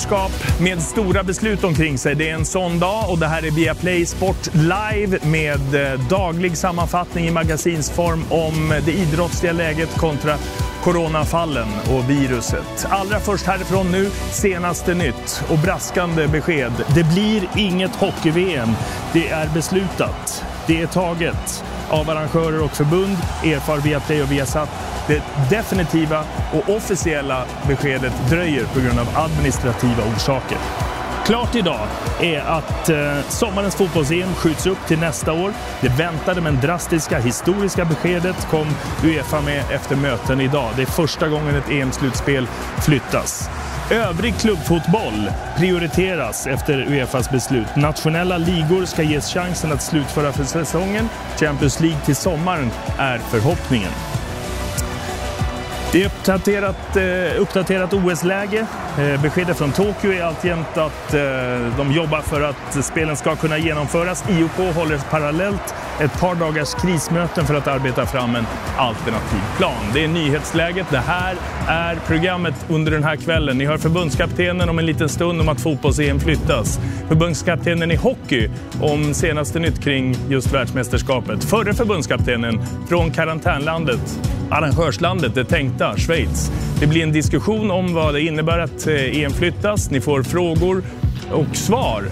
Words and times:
mästerskap 0.00 0.60
med 0.60 0.82
stora 0.82 1.22
beslut 1.22 1.64
omkring 1.64 1.98
sig. 1.98 2.14
Det 2.14 2.30
är 2.30 2.34
en 2.34 2.44
sån 2.44 2.78
dag 2.78 3.10
och 3.10 3.18
det 3.18 3.26
här 3.26 3.46
är 3.46 3.50
Viaplay 3.50 4.06
Sport 4.06 4.54
Live 4.54 5.18
med 5.22 5.74
eh, 5.74 6.00
daglig 6.00 6.56
sammanfattning 6.56 7.26
i 7.26 7.30
magasinsform 7.30 8.24
om 8.30 8.72
eh, 8.72 8.84
det 8.84 8.92
idrottsliga 8.92 9.52
läget 9.52 9.96
kontra 9.96 10.36
coronafallen 10.82 11.68
och 11.90 12.10
viruset. 12.10 12.86
Allra 12.90 13.20
först 13.20 13.46
härifrån 13.46 13.92
nu, 13.92 14.10
senaste 14.30 14.94
nytt 14.94 15.42
och 15.48 15.58
braskande 15.58 16.28
besked. 16.28 16.72
Det 16.94 17.04
blir 17.04 17.48
inget 17.56 17.96
hockey-VM. 17.96 18.68
Det 19.12 19.28
är 19.28 19.48
beslutat. 19.54 20.44
Det 20.70 20.82
är 20.82 20.86
taget 20.86 21.64
av 21.88 22.10
arrangörer 22.10 22.64
och 22.64 22.70
förbund, 22.70 23.16
erfar 23.44 23.78
Viaplay 23.78 24.22
och 24.22 24.32
Viasat. 24.32 24.68
Det 25.06 25.22
definitiva 25.50 26.24
och 26.52 26.76
officiella 26.76 27.44
beskedet 27.68 28.12
dröjer 28.30 28.64
på 28.64 28.80
grund 28.80 28.98
av 28.98 29.08
administrativa 29.14 30.02
orsaker. 30.16 30.58
Klart 31.26 31.54
idag 31.54 31.86
är 32.20 32.40
att 32.40 32.88
eh, 32.88 33.20
sommarens 33.28 33.74
fotbolls-EM 33.74 34.34
skjuts 34.34 34.66
upp 34.66 34.86
till 34.88 34.98
nästa 34.98 35.32
år. 35.32 35.52
Det 35.80 35.88
väntade 35.88 36.40
men 36.40 36.60
drastiska 36.60 37.18
historiska 37.18 37.84
beskedet 37.84 38.48
kom 38.50 38.66
Uefa 39.04 39.40
med 39.40 39.64
efter 39.70 39.96
möten 39.96 40.40
idag. 40.40 40.70
Det 40.76 40.82
är 40.82 40.86
första 40.86 41.28
gången 41.28 41.54
ett 41.54 41.70
EM-slutspel 41.70 42.48
flyttas. 42.84 43.50
Övrig 43.90 44.38
klubbfotboll 44.38 45.30
prioriteras 45.56 46.46
efter 46.46 46.92
Uefas 46.92 47.30
beslut. 47.30 47.76
Nationella 47.76 48.38
ligor 48.38 48.84
ska 48.84 49.02
ges 49.02 49.34
chansen 49.34 49.72
att 49.72 49.82
slutföra 49.82 50.32
för 50.32 50.44
säsongen. 50.44 51.08
Champions 51.40 51.80
League 51.80 52.00
till 52.00 52.16
sommaren 52.16 52.70
är 52.98 53.18
förhoppningen. 53.18 53.90
Det 55.92 56.02
är 56.02 56.06
uppdaterat, 56.06 56.96
eh, 56.96 57.40
uppdaterat 57.40 57.92
OS-läge. 57.92 58.66
Eh, 58.98 59.22
beskedet 59.22 59.58
från 59.58 59.72
Tokyo 59.72 60.12
är 60.12 60.22
alltjämt 60.22 60.76
att 60.76 61.14
eh, 61.14 61.20
de 61.76 61.92
jobbar 61.92 62.20
för 62.20 62.40
att 62.40 62.84
spelen 62.84 63.16
ska 63.16 63.36
kunna 63.36 63.58
genomföras. 63.58 64.24
IOK 64.28 64.74
håller 64.74 64.98
parallellt 65.10 65.74
ett 66.00 66.20
par 66.20 66.34
dagars 66.34 66.74
krismöten 66.74 67.46
för 67.46 67.54
att 67.54 67.66
arbeta 67.66 68.06
fram 68.06 68.36
en 68.36 68.44
alternativ 68.76 69.40
plan. 69.56 69.84
Det 69.94 70.04
är 70.04 70.08
nyhetsläget. 70.08 70.86
Det 70.90 70.98
här 70.98 71.36
är 71.68 71.96
programmet 72.06 72.54
under 72.68 72.92
den 72.92 73.04
här 73.04 73.16
kvällen. 73.16 73.58
Ni 73.58 73.64
hör 73.64 73.78
förbundskaptenen 73.78 74.68
om 74.68 74.78
en 74.78 74.86
liten 74.86 75.08
stund 75.08 75.40
om 75.40 75.48
att 75.48 75.60
fotbolls-EM 75.60 76.20
flyttas. 76.20 76.80
Förbundskaptenen 77.08 77.90
i 77.90 77.96
hockey 77.96 78.50
om 78.82 79.14
senaste 79.14 79.58
nytt 79.58 79.84
kring 79.84 80.16
just 80.28 80.52
världsmästerskapet. 80.52 81.44
Förre 81.44 81.74
förbundskaptenen 81.74 82.60
från 82.88 83.10
karantänlandet, 83.10 84.20
arrangörslandet, 84.50 85.34
det 85.34 85.44
tänkta 85.44 85.96
Schweiz. 85.96 86.50
Det 86.80 86.86
blir 86.86 87.02
en 87.02 87.12
diskussion 87.12 87.70
om 87.70 87.94
vad 87.94 88.14
det 88.14 88.20
innebär 88.20 88.58
att 88.58 88.86
eh, 88.86 88.94
EM 88.94 89.32
flyttas. 89.32 89.90
Ni 89.90 90.00
får 90.00 90.22
frågor 90.22 90.82
och 91.32 91.56
svar 91.56 92.04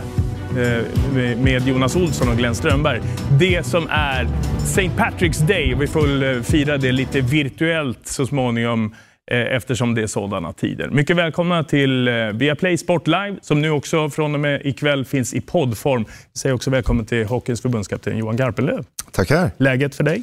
med 1.43 1.69
Jonas 1.69 1.97
Olsson 1.97 2.29
och 2.29 2.37
Glenn 2.37 2.55
Strömberg. 2.55 3.01
Det 3.39 3.67
som 3.67 3.87
är 3.91 4.29
St. 4.63 4.91
Patrick's 4.97 5.47
Day. 5.47 5.75
Vi 5.75 5.87
får 5.87 6.25
eh, 6.25 6.43
fira 6.43 6.77
det 6.77 6.93
lite 6.93 7.21
virtuellt 7.21 8.07
så 8.07 8.27
småningom 8.27 8.95
eftersom 9.31 9.95
det 9.95 10.03
är 10.03 10.07
sådana 10.07 10.53
tider. 10.53 10.91
Mycket 10.91 11.17
välkomna 11.17 11.65
till 11.65 12.09
Viaplay 12.35 12.79
Sport 12.79 13.07
Live 13.07 13.37
som 13.43 13.61
nu 13.61 13.71
också 13.71 14.11
från 14.11 14.35
och 14.35 14.41
med 14.41 14.67
ikväll 14.67 15.05
finns 15.05 15.35
i 15.35 15.41
poddform. 15.41 16.05
Säg 16.37 16.53
också 16.53 16.71
välkommen 16.71 17.07
till 17.07 17.27
Hockeyns 17.27 17.63
förbundskapten 17.63 18.19
Johan 18.19 18.37
Garpenlöv. 18.37 18.85
Tackar. 19.13 19.51
Läget 19.57 19.95
för 19.95 20.05
dig? 20.05 20.23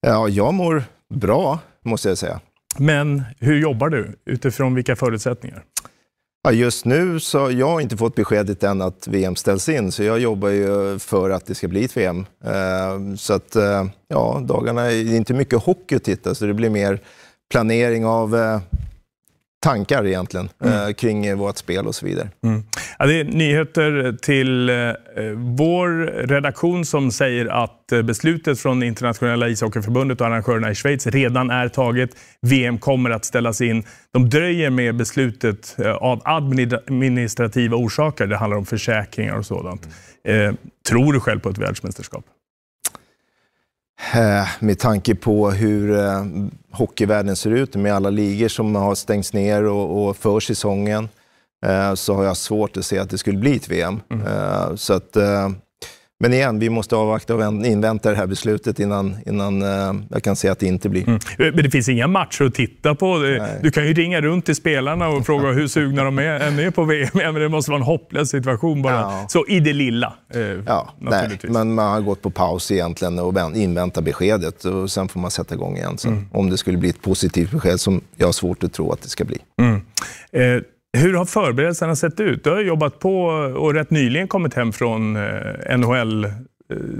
Ja, 0.00 0.28
jag 0.28 0.54
mår 0.54 0.84
bra, 1.14 1.58
måste 1.84 2.08
jag 2.08 2.18
säga. 2.18 2.40
Men 2.78 3.22
hur 3.38 3.58
jobbar 3.58 3.88
du 3.88 4.16
utifrån 4.26 4.74
vilka 4.74 4.96
förutsättningar? 4.96 5.62
Ja, 6.46 6.52
just 6.52 6.84
nu 6.84 7.20
så 7.20 7.50
jag 7.50 7.68
har 7.68 7.80
inte 7.80 7.96
fått 7.96 8.14
beskedet 8.14 8.62
än 8.62 8.82
att 8.82 9.08
VM 9.08 9.36
ställs 9.36 9.68
in, 9.68 9.92
så 9.92 10.02
jag 10.02 10.18
jobbar 10.18 10.48
ju 10.48 10.98
för 10.98 11.30
att 11.30 11.46
det 11.46 11.54
ska 11.54 11.68
bli 11.68 11.84
ett 11.84 11.96
VM. 11.96 12.26
Eh, 12.44 13.16
så 13.16 13.34
att, 13.34 13.56
eh, 13.56 13.84
ja, 14.08 14.42
dagarna 14.44 14.92
är 14.92 15.14
inte 15.14 15.34
mycket 15.34 15.62
hockey 15.62 15.96
att 15.96 16.04
titta, 16.04 16.34
så 16.34 16.46
det 16.46 16.54
blir 16.54 16.70
mer 16.70 17.00
planering 17.50 18.06
av 18.06 18.36
eh, 18.36 18.60
tankar 19.66 20.06
egentligen 20.06 20.48
mm. 20.64 20.94
kring 20.94 21.36
vårt 21.36 21.56
spel 21.56 21.86
och 21.86 21.94
så 21.94 22.06
vidare. 22.06 22.28
Mm. 22.44 22.62
Ja, 22.98 23.06
det 23.06 23.20
är 23.20 23.24
nyheter 23.24 24.16
till 24.22 24.68
eh, 24.68 24.74
vår 25.36 25.88
redaktion 26.26 26.84
som 26.84 27.10
säger 27.10 27.46
att 27.46 27.92
beslutet 28.04 28.60
från 28.60 28.82
Internationella 28.82 29.48
ishockeyförbundet 29.48 30.20
och 30.20 30.26
arrangörerna 30.26 30.70
i 30.70 30.74
Schweiz 30.74 31.06
redan 31.06 31.50
är 31.50 31.68
taget. 31.68 32.10
VM 32.40 32.78
kommer 32.78 33.10
att 33.10 33.24
ställas 33.24 33.60
in. 33.60 33.82
De 34.12 34.30
dröjer 34.30 34.70
med 34.70 34.96
beslutet 34.96 35.76
av 36.00 36.22
administrativa 36.24 37.76
orsaker. 37.76 38.26
Det 38.26 38.36
handlar 38.36 38.56
om 38.56 38.66
försäkringar 38.66 39.38
och 39.38 39.46
sådant. 39.46 39.88
Mm. 40.24 40.48
Eh, 40.48 40.54
tror 40.88 41.12
du 41.12 41.20
själv 41.20 41.40
på 41.40 41.48
ett 41.48 41.58
världsmästerskap? 41.58 42.24
Eh, 44.14 44.48
med 44.60 44.78
tanke 44.78 45.14
på 45.14 45.50
hur 45.50 45.98
eh, 45.98 46.24
hockeyvärlden 46.72 47.36
ser 47.36 47.50
ut 47.50 47.76
med 47.76 47.94
alla 47.94 48.10
ligor 48.10 48.48
som 48.48 48.74
har 48.74 48.94
stängts 48.94 49.32
ner 49.32 49.64
och, 49.64 50.08
och 50.08 50.16
för 50.16 50.40
säsongen 50.40 51.08
eh, 51.66 51.94
så 51.94 52.14
har 52.14 52.24
jag 52.24 52.36
svårt 52.36 52.76
att 52.76 52.84
se 52.84 52.98
att 52.98 53.10
det 53.10 53.18
skulle 53.18 53.38
bli 53.38 53.56
ett 53.56 53.68
VM. 53.68 54.00
Mm. 54.10 54.76
Så 54.76 54.92
att 54.92 55.16
men 56.18 56.32
igen, 56.32 56.58
vi 56.58 56.70
måste 56.70 56.96
avvakta 56.96 57.34
och 57.34 57.66
invänta 57.66 58.10
det 58.10 58.16
här 58.16 58.26
beslutet 58.26 58.80
innan, 58.80 59.16
innan 59.26 59.62
uh, 59.62 59.94
jag 60.10 60.22
kan 60.22 60.36
säga 60.36 60.52
att 60.52 60.58
det 60.58 60.66
inte 60.66 60.88
blir. 60.88 61.08
Mm. 61.08 61.20
Men 61.38 61.56
det 61.56 61.70
finns 61.70 61.88
inga 61.88 62.06
matcher 62.06 62.44
att 62.44 62.54
titta 62.54 62.94
på. 62.94 63.16
Nej. 63.16 63.60
Du 63.62 63.70
kan 63.70 63.86
ju 63.86 63.94
ringa 63.94 64.20
runt 64.20 64.46
till 64.46 64.56
spelarna 64.56 65.08
och 65.08 65.26
fråga 65.26 65.52
hur 65.52 65.68
sugna 65.68 66.04
de 66.04 66.18
är, 66.18 66.40
än 66.40 66.58
är 66.58 66.70
på 66.70 66.84
VM. 66.84 67.10
Men 67.14 67.34
det 67.34 67.48
måste 67.48 67.70
vara 67.70 67.80
en 67.80 67.86
hopplös 67.86 68.30
situation 68.30 68.82
bara. 68.82 68.94
Ja. 68.94 69.26
Så 69.28 69.46
i 69.48 69.60
det 69.60 69.72
lilla, 69.72 70.14
eh, 70.34 70.40
ja, 70.40 70.94
nej, 70.98 71.38
men 71.42 71.74
man 71.74 71.92
har 71.92 72.00
gått 72.00 72.22
på 72.22 72.30
paus 72.30 72.70
egentligen 72.70 73.18
och 73.18 73.34
inväntar 73.54 74.02
beskedet. 74.02 74.64
Och 74.64 74.90
sen 74.90 75.08
får 75.08 75.20
man 75.20 75.30
sätta 75.30 75.54
igång 75.54 75.76
igen. 75.76 75.98
Så, 75.98 76.08
mm. 76.08 76.26
Om 76.32 76.50
det 76.50 76.56
skulle 76.56 76.78
bli 76.78 76.88
ett 76.88 77.02
positivt 77.02 77.50
besked, 77.50 77.80
som 77.80 78.00
jag 78.16 78.26
har 78.26 78.32
svårt 78.32 78.64
att 78.64 78.72
tro 78.72 78.92
att 78.92 79.02
det 79.02 79.08
ska 79.08 79.24
bli. 79.24 79.38
Mm. 79.60 79.80
Eh, 80.32 80.62
hur 80.92 81.14
har 81.14 81.24
förberedelserna 81.24 81.96
sett 81.96 82.20
ut? 82.20 82.44
Du 82.44 82.50
har 82.50 82.60
jobbat 82.60 82.98
på 82.98 83.24
och 83.56 83.74
rätt 83.74 83.90
nyligen 83.90 84.28
kommit 84.28 84.54
hem 84.54 84.72
från 84.72 85.16
eh, 85.16 85.78
NHL 85.78 86.26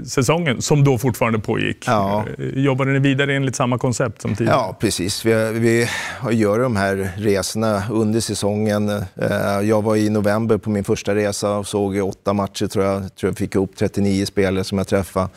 säsongen 0.05 0.61
som 0.61 0.83
då 0.83 0.97
fortfarande 0.97 1.39
pågick. 1.39 1.83
Ja. 1.87 2.25
Eh, 2.37 2.45
jobbade 2.45 2.91
ni 2.91 2.99
vidare 2.99 3.35
enligt 3.35 3.55
samma 3.55 3.77
koncept 3.77 4.21
som 4.21 4.35
tidigare? 4.35 4.57
Ja, 4.57 4.77
precis. 4.79 5.25
Vi, 5.25 5.51
vi 5.53 5.89
gör 6.31 6.59
de 6.59 6.75
här 6.75 7.11
resorna 7.17 7.83
under 7.91 8.19
säsongen. 8.19 8.89
Eh, 8.89 9.61
jag 9.63 9.81
var 9.81 9.95
i 9.95 10.09
november 10.09 10.57
på 10.57 10.69
min 10.69 10.83
första 10.83 11.15
resa 11.15 11.57
och 11.57 11.67
såg 11.67 11.97
åtta 11.97 12.33
matcher, 12.33 12.67
tror 12.67 12.85
jag. 12.85 13.15
tror 13.15 13.29
jag 13.29 13.37
fick 13.37 13.55
ihop 13.55 13.75
39 13.75 14.25
spelare 14.25 14.63
som 14.63 14.77
jag 14.77 14.87
träffade. 14.87 15.29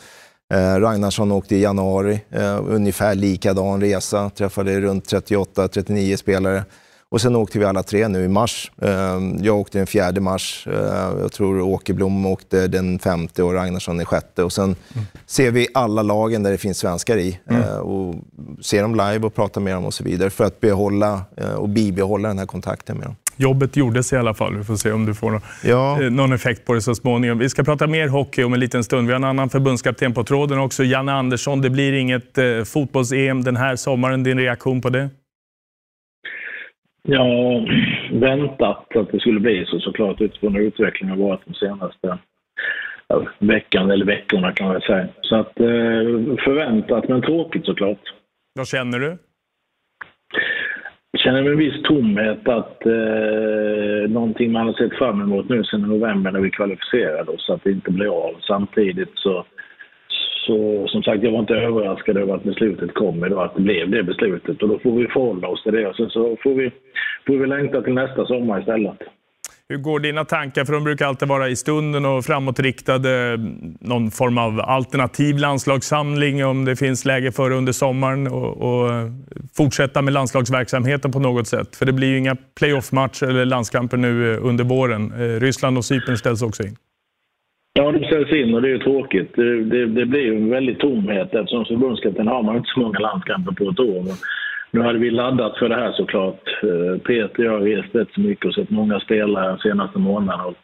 Ragnarsson 0.79 1.31
åkte 1.31 1.55
i 1.55 1.61
januari, 1.61 2.21
ungefär 2.67 3.15
likadan 3.15 3.81
resa. 3.81 4.29
Träffade 4.29 4.81
runt 4.81 5.13
38-39 5.13 6.15
spelare. 6.15 6.63
Och 7.11 7.21
sen 7.21 7.35
åkte 7.35 7.59
vi 7.59 7.65
alla 7.65 7.83
tre 7.83 8.07
nu 8.07 8.23
i 8.23 8.27
mars. 8.27 8.71
Ehm, 8.81 9.37
jag 9.43 9.57
åkte 9.57 9.77
den 9.77 9.87
4 9.87 10.11
mars. 10.19 10.67
Ehm, 10.67 11.19
jag 11.21 11.31
tror 11.31 11.61
Åkerblom 11.61 12.25
åkte 12.25 12.67
den 12.67 12.99
femte 12.99 13.43
och 13.43 13.53
Ragnarsson 13.53 13.97
den 13.97 14.05
sjätte. 14.05 14.43
Och 14.43 14.53
sen 14.53 14.63
mm. 14.63 15.05
ser 15.25 15.51
vi 15.51 15.67
alla 15.73 16.01
lagen 16.01 16.43
där 16.43 16.51
det 16.51 16.57
finns 16.57 16.77
svenskar 16.77 17.17
i 17.17 17.39
mm. 17.49 17.61
Ehm, 17.61 17.81
och 17.81 18.15
ser 18.61 18.81
dem 18.81 18.95
live 18.95 19.19
och 19.19 19.35
pratar 19.35 19.61
med 19.61 19.73
dem 19.73 19.85
och 19.85 19.93
så 19.93 20.03
vidare 20.03 20.29
för 20.29 20.43
att 20.43 20.59
behålla 20.59 21.21
eh, 21.37 21.53
och 21.53 21.69
bibehålla 21.69 22.27
den 22.27 22.39
här 22.39 22.45
kontakten 22.45 22.97
med 22.97 23.07
dem. 23.07 23.15
Jobbet 23.35 23.75
gjordes 23.75 24.13
i 24.13 24.15
alla 24.15 24.33
fall. 24.33 24.57
Vi 24.57 24.63
får 24.63 24.75
se 24.75 24.91
om 24.91 25.05
du 25.05 25.13
får 25.13 25.41
ja. 25.63 26.03
Eh, 26.03 26.09
någon 26.09 26.33
effekt 26.33 26.65
på 26.65 26.73
det 26.73 26.81
så 26.81 26.95
småningom. 26.95 27.37
Vi 27.37 27.49
ska 27.49 27.63
prata 27.63 27.87
mer 27.87 28.07
hockey 28.07 28.43
om 28.43 28.53
en 28.53 28.59
liten 28.59 28.83
stund. 28.83 29.07
Vi 29.07 29.13
har 29.13 29.19
en 29.19 29.23
annan 29.23 29.49
förbundskapten 29.49 30.13
på 30.13 30.23
tråden 30.23 30.59
också, 30.59 30.83
Janne 30.83 31.13
Andersson. 31.13 31.61
Det 31.61 31.69
blir 31.69 31.93
inget 31.93 32.37
eh, 32.37 32.63
fotbolls-EM 32.65 33.43
den 33.43 33.57
här 33.57 33.75
sommaren. 33.75 34.23
Din 34.23 34.37
reaktion 34.37 34.81
på 34.81 34.89
det? 34.89 35.09
Ja, 37.07 37.25
väntat 38.11 38.95
att 38.95 39.11
det 39.11 39.19
skulle 39.19 39.39
bli 39.39 39.65
så 39.65 39.79
såklart 39.79 40.21
utifrån 40.21 40.55
hur 40.55 40.61
utvecklingen 40.61 41.17
har 41.17 41.27
varit 41.27 41.45
de 41.45 41.53
senaste 41.53 42.17
veckan 43.39 43.91
eller 43.91 44.05
veckorna 44.05 44.51
kan 44.51 44.67
man 44.67 44.81
säga. 44.81 45.07
Så 45.21 45.35
att 45.35 45.59
eh, 45.59 46.35
förväntat 46.43 47.09
men 47.09 47.21
tråkigt 47.21 47.65
såklart. 47.65 47.99
Vad 48.55 48.67
känner 48.67 48.99
du? 48.99 49.17
Jag 51.11 51.21
känner 51.21 51.51
en 51.51 51.57
viss 51.57 51.83
tomhet 51.83 52.47
att 52.47 52.85
eh, 52.85 54.09
någonting 54.09 54.51
man 54.51 54.65
har 54.65 54.73
sett 54.73 54.97
fram 54.97 55.21
emot 55.21 55.49
nu 55.49 55.63
sedan 55.63 55.81
november 55.81 56.31
när 56.31 56.39
vi 56.39 56.49
kvalificerade 56.49 57.31
oss, 57.31 57.49
att 57.49 57.63
det 57.63 57.71
inte 57.71 57.91
blir 57.91 58.27
av. 58.27 58.35
Samtidigt 58.41 59.11
så 59.13 59.45
så 60.47 60.87
som 60.87 61.03
sagt, 61.03 61.23
jag 61.23 61.31
var 61.31 61.39
inte 61.39 61.53
överraskad 61.53 62.17
över 62.17 62.35
att 62.35 62.43
beslutet 62.43 62.93
kom 62.93 63.25
idag, 63.25 63.43
att 63.43 63.55
det 63.55 63.61
blev 63.61 63.89
det 63.89 64.03
beslutet. 64.03 64.63
Och 64.63 64.69
då 64.69 64.79
får 64.79 64.95
vi 64.99 65.07
förhålla 65.07 65.47
oss 65.47 65.63
till 65.63 65.73
det 65.73 65.87
och 65.87 65.95
sen 65.95 66.09
så 66.09 66.37
får 66.43 66.55
vi, 66.55 66.71
får 67.27 67.37
vi 67.37 67.47
längta 67.47 67.81
till 67.81 67.93
nästa 67.93 68.25
sommar 68.25 68.59
istället. 68.59 68.97
Hur 69.69 69.77
går 69.77 69.99
dina 69.99 70.25
tankar? 70.25 70.65
För 70.65 70.73
de 70.73 70.83
brukar 70.83 71.05
alltid 71.05 71.27
vara 71.27 71.49
i 71.49 71.55
stunden 71.55 72.05
och 72.05 72.25
framåtriktade. 72.25 73.37
Någon 73.79 74.11
form 74.11 74.37
av 74.37 74.59
alternativ 74.59 75.37
landslagssamling 75.37 76.45
om 76.45 76.65
det 76.65 76.75
finns 76.75 77.05
läge 77.05 77.31
för 77.31 77.51
under 77.51 77.71
sommaren 77.71 78.27
och, 78.27 78.57
och 78.57 78.91
fortsätta 79.57 80.01
med 80.01 80.13
landslagsverksamheten 80.13 81.11
på 81.11 81.19
något 81.19 81.47
sätt. 81.47 81.75
För 81.75 81.85
det 81.85 81.93
blir 81.93 82.07
ju 82.07 82.17
inga 82.17 82.35
playoff-matcher 82.59 83.25
eller 83.25 83.45
landskamper 83.45 83.97
nu 83.97 84.37
under 84.37 84.63
våren. 84.63 85.13
Eh, 85.13 85.39
Ryssland 85.39 85.77
och 85.77 85.85
Cypern 85.85 86.17
ställs 86.17 86.41
också 86.41 86.63
in. 86.63 86.75
Ja, 87.73 87.91
de 87.91 88.05
ställs 88.05 88.31
in 88.31 88.53
och 88.53 88.61
det 88.61 88.67
är 88.67 88.71
ju 88.71 88.79
tråkigt. 88.79 89.35
Det, 89.35 89.63
det, 89.63 89.85
det 89.85 90.05
blir 90.05 90.21
ju 90.21 90.35
en 90.35 90.49
väldig 90.49 90.79
tomhet 90.79 91.33
eftersom 91.33 91.65
förbundskapten 91.65 92.27
har 92.27 92.43
man 92.43 92.57
inte 92.57 92.69
så 92.73 92.79
många 92.79 92.99
landskamper 92.99 93.51
på 93.51 93.69
ett 93.69 93.79
år. 93.79 94.03
Nu 94.71 94.81
hade 94.81 94.99
vi 94.99 95.09
laddat 95.09 95.57
för 95.57 95.69
det 95.69 95.75
här 95.75 95.91
såklart. 95.91 96.63
Eh, 96.63 97.01
Peter 97.01 97.39
och 97.39 97.45
jag 97.45 97.51
har 97.51 97.59
rest 97.59 97.95
rätt 97.95 98.11
så 98.13 98.21
mycket 98.21 98.45
och 98.45 98.53
sett 98.53 98.69
många 98.69 98.99
spelare 98.99 99.51
de 99.51 99.57
senaste 99.57 99.99
månaderna. 99.99 100.45
Och 100.45 100.57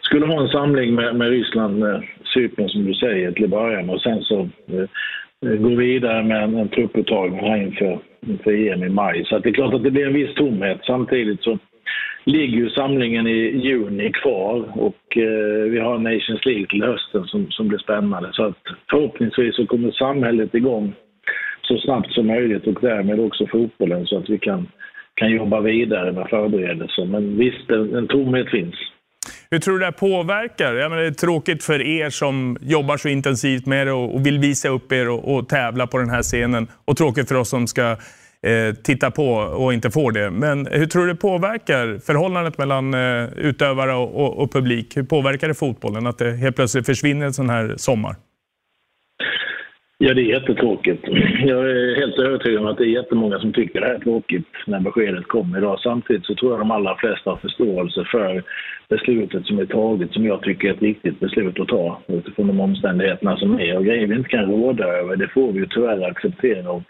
skulle 0.00 0.26
ha 0.26 0.42
en 0.42 0.48
samling 0.48 0.94
med, 0.94 1.16
med 1.16 1.28
Ryssland, 1.28 1.78
med 1.78 2.02
Cypern 2.34 2.68
som 2.68 2.84
du 2.84 2.94
säger, 2.94 3.32
till 3.32 3.48
början 3.48 3.90
och 3.90 4.00
sen 4.00 4.22
så 4.22 4.40
eh, 4.40 4.88
eh 5.46 5.56
gå 5.58 5.68
vidare 5.68 6.22
med 6.22 6.42
en, 6.42 6.56
en 6.56 6.68
trupputtagning 6.68 7.40
här 7.40 7.56
inför, 7.56 7.98
inför 8.26 8.50
EM 8.50 8.82
i 8.84 8.88
maj. 8.88 9.24
Så 9.24 9.38
det 9.38 9.48
är 9.48 9.54
klart 9.54 9.74
att 9.74 9.84
det 9.84 9.90
blir 9.90 10.06
en 10.06 10.14
viss 10.14 10.34
tomhet. 10.34 10.80
Samtidigt 10.86 11.42
så 11.42 11.58
ligger 12.24 12.56
ju 12.56 12.70
samlingen 12.70 13.26
i 13.26 13.60
juni 13.66 14.12
kvar 14.12 14.78
och 14.78 15.16
eh, 15.16 15.70
vi 15.70 15.78
har 15.78 15.98
Nations 15.98 16.44
League 16.44 16.66
till 16.66 16.82
hösten 16.82 17.24
som, 17.24 17.50
som 17.50 17.68
blir 17.68 17.78
spännande. 17.78 18.30
Så 18.32 18.44
att 18.44 18.62
förhoppningsvis 18.90 19.56
så 19.56 19.66
kommer 19.66 19.90
samhället 19.90 20.54
igång 20.54 20.94
så 21.62 21.78
snabbt 21.78 22.12
som 22.12 22.26
möjligt 22.26 22.66
och 22.66 22.78
därmed 22.80 23.20
också 23.20 23.46
fotbollen 23.46 24.06
så 24.06 24.18
att 24.18 24.28
vi 24.28 24.38
kan, 24.38 24.68
kan 25.14 25.30
jobba 25.30 25.60
vidare 25.60 26.12
med 26.12 26.26
förberedelser. 26.30 27.04
Men 27.04 27.38
visst, 27.38 27.70
en, 27.70 27.94
en 27.94 28.08
tomhet 28.08 28.50
finns. 28.50 28.74
Hur 29.50 29.58
tror 29.58 29.74
du 29.74 29.78
det 29.78 29.84
här 29.84 29.92
påverkar? 29.92 30.74
Jag 30.74 30.90
menar, 30.90 31.02
det 31.02 31.08
är 31.08 31.12
tråkigt 31.12 31.64
för 31.64 31.82
er 31.82 32.10
som 32.10 32.56
jobbar 32.60 32.96
så 32.96 33.08
intensivt 33.08 33.66
med 33.66 33.86
det 33.86 33.92
och, 33.92 34.26
vill 34.26 34.38
visa 34.38 34.68
upp 34.68 34.92
er 34.92 35.08
och, 35.08 35.34
och 35.34 35.48
tävla 35.48 35.86
på 35.86 35.98
den 35.98 36.10
här 36.10 36.22
scenen. 36.22 36.66
Och 36.84 36.96
tråkigt 36.96 37.28
för 37.28 37.34
oss 37.34 37.48
som 37.48 37.66
ska 37.66 37.96
eh, 38.44 39.10
på 39.10 39.34
och 39.34 39.74
inte 39.74 39.90
får 39.90 40.12
det. 40.12 40.30
Men 40.30 40.66
hur 40.66 40.86
tror 40.86 41.06
du 41.06 41.12
det 41.12 41.18
påverkar 41.18 42.00
förhållandet 42.06 42.58
mellan 42.58 42.94
eh, 42.94 43.24
utövare 43.36 43.94
och, 43.94 44.24
och, 44.24 44.38
och, 44.38 44.52
publik? 44.52 44.96
Hur 44.96 45.02
påverkar 45.02 45.48
det 45.48 45.54
fotbollen 45.54 46.06
att 46.06 46.18
det 46.18 46.32
helt 46.32 46.56
plötsligt 46.56 46.86
försvinner 46.86 47.26
en 47.26 47.32
sån 47.32 47.50
här 47.50 47.74
sommar? 47.76 48.16
Ja, 49.98 50.14
det 50.14 50.20
är 50.20 50.34
jättetråkigt. 50.40 51.04
Jag 51.44 51.70
är 51.70 51.96
helt 51.96 52.18
övertygad 52.18 52.60
om 52.60 52.66
att 52.66 52.78
det 52.78 52.84
är 52.84 52.98
jättemånga 53.00 53.38
som 53.38 53.52
tycker 53.52 53.80
det 53.80 53.86
här 53.86 53.94
är 53.94 53.98
tråkigt 53.98 54.46
när 54.66 54.80
beskedet 54.80 55.26
kommer 55.26 55.58
idag. 55.58 55.80
Samtidigt 55.80 56.26
så 56.26 56.34
tror 56.34 56.52
jag 56.52 56.60
de 56.60 56.70
allra 56.70 56.96
flesta 56.96 57.30
har 57.30 57.36
förståelse 57.36 58.04
för 58.04 58.42
beslutet 58.88 59.46
som 59.46 59.58
är 59.58 59.66
taget, 59.66 60.12
som 60.12 60.24
jag 60.24 60.42
tycker 60.42 60.68
är 60.68 60.72
ett 60.72 60.82
riktigt 60.82 61.20
beslut 61.20 61.60
att 61.60 61.68
ta 61.68 62.00
utifrån 62.06 62.46
de 62.46 62.60
omständigheterna 62.60 63.36
som 63.36 63.60
är. 63.60 63.76
Och 63.76 63.84
grejer 63.84 64.06
vi 64.06 64.14
inte 64.14 64.28
kan 64.28 64.50
råda 64.50 64.84
över, 64.84 65.16
det 65.16 65.28
får 65.28 65.52
vi 65.52 65.58
ju 65.58 65.66
tyvärr 65.66 66.10
acceptera 66.10 66.70
och, 66.70 66.82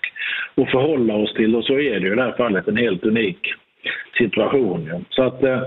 och 0.55 0.69
förhålla 0.69 1.15
oss 1.15 1.35
till. 1.35 1.57
Och 1.57 1.65
så 1.65 1.73
är 1.73 2.01
det 2.01 2.07
ju 2.07 2.13
i 2.13 2.17
det 2.17 2.23
här 2.23 2.37
fallet 2.37 2.69
en 2.69 2.77
helt 2.77 3.05
unik 3.05 3.39
situation. 4.19 5.05
Så 5.11 5.23
att 5.23 5.43
Eh, 5.43 5.63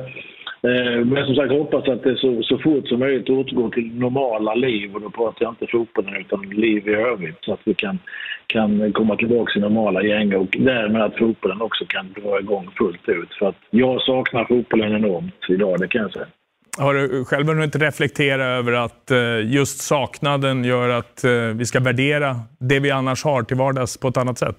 Eh, 0.62 1.06
men 1.06 1.26
som 1.26 1.36
sagt, 1.36 1.52
hoppas 1.52 1.88
att 1.88 2.04
det 2.04 2.18
så, 2.18 2.44
så 2.44 2.58
fort 2.58 2.88
som 2.88 3.00
möjligt 3.00 3.30
återgår 3.30 3.70
till 3.70 4.00
normala 4.00 4.56
liv 4.56 4.96
och 4.96 5.02
då 5.02 5.10
pratar 5.10 5.46
jag 5.46 5.52
inte 5.52 5.68
fotbollen 5.68 6.16
utan 6.16 6.50
liv 6.50 6.88
i 6.88 6.94
övrigt 6.94 7.38
så 7.42 7.54
att 7.54 7.60
vi 7.64 7.74
kan, 7.74 8.00
kan 8.48 8.94
komma 8.94 9.16
tillbaka 9.16 9.52
till 9.52 9.62
normala 9.62 10.04
gäng 10.04 10.36
och 10.36 10.56
därmed 10.60 11.02
att 11.02 11.18
fotbollen 11.18 11.62
också 11.62 11.86
kan 11.88 12.14
dra 12.14 12.40
igång 12.40 12.70
fullt 12.78 13.10
ut. 13.10 13.34
För 13.40 13.50
att 13.50 13.58
jag 13.70 14.02
saknar 14.02 14.46
fotbollen 14.46 14.96
enormt 14.96 15.50
idag, 15.50 15.80
det 15.80 15.88
kan 15.88 16.02
jag 16.02 16.12
säga. 16.12 16.28
Har 16.78 16.94
du 16.94 17.26
själv 17.26 17.48
hunnit 17.48 17.76
reflektera 17.76 18.46
över 18.46 18.72
att 18.72 19.12
eh, 19.12 19.54
just 19.54 19.82
saknaden 19.82 20.64
gör 20.64 20.90
att 20.90 21.24
eh, 21.24 21.32
vi 21.32 21.66
ska 21.66 21.80
värdera 21.80 22.36
det 22.60 22.80
vi 22.80 22.92
annars 22.92 23.24
har 23.24 23.44
till 23.44 23.58
vardags 23.58 23.98
på 23.98 24.08
ett 24.08 24.18
annat 24.18 24.38
sätt? 24.38 24.56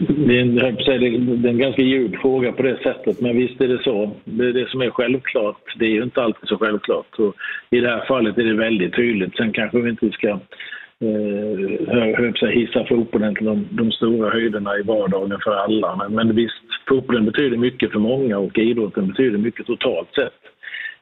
Det 0.00 0.38
är, 0.38 0.40
en, 0.40 0.54
det 1.42 1.48
är 1.48 1.52
en 1.52 1.58
ganska 1.58 1.82
djup 1.82 2.20
fråga 2.20 2.52
på 2.52 2.62
det 2.62 2.78
sättet, 2.82 3.20
men 3.20 3.36
visst 3.36 3.60
är 3.60 3.68
det 3.68 3.82
så. 3.82 4.10
Det, 4.24 4.52
det 4.52 4.68
som 4.68 4.80
är 4.82 4.90
självklart, 4.90 5.74
det 5.78 5.84
är 5.84 5.90
ju 5.90 6.02
inte 6.02 6.22
alltid 6.22 6.48
så 6.48 6.58
självklart. 6.58 7.18
Och 7.18 7.34
I 7.70 7.80
det 7.80 7.88
här 7.88 8.04
fallet 8.08 8.38
är 8.38 8.44
det 8.44 8.54
väldigt 8.54 8.94
tydligt. 8.94 9.36
Sen 9.36 9.52
kanske 9.52 9.80
vi 9.80 9.90
inte 9.90 10.10
ska 10.10 10.28
eh, 11.00 12.48
hissa 12.50 12.84
fotbollen 12.84 13.34
till 13.34 13.46
de, 13.46 13.68
de, 13.70 13.92
stora 13.92 14.30
höjderna 14.30 14.78
i 14.78 14.82
vardagen 14.82 15.38
för 15.44 15.56
alla. 15.56 15.96
Men, 15.96 16.14
men 16.14 16.36
visst, 16.36 16.64
fotbollen 16.88 17.24
betyder 17.24 17.56
mycket 17.56 17.92
för 17.92 17.98
många 17.98 18.38
och 18.38 18.58
idrotten 18.58 19.08
betyder 19.08 19.38
mycket 19.38 19.66
totalt 19.66 20.14
sett 20.14 20.40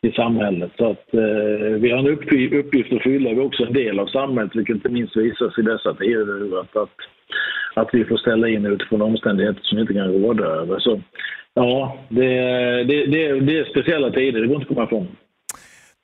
i 0.02 0.12
samhället. 0.12 0.72
Så 0.76 0.90
att 0.90 1.14
eh, 1.14 1.80
vi 1.80 1.90
har 1.90 1.98
en 1.98 2.08
uppgift 2.58 2.92
att 2.92 3.02
fylla. 3.02 3.30
Vi 3.30 3.36
är 3.36 3.46
också 3.46 3.64
en 3.64 3.72
del 3.72 3.98
av 3.98 4.06
samhället, 4.06 4.56
vilket 4.56 4.76
inte 4.76 4.88
minst 4.88 5.16
visas 5.16 5.58
i 5.58 5.62
dessa 5.62 5.94
tider. 5.94 6.60
Att, 6.60 6.76
att 6.76 6.96
att 7.74 7.88
vi 7.92 8.04
får 8.04 8.16
ställa 8.16 8.48
in 8.48 8.66
utifrån 8.66 9.02
omständigheter 9.02 9.60
som 9.62 9.76
vi 9.76 9.82
inte 9.82 9.94
kan 9.94 10.12
råda 10.12 10.44
över. 10.44 10.78
Så 10.78 11.00
ja, 11.54 11.96
det, 12.08 12.28
det, 12.84 13.06
det, 13.06 13.40
det 13.40 13.58
är 13.58 13.64
speciella 13.64 14.10
tider, 14.10 14.40
det 14.40 14.46
går 14.46 14.56
inte 14.56 14.68
att 14.70 14.74
komma 14.74 14.84
ifrån. 14.84 15.08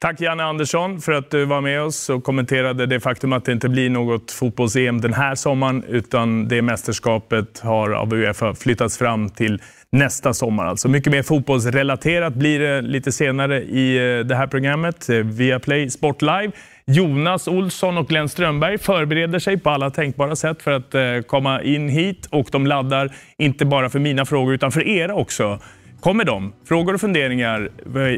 Tack 0.00 0.20
Janne 0.20 0.44
Andersson 0.44 1.00
för 1.00 1.12
att 1.12 1.30
du 1.30 1.44
var 1.44 1.60
med 1.60 1.82
oss 1.82 2.10
och 2.10 2.24
kommenterade 2.24 2.86
det 2.86 3.00
faktum 3.00 3.32
att 3.32 3.44
det 3.44 3.52
inte 3.52 3.68
blir 3.68 3.90
något 3.90 4.30
fotbolls-EM 4.30 5.00
den 5.00 5.12
här 5.12 5.34
sommaren 5.34 5.84
utan 5.88 6.48
det 6.48 6.62
mästerskapet 6.62 7.60
har 7.60 7.90
av 7.90 8.14
Uefa 8.14 8.54
flyttats 8.54 8.98
fram 8.98 9.28
till 9.28 9.60
nästa 9.92 10.34
sommar. 10.34 10.66
Alltså 10.66 10.88
mycket 10.88 11.12
mer 11.12 11.22
fotbollsrelaterat 11.22 12.34
blir 12.34 12.60
det 12.60 12.82
lite 12.82 13.12
senare 13.12 13.62
i 13.62 14.18
eh, 14.18 14.26
det 14.26 14.34
här 14.34 14.46
programmet 14.46 15.08
eh, 15.08 15.16
via 15.16 15.60
Play 15.60 15.90
Sport 15.90 16.22
Live. 16.22 16.50
Jonas 16.90 17.48
Olsson 17.48 17.98
och 17.98 18.08
Glenn 18.08 18.28
Strömberg 18.28 18.78
förbereder 18.78 19.38
sig 19.38 19.58
på 19.58 19.70
alla 19.70 19.90
tänkbara 19.90 20.36
sätt 20.36 20.62
för 20.62 20.70
att 20.70 20.94
eh, 20.94 21.02
komma 21.26 21.62
in 21.62 21.88
hit 21.88 22.26
och 22.30 22.48
de 22.52 22.66
laddar 22.66 23.12
inte 23.38 23.64
bara 23.64 23.90
för 23.90 23.98
mina 23.98 24.24
frågor 24.24 24.54
utan 24.54 24.72
för 24.72 24.88
era 24.88 25.14
också. 25.14 25.58
Kommer 26.00 26.24
de? 26.24 26.52
Frågor 26.68 26.94
och 26.94 27.00
funderingar 27.00 27.70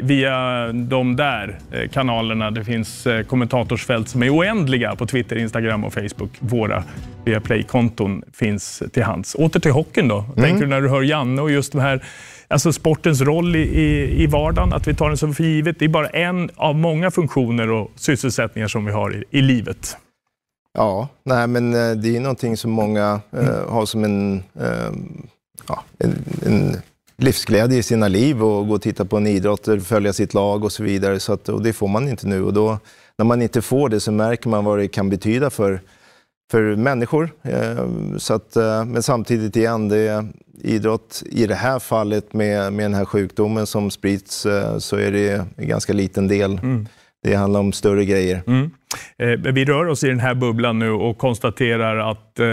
via 0.03 0.67
de 0.73 1.17
där 1.17 1.59
eh, 1.73 1.89
kanalerna. 1.89 2.51
Det 2.51 2.65
finns 2.65 3.07
eh, 3.07 3.23
kommentatorsfält 3.23 4.09
som 4.09 4.23
är 4.23 4.37
oändliga 4.37 4.97
på 4.97 5.07
Twitter, 5.07 5.37
Instagram 5.37 5.85
och 5.85 5.95
Facebook. 5.95 6.31
Våra 6.39 6.85
via 7.25 7.41
Play-konton 7.41 8.23
finns 8.33 8.83
till 8.93 9.03
hands. 9.03 9.35
Åter 9.35 9.61
till 9.61 9.73
hockeyn 9.73 10.09
då. 10.09 10.19
Mm. 10.19 10.35
Tänker 10.35 10.61
du 10.61 10.67
när 10.67 10.81
du 10.81 10.89
hör 10.89 11.03
Janne 11.03 11.43
och 11.43 11.51
just 11.51 11.73
de 11.73 11.81
här 11.81 12.05
alltså 12.51 12.73
sportens 12.73 13.21
roll 13.21 13.57
i, 13.57 13.61
i, 13.61 14.23
i 14.23 14.27
vardagen, 14.27 14.73
att 14.73 14.89
vi 14.89 14.95
tar 14.95 15.09
den 15.09 15.17
som 15.17 15.35
för 15.35 15.45
givet. 15.45 15.79
Det 15.79 15.85
är 15.85 15.89
bara 15.89 16.09
en 16.09 16.51
av 16.57 16.75
många 16.75 17.11
funktioner 17.11 17.71
och 17.71 17.91
sysselsättningar 17.97 18.69
som 18.69 18.85
vi 18.85 18.93
har 18.93 19.15
i, 19.15 19.25
i 19.31 19.43
livet. 19.43 19.97
Ja, 20.73 21.09
nej, 21.23 21.47
men 21.47 21.75
eh, 21.75 21.97
det 21.97 22.17
är 22.17 22.21
någonting 22.21 22.57
som 22.57 22.71
många 22.71 23.21
eh, 23.33 23.69
har 23.69 23.87
som 23.87 24.05
en, 24.05 24.43
eh, 24.61 24.93
ja, 25.69 25.85
en, 25.99 26.25
en, 26.47 26.77
livsglädje 27.17 27.79
i 27.79 27.83
sina 27.83 28.09
liv 28.09 28.45
och 28.45 28.69
gå 28.69 28.75
och 28.75 28.83
titta 28.83 29.05
på 29.05 29.17
en 29.17 29.27
idrott, 29.27 29.69
följa 29.85 30.13
sitt 30.13 30.35
lag 30.35 30.65
och 30.65 30.73
så 30.73 30.83
vidare. 30.83 31.21
Så 31.21 31.33
att, 31.33 31.49
och 31.49 31.63
det 31.63 31.73
får 31.73 31.89
man 31.89 32.09
inte 32.09 32.29
nu. 32.29 32.43
Och 32.43 32.55
då, 32.55 32.79
när 33.19 33.25
man 33.25 33.43
inte 33.43 33.63
får 33.63 33.89
det 33.89 34.01
så 34.01 34.13
märker 34.13 34.49
man 34.49 34.65
vad 34.65 34.79
det 34.79 34.89
kan 34.89 35.11
betyda 35.11 35.51
för, 35.51 35.81
för 36.51 36.77
människor. 36.77 37.31
Eh, 37.43 37.87
så 38.19 38.35
att, 38.35 38.57
eh, 38.57 38.85
men 38.85 39.03
samtidigt 39.03 39.57
igen, 39.57 39.89
det 39.89 39.99
är 39.99 40.25
idrott 40.63 41.23
i 41.31 41.47
det 41.47 41.55
här 41.55 41.79
fallet 41.79 42.33
med, 42.33 42.73
med 42.73 42.85
den 42.85 42.95
här 42.95 43.05
sjukdomen 43.05 43.67
som 43.67 43.91
sprids 43.91 44.47
eh, 44.47 44.79
så 44.79 44.97
är 44.97 45.13
det 45.13 45.45
en 45.57 45.69
ganska 45.69 45.93
liten 45.93 46.29
del. 46.29 46.53
Mm. 46.53 46.87
Det 47.23 47.35
handlar 47.35 47.61
om 47.61 47.73
större 47.73 48.05
grejer. 48.05 48.43
Mm. 48.47 48.71
Eh, 49.19 49.53
vi 49.53 49.65
rör 49.65 49.87
oss 49.87 50.05
i 50.05 50.09
den 50.09 50.21
här 50.21 50.35
bubblan 50.35 50.79
nu 50.79 50.91
och 50.91 51.19
konstaterar 51.19 52.11
att 52.11 52.39
eh, 52.39 52.47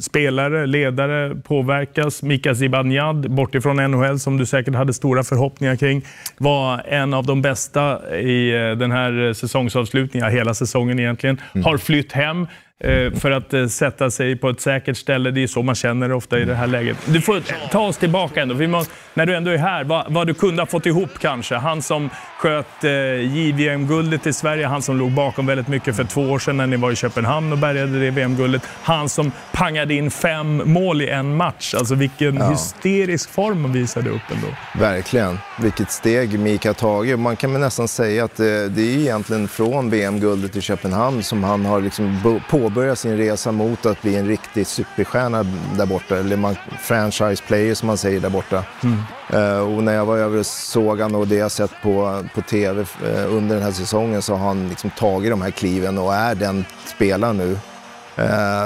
spelare, 0.00 0.66
ledare 0.66 1.34
påverkas. 1.34 2.22
Mika 2.22 2.54
Zibanejad, 2.54 3.30
bortifrån 3.30 3.76
NHL, 3.76 4.18
som 4.18 4.36
du 4.36 4.46
säkert 4.46 4.74
hade 4.74 4.94
stora 4.94 5.24
förhoppningar 5.24 5.76
kring, 5.76 6.02
var 6.38 6.82
en 6.88 7.14
av 7.14 7.26
de 7.26 7.42
bästa 7.42 8.16
i 8.18 8.54
eh, 8.54 8.70
den 8.70 8.92
här 8.92 9.32
säsongsavslutningen, 9.32 10.30
hela 10.30 10.54
säsongen 10.54 10.98
egentligen, 10.98 11.40
mm. 11.54 11.64
har 11.64 11.78
flytt 11.78 12.12
hem. 12.12 12.46
Eh, 12.84 13.18
för 13.18 13.30
att 13.30 13.54
eh, 13.54 13.66
sätta 13.66 14.10
sig 14.10 14.36
på 14.36 14.48
ett 14.48 14.60
säkert 14.60 14.96
ställe. 14.96 15.30
Det 15.30 15.42
är 15.42 15.46
så 15.46 15.62
man 15.62 15.74
känner 15.74 16.12
ofta 16.12 16.38
i 16.38 16.44
det 16.44 16.54
här 16.54 16.66
läget. 16.66 16.96
Du 17.04 17.20
får 17.20 17.40
ta 17.70 17.80
oss 17.80 17.96
tillbaka 17.96 18.42
ändå. 18.42 18.84
när 19.14 19.26
du 19.26 19.36
ändå 19.36 19.50
är 19.50 19.56
här, 19.56 19.84
vad, 19.84 20.12
vad, 20.12 20.26
du 20.26 20.34
kunde 20.34 20.62
ha 20.62 20.66
fått 20.66 20.86
ihop 20.86 21.10
kanske. 21.20 21.54
Han 21.54 21.82
som 21.82 22.10
sköt 22.38 22.84
eh, 22.84 22.90
JVM-guldet 23.36 24.26
i 24.26 24.32
Sverige, 24.32 24.66
han 24.66 24.82
som 24.82 24.98
låg 24.98 25.10
bakom 25.10 25.46
väldigt 25.46 25.68
mycket 25.68 25.96
för 25.96 26.04
två 26.04 26.20
år 26.20 26.38
sedan 26.38 26.56
när 26.56 26.66
ni 26.66 26.76
var 26.76 26.92
i 26.92 26.96
Köpenhamn 26.96 27.52
och 27.52 27.58
bärgade 27.58 28.00
det 28.00 28.10
VM-guldet. 28.10 28.62
Han 28.82 29.08
som 29.08 29.32
pangade 29.52 29.94
in 29.94 30.10
fem 30.10 30.62
mål 30.64 31.02
i 31.02 31.08
en 31.08 31.36
match. 31.36 31.74
Alltså 31.74 31.94
vilken 31.94 32.36
ja. 32.36 32.50
hysterisk 32.50 33.30
form 33.30 33.62
han 33.62 33.72
visade 33.72 34.10
upp 34.10 34.30
ändå. 34.34 34.46
Verkligen. 34.78 35.38
Vilket 35.60 35.90
steg 35.90 36.38
Mika 36.38 36.74
tagit. 36.74 37.18
Man 37.18 37.36
kan 37.36 37.52
väl 37.52 37.60
nästan 37.60 37.88
säga 37.88 38.24
att 38.24 38.36
det, 38.36 38.68
det 38.68 38.82
är 38.82 38.98
egentligen 38.98 39.48
från 39.48 39.90
VM-guldet 39.90 40.56
i 40.56 40.60
Köpenhamn 40.60 41.22
som 41.22 41.44
han 41.44 41.64
har 41.64 41.80
liksom 41.80 42.40
på 42.50 42.65
påbörja 42.66 42.96
sin 42.96 43.16
resa 43.16 43.52
mot 43.52 43.86
att 43.86 44.02
bli 44.02 44.16
en 44.16 44.26
riktig 44.26 44.66
superstjärna 44.66 45.42
där 45.76 45.86
borta, 45.86 46.16
eller 46.16 46.36
man, 46.36 46.56
franchise 46.80 47.42
player 47.46 47.74
som 47.74 47.86
man 47.86 47.96
säger 47.96 48.20
där 48.20 48.30
borta. 48.30 48.64
Mm. 48.82 49.76
Och 49.76 49.82
när 49.82 49.94
jag 49.94 50.06
var 50.06 50.18
över 50.18 50.38
och 50.38 50.46
såg 50.46 51.00
han 51.00 51.14
och 51.14 51.28
det 51.28 51.34
jag 51.34 51.50
sett 51.50 51.70
på, 51.82 52.24
på 52.34 52.42
TV 52.42 52.84
under 53.28 53.54
den 53.54 53.64
här 53.64 53.72
säsongen 53.72 54.22
så 54.22 54.34
har 54.34 54.46
han 54.46 54.68
liksom 54.68 54.90
tagit 54.90 55.30
de 55.30 55.42
här 55.42 55.50
kliven 55.50 55.98
och 55.98 56.14
är 56.14 56.34
den 56.34 56.64
spelaren 56.84 57.36
nu 57.36 57.58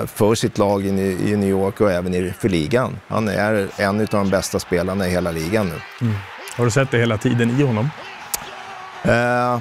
för 0.06 0.34
sitt 0.34 0.58
lag 0.58 0.86
i 0.86 0.92
New 1.36 1.48
York 1.48 1.80
och 1.80 1.92
även 1.92 2.32
för 2.32 2.48
ligan. 2.48 2.98
Han 3.08 3.28
är 3.28 3.68
en 3.76 4.00
av 4.00 4.06
de 4.06 4.30
bästa 4.30 4.58
spelarna 4.58 5.06
i 5.06 5.10
hela 5.10 5.30
ligan 5.30 5.66
nu. 5.66 6.06
Mm. 6.06 6.18
Har 6.56 6.64
du 6.64 6.70
sett 6.70 6.90
det 6.90 6.98
hela 6.98 7.18
tiden 7.18 7.60
i 7.60 7.62
honom? 7.62 7.88
Eh, 9.04 9.60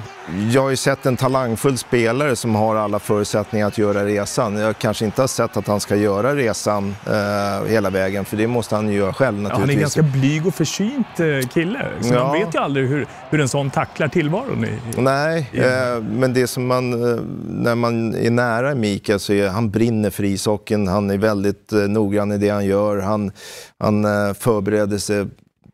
jag 0.52 0.62
har 0.62 0.70
ju 0.70 0.76
sett 0.76 1.06
en 1.06 1.16
talangfull 1.16 1.78
spelare 1.78 2.36
som 2.36 2.54
har 2.54 2.76
alla 2.76 2.98
förutsättningar 2.98 3.66
att 3.66 3.78
göra 3.78 4.04
resan. 4.04 4.56
Jag 4.56 4.78
kanske 4.78 5.04
inte 5.04 5.22
har 5.22 5.28
sett 5.28 5.56
att 5.56 5.66
han 5.66 5.80
ska 5.80 5.96
göra 5.96 6.34
resan 6.34 6.94
eh, 7.06 7.68
hela 7.68 7.90
vägen, 7.90 8.24
för 8.24 8.36
det 8.36 8.46
måste 8.46 8.74
han 8.74 8.88
ju 8.88 8.98
göra 8.98 9.12
själv 9.12 9.38
naturligtvis. 9.38 9.58
Ja, 9.58 9.60
han 9.60 9.70
är 9.70 9.74
en 9.74 9.80
ganska 9.80 10.02
blyg 10.02 10.46
och 10.46 10.54
försynt 10.54 11.06
eh, 11.20 11.48
kille, 11.48 11.86
så 12.00 12.14
ja. 12.14 12.24
man 12.24 12.32
vet 12.32 12.54
ju 12.54 12.58
aldrig 12.58 12.88
hur, 12.88 13.06
hur 13.30 13.40
en 13.40 13.48
sån 13.48 13.70
tacklar 13.70 14.08
tillvaron. 14.08 14.64
I, 14.64 14.78
Nej, 14.96 15.50
i... 15.52 15.58
Eh, 15.58 16.02
men 16.02 16.34
det 16.34 16.46
som 16.46 16.66
man, 16.66 16.92
eh, 16.92 17.20
när 17.48 17.74
man 17.74 18.14
är 18.14 18.30
nära 18.30 18.74
Mikael 18.74 19.20
så 19.20 19.32
är 19.32 19.48
han 19.48 19.70
brinner 19.70 20.10
för 20.10 20.24
ishockeyn. 20.24 20.88
Han 20.88 21.10
är 21.10 21.18
väldigt 21.18 21.72
eh, 21.72 21.78
noggrann 21.78 22.32
i 22.32 22.38
det 22.38 22.48
han 22.48 22.66
gör. 22.66 22.98
Han, 22.98 23.32
han 23.78 24.04
förbereder 24.34 24.98
sig 24.98 25.26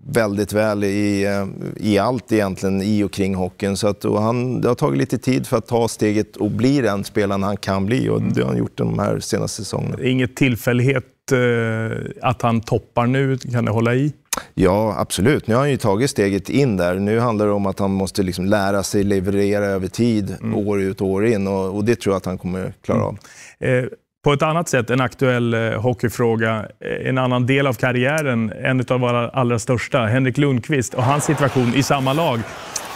väldigt 0.08 0.52
väl 0.52 0.84
i, 0.84 1.24
eh, 1.24 1.46
i 1.76 1.98
allt 1.98 2.32
egentligen 2.32 2.82
i 2.82 3.02
och 3.02 3.12
kring 3.12 3.34
hockeyn. 3.34 3.76
Så 3.76 3.88
att, 3.88 4.04
han, 4.04 4.60
det 4.60 4.68
har 4.68 4.74
tagit 4.74 4.98
lite 4.98 5.18
tid 5.18 5.46
för 5.46 5.56
att 5.56 5.66
ta 5.66 5.88
steget 5.88 6.36
och 6.36 6.50
bli 6.50 6.80
den 6.80 7.04
spelaren 7.04 7.42
han 7.42 7.56
kan 7.56 7.86
bli 7.86 8.08
och 8.08 8.22
det 8.22 8.40
har 8.40 8.48
han 8.48 8.58
gjort 8.58 8.78
de 8.78 8.98
här 8.98 9.20
senaste 9.20 9.62
säsongerna. 9.64 10.02
Inget 10.02 10.36
tillfällighet 10.36 11.04
eh, 11.32 11.98
att 12.22 12.42
han 12.42 12.60
toppar 12.60 13.06
nu, 13.06 13.38
kan 13.38 13.64
det 13.64 13.70
hålla 13.70 13.94
i? 13.94 14.12
Ja, 14.54 14.94
absolut. 14.98 15.46
Nu 15.46 15.54
har 15.54 15.60
han 15.60 15.70
ju 15.70 15.76
tagit 15.76 16.10
steget 16.10 16.48
in 16.48 16.76
där. 16.76 16.94
Nu 16.94 17.18
handlar 17.18 17.46
det 17.46 17.52
om 17.52 17.66
att 17.66 17.78
han 17.78 17.90
måste 17.90 18.22
liksom 18.22 18.46
lära 18.46 18.82
sig 18.82 19.04
leverera 19.04 19.64
över 19.64 19.88
tid, 19.88 20.36
mm. 20.40 20.54
år 20.54 20.80
ut 20.80 21.00
och 21.00 21.06
år 21.06 21.26
in 21.26 21.46
och, 21.46 21.76
och, 21.76 21.84
det 21.84 21.96
tror 21.96 22.12
jag 22.12 22.16
att 22.16 22.26
han 22.26 22.38
kommer 22.38 22.74
klara 22.82 23.04
av. 23.04 23.18
Mm. 23.60 23.84
Eh, 23.84 23.90
på 24.26 24.32
ett 24.32 24.42
annat 24.42 24.68
sätt, 24.68 24.90
en 24.90 25.00
aktuell 25.00 25.54
eh, 25.54 25.80
hockeyfråga, 25.80 26.66
eh, 26.80 27.08
en 27.08 27.18
annan 27.18 27.46
del 27.46 27.66
av 27.66 27.72
karriären, 27.72 28.52
en 28.62 28.84
av 28.88 29.00
våra 29.00 29.28
allra 29.28 29.58
största, 29.58 30.06
Henrik 30.06 30.38
Lundqvist 30.38 30.94
och 30.94 31.02
hans 31.02 31.24
situation 31.24 31.74
i 31.74 31.82
samma 31.82 32.12
lag. 32.12 32.40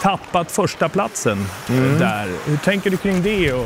Tappat 0.01 0.51
första 0.51 0.89
platsen 0.89 1.37
eh, 1.69 1.77
mm. 1.77 1.99
där. 1.99 2.27
Hur 2.45 2.57
tänker 2.57 2.89
du 2.89 2.97
kring 2.97 3.21
det? 3.21 3.53
Och, 3.53 3.65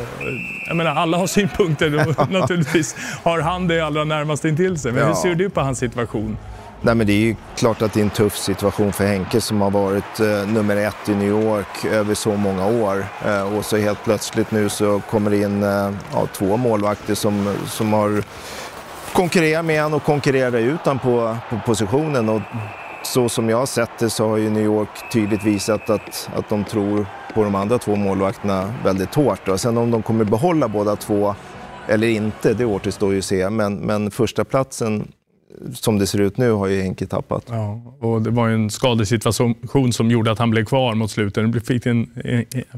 jag 0.68 0.78
menar, 0.78 0.92
alla 0.92 1.18
har 1.18 1.28
synpunkter 1.38 2.20
och 2.20 2.32
naturligtvis 2.32 2.96
har 3.24 3.40
han 3.42 3.68
det 3.68 3.82
allra 3.82 4.04
närmast 4.04 4.46
intill 4.46 4.80
sig. 4.80 4.92
Men 4.92 5.02
ja. 5.02 5.08
hur 5.08 5.16
ser 5.16 5.36
du 5.36 5.50
på 5.50 5.62
hans 5.62 5.80
situation? 5.80 6.38
Nej, 6.86 6.96
men 6.96 7.08
det 7.08 7.14
är 7.14 7.20
ju 7.20 7.36
klart 7.56 7.82
att 7.82 7.94
det 7.94 8.00
är 8.00 8.04
en 8.04 8.10
tuff 8.10 8.38
situation 8.38 8.94
för 8.94 9.06
Henke 9.06 9.42
som 9.42 9.62
har 9.62 9.72
varit 9.72 10.20
eh, 10.20 10.48
nummer 10.48 10.76
ett 10.76 11.10
i 11.10 11.16
New 11.16 11.30
York 11.30 11.86
över 11.86 12.16
så 12.16 12.36
många 12.36 12.68
år. 12.68 13.06
Eh, 13.26 13.58
och 13.58 13.66
så 13.66 13.78
helt 13.78 14.04
plötsligt 14.04 14.52
nu 14.52 14.70
så 14.70 15.02
kommer 15.10 15.32
det 15.32 15.38
in 15.38 15.64
eh, 15.64 15.92
ja, 16.14 16.28
två 16.34 16.58
målvakter 16.58 17.16
som, 17.16 17.56
som 17.68 17.94
har 17.94 18.24
konkurrerat 19.14 19.66
med 19.66 19.84
honom 19.84 19.98
och 19.98 20.04
konkurrerar 20.04 20.58
ut 20.58 20.80
honom 20.80 21.00
på, 21.00 21.38
på 21.50 21.60
positionen. 21.66 22.30
Och 22.30 22.42
så 23.04 23.30
som 23.30 23.50
jag 23.50 23.58
har 23.58 23.66
sett 23.66 24.00
det 24.00 24.10
så 24.10 24.30
har 24.30 24.38
ju 24.38 24.50
New 24.50 24.64
York 24.64 25.12
tydligt 25.12 25.44
visat 25.44 25.90
att, 25.90 26.30
att 26.36 26.50
de 26.50 26.64
tror 26.64 27.06
på 27.34 27.44
de 27.44 27.56
andra 27.56 27.78
två 27.78 27.96
målvakterna 27.96 28.74
väldigt 28.84 29.16
hårt. 29.16 29.48
Och 29.48 29.60
sen 29.60 29.78
om 29.78 29.92
de 29.92 30.04
kommer 30.04 30.24
behålla 30.24 30.68
båda 30.68 30.96
två 30.96 31.36
eller 31.88 32.08
inte, 32.08 32.54
det 32.54 32.66
återstår 32.66 33.14
ju 33.14 33.20
att 33.20 33.26
se. 33.26 33.50
Men, 33.50 33.76
men 33.76 34.12
första 34.12 34.44
platsen 34.46 35.08
som 35.74 36.00
det 36.00 36.08
ser 36.08 36.22
ut 36.22 36.38
nu 36.38 36.52
har 36.52 36.68
ju 36.68 36.82
Henke 36.82 37.06
tappat. 37.06 37.44
Ja, 37.50 37.82
och 38.00 38.22
det 38.22 38.30
var 38.30 38.48
ju 38.48 38.54
en 38.54 38.70
skadesituation 38.70 39.94
som 39.94 40.12
gjorde 40.12 40.32
att 40.32 40.40
han 40.40 40.50
blev 40.50 40.66
kvar 40.66 40.96
mot 40.96 41.12
slutet. 41.12 41.68
Fick, 41.68 41.86
en, 41.86 42.10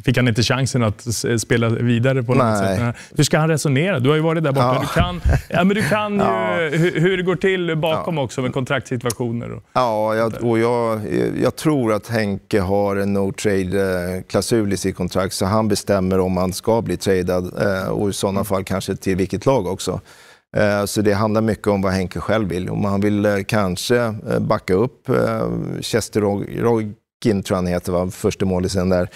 fick 0.05 0.17
han 0.17 0.27
inte 0.27 0.43
chansen 0.43 0.83
att 0.83 1.07
spela 1.39 1.69
vidare 1.69 2.23
på 2.23 2.33
något 2.33 2.43
Nej. 2.43 2.77
sätt. 2.77 2.95
Hur 3.15 3.23
ska 3.23 3.39
han 3.39 3.49
resonera? 3.49 3.99
Du 3.99 4.09
har 4.09 4.15
ju 4.15 4.21
varit 4.21 4.43
där 4.43 4.51
borta. 4.51 4.75
Ja. 4.75 4.81
Du 4.81 5.01
kan, 5.01 5.21
ja, 5.49 5.63
men 5.63 5.75
du 5.75 5.83
kan 5.83 6.19
ja. 6.19 6.61
ju 6.61 6.77
hur, 6.77 6.99
hur, 6.99 7.17
det 7.17 7.23
går 7.23 7.35
till 7.35 7.75
bakom 7.77 8.17
ja. 8.17 8.23
också 8.23 8.41
med 8.41 8.53
kontraktsituationer. 8.53 9.51
Och, 9.51 9.63
ja, 9.73 10.15
jag, 10.15 10.43
och 10.43 10.59
jag, 10.59 11.01
jag 11.41 11.55
tror 11.55 11.93
att 11.93 12.07
Henke 12.07 12.61
har 12.61 12.95
en 12.95 13.13
no 13.13 13.31
trade-klausul 13.31 14.73
i 14.73 14.77
sitt 14.77 14.95
kontrakt, 14.95 15.33
så 15.33 15.45
han 15.45 15.67
bestämmer 15.67 16.19
om 16.19 16.37
han 16.37 16.53
ska 16.53 16.81
bli 16.81 16.97
tradad 16.97 17.53
eh, 17.61 17.89
och 17.89 18.09
i 18.09 18.13
sådana 18.13 18.43
fall 18.43 18.63
kanske 18.63 18.95
till 18.95 19.15
vilket 19.15 19.45
lag 19.45 19.67
också. 19.67 20.01
Eh, 20.55 20.85
så 20.85 21.01
det 21.01 21.13
handlar 21.13 21.41
mycket 21.41 21.67
om 21.67 21.81
vad 21.81 21.93
Henke 21.93 22.19
själv 22.19 22.49
vill. 22.49 22.69
Om 22.69 22.85
han 22.85 23.01
vill 23.01 23.25
eh, 23.25 23.37
kanske 23.47 23.97
eh, 23.97 24.39
backa 24.39 24.73
upp 24.73 25.09
Chester 25.81 26.21
Rogin, 26.21 26.95
tror 27.23 27.43
jag 27.49 27.55
han 27.55 27.67
heter, 27.67 27.91
va? 27.91 28.11
första 28.11 28.45
målisen 28.45 28.89
där 28.89 29.09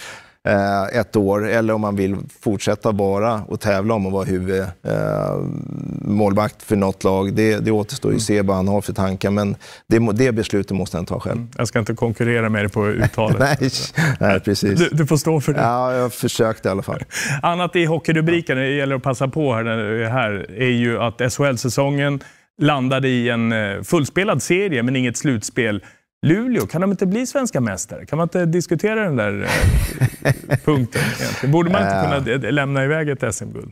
eh, 0.47 0.83
ett 0.99 1.15
år 1.15 1.49
eller 1.49 1.73
om 1.73 1.81
man 1.81 1.95
vill 1.95 2.17
fortsätta 2.41 2.91
vara 2.91 3.43
och 3.47 3.59
tävla 3.59 3.93
om 3.93 4.05
att 4.05 4.13
vara 4.13 4.25
huvudmålvakt 4.25 6.61
eh, 6.61 6.65
för 6.65 6.75
något 6.75 7.03
lag. 7.03 7.33
Det, 7.33 7.57
det 7.57 7.71
återstår 7.71 8.11
ju 8.11 8.17
att 8.17 8.23
se 8.23 8.41
vad 8.41 8.55
han 8.55 8.67
har 8.67 8.81
för 8.81 8.93
tankar, 8.93 9.31
men 9.31 9.55
det, 9.87 9.99
det 10.13 10.31
beslutet 10.31 10.77
måste 10.77 10.97
han 10.97 11.05
ta 11.05 11.19
själv. 11.19 11.47
Jag 11.57 11.67
ska 11.67 11.79
inte 11.79 11.93
konkurrera 11.93 12.49
med 12.49 12.61
dig 12.61 12.69
på 12.69 12.87
uttalet. 12.87 13.39
nej, 13.39 13.57
nej, 14.19 14.39
precis. 14.39 14.79
Du, 14.79 14.89
du, 14.91 15.07
får 15.07 15.17
stå 15.17 15.41
för 15.41 15.53
det. 15.53 15.61
Ja, 15.61 15.93
jag 15.93 16.13
försökte 16.13 16.67
i 16.67 16.71
alla 16.71 16.81
fall. 16.81 17.03
Annat 17.41 17.75
i 17.75 17.85
hockeyrubriken, 17.85 18.57
det 18.57 18.69
gäller 18.69 18.95
att 18.95 19.03
passa 19.03 19.27
på 19.27 19.53
här, 19.53 19.65
här 20.09 20.45
är 20.57 20.71
ju 20.71 20.99
att 20.99 21.33
SHL-säsongen 21.33 22.21
landade 22.61 23.07
i 23.07 23.29
en 23.29 23.51
eh, 23.51 23.81
fullspelad 23.81 24.41
serie, 24.41 24.83
men 24.83 24.95
inget 24.95 25.17
slutspel. 25.17 25.83
Luleå, 26.25 26.67
kan 26.67 26.81
de 26.81 26.91
inte 26.91 27.05
bli 27.05 27.25
svenska 27.25 27.61
mästare? 27.61 28.05
Kan 28.05 28.17
man 28.17 28.25
inte 28.25 28.45
diskutera 28.45 29.03
den 29.03 29.15
där 29.15 29.49
eh, 30.23 30.57
punkten? 30.65 31.01
Egentligen? 31.19 31.51
Borde 31.51 31.71
man 31.71 31.81
inte 31.81 32.25
kunna 32.25 32.51
lämna 32.51 32.83
iväg 32.83 33.09
ett 33.09 33.35
SM-guld? 33.35 33.71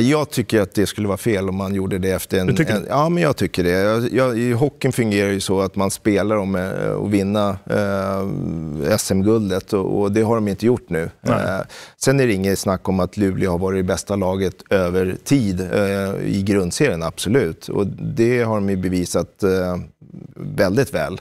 Jag 0.00 0.30
tycker 0.30 0.60
att 0.60 0.74
det 0.74 0.86
skulle 0.86 1.08
vara 1.08 1.18
fel 1.18 1.48
om 1.48 1.56
man 1.56 1.74
gjorde 1.74 1.98
det 1.98 2.10
efter 2.10 2.38
en... 2.38 2.48
en 2.48 2.86
ja, 2.88 3.08
men 3.08 3.22
jag 3.22 3.36
tycker 3.36 3.64
det. 3.64 3.70
Jag, 3.70 4.12
jag, 4.12 4.38
I 4.38 4.52
hockeyn 4.52 4.92
fungerar 4.92 5.32
det 5.32 5.40
så 5.40 5.60
att 5.60 5.76
man 5.76 5.90
spelar 5.90 6.36
om 6.36 6.54
eh, 6.54 6.96
att 6.96 7.10
vinna 7.10 7.58
eh, 7.70 8.96
SM-guldet 8.96 9.72
och, 9.72 10.00
och, 10.00 10.12
det 10.12 10.22
har 10.22 10.34
de 10.34 10.48
inte 10.48 10.66
gjort 10.66 10.90
nu. 10.90 11.10
Eh, 11.22 11.60
sen 11.96 12.20
är 12.20 12.26
det 12.26 12.32
inget 12.32 12.58
snack 12.58 12.88
om 12.88 13.00
att 13.00 13.16
Luleå 13.16 13.50
har 13.50 13.58
varit 13.58 13.78
det 13.78 13.82
bästa 13.82 14.16
laget 14.16 14.62
över 14.70 15.16
tid 15.24 15.60
eh, 15.60 16.26
i 16.26 16.42
grundserien, 16.46 17.02
absolut. 17.02 17.68
Och 17.68 17.86
det 17.86 18.42
har 18.42 18.54
de 18.54 18.70
ju 18.70 18.76
bevisat 18.76 19.42
eh, 19.42 19.76
väldigt 20.36 20.94
väl. 20.94 21.20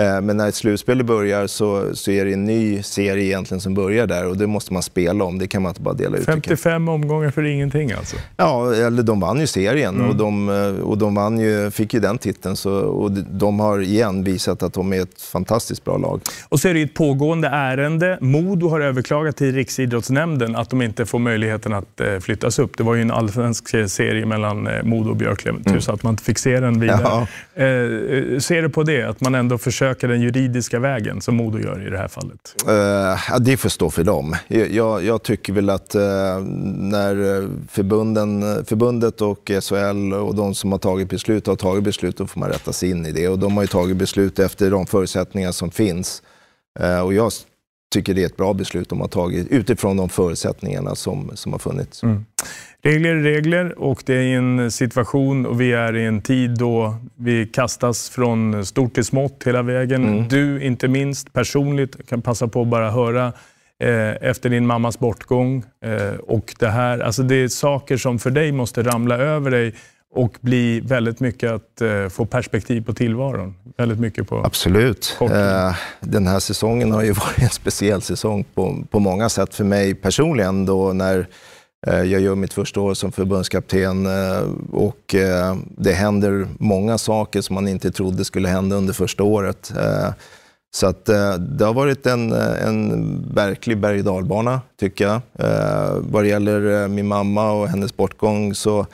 Eh, 0.00 0.20
men 0.20 0.36
när 0.36 0.48
ett 0.48 0.54
slutspel 0.54 1.04
börjar 1.04 1.46
så, 1.46 1.96
så 1.96 2.10
är 2.10 2.24
det 2.24 2.32
en 2.32 2.44
ny 2.44 2.82
serie 2.82 3.24
egentligen 3.24 3.60
som 3.60 3.74
börjar 3.74 4.06
där 4.06 4.26
och 4.26 4.36
det 4.36 4.46
måste 4.46 4.72
man 4.72 4.82
spela 4.82 5.24
om. 5.24 5.38
Det 5.38 5.46
kan 5.46 5.62
man 5.62 5.70
inte 5.70 5.80
bara 5.80 5.94
dela 5.94 6.16
ut. 6.16 6.24
55 6.24 6.88
omgångar 6.88 7.30
för 7.30 7.42
ingenting 7.42 7.92
alltså? 7.92 8.16
Ja, 8.36 8.74
eller 8.74 9.02
de 9.02 9.20
vann 9.20 9.40
ju 9.40 9.46
serien 9.46 9.94
mm. 9.94 10.08
och, 10.08 10.16
de, 10.16 10.48
eh, 10.48 10.84
och 10.84 10.98
de 10.98 11.14
vann 11.14 11.38
ju, 11.38 11.70
fick 11.70 11.94
ju 11.94 12.00
den 12.00 12.18
titeln. 12.18 12.56
Så, 12.56 12.72
och 12.72 13.10
de 13.12 13.60
har 13.60 13.80
igen 13.80 14.24
visat 14.24 14.62
att 14.62 14.72
de 14.72 14.92
är 14.92 15.02
ett 15.02 15.22
fantastiskt 15.22 15.84
bra 15.84 15.96
lag. 15.96 16.20
Och 16.48 16.60
så 16.60 16.68
är 16.68 16.74
det 16.74 16.82
ett 16.82 16.94
pågående 16.94 17.48
ärende. 17.48 18.18
Modo 18.20 18.68
har 18.68 18.80
överklagat 18.80 19.36
till 19.36 19.54
Riksidrottsnämnden 19.54 20.56
att 20.56 20.70
de 20.70 20.82
inte 20.82 21.06
får 21.06 21.18
möjligheten 21.18 21.72
att 21.72 22.00
eh, 22.00 22.18
flyttas 22.18 22.58
upp. 22.58 22.76
Det 22.76 22.82
var 22.82 22.94
ju 22.94 23.02
en 23.02 23.10
allsvensk 23.10 23.68
serie 23.68 24.26
mellan 24.26 24.68
Modo 24.82 25.10
och 25.10 25.16
Björklöven, 25.16 25.62
mm. 25.66 25.80
så 25.80 25.92
att 25.92 26.02
man 26.02 26.12
inte 26.12 26.24
fick 26.24 26.38
se 26.38 26.60
den 26.60 26.80
vidare. 26.80 27.00
Ja. 27.02 27.26
ser 28.40 28.62
du 28.62 28.68
på 28.68 28.82
det, 28.82 29.02
att 29.02 29.20
man 29.20 29.34
ändå 29.34 29.58
försöker 29.58 29.83
söker 29.84 30.08
den 30.08 30.20
juridiska 30.20 30.78
vägen 30.78 31.20
som 31.20 31.36
Modo 31.36 31.58
gör 31.58 31.86
i 31.86 31.90
det 31.90 31.98
här 31.98 32.08
fallet? 32.08 32.54
Uh, 32.68 33.40
det 33.40 33.56
får 33.56 33.68
stå 33.68 33.90
för 33.90 34.04
dem. 34.04 34.36
Jag, 34.48 35.04
jag 35.04 35.22
tycker 35.22 35.52
väl 35.52 35.70
att 35.70 35.94
uh, 35.94 36.00
när 36.76 37.48
förbunden, 37.68 38.64
förbundet 38.64 39.20
och 39.20 39.50
SHL 39.62 40.12
och 40.12 40.34
de 40.34 40.54
som 40.54 40.72
har 40.72 40.78
tagit 40.78 41.08
beslut 41.08 41.46
har 41.46 41.56
tagit 41.56 41.84
beslut, 41.84 42.16
då 42.16 42.26
får 42.26 42.40
man 42.40 42.48
rätta 42.48 42.72
sig 42.72 42.90
in 42.90 43.06
i 43.06 43.12
det. 43.12 43.28
Och 43.28 43.38
de 43.38 43.56
har 43.56 43.62
ju 43.62 43.66
tagit 43.66 43.96
beslut 43.96 44.38
efter 44.38 44.70
de 44.70 44.86
förutsättningar 44.86 45.52
som 45.52 45.70
finns. 45.70 46.22
Uh, 46.80 47.00
och 47.00 47.14
jag 47.14 47.32
tycker 47.94 48.14
det 48.14 48.22
är 48.22 48.26
ett 48.26 48.36
bra 48.36 48.52
beslut 48.52 48.88
de 48.88 49.00
har 49.00 49.08
tagit 49.08 49.48
utifrån 49.48 49.96
de 49.96 50.08
förutsättningarna 50.08 50.94
som, 50.94 51.30
som 51.34 51.52
har 51.52 51.58
funnits. 51.58 52.02
Mm. 52.02 52.24
Regler 52.84 53.10
är 53.10 53.22
regler 53.22 53.78
och 53.78 54.02
det 54.06 54.14
är 54.14 54.36
en 54.36 54.70
situation 54.70 55.46
och 55.46 55.60
vi 55.60 55.72
är 55.72 55.96
i 55.96 56.04
en 56.04 56.20
tid 56.20 56.58
då 56.58 56.96
vi 57.16 57.46
kastas 57.46 58.10
från 58.10 58.66
stort 58.66 58.94
till 58.94 59.04
smått 59.04 59.42
hela 59.46 59.62
vägen. 59.62 60.04
Mm. 60.04 60.28
Du 60.28 60.62
inte 60.62 60.88
minst 60.88 61.32
personligt 61.32 62.08
kan 62.08 62.22
passa 62.22 62.48
på 62.48 62.62
att 62.62 62.68
bara 62.68 62.90
höra 62.90 63.32
eh, 63.80 64.28
efter 64.28 64.50
din 64.50 64.66
mammas 64.66 64.98
bortgång 64.98 65.64
eh, 65.84 66.18
och 66.18 66.54
det 66.58 66.68
här. 66.68 66.98
Alltså 66.98 67.22
det 67.22 67.34
är 67.34 67.48
saker 67.48 67.96
som 67.96 68.18
för 68.18 68.30
dig 68.30 68.52
måste 68.52 68.82
ramla 68.82 69.16
över 69.16 69.50
dig 69.50 69.74
och 70.14 70.36
bli 70.40 70.80
väldigt 70.80 71.20
mycket 71.20 71.52
att 71.52 71.80
eh, 71.80 72.08
få 72.08 72.26
perspektiv 72.26 72.84
på 72.84 72.92
tillvaron. 72.92 73.54
Väldigt 73.76 74.00
mycket 74.00 74.28
på 74.28 74.44
Absolut. 74.44 75.18
Eh, 75.20 75.76
den 76.00 76.26
här 76.26 76.38
säsongen 76.38 76.92
har 76.92 77.02
ju 77.02 77.12
varit 77.12 77.38
en 77.38 77.48
speciell 77.48 78.02
säsong 78.02 78.44
på, 78.54 78.84
på 78.90 78.98
många 78.98 79.28
sätt 79.28 79.54
för 79.54 79.64
mig 79.64 79.94
personligen 79.94 80.66
då 80.66 80.92
när 80.92 81.26
Eh, 81.86 82.02
jag 82.02 82.20
gör 82.20 82.34
mitt 82.34 82.52
första 82.52 82.80
år 82.80 82.94
som 82.94 83.12
förbundskapten 83.12 84.06
eh, 84.06 84.42
och 84.72 85.14
eh, 85.14 85.56
det 85.76 85.92
händer 85.92 86.48
många 86.58 86.98
saker 86.98 87.40
som 87.40 87.54
man 87.54 87.68
inte 87.68 87.90
trodde 87.90 88.24
skulle 88.24 88.48
hända 88.48 88.76
under 88.76 88.92
första 88.92 89.22
året. 89.22 89.72
Så 90.74 90.86
att, 90.86 91.04
det 91.38 91.64
har 91.64 91.74
varit 91.74 92.06
en, 92.06 92.32
en 92.32 93.34
verklig 93.34 93.78
berg 93.78 93.98
och 93.98 94.04
dalbana, 94.04 94.60
tycker 94.80 95.04
jag. 95.04 95.20
Vad 96.00 96.24
det 96.24 96.28
gäller 96.28 96.88
min 96.88 97.06
mamma 97.06 97.52
och 97.52 97.68
hennes 97.68 97.96
bortgång 97.96 98.54
så 98.54 98.86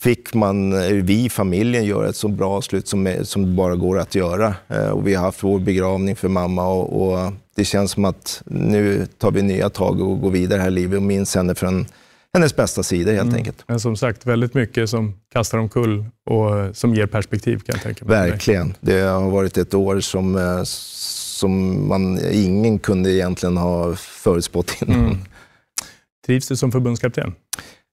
fick 0.00 0.34
man, 0.34 0.70
vi 1.04 1.24
i 1.24 1.28
familjen 1.28 1.84
göra 1.84 2.08
ett 2.08 2.16
så 2.16 2.28
bra 2.28 2.50
avslut 2.50 2.88
som, 2.88 3.14
som 3.22 3.42
det 3.42 3.52
bara 3.56 3.76
går 3.76 3.98
att 3.98 4.14
göra. 4.14 4.54
Och 4.92 5.06
vi 5.06 5.14
har 5.14 5.24
haft 5.24 5.42
vår 5.42 5.58
begravning 5.58 6.16
för 6.16 6.28
mamma 6.28 6.68
och, 6.68 7.02
och 7.02 7.32
det 7.56 7.64
känns 7.64 7.90
som 7.90 8.04
att 8.04 8.42
nu 8.46 9.06
tar 9.18 9.30
vi 9.30 9.42
nya 9.42 9.70
tag 9.70 10.00
och 10.00 10.20
går 10.20 10.30
vidare 10.30 10.60
här 10.60 10.68
i 10.68 10.70
livet 10.70 10.96
och 10.96 11.02
minns 11.02 11.34
henne 11.34 11.54
från 11.54 11.86
hennes 12.34 12.56
bästa 12.56 12.82
sidor 12.82 13.12
helt 13.12 13.22
mm. 13.22 13.34
enkelt. 13.34 13.64
Men 13.66 13.80
som 13.80 13.96
sagt, 13.96 14.26
väldigt 14.26 14.54
mycket 14.54 14.90
som 14.90 15.14
kastar 15.32 15.58
omkull 15.58 16.04
och 16.30 16.76
som 16.76 16.94
ger 16.94 17.06
perspektiv 17.06 17.58
kan 17.58 17.74
jag 17.74 17.82
tänka 17.82 18.04
mig. 18.04 18.30
Verkligen. 18.30 18.74
Det 18.80 19.00
har 19.00 19.30
varit 19.30 19.58
ett 19.58 19.74
år 19.74 20.00
som, 20.00 20.36
eh, 20.36 20.62
som 20.64 21.88
man, 21.88 22.20
ingen 22.32 22.78
kunde 22.78 23.12
egentligen 23.12 23.56
ha 23.56 23.96
förutspått 23.96 24.82
innan. 24.82 25.04
Mm. 25.04 25.18
Trivs 26.26 26.48
du 26.48 26.56
som 26.56 26.72
förbundskapten? 26.72 27.34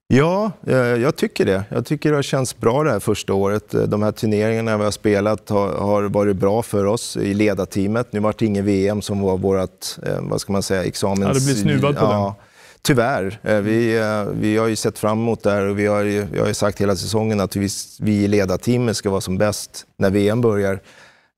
Ja, 0.08 0.52
eh, 0.66 0.76
jag 0.76 1.16
tycker 1.16 1.44
det. 1.44 1.64
Jag 1.68 1.86
tycker 1.86 2.10
det 2.10 2.16
har 2.16 2.22
känts 2.22 2.56
bra 2.56 2.84
det 2.84 2.90
här 2.90 3.00
första 3.00 3.34
året. 3.34 3.74
Eh, 3.74 3.82
de 3.82 4.02
här 4.02 4.12
turneringarna 4.12 4.78
vi 4.78 4.84
har 4.84 4.90
spelat 4.90 5.48
har, 5.48 5.72
har 5.72 6.02
varit 6.02 6.36
bra 6.36 6.62
för 6.62 6.84
oss 6.84 7.16
i 7.16 7.34
ledarteamet. 7.34 8.12
Nu 8.12 8.20
vart 8.20 8.38
det 8.38 8.46
ingen 8.46 8.64
VM 8.64 9.02
som 9.02 9.20
var 9.20 9.38
vårt, 9.38 9.86
vad 10.20 10.40
ska 10.40 10.52
man 10.52 10.62
säga, 10.62 10.84
examens... 10.84 11.20
Ja, 11.20 11.34
det 11.34 11.44
blir 11.44 11.54
snuvad 11.54 11.96
på 11.96 12.04
ja, 12.04 12.36
den. 12.38 12.45
Tyvärr. 12.86 13.38
Eh, 13.42 13.60
vi, 13.60 13.98
eh, 13.98 14.24
vi 14.24 14.56
har 14.56 14.66
ju 14.66 14.76
sett 14.76 14.98
fram 14.98 15.18
emot 15.18 15.42
det 15.42 15.50
här 15.50 15.64
och 15.64 15.78
vi 15.78 15.86
har 15.86 16.02
ju, 16.02 16.26
vi 16.32 16.38
har 16.38 16.46
ju 16.46 16.54
sagt 16.54 16.80
hela 16.80 16.96
säsongen 16.96 17.40
att 17.40 17.56
vi, 17.56 17.68
vi 18.00 18.24
i 18.24 18.28
ledarteamet 18.28 18.96
ska 18.96 19.10
vara 19.10 19.20
som 19.20 19.38
bäst 19.38 19.86
när 19.96 20.10
VM 20.10 20.40
börjar. 20.40 20.80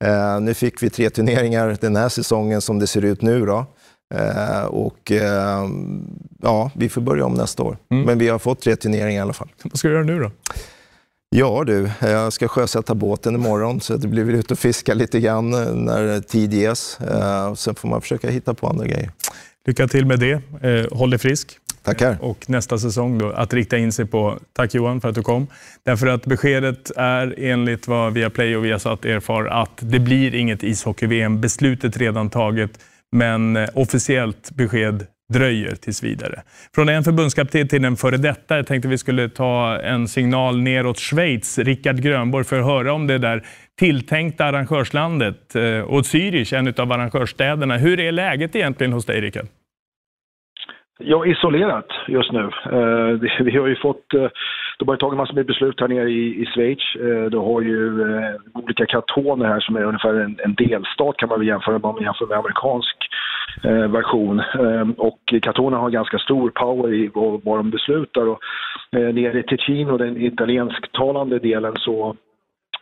Uh, 0.05 0.41
nu 0.41 0.55
fick 0.55 0.83
vi 0.83 0.91
tre 0.91 1.11
turneringar 1.11 1.77
den 1.81 1.97
här 1.97 2.09
säsongen 2.09 2.61
som 2.61 2.79
det 2.79 2.87
ser 2.87 3.05
ut 3.05 3.23
nu. 3.23 3.47
Då. 3.47 3.67
Uh, 4.15 4.65
och 4.65 5.11
uh, 5.11 5.21
ja, 6.43 6.71
vi 6.75 6.89
får 6.89 7.01
börja 7.01 7.27
om 7.27 7.35
nästa 7.35 7.63
år. 7.63 7.79
Mm. 7.91 8.05
Men 8.05 8.19
vi 8.19 8.29
har 8.29 8.39
fått 8.39 8.61
tre 8.61 8.77
turneringar 8.77 9.19
i 9.19 9.23
alla 9.23 9.33
fall. 9.33 9.49
Vad 9.63 9.79
ska 9.79 9.89
du 9.89 9.95
göra 9.95 10.05
nu 10.05 10.19
då? 10.19 10.31
Ja 11.31 11.65
du, 11.67 11.91
jag 12.01 12.33
ska 12.33 12.49
sjösätta 12.49 12.95
båten 12.95 13.35
imorgon 13.35 13.81
så 13.81 13.97
det 13.97 14.09
blir 14.09 14.25
väl 14.25 14.35
ut 14.35 14.51
och 14.51 14.59
fiska 14.59 14.95
lite 14.95 15.21
grann 15.21 15.51
när 15.85 16.21
tid 16.21 16.55
ges. 16.55 16.99
Sen 17.57 17.75
får 17.75 17.89
man 17.89 18.01
försöka 18.01 18.31
hitta 18.31 18.55
på 18.55 18.69
andra 18.69 18.87
grejer. 18.87 19.13
Lycka 19.67 19.89
till 19.89 20.07
med 20.07 20.21
det. 20.21 20.33
Eh, 20.63 20.99
håll 20.99 21.11
dig 21.11 21.19
frisk. 21.19 21.59
Tackar. 21.83 22.17
Och 22.21 22.51
nästa 22.51 22.79
säsong 22.79 23.19
då, 23.19 23.31
att 23.31 23.55
rikta 23.55 23.79
in 23.79 23.93
sig 23.93 24.07
på... 24.07 24.39
Tack 24.53 24.75
Johan 24.75 25.01
för 25.01 25.09
att 25.09 25.15
du 25.15 25.23
kom. 25.23 25.47
Därför 25.85 26.07
att 26.07 26.27
beskedet 26.27 26.91
är 26.97 27.35
enligt 27.39 27.89
vad 27.89 28.13
Viaplay 28.13 28.57
och 28.57 28.65
Viasat 28.65 29.05
erfar 29.05 29.45
att 29.45 29.79
det 29.81 29.99
blir 29.99 30.35
inget 30.35 30.63
ishockey-VM. 30.63 31.41
Beslutet 31.41 31.97
redan 31.97 32.31
taget, 32.31 32.71
men 33.13 33.57
eh, 33.57 33.69
officiellt 33.75 34.51
besked 34.51 35.07
dröjer 35.33 35.75
tills 35.75 36.03
vidare. 36.03 36.43
Från 36.75 36.89
en 36.89 37.05
förbundskapten 37.05 37.69
till 37.69 37.85
en 37.85 37.97
före 37.97 38.17
detta. 38.17 38.57
Jag 38.57 38.67
tänkte 38.67 38.89
vi 38.89 38.99
skulle 38.99 39.29
ta 39.29 39.81
en 39.81 40.09
signal 40.09 40.61
neråt 40.61 40.99
Schweiz. 40.99 41.59
Rickard 41.59 42.01
Grönborg 42.01 42.45
för 42.45 42.59
att 42.59 42.67
höra 42.67 42.93
om 42.93 43.07
det 43.07 43.19
där 43.19 43.47
tilltänkta 43.79 44.45
arrangörslandet 44.45 45.55
eh, 45.55 45.95
och 45.95 46.03
Zürich, 46.03 46.55
en 46.55 46.85
av 46.85 46.93
arrangörsstäderna. 46.93 47.77
Hur 47.77 48.01
är 48.01 48.13
läget 48.13 48.57
egentligen 48.57 48.93
hos 48.93 49.07
dig, 49.07 49.21
Rickard? 49.21 49.47
Ja, 51.01 51.27
isolerat 51.27 51.87
just 52.09 52.33
nu. 52.33 52.51
Eh, 52.73 53.45
vi 53.45 53.57
har 53.57 53.67
ju 53.67 53.77
fått, 53.77 54.15
eh, 54.15 54.29
de 54.79 54.89
har 54.89 54.97
tagit 54.97 55.17
massor 55.17 55.35
med 55.35 55.47
beslut 55.47 55.81
här 55.81 55.89
nere 55.89 56.11
i, 56.11 56.43
i 56.43 56.47
Schweiz. 56.47 56.79
Du 57.31 57.39
har 57.39 57.61
ju 57.61 57.79
olika 58.55 58.87
kantoner 58.87 59.47
här 59.47 59.61
som 59.61 59.77
är 59.77 59.85
ungefär 59.85 60.15
en, 60.15 60.39
en 60.45 60.55
delstat 60.55 61.17
kan 61.17 61.29
man 61.29 61.39
väl 61.39 61.49
jämföra 61.49 61.79
med 61.79 61.85
om 61.85 61.95
man 61.95 62.05
jämför 62.05 62.27
med 62.27 62.39
amerikansk 62.39 62.97
version. 63.99 64.43
och 64.97 65.21
kantonerna 65.43 65.83
har 65.83 65.91
ganska 65.91 66.19
stor 66.19 66.51
power 66.51 66.95
i 66.95 67.11
vad, 67.15 67.45
vad 67.45 67.59
de 67.59 67.71
beslutar. 67.71 68.29
Och, 68.29 68.39
nere 68.93 69.39
i 69.39 69.43
Ticino, 69.43 69.97
den 69.99 70.17
italiensktalande 70.17 71.39
delen, 71.39 71.75
så 71.77 72.17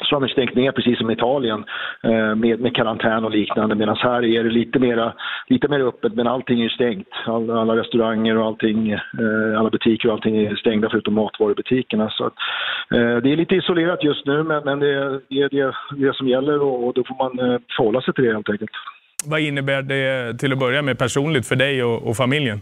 så 0.04 0.16
har 0.16 0.20
vi 0.20 0.28
stängt 0.28 0.54
ner 0.54 0.72
precis 0.72 0.98
som 0.98 1.10
Italien 1.10 1.64
eh, 2.02 2.34
med, 2.34 2.60
med 2.60 2.76
karantän 2.76 3.24
och 3.24 3.30
liknande 3.30 3.74
medan 3.74 3.96
här 3.96 4.24
är 4.24 4.44
det 4.44 4.50
lite, 4.50 4.78
mer 4.78 5.12
lite 5.48 5.68
mer 5.68 5.80
öppet 5.80 6.14
men 6.14 6.26
allting 6.26 6.62
är 6.62 6.68
stängt. 6.68 7.08
Alla, 7.26 7.60
alla 7.60 7.76
restauranger 7.76 8.36
och 8.38 8.46
allting, 8.46 8.90
eh, 8.90 9.58
alla 9.58 9.70
butiker 9.70 10.08
och 10.08 10.14
allting 10.14 10.36
är 10.36 10.56
stängda 10.56 10.88
förutom 10.90 11.14
matvarubutikerna. 11.14 12.10
Så 12.10 12.26
att, 12.26 12.34
eh, 12.90 13.16
det 13.16 13.32
är 13.32 13.36
lite 13.36 13.54
isolerat 13.54 14.04
just 14.04 14.26
nu 14.26 14.42
men, 14.42 14.64
men 14.64 14.78
det, 14.78 14.88
är, 14.88 15.48
det 15.48 15.74
det, 16.06 16.16
som 16.16 16.28
gäller 16.28 16.62
och, 16.62 16.86
och 16.86 16.94
då 16.94 17.04
får 17.04 17.16
man 17.16 17.60
förhålla 17.76 18.00
sig 18.00 18.14
till 18.14 18.24
det 18.24 18.32
helt 18.32 18.50
enkelt. 18.50 18.70
Vad 19.26 19.40
innebär 19.40 19.82
det 19.82 20.38
till 20.38 20.52
att 20.52 20.58
börja 20.58 20.82
med 20.82 20.98
personligt 20.98 21.46
för 21.46 21.56
dig 21.56 21.84
och, 21.84 22.08
och 22.08 22.16
familjen? 22.16 22.60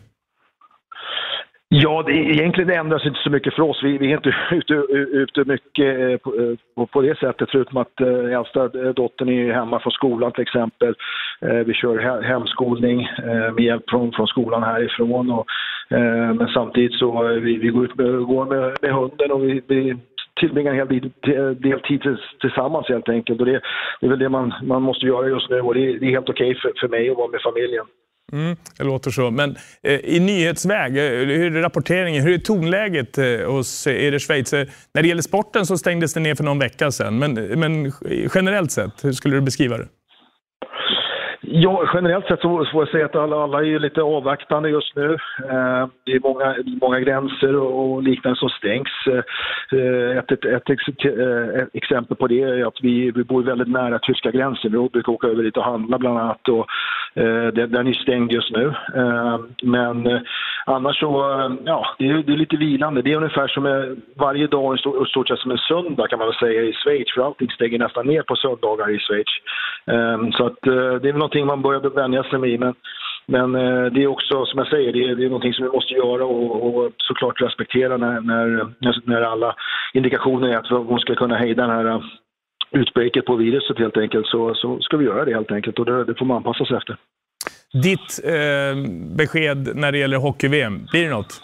Ja, 1.77 2.03
det, 2.07 2.13
egentligen 2.13 2.69
det 2.69 2.75
ändras 2.75 3.07
inte 3.07 3.21
så 3.21 3.31
mycket 3.31 3.55
för 3.55 3.63
oss. 3.63 3.81
Vi, 3.83 3.99
vi 3.99 4.13
är 4.13 4.17
inte 4.17 4.35
ute, 4.51 4.75
ute 4.95 5.45
mycket 5.45 6.01
eh, 6.01 6.17
på, 6.17 6.35
eh, 6.41 6.57
på, 6.75 6.87
på, 6.87 7.03
det 7.03 7.19
sättet 7.19 7.51
förutom 7.51 7.77
att 7.77 8.01
eh, 8.01 8.39
äldsta 8.39 8.69
dottern 8.69 9.29
är 9.29 9.53
hemma 9.53 9.81
från 9.81 9.93
skolan 9.93 10.33
till 10.33 10.43
exempel. 10.43 10.95
Vi 11.41 11.75
kör 11.75 12.23
hemskolning 12.23 13.09
med 13.55 13.65
hjälp 13.65 13.91
från, 13.91 14.13
från 14.13 14.27
skolan 14.27 14.63
härifrån. 14.63 15.31
Och, 15.31 15.47
men 16.39 16.49
samtidigt 16.55 16.99
så 16.99 17.23
vi, 17.29 17.57
vi 17.57 17.69
går 17.69 17.85
ut 17.85 17.99
med, 17.99 18.23
går 18.23 18.45
med, 18.47 18.77
med 18.83 18.95
hunden 18.95 19.33
och 19.33 19.43
vi, 19.45 19.63
vi 19.67 19.97
tillbringar 20.41 20.71
en 20.71 20.77
hel 20.77 20.89
del, 20.89 21.61
del 21.61 21.81
tid 21.81 22.19
tillsammans 22.41 22.89
helt 22.89 23.09
enkelt. 23.09 23.41
Och 23.41 23.47
det, 23.47 23.61
det 24.01 24.07
är 24.07 24.11
väl 24.11 24.19
det 24.19 24.29
man, 24.29 24.55
man 24.63 24.83
måste 24.83 25.07
göra 25.07 25.29
just 25.29 25.51
nu 25.51 25.61
och 25.61 25.75
det, 25.75 25.99
det 25.99 26.07
är 26.07 26.11
helt 26.11 26.29
okej 26.29 26.51
okay 26.51 26.61
för, 26.61 26.73
för 26.81 26.89
mig 26.89 27.11
att 27.11 27.17
vara 27.17 27.29
med 27.29 27.41
familjen. 27.43 27.87
Mm, 28.33 28.57
det 28.79 28.85
låter 28.85 29.11
så. 29.11 29.31
Men 29.31 29.57
eh, 29.83 30.01
i 30.01 30.21
nyhetsväg, 30.21 30.97
eh, 30.97 31.03
hur 31.03 31.57
är 31.57 31.63
rapporteringen? 31.63 32.23
Hur 32.23 32.35
är 32.35 32.39
tonläget 32.39 33.19
eh, 33.19 33.25
hos 33.25 33.87
er 33.87 34.13
i 34.13 34.19
Schweiz? 34.19 34.53
När 34.53 35.03
det 35.03 35.09
gäller 35.09 35.23
sporten 35.23 35.67
så 35.67 35.79
stängdes 35.79 36.15
det 36.15 36.21
ner 36.21 36.35
för 36.35 36.45
någon 36.45 36.59
vecka 36.59 36.91
sedan. 36.91 37.19
Men, 37.19 37.35
men 37.35 37.93
generellt 38.35 38.73
sett, 38.73 39.05
hur 39.05 39.13
skulle 39.13 39.37
du 39.37 39.41
beskriva 39.41 39.79
det? 39.79 39.89
Ja, 41.57 41.91
generellt 41.95 42.27
sett 42.27 42.41
så 42.41 42.65
får 42.73 42.83
jag 42.83 42.89
säga 42.89 43.05
att 43.05 43.17
alla, 43.17 43.37
alla 43.37 43.65
är 43.65 43.79
lite 43.79 44.03
avvaktande 44.03 44.69
just 44.69 44.97
nu. 44.97 45.13
Eh, 45.51 45.87
det 46.05 46.13
är 46.13 46.21
många, 46.21 46.55
många 46.81 47.01
gränser 47.01 47.57
och 47.57 48.03
liknande 48.03 48.39
som 48.39 48.49
stängs. 48.49 49.07
Eh, 49.73 50.19
ett, 50.19 50.33
ett, 50.33 50.45
ett, 50.45 51.05
eh, 51.05 51.63
ett, 51.63 51.69
exempel 51.73 52.17
på 52.17 52.27
det 52.27 52.43
är 52.43 52.67
att 52.67 52.79
vi, 52.83 53.11
vi 53.11 53.25
bor 53.25 53.43
väldigt 53.43 53.69
nära 53.69 53.99
tyska 53.99 54.31
gränsen. 54.31 54.73
Vi 54.73 54.89
brukar 54.89 55.13
åka 55.13 55.27
över 55.27 55.43
dit 55.43 55.57
och 55.57 55.65
handla 55.65 55.99
bland 55.99 56.19
annat. 56.19 56.49
Och, 56.49 56.67
eh, 57.23 57.47
den 57.47 57.87
är 57.87 57.93
stängd 57.93 58.33
just 58.33 58.51
nu. 58.51 58.75
Eh, 58.97 59.39
men 59.63 60.07
eh, 60.07 60.21
annars 60.67 61.01
så, 61.01 61.09
ja, 61.65 61.87
det 61.99 62.09
är, 62.09 62.23
det 62.27 62.33
är 62.33 62.37
lite 62.37 62.57
vilande. 62.57 63.03
Det 63.03 63.13
är 63.13 63.17
ungefär 63.17 63.49
som 63.49 63.97
varje 64.17 64.47
dag 64.47 64.75
i 64.75 65.09
stort 65.09 65.29
sett 65.29 65.39
som 65.39 65.51
en 65.51 65.59
söndag 65.59 66.09
kan 66.09 66.19
man 66.19 66.29
väl 66.29 66.39
säga 66.39 66.63
i 66.63 66.73
Schweiz. 66.73 67.15
För 67.15 67.27
allting 67.27 67.51
stänger 67.51 67.79
nästan 67.79 68.07
ner 68.07 68.23
på 68.23 68.37
söndagar 68.37 68.91
i 68.91 68.99
Schweiz. 68.99 69.33
Så 70.37 70.47
att 70.47 70.59
det 70.63 71.09
är 71.09 71.13
väl 71.13 71.15
någonting 71.15 71.44
man 71.45 71.63
började 71.63 71.89
vänja 71.89 72.23
sig 72.23 72.41
vid. 72.41 72.61
Men, 72.61 72.75
men 73.27 73.55
eh, 73.55 73.85
det 73.93 74.03
är 74.03 74.07
också, 74.07 74.47
som 74.47 74.59
jag 74.59 74.69
säger, 74.69 74.93
det 74.93 75.05
är, 75.05 75.15
det 75.15 75.25
är 75.25 75.29
någonting 75.29 75.55
som 75.55 75.65
vi 75.65 75.71
måste 75.71 75.95
göra 75.95 76.25
och, 76.25 76.67
och 76.67 76.93
såklart 76.99 77.43
respektera 77.43 77.97
när, 77.97 78.21
när, 78.21 79.11
när 79.11 79.23
alla 79.23 79.55
indikationer 79.95 80.49
är 80.49 80.57
att 80.57 80.69
hon 80.89 80.99
ska 80.99 81.15
kunna 81.15 81.37
hejda 81.37 81.67
den 81.67 81.77
här 81.77 81.87
eh, 81.87 82.01
utbreaket 82.71 83.25
på 83.25 83.37
viruset 83.37 83.79
helt 83.79 83.97
enkelt 83.97 84.27
så, 84.27 84.55
så 84.55 84.81
ska 84.81 84.97
vi 84.97 85.05
göra 85.05 85.25
det 85.25 85.35
helt 85.35 85.53
enkelt 85.53 85.79
och 85.79 85.85
det, 85.85 86.05
det 86.05 86.15
får 86.19 86.27
man 86.27 86.37
anpassa 86.37 86.65
sig 86.65 86.77
efter. 86.77 86.97
Ditt 87.83 88.21
eh, 88.25 88.91
besked 89.17 89.77
när 89.77 89.93
det 89.93 89.99
gäller 89.99 90.17
hockey-VM, 90.17 90.87
blir 90.91 91.05
det 91.05 91.11
något? 91.11 91.43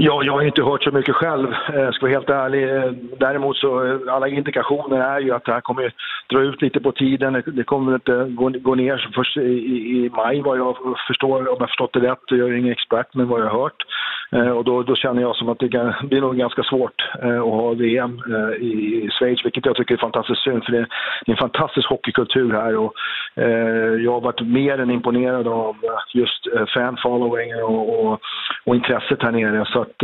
Ja, 0.00 0.22
jag 0.22 0.32
har 0.32 0.42
inte 0.42 0.62
hört 0.62 0.84
så 0.84 0.90
mycket 0.90 1.14
själv, 1.14 1.52
eh, 1.52 1.90
ska 1.90 2.06
vara 2.06 2.12
helt 2.12 2.30
ärlig. 2.30 2.76
Eh, 2.76 2.92
däremot 3.18 3.56
så, 3.56 3.84
eh, 3.84 4.14
alla 4.14 4.28
indikationer 4.28 5.00
är 5.00 5.20
ju 5.20 5.32
att 5.32 5.44
det 5.44 5.52
här 5.52 5.60
kommer 5.60 5.94
dra 6.28 6.40
ut 6.40 6.62
lite 6.62 6.80
på 6.80 6.92
tiden. 6.92 7.42
Det 7.46 7.64
kommer 7.64 7.94
inte 7.94 8.26
gå, 8.28 8.48
gå 8.48 8.74
ner 8.74 9.10
först 9.14 9.36
i, 9.36 9.40
i, 9.40 10.10
maj 10.16 10.40
vad 10.40 10.58
jag 10.58 10.76
förstår, 11.06 11.38
om 11.38 11.56
jag 11.60 11.68
förstått 11.68 11.92
det 11.92 12.00
rätt. 12.00 12.22
Jag 12.26 12.48
är 12.48 12.52
ingen 12.52 12.72
expert, 12.72 13.14
men 13.14 13.28
vad 13.28 13.40
jag 13.40 13.46
har 13.46 13.62
hört. 13.62 13.82
Eh, 14.30 14.50
och 14.50 14.64
då, 14.64 14.82
då 14.82 14.96
känner 14.96 15.22
jag 15.22 15.36
som 15.36 15.48
att 15.48 15.58
det 15.58 15.94
blir 16.02 16.20
nog 16.20 16.36
ganska 16.36 16.62
svårt 16.62 17.02
eh, 17.22 17.40
att 17.40 17.58
ha 17.60 17.74
VM 17.74 18.22
eh, 18.34 18.66
i 18.66 19.08
Schweiz, 19.18 19.44
vilket 19.44 19.66
jag 19.66 19.76
tycker 19.76 19.94
är 19.94 19.98
fantastiskt 19.98 20.42
synd, 20.42 20.64
för 20.64 20.72
det 20.72 20.78
är 20.78 20.86
en 21.26 21.36
fantastisk 21.36 21.88
hockeykultur 21.88 22.52
här 22.52 22.76
och 22.76 22.92
jag 24.04 24.12
har 24.12 24.20
varit 24.20 24.40
mer 24.40 24.78
än 24.78 24.90
imponerad 24.90 25.48
av 25.48 25.76
just 26.14 26.46
fan-following 26.74 27.54
och, 27.62 28.06
och, 28.06 28.20
och 28.64 28.76
intresset 28.76 29.22
här 29.22 29.32
nere. 29.32 29.66
Så 29.72 29.80
att, 29.80 29.98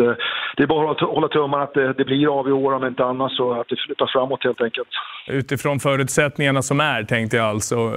det 0.57 0.63
är 0.63 0.67
bara 0.67 0.91
att 0.91 1.01
hålla 1.01 1.29
tummarna 1.29 1.63
att 1.63 1.75
det, 1.75 1.93
det 1.93 2.05
blir 2.05 2.39
av 2.39 2.49
i 2.49 2.53
år 2.53 2.73
om 2.73 2.87
inte 2.87 3.05
annat 3.05 3.33
så 3.33 3.53
att 3.53 3.69
det 3.69 3.77
flyttar 3.87 4.07
framåt 4.13 4.45
helt 4.45 4.61
enkelt. 4.61 4.89
Utifrån 5.29 5.81
förutsättningarna 5.81 6.63
som 6.63 6.81
är 6.81 7.03
tänkte 7.03 7.37
jag 7.37 7.47
alltså, 7.47 7.93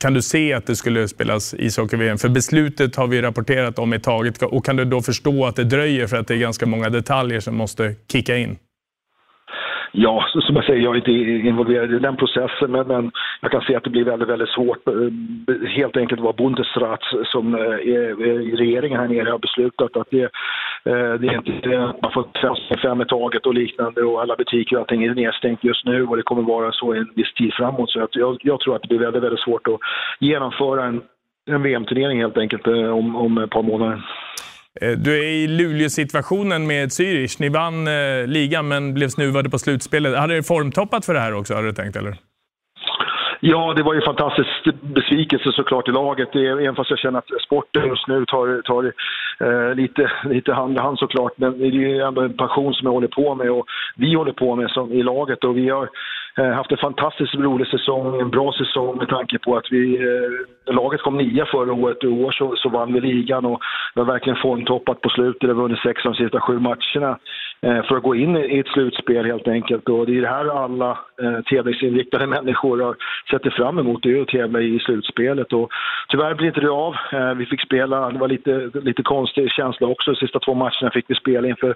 kan 0.00 0.14
du 0.14 0.22
se 0.22 0.52
att 0.52 0.66
det 0.66 0.76
skulle 0.76 1.08
spelas 1.08 1.54
ishockey-VM? 1.54 2.18
För 2.18 2.28
beslutet 2.28 2.96
har 2.96 3.06
vi 3.06 3.22
rapporterat 3.22 3.78
om 3.78 3.92
är 3.92 3.98
taget 3.98 4.42
och 4.42 4.64
kan 4.64 4.76
du 4.76 4.84
då 4.84 5.00
förstå 5.00 5.51
att 5.52 5.56
det 5.56 5.76
dröjer 5.76 6.06
för 6.06 6.16
att 6.16 6.26
det 6.28 6.34
är 6.34 6.38
ganska 6.38 6.66
många 6.66 6.88
detaljer 6.88 7.40
som 7.40 7.56
måste 7.56 7.94
kicka 8.12 8.36
in? 8.36 8.56
Ja, 9.94 10.26
som 10.32 10.56
jag 10.56 10.64
säger, 10.64 10.82
jag 10.82 10.92
är 10.92 10.96
inte 10.96 11.12
involverad 11.48 11.94
i 11.94 11.98
den 11.98 12.16
processen, 12.16 12.70
men, 12.70 12.86
men 12.86 13.10
jag 13.40 13.50
kan 13.50 13.60
se 13.60 13.74
att 13.76 13.84
det 13.84 13.90
blir 13.90 14.04
väldigt, 14.04 14.28
väldigt 14.28 14.48
svårt. 14.48 14.88
Eh, 14.88 14.94
helt 15.68 15.96
enkelt 15.96 16.20
vad 16.20 16.36
Bundesrat, 16.36 17.00
som 17.24 17.54
eh, 17.54 17.60
är 17.94 18.10
eh, 18.10 18.56
regeringen 18.56 19.00
här 19.00 19.08
nere, 19.08 19.30
har 19.30 19.38
beslutat 19.38 19.96
att 19.96 20.10
det, 20.10 20.30
det 21.20 21.28
är 21.28 21.48
inte, 21.48 21.68
man 22.02 22.12
får 22.12 22.26
fem 22.82 23.00
i 23.00 23.04
taget 23.04 23.46
och 23.46 23.54
liknande 23.54 24.02
och 24.02 24.22
alla 24.22 24.36
butiker 24.36 24.76
och 24.76 24.80
allting 24.80 25.04
är 25.04 25.14
nedstängt 25.14 25.64
just 25.64 25.84
nu 25.84 26.06
och 26.06 26.16
det 26.16 26.22
kommer 26.22 26.42
vara 26.42 26.72
så 26.72 26.92
en 26.92 27.10
viss 27.14 27.34
tid 27.34 27.54
framåt. 27.54 27.90
Så 27.90 28.06
jag, 28.12 28.36
jag 28.42 28.60
tror 28.60 28.76
att 28.76 28.82
det 28.82 28.88
blir 28.88 28.98
väldigt, 28.98 29.22
väldigt 29.22 29.40
svårt 29.40 29.68
att 29.68 29.80
genomföra 30.20 30.84
en, 30.84 31.00
en 31.50 31.62
VM-turnering 31.62 32.20
helt 32.20 32.38
enkelt 32.38 32.66
om, 32.66 33.16
om 33.16 33.38
ett 33.38 33.50
par 33.50 33.62
månader. 33.62 34.02
Eh, 34.80 34.90
du 34.90 35.18
är 35.18 35.22
i 35.22 35.46
Luleå-situationen 35.46 36.66
med 36.66 36.88
Zürich. 36.88 37.36
Ni 37.38 37.48
vann 37.48 37.88
eh, 37.88 38.26
ligan 38.26 38.68
men 38.68 38.94
blev 38.94 39.08
snuvade 39.08 39.50
på 39.50 39.58
slutspelet. 39.58 40.18
Hade 40.18 40.34
det 40.34 40.42
formtoppat 40.42 41.04
för 41.04 41.14
det 41.14 41.20
här 41.20 41.34
också, 41.34 41.54
hade 41.54 41.66
du 41.66 41.74
tänkt? 41.74 41.96
eller? 41.96 42.18
Ja, 43.44 43.72
det 43.76 43.82
var 43.82 43.94
ju 43.94 44.00
fantastisk 44.00 44.50
besvikelse 44.80 45.52
såklart 45.52 45.88
i 45.88 45.92
laget. 45.92 46.36
Även 46.36 46.74
fast 46.74 46.90
jag 46.90 46.98
känner 46.98 47.18
att 47.18 47.42
sporten 47.46 47.86
just 47.86 48.08
nu 48.08 48.24
tar, 48.24 48.62
tar 48.62 48.92
eh, 49.40 49.74
lite, 49.74 50.12
lite 50.24 50.52
hand 50.52 50.76
i 50.76 50.80
hand 50.80 50.98
såklart. 50.98 51.32
Men 51.36 51.58
det 51.58 51.64
är 51.64 51.70
ju 51.70 52.00
ändå 52.00 52.20
en 52.20 52.36
passion 52.36 52.74
som 52.74 52.86
jag 52.86 52.92
håller 52.92 53.08
på 53.08 53.34
med 53.34 53.50
och 53.50 53.66
vi 53.96 54.14
håller 54.14 54.32
på 54.32 54.56
med 54.56 54.70
som, 54.70 54.92
i 54.92 55.02
laget. 55.02 55.44
Och 55.44 55.56
vi 55.56 55.68
har 55.68 55.88
Eh, 56.38 56.50
haft 56.50 56.72
en 56.72 56.78
fantastiskt 56.78 57.34
rolig 57.34 57.66
säsong, 57.66 58.20
en 58.20 58.30
bra 58.30 58.52
säsong 58.52 58.96
med 58.96 59.08
tanke 59.08 59.38
på 59.38 59.56
att 59.56 59.66
vi, 59.70 59.96
eh, 59.96 60.74
laget 60.74 61.02
kom 61.02 61.16
nia 61.16 61.46
förra 61.46 61.72
året 61.72 61.96
och 61.96 62.10
i 62.10 62.24
år 62.24 62.32
så, 62.32 62.56
så 62.56 62.68
vann 62.68 62.92
vi 62.92 63.00
ligan 63.00 63.44
och 63.44 63.60
vi 63.94 64.00
har 64.00 64.06
verkligen 64.06 64.42
formtoppat 64.42 65.00
på 65.00 65.08
slutet. 65.08 65.42
Vi 65.42 65.46
har 65.46 65.54
vunnit 65.62 65.78
sex 65.78 66.06
av 66.06 66.12
de 66.12 66.18
sista 66.18 66.40
sju 66.40 66.58
matcherna 66.58 67.18
Eh, 67.66 67.82
för 67.82 67.96
att 67.96 68.02
gå 68.02 68.14
in 68.14 68.36
i 68.36 68.58
ett 68.58 68.68
slutspel 68.68 69.24
helt 69.26 69.48
enkelt. 69.48 69.88
Och 69.88 70.06
det 70.06 70.16
är 70.18 70.20
det 70.20 70.28
här 70.28 70.64
alla 70.64 70.90
eh, 71.22 71.40
tävlingsinriktade 71.50 72.26
människor 72.26 72.80
har 72.80 72.96
sett 73.30 73.54
fram 73.54 73.78
emot, 73.78 74.02
det 74.02 74.12
är 74.12 74.22
att 74.22 74.28
tävla 74.28 74.60
i 74.60 74.78
slutspelet. 74.78 75.52
Och 75.52 75.70
tyvärr 76.08 76.34
blir 76.34 76.46
inte 76.46 76.60
det 76.60 76.70
av. 76.70 76.94
Eh, 77.12 77.34
vi 77.34 77.46
fick 77.46 77.60
spela, 77.62 78.10
det 78.10 78.18
var 78.18 78.28
lite, 78.28 78.70
lite 78.74 79.02
konstig 79.02 79.50
känsla 79.50 79.86
också, 79.86 80.10
de 80.10 80.16
sista 80.16 80.38
två 80.38 80.54
matcherna 80.54 80.90
fick 80.92 81.04
vi 81.08 81.14
spela 81.14 81.48
inför 81.48 81.74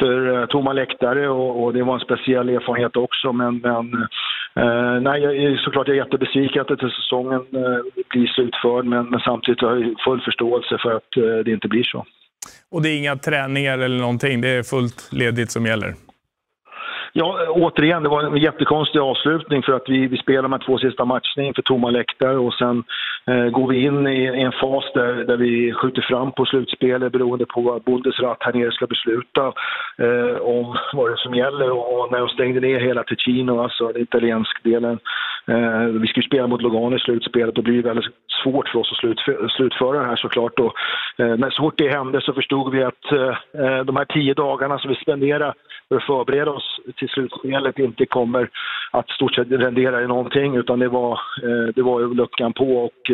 för, 0.00 0.40
eh, 0.40 0.46
tomma 0.46 0.72
läktare 0.72 1.28
och, 1.28 1.64
och, 1.64 1.72
det 1.72 1.82
var 1.82 1.94
en 1.94 2.00
speciell 2.00 2.48
erfarenhet 2.48 2.96
också. 2.96 3.32
Men, 3.32 3.58
men 3.58 4.06
Eh, 4.56 5.00
nej, 5.00 5.22
jag 5.22 5.36
är 5.36 5.56
såklart 5.56 5.88
jag 5.88 5.96
är 5.96 6.02
jättebesviken 6.02 6.62
att 6.62 6.70
inte 6.70 6.90
säsongen 6.90 7.40
eh, 7.52 8.02
blir 8.08 8.26
slutförd 8.26 8.84
men, 8.84 9.10
men 9.10 9.20
samtidigt 9.20 9.60
har 9.60 9.76
jag 9.76 10.00
full 10.04 10.20
förståelse 10.20 10.78
för 10.82 10.92
att 10.96 11.16
eh, 11.16 11.38
det 11.44 11.50
inte 11.50 11.68
blir 11.68 11.82
så. 11.82 12.04
Och 12.70 12.82
det 12.82 12.88
är 12.88 12.98
inga 12.98 13.16
träningar 13.16 13.78
eller 13.78 13.98
någonting, 13.98 14.40
det 14.40 14.48
är 14.48 14.62
fullt 14.62 15.12
ledigt 15.12 15.50
som 15.50 15.66
gäller? 15.66 15.94
Ja, 17.16 17.46
återigen, 17.48 18.02
det 18.02 18.08
var 18.08 18.22
en 18.22 18.36
jättekonstig 18.36 19.00
avslutning 19.00 19.62
för 19.62 19.72
att 19.72 19.88
vi, 19.88 20.06
vi 20.06 20.16
spelar 20.16 20.42
de 20.42 20.52
här 20.52 20.66
två 20.66 20.78
sista 20.78 21.04
matcherna 21.04 21.42
inför 21.48 21.62
tomma 21.62 21.90
läktare 21.90 22.36
och 22.36 22.54
sen 22.54 22.84
Eh, 23.26 23.48
går 23.48 23.68
vi 23.68 23.84
in 23.84 24.06
i, 24.06 24.26
en 24.26 24.52
fas 24.52 24.84
där, 24.94 25.12
där 25.24 25.36
vi 25.36 25.72
skjuter 25.72 26.02
fram 26.02 26.32
på 26.32 26.44
slutspelet 26.44 27.12
beroende 27.12 27.46
på 27.46 27.60
vad 27.60 27.82
Bundesrat 27.82 28.36
här 28.40 28.52
nere 28.52 28.72
ska 28.72 28.86
besluta 28.86 29.52
eh, 29.98 30.36
om 30.40 30.76
vad 30.92 31.10
det 31.10 31.16
som 31.16 31.34
gäller. 31.34 31.70
Och 31.70 32.12
när 32.12 32.18
de 32.18 32.28
stängde 32.28 32.60
ner 32.60 32.80
hela 32.80 33.04
Ticino, 33.04 33.62
alltså 33.62 33.88
den 33.88 34.02
italienska 34.02 34.60
delen, 34.62 34.98
eh, 35.46 35.80
vi 35.80 36.12
ju 36.16 36.22
spela 36.22 36.46
mot 36.46 36.62
Lugano 36.62 36.96
i 36.96 36.98
slutspelet 36.98 37.58
och 37.58 37.64
det 37.64 37.70
blir 37.70 37.82
väldigt 37.82 38.14
svårt 38.42 38.68
för 38.68 38.78
oss 38.78 38.92
att 38.92 38.98
slut, 38.98 39.20
slutföra 39.56 39.98
det 39.98 40.06
här 40.06 40.16
såklart. 40.16 40.60
Och, 40.60 40.74
eh, 41.18 41.36
när 41.36 41.50
så 41.50 41.62
fort 41.62 41.78
det 41.78 41.88
hände 41.88 42.20
så 42.20 42.32
förstod 42.32 42.72
vi 42.72 42.82
att 42.82 43.12
eh, 43.12 43.62
eh, 43.64 43.84
de 43.84 43.96
här 43.96 44.04
tio 44.04 44.34
dagarna 44.34 44.78
som 44.78 44.90
vi 44.90 44.96
spenderar 44.96 45.54
för 45.88 45.96
att 45.96 46.06
förbereda 46.06 46.50
oss 46.50 46.80
till 46.96 47.08
slutspelet 47.08 47.78
inte 47.78 48.06
kommer 48.06 48.50
att 48.90 49.10
stort 49.10 49.34
sett 49.34 49.50
rendera 49.50 50.02
i 50.02 50.06
någonting 50.06 50.56
utan 50.56 50.78
det 50.78 50.88
var, 50.88 51.12
eh, 51.42 51.74
det 51.74 51.82
var 51.82 52.00
ju 52.00 52.14
luckan 52.14 52.52
på 52.52 52.84
och 52.84 53.10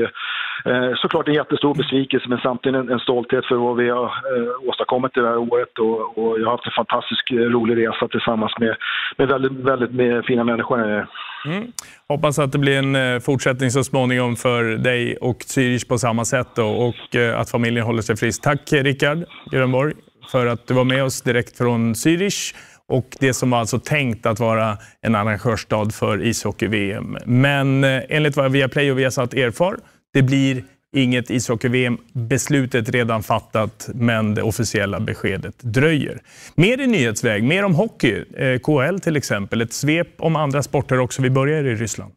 eh, 0.64 0.92
såklart 0.96 1.28
en 1.28 1.34
jättestor 1.34 1.74
besvikelse 1.74 2.28
men 2.28 2.38
samtidigt 2.38 2.80
en, 2.80 2.88
en 2.88 2.98
stolthet 2.98 3.46
för 3.46 3.54
vad 3.54 3.76
vi 3.76 3.88
har 3.88 4.04
eh, 4.04 4.68
åstadkommit 4.68 5.14
det 5.14 5.28
här 5.28 5.38
året 5.38 5.78
och, 5.78 6.18
och 6.18 6.40
jag 6.40 6.44
har 6.44 6.52
haft 6.52 6.66
en 6.66 6.72
fantastisk 6.72 7.30
eh, 7.30 7.36
rolig 7.36 7.86
resa 7.86 8.08
tillsammans 8.08 8.52
med, 8.58 8.76
med 9.18 9.28
väldigt, 9.28 9.52
väldigt 9.52 9.92
med 9.92 10.24
fina 10.24 10.44
människor. 10.44 11.06
Mm. 11.44 11.72
Hoppas 12.08 12.38
att 12.38 12.52
det 12.52 12.58
blir 12.58 12.78
en 12.78 12.96
eh, 12.96 13.20
fortsättning 13.20 13.70
så 13.70 13.84
småningom 13.84 14.36
för 14.36 14.64
dig 14.64 15.16
och 15.16 15.38
Zürich 15.38 15.88
på 15.88 15.98
samma 15.98 16.24
sätt 16.24 16.48
då, 16.56 16.66
och 16.66 17.16
eh, 17.16 17.40
att 17.40 17.50
familjen 17.50 17.86
håller 17.86 18.02
sig 18.02 18.16
frisk. 18.16 18.42
Tack 18.42 18.72
Rickard 18.72 19.18
Grönborg 19.50 19.94
för 20.32 20.46
att 20.46 20.66
du 20.66 20.74
var 20.74 20.84
med 20.84 21.04
oss 21.04 21.22
direkt 21.22 21.58
från 21.58 21.94
Zürich 21.94 22.54
och 22.90 23.16
det 23.20 23.34
som 23.34 23.50
var 23.50 23.58
alltså 23.58 23.78
tänkt 23.78 24.26
att 24.26 24.40
vara 24.40 24.78
en 25.00 25.14
arrangörsstad 25.14 25.90
för 25.90 26.26
ishockey-VM. 26.26 27.16
Men 27.26 27.84
eh, 27.84 28.02
enligt 28.08 28.36
vad 28.36 28.52
Viaplay 28.52 28.90
och 28.90 28.98
Viasat 28.98 29.34
erfar, 29.34 29.76
det 30.12 30.22
blir 30.22 30.64
inget 30.96 31.30
ishockey-VM. 31.30 31.98
Beslutet 32.12 32.88
redan 32.88 33.22
fattat, 33.22 33.88
men 33.94 34.34
det 34.34 34.42
officiella 34.42 35.00
beskedet 35.00 35.54
dröjer. 35.60 36.18
Mer 36.54 36.80
i 36.80 36.86
nyhetsväg, 36.86 37.44
mer 37.44 37.64
om 37.64 37.74
hockey, 37.74 38.24
eh, 38.36 38.58
KHL 38.58 38.98
till 38.98 39.16
exempel. 39.16 39.60
Ett 39.60 39.72
svep 39.72 40.08
om 40.18 40.36
andra 40.36 40.62
sporter 40.62 40.98
också. 40.98 41.22
Vi 41.22 41.30
börjar 41.30 41.64
i 41.64 41.74
Ryssland. 41.74 42.12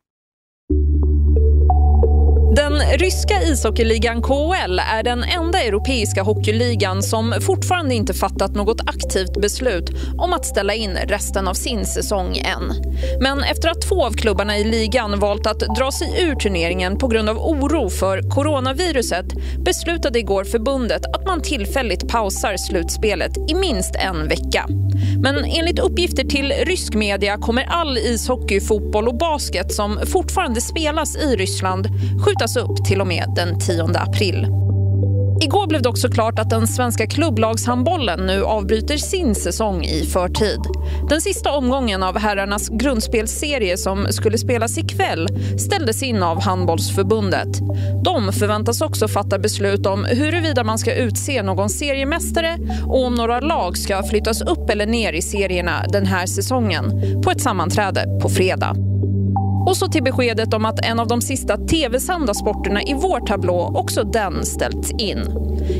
Ryska 2.97 3.41
ishockeyligan 3.41 4.21
KHL 4.21 4.79
är 4.79 5.03
den 5.03 5.23
enda 5.23 5.62
europeiska 5.62 6.23
hockeyligan 6.23 7.03
som 7.03 7.34
fortfarande 7.41 7.95
inte 7.95 8.13
fattat 8.13 8.56
något 8.56 8.82
aktivt 8.89 9.41
beslut 9.41 9.89
om 10.17 10.34
att 10.34 10.45
ställa 10.45 10.73
in 10.73 10.97
resten 11.08 11.47
av 11.47 11.53
sin 11.53 11.86
säsong 11.86 12.38
än. 12.38 12.93
Men 13.21 13.43
efter 13.43 13.69
att 13.69 13.82
två 13.82 14.06
av 14.06 14.12
klubbarna 14.12 14.58
i 14.58 14.63
ligan 14.63 15.19
valt 15.19 15.47
att 15.47 15.60
dra 15.60 15.91
sig 15.91 16.23
ur 16.23 16.36
turneringen 16.36 16.97
på 16.97 17.08
grund 17.08 17.29
av 17.29 17.38
oro 17.38 17.89
för 17.89 18.29
coronaviruset 18.29 19.25
beslutade 19.65 20.19
igår 20.19 20.43
förbundet 20.43 21.06
att 21.15 21.25
man 21.25 21.41
tillfälligt 21.41 22.08
pausar 22.08 22.58
slutspelet 22.58 23.51
i 23.51 23.53
minst 23.53 23.95
en 23.95 24.27
vecka. 24.27 24.65
Men 25.21 25.45
enligt 25.45 25.79
uppgifter 25.79 26.23
till 26.23 26.53
rysk 26.65 26.93
media 26.93 27.38
kommer 27.38 27.63
all 27.63 27.97
ishockey, 27.97 28.62
fotboll 28.62 29.08
och 29.08 29.17
basket 29.17 29.73
som 29.73 29.99
fortfarande 30.06 30.62
spelas 30.62 31.15
i 31.15 31.36
Ryssland 31.36 31.88
skjutas 32.25 32.56
upp 32.56 32.83
till 32.86 33.02
och 33.02 33.08
med 33.08 33.34
den 33.36 33.60
10 33.60 33.84
april. 33.84 34.48
Igår 35.41 35.67
blev 35.67 35.82
det 35.82 35.89
också 35.89 36.10
klart 36.10 36.39
att 36.39 36.50
den 36.50 36.67
svenska 36.67 37.08
klubblagshandbollen 37.08 38.26
nu 38.26 38.43
avbryter 38.43 38.98
sin 38.98 39.36
säsong 39.36 39.84
i 39.84 40.06
förtid. 40.06 40.60
Den 41.10 41.22
sista 41.22 41.52
omgången 41.52 42.04
av 42.04 42.17
herrarnas 42.17 42.69
grundspelsserie 42.69 43.78
som 43.78 44.08
skulle 44.10 44.38
spelas 44.38 44.78
ikväll 44.78 45.28
ställdes 45.60 46.04
in 46.04 46.24
av 46.24 46.41
handbollsförbundet. 46.41 47.48
De 48.04 48.34
förväntas 48.34 48.82
också 48.82 49.08
fatta 49.08 49.39
beslut 49.39 49.86
om 49.86 50.06
huruvida 50.06 50.63
man 50.63 50.78
ska 50.78 50.96
utse 50.96 51.43
någon 51.43 51.69
seriemästare 51.69 52.58
och 52.86 53.06
om 53.06 53.15
några 53.15 53.39
lag 53.39 53.78
ska 53.78 54.04
flyttas 54.04 54.41
upp 54.41 54.69
eller 54.69 54.86
ner 54.86 55.13
i 55.13 55.22
serierna 55.22 55.86
den 55.89 56.06
här 56.06 56.26
säsongen 56.26 56.91
på 57.24 57.32
ett 57.32 57.41
sammanträde 57.41 58.19
på 58.22 58.30
fredag. 58.30 58.76
Och 59.65 59.78
så 59.78 59.88
till 59.88 60.04
beskedet 60.04 60.54
om 60.54 60.65
att 60.65 60.86
en 60.86 60.99
av 60.99 61.08
de 61.08 61.21
sista 61.21 61.58
tv-sända 61.58 62.34
sporterna 62.34 62.84
i 62.84 62.93
vår 62.93 63.19
tablå 63.19 63.71
också 63.76 64.04
den 64.04 64.45
ställts 64.45 64.91
in. 64.91 65.19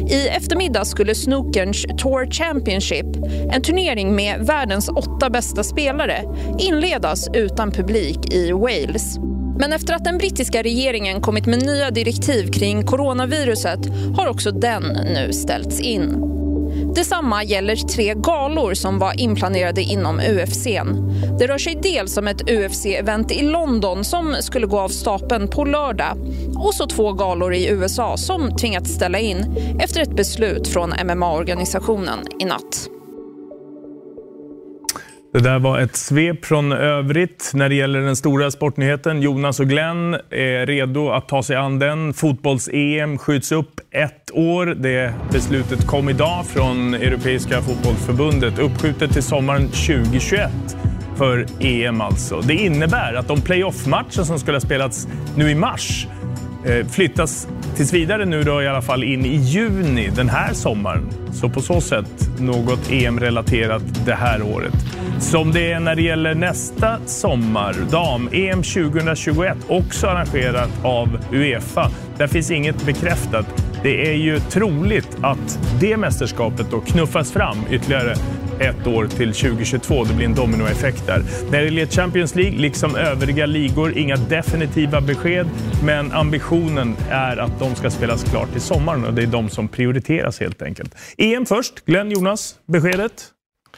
I 0.10 0.28
eftermiddag 0.28 0.86
skulle 0.86 1.16
snookerns 1.16 1.86
Tour 1.98 2.32
Championship, 2.32 3.06
en 3.52 3.62
turnering 3.62 4.16
med 4.16 4.40
världens 4.40 4.90
åtta 4.90 5.30
bästa 5.30 5.64
spelare, 5.64 6.24
inledas 6.60 7.28
utan 7.34 7.72
publik 7.72 8.34
i 8.34 8.52
Wales. 8.52 9.18
Men 9.60 9.74
efter 9.74 9.94
att 9.94 10.04
den 10.04 10.18
brittiska 10.18 10.64
regeringen 10.64 11.22
kommit 11.22 11.46
med 11.46 11.66
nya 11.66 11.92
direktiv 11.92 12.52
kring 12.52 12.84
coronaviruset 12.84 13.80
har 14.18 14.28
också 14.28 14.52
den 14.52 14.84
nu 14.84 15.34
ställts 15.34 15.80
in. 15.80 16.34
Detsamma 16.96 17.44
gäller 17.44 17.76
tre 17.76 18.14
galor 18.14 18.74
som 18.74 19.00
var 19.00 19.20
inplanerade 19.20 19.82
inom 19.82 20.20
UFC. 20.20 20.64
Det 21.40 21.48
rör 21.48 21.58
sig 21.58 21.80
dels 21.82 22.18
om 22.18 22.28
ett 22.28 22.42
UFC-event 22.42 23.32
i 23.32 23.42
London 23.42 24.04
som 24.04 24.36
skulle 24.40 24.68
gå 24.68 24.80
av 24.80 24.90
stapeln 24.90 25.48
på 25.48 25.66
lördag 25.66 26.18
och 26.56 26.74
så 26.74 26.88
två 26.88 27.12
galor 27.14 27.54
i 27.54 27.68
USA 27.68 28.18
som 28.18 28.56
tvingats 28.58 28.92
ställa 28.92 29.20
in 29.20 29.56
efter 29.80 30.02
ett 30.02 30.16
beslut 30.16 30.68
från 30.68 30.90
MMA-organisationen 30.90 32.20
i 32.40 32.46
natt. 32.46 32.93
Det 35.34 35.40
där 35.40 35.60
var 35.60 35.80
ett 35.80 35.96
svep 35.96 36.46
från 36.46 36.72
övrigt 36.72 37.52
när 37.54 37.70
det 37.70 37.76
gäller 37.76 38.02
den 38.02 38.16
stora 38.16 38.52
sportnyheten. 38.52 39.22
Jonas 39.22 39.60
och 39.60 39.68
Glenn 39.70 40.14
är 40.30 40.66
redo 40.66 41.10
att 41.10 41.28
ta 41.28 41.44
sig 41.44 41.56
an 41.56 41.80
den. 41.80 42.14
Fotbolls-EM 42.14 43.18
skjuts 43.18 43.52
upp 43.52 43.80
ett 43.92 44.32
år. 44.34 44.66
Det 44.66 45.14
beslutet 45.32 45.88
kom 45.88 46.10
idag 46.10 46.46
från 46.46 46.94
Europeiska 46.94 47.62
fotbollsförbundet. 47.62 48.60
Uppskjutet 48.60 49.14
till 49.14 49.24
sommaren 49.24 49.68
2021 49.68 50.52
för 51.16 51.46
EM 51.60 52.02
alltså. 52.02 52.42
Det 52.42 52.54
innebär 52.54 53.14
att 53.14 53.28
de 53.28 53.42
playoff-matcher 53.42 54.24
som 54.24 54.40
skulle 54.40 54.56
ha 54.56 54.62
spelats 54.62 55.08
nu 55.36 55.50
i 55.50 55.56
mars 55.56 56.08
Eh, 56.66 56.88
flyttas 56.88 57.48
tills 57.76 57.94
vidare 57.94 58.26
nu 58.26 58.44
då 58.44 58.62
i 58.62 58.68
alla 58.68 58.82
fall 58.82 59.04
in 59.04 59.26
i 59.26 59.36
juni 59.36 60.10
den 60.16 60.30
här 60.30 60.54
sommaren. 60.54 61.10
Så 61.34 61.50
på 61.50 61.62
så 61.62 61.82
sätt 61.82 62.30
något 62.40 62.92
EM-relaterat 62.92 63.84
det 64.06 64.14
här 64.14 64.42
året. 64.42 64.74
Som 65.20 65.52
det 65.52 65.72
är 65.72 65.80
när 65.80 65.96
det 65.96 66.02
gäller 66.02 66.36
nästa 66.36 67.00
sommar, 67.06 67.76
dam-EM 67.92 68.64
2021, 68.64 69.58
också 69.68 70.08
arrangerat 70.08 70.70
av 70.84 71.20
Uefa. 71.32 71.92
Där 72.18 72.28
finns 72.28 72.52
inget 72.52 72.86
bekräftat. 72.86 73.46
Det 73.84 74.12
är 74.12 74.16
ju 74.16 74.40
troligt 74.40 75.18
att 75.22 75.60
det 75.80 75.98
mästerskapet 75.98 76.72
då 76.72 76.80
knuffas 76.80 77.32
fram 77.32 77.58
ytterligare 77.72 78.16
ett 78.60 78.88
år 78.88 79.08
till 79.08 79.34
2022. 79.34 80.04
Det 80.04 80.14
blir 80.14 80.26
en 80.26 80.36
dominoeffekt 80.36 81.08
där. 81.08 81.24
När 81.52 81.60
det 81.60 81.66
gäller 81.66 81.86
Champions 81.86 82.36
League, 82.36 82.60
liksom 82.60 82.96
övriga 82.96 83.46
ligor, 83.46 83.98
inga 83.98 84.16
definitiva 84.16 85.02
besked. 85.02 85.50
Men 85.84 86.12
ambitionen 86.12 86.96
är 87.10 87.38
att 87.38 87.60
de 87.60 87.76
ska 87.76 87.90
spelas 87.90 88.24
klart 88.24 88.52
till 88.52 88.62
sommaren 88.62 89.06
och 89.06 89.14
det 89.14 89.24
är 89.24 89.28
de 89.28 89.50
som 89.50 89.68
prioriteras 89.68 90.40
helt 90.40 90.62
enkelt. 90.62 90.96
EM 91.18 91.46
först. 91.46 91.86
Glenn, 91.86 92.12
Jonas, 92.12 92.56
beskedet? 92.66 93.30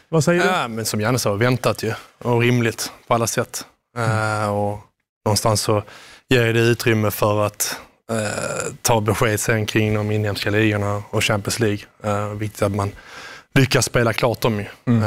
Vad 0.09 0.23
säger 0.23 0.43
du? 0.43 0.49
Äh, 0.49 0.67
men 0.67 0.85
som 0.85 1.01
Janne 1.01 1.19
sa, 1.19 1.33
väntat 1.33 1.83
ju 1.83 1.93
och 2.17 2.41
rimligt 2.41 2.91
på 3.07 3.13
alla 3.13 3.27
sätt. 3.27 3.65
Uh, 3.97 4.49
och 4.49 4.79
någonstans 5.25 5.61
så 5.61 5.83
ger 6.29 6.53
det 6.53 6.59
utrymme 6.59 7.11
för 7.11 7.45
att 7.45 7.79
uh, 8.11 8.73
ta 8.81 9.01
besked 9.01 9.39
sen 9.39 9.65
kring 9.65 9.93
de 9.93 10.11
inhemska 10.11 10.49
ligorna 10.49 11.03
och 11.09 11.23
Champions 11.23 11.59
League. 11.59 11.79
Uh, 12.05 12.33
viktigt 12.33 12.61
att 12.61 12.75
man 12.75 12.91
lyckas 13.59 13.85
spela 13.85 14.13
klart 14.13 14.41
dem 14.41 14.59
ju. 14.59 14.65
Mm. 14.85 15.03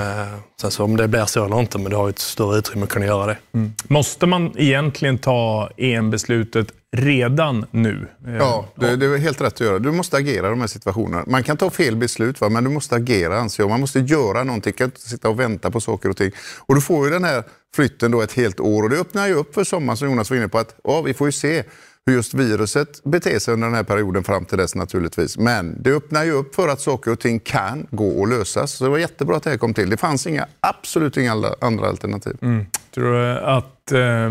sen 0.60 0.70
så 0.70 0.84
om 0.84 0.96
det 0.96 1.08
blir 1.08 1.24
så 1.24 1.44
eller 1.44 1.60
inte, 1.60 1.78
men 1.78 1.90
det 1.90 1.96
har 1.96 2.06
ju 2.06 2.10
ett 2.10 2.18
större 2.18 2.58
utrymme 2.58 2.84
att 2.84 2.90
kunna 2.90 3.06
göra 3.06 3.26
det. 3.26 3.38
Mm. 3.52 3.72
Måste 3.88 4.26
man 4.26 4.52
egentligen 4.56 5.18
ta 5.18 5.70
EM-beslutet 5.76 6.68
redan 6.96 7.66
nu? 7.70 8.06
Ja, 8.38 8.68
det, 8.74 8.96
det, 8.96 9.06
är 9.06 9.18
helt 9.18 9.40
rätt 9.40 9.52
att 9.52 9.60
göra. 9.60 9.78
Du 9.78 9.92
måste 9.92 10.16
agera 10.16 10.46
i 10.46 10.50
de 10.50 10.60
här 10.60 10.66
situationerna. 10.66 11.24
Man 11.26 11.42
kan 11.42 11.56
ta 11.56 11.70
fel 11.70 11.96
beslut, 11.96 12.40
va? 12.40 12.48
men 12.48 12.64
du 12.64 12.70
måste 12.70 12.94
agera 12.94 13.38
anser 13.38 13.62
jag. 13.62 13.70
Man 13.70 13.80
måste 13.80 14.00
göra 14.00 14.44
någonting, 14.44 14.72
kan 14.72 14.84
inte 14.84 15.00
sitta 15.00 15.28
och 15.28 15.40
vänta 15.40 15.70
på 15.70 15.80
saker 15.80 16.08
och 16.08 16.16
ting. 16.16 16.30
Och 16.66 16.74
du 16.74 16.80
får 16.80 17.06
ju 17.06 17.12
den 17.12 17.24
här 17.24 17.44
flytten 17.74 18.10
då 18.10 18.22
ett 18.22 18.32
helt 18.32 18.60
år 18.60 18.82
och 18.82 18.90
det 18.90 18.96
öppnar 18.96 19.26
ju 19.26 19.34
upp 19.34 19.54
för 19.54 19.64
sommaren 19.64 19.96
som 19.96 20.08
Jonas 20.08 20.30
var 20.30 20.36
inne 20.36 20.48
på 20.48 20.58
att 20.58 20.74
ja, 20.84 21.02
vi 21.02 21.14
får 21.14 21.28
ju 21.28 21.32
se 21.32 21.64
hur 22.08 22.14
just 22.14 22.34
viruset 22.34 23.04
beter 23.04 23.38
sig 23.38 23.54
under 23.54 23.66
den 23.66 23.76
här 23.76 23.82
perioden 23.82 24.24
fram 24.24 24.44
till 24.44 24.58
dess 24.58 24.74
naturligtvis. 24.74 25.38
Men 25.38 25.82
det 25.82 25.92
öppnar 25.92 26.24
ju 26.24 26.32
upp 26.32 26.54
för 26.54 26.68
att 26.68 26.80
saker 26.80 27.12
och 27.12 27.20
ting 27.20 27.40
kan 27.40 27.86
gå 27.90 28.22
att 28.22 28.28
lösas. 28.28 28.72
Så 28.72 28.84
det 28.84 28.90
var 28.90 28.98
jättebra 28.98 29.36
att 29.36 29.42
det 29.42 29.50
här 29.50 29.56
kom 29.56 29.74
till. 29.74 29.90
Det 29.90 29.96
fanns 29.96 30.26
inga, 30.26 30.46
absolut 30.60 31.16
inga 31.16 31.52
andra 31.60 31.88
alternativ. 31.88 32.36
Mm. 32.42 32.66
Tror 32.94 33.12
du 33.12 33.38
att 33.38 33.92
eh, 33.92 34.30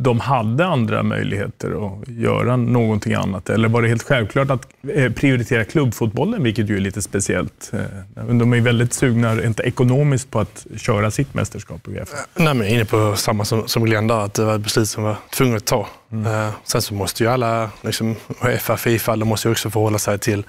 de 0.00 0.20
hade 0.20 0.66
andra 0.66 1.02
möjligheter 1.02 1.86
att 1.86 2.08
göra 2.08 2.56
någonting 2.56 3.14
annat? 3.14 3.50
Eller 3.50 3.68
var 3.68 3.82
det 3.82 3.88
helt 3.88 4.02
självklart 4.02 4.50
att 4.50 4.68
eh, 4.94 5.12
prioritera 5.12 5.64
klubbfotbollen, 5.64 6.42
vilket 6.42 6.68
ju 6.68 6.76
är 6.76 6.80
lite 6.80 7.02
speciellt? 7.02 7.72
Eh, 7.72 8.24
de 8.24 8.52
är 8.52 8.56
ju 8.56 8.62
väldigt 8.62 8.92
sugna, 8.92 9.44
inte 9.44 9.62
ekonomiskt, 9.62 10.30
på 10.30 10.40
att 10.40 10.66
köra 10.76 11.10
sitt 11.10 11.34
mästerskap 11.34 11.88
i 11.88 11.90
UEFA. 11.90 12.16
Nej, 12.34 12.54
men 12.54 12.68
inne 12.68 12.84
på 12.84 13.16
samma 13.16 13.44
som, 13.44 13.68
som 13.68 13.84
Glenn 13.84 14.06
där, 14.06 14.18
att 14.18 14.34
det 14.34 14.44
var 14.44 14.54
ett 14.54 14.60
beslut 14.60 14.88
som 14.88 15.02
var 15.02 15.16
tvunget 15.30 15.56
att 15.56 15.66
ta. 15.66 15.88
Mm. 16.12 16.52
Sen 16.64 16.82
så 16.82 16.94
måste 16.94 17.22
ju 17.22 17.30
alla, 17.30 17.70
liksom, 17.80 18.16
Uefa, 18.44 18.76
Fifa, 18.76 19.16
de 19.16 19.28
måste 19.28 19.48
ju 19.48 19.52
också 19.52 19.70
förhålla 19.70 19.98
sig 19.98 20.18
till 20.18 20.44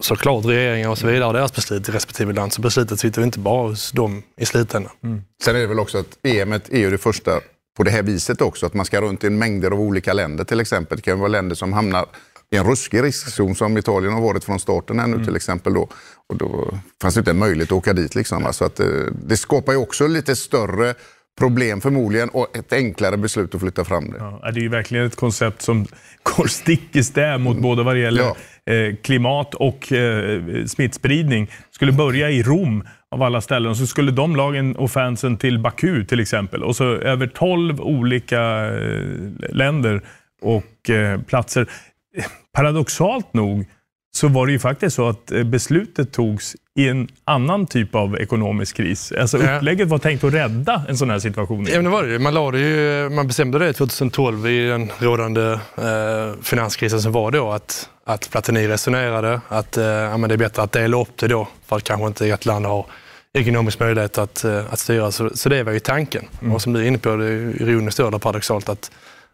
såklart 0.00 0.44
regeringar 0.44 0.88
och 0.88 0.98
så 0.98 1.06
vidare 1.06 1.26
och 1.26 1.32
deras 1.32 1.54
beslut 1.54 1.88
i 1.88 1.92
respektive 1.92 2.32
land. 2.32 2.52
Så 2.52 2.60
beslutet 2.60 3.00
sitter 3.00 3.22
inte 3.22 3.38
bara 3.38 3.68
hos 3.68 3.92
dem 3.92 4.22
i 4.36 4.46
slutändan. 4.46 4.92
Mm. 5.04 5.22
Sen 5.42 5.56
är 5.56 5.60
det 5.60 5.66
väl 5.66 5.78
också 5.78 5.98
att 5.98 6.18
EM 6.22 6.52
är 6.52 6.78
ju 6.78 6.90
det 6.90 6.98
första 6.98 7.40
på 7.76 7.82
det 7.82 7.90
här 7.90 8.02
viset 8.02 8.40
också. 8.40 8.66
Att 8.66 8.74
man 8.74 8.86
ska 8.86 9.00
runt 9.00 9.24
i 9.24 9.30
mängder 9.30 9.70
av 9.70 9.80
olika 9.80 10.12
länder 10.12 10.44
till 10.44 10.60
exempel. 10.60 10.96
Det 10.96 11.02
kan 11.02 11.18
vara 11.18 11.28
länder 11.28 11.54
som 11.54 11.72
hamnar 11.72 12.06
i 12.52 12.56
en 12.56 12.64
ruskig 12.64 13.02
riskzon 13.02 13.54
som 13.54 13.78
Italien 13.78 14.12
har 14.12 14.20
varit 14.20 14.44
från 14.44 14.60
starten 14.60 14.98
här 14.98 15.06
nu 15.06 15.14
mm. 15.14 15.26
till 15.26 15.36
exempel. 15.36 15.74
Då. 15.74 15.88
Och 16.28 16.36
då 16.36 16.78
fanns 17.02 17.14
det 17.14 17.18
inte 17.18 17.30
en 17.30 17.38
möjlighet 17.38 17.68
att 17.68 17.78
åka 17.78 17.92
dit. 17.92 18.14
Liksom, 18.14 18.52
så 18.52 18.64
att, 18.64 18.80
eh, 18.80 18.86
det 19.26 19.36
skapar 19.36 19.72
ju 19.72 19.78
också 19.78 20.06
lite 20.06 20.36
större 20.36 20.94
problem 21.38 21.80
förmodligen 21.80 22.28
och 22.28 22.56
ett 22.56 22.72
enklare 22.72 23.16
beslut 23.16 23.54
att 23.54 23.60
flytta 23.60 23.84
fram 23.84 24.10
det. 24.10 24.18
Ja, 24.18 24.50
det 24.50 24.60
är 24.60 24.62
ju 24.62 24.68
verkligen 24.68 25.06
ett 25.06 25.16
koncept 25.16 25.62
som 25.62 25.86
går 26.22 26.46
stick 26.46 26.96
i 26.96 27.04
stäv 27.04 27.40
mot 27.40 27.52
mm. 27.52 27.62
både 27.62 27.82
vad 27.82 27.94
det 27.94 28.00
gäller 28.00 28.22
ja. 28.22 28.36
Eh, 28.72 28.94
klimat 29.02 29.54
och 29.54 29.92
eh, 29.92 30.66
smittspridning. 30.66 31.50
Skulle 31.70 31.92
börja 31.92 32.30
i 32.30 32.42
Rom 32.42 32.84
av 33.10 33.22
alla 33.22 33.40
ställen. 33.40 33.70
Och 33.70 33.76
så 33.76 33.86
skulle 33.86 34.10
de 34.12 34.36
lagen 34.36 34.76
och 34.76 34.90
fansen 34.90 35.36
till 35.36 35.58
Baku 35.58 36.04
till 36.04 36.20
exempel. 36.20 36.62
Och 36.64 36.76
så 36.76 36.84
över 36.84 37.26
12 37.26 37.80
olika 37.80 38.40
eh, 38.66 39.04
länder 39.52 40.02
och 40.42 40.90
eh, 40.90 41.20
platser. 41.20 41.66
Eh, 42.16 42.24
paradoxalt 42.52 43.34
nog 43.34 43.66
så 44.12 44.28
var 44.28 44.46
det 44.46 44.52
ju 44.52 44.58
faktiskt 44.58 44.96
så 44.96 45.08
att 45.08 45.32
eh, 45.32 45.42
beslutet 45.42 46.12
togs 46.12 46.56
i 46.74 46.88
en 46.88 47.08
annan 47.24 47.66
typ 47.66 47.94
av 47.94 48.16
ekonomisk 48.16 48.76
kris. 48.76 49.12
Alltså 49.12 49.38
upplägget 49.38 49.88
var 49.88 49.98
tänkt 49.98 50.24
att 50.24 50.34
rädda 50.34 50.84
en 50.88 50.96
sån 50.96 51.10
här 51.10 51.18
situation. 51.18 51.66
Ja, 51.72 51.82
men 51.82 51.92
var 51.92 52.02
det. 52.02 52.18
Man, 52.18 52.34
la 52.34 52.50
det 52.50 52.58
ju, 52.58 53.08
man 53.08 53.26
bestämde 53.26 53.58
det 53.58 53.72
2012 53.72 54.46
i 54.46 54.66
den 54.66 54.92
rådande 54.98 55.52
eh, 55.76 56.42
finanskrisen 56.42 57.00
som 57.02 57.12
var 57.12 57.30
då, 57.30 57.50
att, 57.50 57.88
att 58.04 58.30
Platini 58.30 58.68
resonerade 58.68 59.40
att 59.48 59.76
eh, 59.76 59.84
ja, 59.84 60.16
men 60.16 60.28
det 60.28 60.34
är 60.34 60.38
bättre 60.38 60.62
att 60.62 60.72
dela 60.72 61.00
upp 61.00 61.16
det 61.16 61.28
då, 61.28 61.48
för 61.66 61.76
att 61.76 61.84
kanske 61.84 62.06
inte 62.06 62.26
ett 62.26 62.46
land 62.46 62.66
har 62.66 62.86
ekonomisk 63.32 63.80
möjlighet 63.80 64.18
att, 64.18 64.44
eh, 64.44 64.72
att 64.72 64.78
styra. 64.78 65.10
Så, 65.10 65.30
så 65.34 65.48
det 65.48 65.62
var 65.62 65.72
ju 65.72 65.80
tanken. 65.80 66.24
Mm. 66.40 66.54
Och 66.54 66.62
som 66.62 66.72
du 66.72 66.80
är 66.80 66.84
inne 66.84 66.98
på, 66.98 67.16
det 67.16 67.26
är 67.26 67.62
ironiskt 67.62 68.00
eller 68.00 68.18
paradoxalt 68.18 68.68
att, 68.68 68.90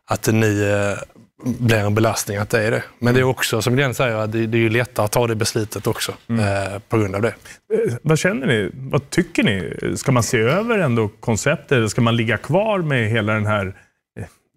att 0.07 0.23
det 0.23 0.33
nu 0.33 0.71
eh, 0.73 0.99
blir 1.45 1.77
en 1.77 1.95
belastning 1.95 2.37
att 2.37 2.51
det 2.51 2.67
är 2.67 2.71
det. 2.71 2.85
Men 2.99 3.15
det 3.15 3.21
är 3.21 3.25
också, 3.25 3.63
som 3.63 3.77
Glenn 3.77 3.95
säger, 3.95 4.17
att 4.17 4.33
det, 4.33 4.47
det 4.47 4.59
är 4.59 4.61
ju 4.61 4.71
lättare 4.71 5.05
att 5.05 5.13
ta 5.13 5.27
det 5.27 5.35
beslutet 5.35 5.87
också 5.87 6.15
mm. 6.29 6.41
eh, 6.45 6.79
på 6.89 6.99
grund 6.99 7.15
av 7.15 7.23
det. 7.23 7.35
Eh, 7.75 7.95
vad 8.03 8.19
känner 8.19 8.47
ni? 8.47 8.71
Vad 8.75 9.11
tycker 9.11 9.43
ni? 9.43 9.77
Ska 9.97 10.13
man 10.13 10.23
se 10.23 10.39
över 10.39 10.79
ändå 10.79 11.09
konceptet? 11.09 11.91
Ska 11.91 12.01
man 12.01 12.17
ligga 12.17 12.37
kvar 12.37 12.79
med 12.79 13.11
hela 13.11 13.33
den 13.33 13.47
här 13.47 13.75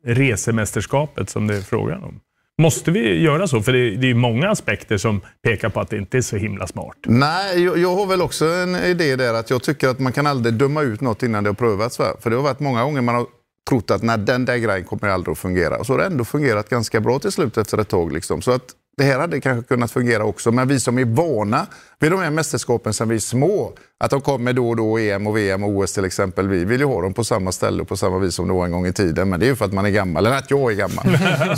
resemästerskapet 0.05 1.29
som 1.29 1.47
det 1.47 1.55
är 1.55 1.62
frågan 1.62 2.03
om? 2.03 2.19
Måste 2.59 2.91
vi 2.91 3.21
göra 3.21 3.47
så? 3.47 3.62
För 3.62 3.71
det 3.71 3.79
är, 3.79 3.97
det 3.97 4.09
är 4.09 4.13
många 4.13 4.49
aspekter 4.49 4.97
som 4.97 5.21
pekar 5.43 5.69
på 5.69 5.79
att 5.79 5.89
det 5.89 5.97
inte 5.97 6.17
är 6.17 6.21
så 6.21 6.38
himla 6.38 6.67
smart. 6.67 6.97
Nej, 7.03 7.63
jag, 7.63 7.77
jag, 7.77 7.95
har 7.95 8.05
väl 8.05 8.21
också 8.21 8.45
en 8.45 8.75
idé 8.75 9.15
där 9.15 9.33
att 9.33 9.49
jag 9.49 9.63
tycker 9.63 9.88
att 9.88 9.99
man 9.99 10.12
kan 10.12 10.27
aldrig 10.27 10.53
döma 10.53 10.81
ut 10.81 11.01
något 11.01 11.23
innan 11.23 11.43
det 11.43 11.49
har 11.49 11.55
prövats. 11.55 11.97
För 11.97 12.29
det 12.29 12.35
har 12.35 12.43
varit 12.43 12.59
många 12.59 12.83
gånger 12.83 13.01
man 13.01 13.15
har 13.15 13.25
trott 13.69 13.91
att 13.91 14.03
nej, 14.03 14.17
den 14.17 14.45
där 14.45 14.58
grejen 14.58 14.86
kommer 14.86 15.08
aldrig 15.08 15.32
att 15.32 15.39
fungera. 15.39 15.77
Och 15.77 15.86
så 15.86 15.93
har 15.93 15.97
det 15.97 16.05
ändå 16.05 16.25
fungerat 16.25 16.69
ganska 16.69 16.99
bra 16.99 17.19
till 17.19 17.32
slut 17.32 17.58
efter 17.58 17.77
ett 17.77 17.89
tag. 17.89 18.12
Liksom. 18.12 18.41
Så 18.41 18.51
att 18.51 18.75
det 18.97 19.03
här 19.03 19.19
hade 19.19 19.41
kanske 19.41 19.67
kunnat 19.67 19.91
fungera 19.91 20.23
också, 20.23 20.51
men 20.51 20.67
vi 20.67 20.79
som 20.79 20.99
är 20.99 21.05
vana 21.05 21.67
vid 21.99 22.12
de 22.12 22.19
här 22.19 22.29
mästerskapen 22.29 22.93
sedan 22.93 23.10
vi 23.10 23.15
är 23.15 23.19
små, 23.19 23.73
att 23.99 24.12
de 24.12 24.21
kommer 24.21 24.53
då 24.53 24.69
och 24.69 24.75
då, 24.75 24.97
EM 24.97 25.27
och 25.27 25.38
VM 25.38 25.63
och 25.63 25.69
OS 25.69 25.93
till 25.93 26.05
exempel, 26.05 26.47
vi 26.47 26.65
vill 26.65 26.79
ju 26.79 26.86
ha 26.86 27.01
dem 27.01 27.13
på 27.13 27.23
samma 27.23 27.51
ställe 27.51 27.82
och 27.82 27.88
på 27.88 27.97
samma 27.97 28.19
vis 28.19 28.36
som 28.36 28.47
det 28.47 28.53
var 28.53 28.65
en 28.65 28.71
gång 28.71 28.88
i 28.88 28.93
tiden. 28.93 29.29
Men 29.29 29.39
det 29.39 29.45
är 29.45 29.47
ju 29.47 29.55
för 29.55 29.65
att 29.65 29.73
man 29.73 29.86
är 29.86 29.89
gammal, 29.89 30.25
eller 30.25 30.38
att 30.38 30.51
jag 30.51 30.71
är 30.71 30.75
gammal. 30.75 31.05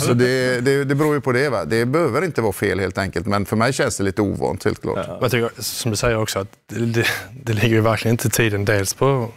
Så 0.00 0.14
det, 0.14 0.60
det, 0.60 0.84
det 0.84 0.94
beror 0.94 1.14
ju 1.14 1.20
på 1.20 1.32
det. 1.32 1.48
Va? 1.48 1.64
Det 1.64 1.86
behöver 1.86 2.24
inte 2.24 2.42
vara 2.42 2.52
fel 2.52 2.80
helt 2.80 2.98
enkelt, 2.98 3.26
men 3.26 3.46
för 3.46 3.56
mig 3.56 3.72
känns 3.72 3.96
det 3.96 4.04
lite 4.04 4.22
ovant 4.22 4.64
helt 4.64 4.82
klart. 4.82 5.04
Ja. 5.08 5.18
Jag 5.20 5.30
tycker, 5.30 5.50
som 5.58 5.90
du 5.90 5.96
säger 5.96 6.18
också, 6.18 6.38
att 6.38 6.48
det, 6.66 6.86
det, 6.86 7.06
det 7.44 7.52
ligger 7.52 7.76
ju 7.76 7.80
verkligen 7.80 8.14
inte 8.14 8.30
tiden 8.30 8.64
dels 8.64 8.94
på 8.94 9.28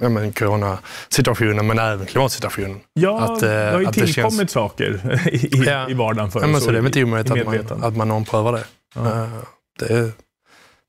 ja, 0.00 0.08
men, 0.08 0.32
coronasituationen 0.32 1.66
men 1.66 1.78
även 1.78 2.06
klimatsituationen. 2.06 2.80
Ja, 2.92 3.20
att, 3.20 3.42
eh, 3.42 3.48
det 3.48 3.70
har 3.72 3.80
ju 3.80 3.86
tillkommit 3.86 4.38
känns... 4.38 4.50
saker 4.50 5.20
i, 5.32 5.64
ja. 5.66 5.90
i 5.90 5.94
vardagen 5.94 6.30
för 6.30 6.40
ja, 6.40 6.46
men 6.46 6.60
så, 6.60 6.70
det 6.70 6.78
är 6.78 6.82
väl 6.82 6.86
inte 6.86 7.04
omöjligt 7.04 7.70
att 7.70 7.70
man, 7.70 7.84
att 7.84 7.96
man 7.96 8.10
omprövar 8.10 8.52
det. 8.52 8.64
Ja. 8.94 9.00
Uh, 9.00 9.28
det 9.78 10.12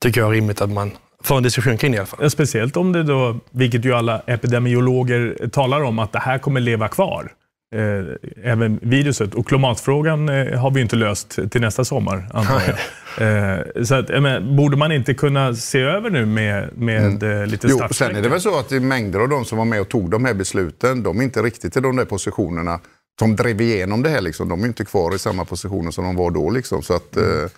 tycker 0.02 0.22
jag 0.22 0.30
är 0.30 0.34
rimligt 0.34 0.62
att 0.62 0.70
man 0.70 0.92
får 1.24 1.38
en 1.38 1.44
diskussion 1.44 1.78
kring 1.78 1.92
det 1.92 1.96
i 1.96 2.00
alla 2.00 2.08
fall. 2.08 2.30
Speciellt 2.30 2.78
om 2.78 2.92
det 2.92 3.04
då, 3.04 3.40
vilket 3.52 3.86
ju 3.86 3.94
alla 3.94 4.22
epidemiologer 4.26 5.50
talar 5.52 5.84
om, 5.84 6.00
att 6.00 6.12
det 6.12 6.20
här 6.20 6.38
kommer 6.38 6.60
leva 6.60 6.88
kvar. 6.88 7.32
Eh, 7.76 8.52
även 8.52 8.80
viruset. 8.82 9.36
Och 9.36 9.48
klimatfrågan 9.48 10.30
eh, 10.30 10.60
har 10.60 10.72
vi 10.72 10.82
inte 10.82 10.96
löst 10.96 11.40
till 11.52 11.62
nästa 11.62 11.86
sommar, 11.86 12.30
antar 12.34 12.62
jag. 12.68 12.76
Eh, 13.18 13.84
så 13.84 13.96
att, 13.96 14.10
men, 14.10 14.56
borde 14.56 14.78
man 14.78 14.92
inte 14.92 15.14
kunna 15.14 15.56
se 15.56 15.80
över 15.80 16.10
nu 16.10 16.26
med, 16.26 16.70
med 16.78 17.24
mm. 17.24 17.50
lite 17.50 17.68
Jo, 17.70 17.82
sen 17.92 18.16
är 18.16 18.22
det 18.22 18.30
väl 18.30 18.42
så 18.42 18.60
att 18.60 18.70
det 18.70 18.80
mängder 18.80 19.20
av 19.20 19.30
de 19.30 19.46
som 19.46 19.58
var 19.58 19.66
med 19.66 19.82
och 19.82 19.90
tog 19.90 20.10
de 20.10 20.26
här 20.26 20.34
besluten, 20.34 21.04
de 21.04 21.20
är 21.20 21.24
inte 21.24 21.42
riktigt 21.42 21.78
i 21.78 21.80
de 21.80 21.96
där 21.96 22.06
positionerna 22.06 22.80
som 23.20 23.36
drev 23.36 23.62
igenom 23.62 24.04
det 24.04 24.10
här. 24.10 24.22
Liksom. 24.22 24.50
De 24.50 24.64
är 24.64 24.68
inte 24.68 24.86
kvar 24.86 25.16
i 25.16 25.20
samma 25.20 25.46
positioner 25.46 25.92
som 25.92 26.04
de 26.04 26.16
var 26.16 26.32
då. 26.32 26.50
Liksom. 26.50 26.82
Så 26.82 26.94
att, 26.94 27.16
mm. 27.16 27.50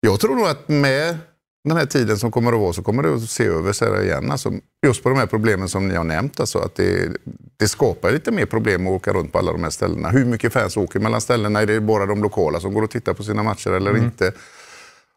jag 0.00 0.20
tror 0.20 0.34
nog 0.36 0.46
att 0.46 0.68
med 0.68 1.18
den 1.64 1.76
här 1.76 1.86
tiden 1.86 2.18
som 2.18 2.30
kommer 2.30 2.52
att 2.52 2.60
vara 2.60 2.72
så 2.72 2.82
kommer 2.82 3.02
det 3.02 3.14
att 3.14 3.30
se 3.30 3.44
över 3.44 3.72
sig 3.72 4.04
igen. 4.04 4.30
Alltså, 4.30 4.52
just 4.86 5.02
på 5.02 5.08
de 5.08 5.18
här 5.18 5.26
problemen 5.26 5.68
som 5.68 5.88
ni 5.88 5.94
har 5.94 6.04
nämnt. 6.04 6.40
Alltså, 6.40 6.58
att 6.58 6.74
det, 6.74 7.08
det 7.56 7.68
skapar 7.68 8.12
lite 8.12 8.30
mer 8.30 8.46
problem 8.46 8.86
att 8.86 8.92
åka 8.92 9.12
runt 9.12 9.32
på 9.32 9.38
alla 9.38 9.52
de 9.52 9.62
här 9.62 9.70
ställena. 9.70 10.08
Hur 10.08 10.24
mycket 10.24 10.52
fans 10.52 10.76
åker 10.76 11.00
mellan 11.00 11.20
ställena? 11.20 11.60
Är 11.60 11.66
det 11.66 11.80
bara 11.80 12.06
de 12.06 12.22
lokala 12.22 12.60
som 12.60 12.74
går 12.74 12.82
och 12.82 12.90
tittar 12.90 13.14
på 13.14 13.22
sina 13.22 13.42
matcher 13.42 13.70
eller 13.70 13.90
mm. 13.90 14.04
inte? 14.04 14.32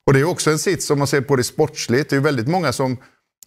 Och 0.07 0.13
Det 0.13 0.19
är 0.19 0.23
också 0.23 0.51
en 0.51 0.59
sits 0.59 0.89
om 0.89 0.97
man 0.97 1.07
ser 1.07 1.21
på 1.21 1.35
det 1.35 1.43
sportsligt. 1.43 2.09
Det 2.09 2.15
är 2.15 2.19
väldigt 2.19 2.47
många 2.47 2.73
som 2.73 2.97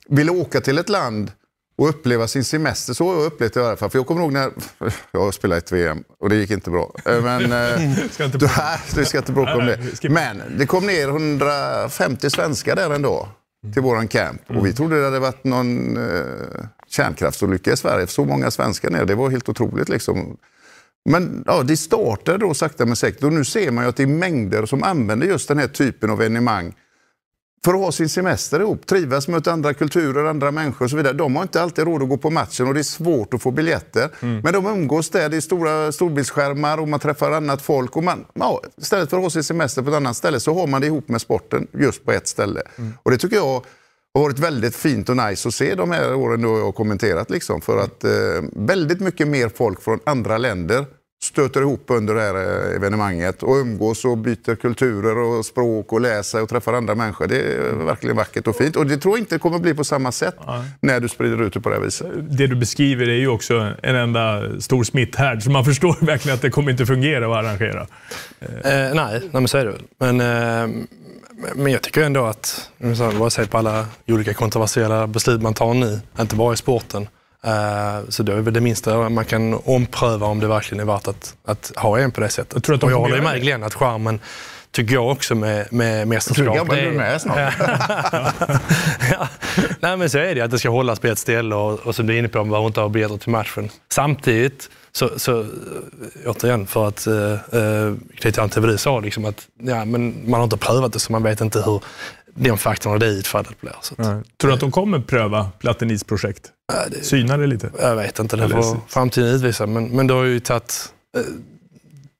vill 0.09 0.31
åka 0.31 0.61
till 0.61 0.79
ett 0.79 0.88
land 0.88 1.31
och 1.79 1.88
uppleva 1.88 2.29
sin 2.29 2.45
semester. 2.45 2.95
Så 2.95 3.09
har 3.09 3.14
jag 3.14 3.25
upplevt 3.25 3.55
det 3.55 3.61
i 3.61 3.64
alla 3.64 3.77
fall. 3.77 3.90
För 3.90 3.99
jag 3.99 4.07
kommer 4.07 4.21
ihåg 4.21 4.33
när 4.33 4.51
jag 5.12 5.35
spelade 5.35 5.59
ett 5.59 5.73
VM 5.73 6.05
och 6.21 6.29
det 6.29 6.37
gick 6.37 6.51
inte 6.51 6.71
bra. 6.71 6.95
Eh, 7.05 7.23
men, 7.23 7.95
ska 8.11 8.25
inte 8.25 8.38
då, 8.38 8.49
det 8.95 9.05
ska 9.05 9.19
inte 9.19 9.33
bråka 9.33 9.57
om 9.57 9.66
det. 9.66 10.09
Men 10.11 10.42
det 10.59 10.66
kom 10.66 10.87
ner 10.87 11.09
150 11.09 12.31
svenskar 12.31 12.77
där 12.77 12.90
ändå 12.90 13.29
till 13.73 13.83
våran 13.83 14.09
camp. 14.09 14.42
Och 14.49 14.66
vi 14.66 14.73
trodde 14.73 14.99
det 14.99 15.05
hade 15.05 15.19
varit 15.19 15.45
någon 15.45 15.97
eh, 15.97 16.64
kärnkraftsolycka 16.88 17.73
i 17.73 17.77
Sverige. 17.77 18.07
Så 18.07 18.25
många 18.25 18.51
svenskar 18.51 18.90
ner, 18.90 19.05
det 19.05 19.14
var 19.14 19.31
helt 19.31 19.49
otroligt 19.49 19.88
liksom. 19.88 20.37
Men 21.07 21.45
ja, 21.47 21.62
det 21.62 21.77
startade 21.77 22.38
då 22.38 22.55
sakta 22.55 22.87
men 22.87 22.97
säkert 22.97 23.25
och 23.25 23.33
nu 23.33 23.45
ser 23.45 23.71
man 23.71 23.85
ju 23.85 23.88
att 23.88 23.97
det 23.97 24.03
är 24.03 24.07
mängder 24.07 24.66
som 24.66 24.83
använder 24.83 25.27
just 25.27 25.49
den 25.49 25.59
här 25.59 25.69
typen 25.69 26.11
av 26.11 26.23
evenemang 26.23 26.75
för 27.66 27.75
att 27.75 27.81
ha 27.81 27.92
sin 27.92 28.09
semester 28.09 28.61
ihop, 28.61 28.87
trivas, 28.87 29.29
möta 29.29 29.53
andra 29.53 29.75
kulturer, 29.75 30.25
andra 30.25 30.51
människor 30.51 30.85
och 30.85 30.90
så 30.90 30.97
vidare. 30.97 31.12
De 31.12 31.37
har 31.37 31.42
inte 31.42 31.62
alltid 31.62 31.85
råd 31.85 32.03
att 32.03 32.09
gå 32.09 32.16
på 32.16 32.31
matchen 32.31 32.69
och 32.69 32.75
det 32.75 32.81
är 32.81 32.83
svårt 32.83 33.35
att 33.35 33.42
få 33.42 33.51
biljetter. 33.51 34.11
Mm. 34.21 34.40
Men 34.45 34.53
de 34.53 34.66
umgås 34.66 35.11
där, 35.11 35.29
det 35.29 35.37
är 35.37 35.40
stora 35.40 35.92
storbildsskärmar 35.92 36.79
och 36.79 36.88
man 36.88 37.01
träffar 37.01 37.31
annat 37.31 37.62
folk. 37.62 37.97
Och 37.97 38.05
man, 38.05 38.25
ja, 38.35 38.62
istället 38.77 39.11
för 39.11 39.16
att 39.16 39.23
ha 39.23 39.31
sin 39.31 39.45
semester 39.45 39.83
på 39.83 39.88
ett 39.88 39.97
annat 39.97 40.16
ställe 40.16 40.40
så 40.40 40.55
har 40.55 40.66
man 40.66 40.81
det 40.81 40.87
ihop 40.87 41.09
med 41.09 41.21
sporten 41.21 41.66
just 41.73 42.05
på 42.05 42.12
ett 42.12 42.29
ställe. 42.29 42.62
Mm. 42.79 42.92
Och 43.03 43.11
det 43.11 43.19
tycker 43.19 43.37
jag 43.37 43.62
har 44.14 44.23
varit 44.23 44.38
väldigt 44.38 44.77
fint 44.77 45.09
och 45.09 45.16
nice 45.16 45.49
att 45.49 45.55
se 45.55 45.75
de 45.75 45.90
här 45.90 46.14
åren 46.14 46.42
då 46.42 46.59
jag 46.59 46.64
har 46.64 46.73
kommenterat. 46.73 47.31
Liksom, 47.31 47.61
för 47.61 47.79
att 47.79 48.05
eh, 48.05 48.11
väldigt 48.53 49.01
mycket 49.01 49.29
mer 49.29 49.49
folk 49.49 49.83
från 49.83 50.01
andra 50.07 50.38
länder 50.38 50.87
stöter 51.22 51.61
ihop 51.61 51.85
under 51.87 52.14
det 52.14 52.20
här 52.20 52.35
eh, 52.35 52.76
evenemanget 52.76 53.42
och 53.42 53.55
umgås 53.55 54.05
och 54.05 54.18
byter 54.18 54.55
kulturer 54.55 55.18
och 55.18 55.46
språk 55.46 55.92
och 55.92 56.00
läser 56.00 56.42
och 56.42 56.48
träffar 56.48 56.72
andra 56.72 56.94
människor. 56.94 57.26
Det 57.26 57.40
är 57.40 57.85
verkligen 57.85 58.16
vackert 58.16 58.46
och 58.46 58.57
fint. 58.57 58.76
Och 58.76 58.87
det 58.87 58.96
tror 58.96 59.14
jag 59.14 59.22
inte 59.22 59.38
kommer 59.38 59.59
bli 59.59 59.74
på 59.74 59.85
samma 59.85 60.12
sätt 60.12 60.35
ja. 60.46 60.64
när 60.81 61.00
du 61.00 61.09
sprider 61.09 61.42
ut 61.42 61.52
det 61.52 61.61
på 61.61 61.68
det 61.68 61.74
här 61.74 61.83
viset. 61.83 62.07
Det 62.31 62.46
du 62.46 62.57
beskriver 62.57 63.09
är 63.09 63.18
ju 63.18 63.29
också 63.29 63.72
en 63.83 63.96
enda 63.96 64.42
stor 64.61 64.85
smitthärd, 64.85 65.42
så 65.42 65.50
man 65.50 65.64
förstår 65.74 66.07
verkligen 66.07 66.35
att 66.35 66.42
det 66.42 66.50
kommer 66.50 66.70
inte 66.70 66.87
fungera 66.87 67.26
att 67.26 67.44
arrangera. 67.44 67.87
Eh, 68.40 68.48
nej, 68.64 68.94
nej, 68.94 69.20
men 69.33 69.48
så 69.48 69.59
är 69.59 69.64
det 69.64 69.70
väl. 69.70 69.83
Men, 69.98 70.20
eh, 70.20 70.87
men 71.55 71.72
jag 71.72 71.83
tycker 71.83 72.02
ändå 72.02 72.24
att, 72.24 72.70
vad 73.18 73.33
säger 73.33 73.48
på 73.48 73.59
alla 73.59 73.87
olika 74.07 74.35
kontroversiella 74.35 75.07
beslut 75.07 75.42
man 75.42 75.55
tar 75.55 75.74
nu, 75.74 76.00
inte 76.20 76.37
bara 76.37 76.55
i 76.55 76.57
sporten, 76.57 77.02
Eh, 77.02 77.15
så 78.09 78.22
då 78.22 78.33
är 78.33 78.40
väl 78.40 78.55
det 78.55 78.61
minsta 78.61 79.09
man 79.09 79.25
kan 79.25 79.55
ompröva 79.64 80.27
om 80.27 80.40
det 80.40 80.49
verkligen 80.49 80.81
är 80.81 80.92
värt 80.92 81.09
att, 81.09 81.35
att 81.44 81.72
ha 81.77 81.99
en 81.99 82.11
på 82.11 82.20
det 82.20 82.29
sättet. 82.29 82.53
Jag, 82.55 82.62
tror 82.62 82.77
att 82.77 82.83
och 82.83 82.90
jag 82.90 82.99
håller 82.99 83.20
med 83.20 83.40
Glenn 83.40 83.62
att 83.62 83.75
skärmen 83.75 84.20
tycker 84.77 84.94
jag 84.94 85.11
också 85.11 85.35
med, 85.35 85.72
med 85.72 86.09
mästerskap. 86.09 86.57
Jag 86.57 86.66
tror 86.66 86.77
du 86.77 86.90
med 86.90 87.20
snart. 87.20 87.55
ja. 89.11 89.29
Nej 89.81 89.96
men 89.96 90.11
så 90.11 90.18
är 90.18 90.35
det, 90.35 90.40
att 90.40 90.51
det 90.51 90.59
ska 90.59 90.68
hållas 90.68 90.99
på 90.99 91.07
ett 91.07 91.18
ställe 91.18 91.55
och, 91.55 91.87
och 91.87 91.94
som 91.94 92.07
du 92.07 92.14
är 92.14 92.18
inne 92.18 92.29
på, 92.29 92.38
man 92.38 92.49
behöver 92.49 92.66
inte 92.66 92.81
ha 92.81 92.88
biljetter 92.88 93.16
till 93.16 93.31
matchen. 93.31 93.70
Samtidigt, 93.92 94.70
så, 94.92 95.18
så 95.18 95.46
återigen 96.27 96.66
för 96.66 96.88
att 96.88 97.09
knyta 98.16 98.42
an 98.42 98.49
till 98.49 98.61
vad 98.61 98.70
du 98.70 98.79
sa, 98.79 99.01
liksom 99.01 99.25
att 99.25 99.49
ja, 99.62 99.85
men 99.85 100.31
man 100.31 100.40
har 100.40 100.44
inte 100.44 100.57
prövat 100.57 100.92
det 100.92 100.99
så 100.99 101.12
man 101.12 101.22
vet 101.22 101.40
inte 101.40 101.62
hur 101.62 101.83
den 102.35 102.59
faktorn 102.59 102.92
och 102.92 102.99
det 102.99 103.07
utfallet 103.07 103.61
blir. 103.61 103.77
Så 103.81 103.94
att, 103.94 104.38
Tror 104.38 104.51
du 104.51 104.53
att 104.53 104.61
de 104.61 104.70
kommer 104.70 105.01
pröva 105.01 105.51
Platinis 105.59 106.05
projekt? 106.05 106.51
Ja, 106.72 106.85
det, 106.90 107.05
Syna 107.05 107.37
det 107.37 107.46
lite? 107.46 107.70
Jag 107.79 107.96
vet 107.96 108.18
inte, 108.18 108.37
det 108.37 108.48
får 108.48 108.76
framtiden 108.88 109.35
utvisa. 109.35 109.66
Men, 109.66 109.88
men 109.88 110.07
det 110.07 110.14
har 110.14 110.24
ju 110.24 110.40
tagit 110.40 110.92
eh, 111.16 111.22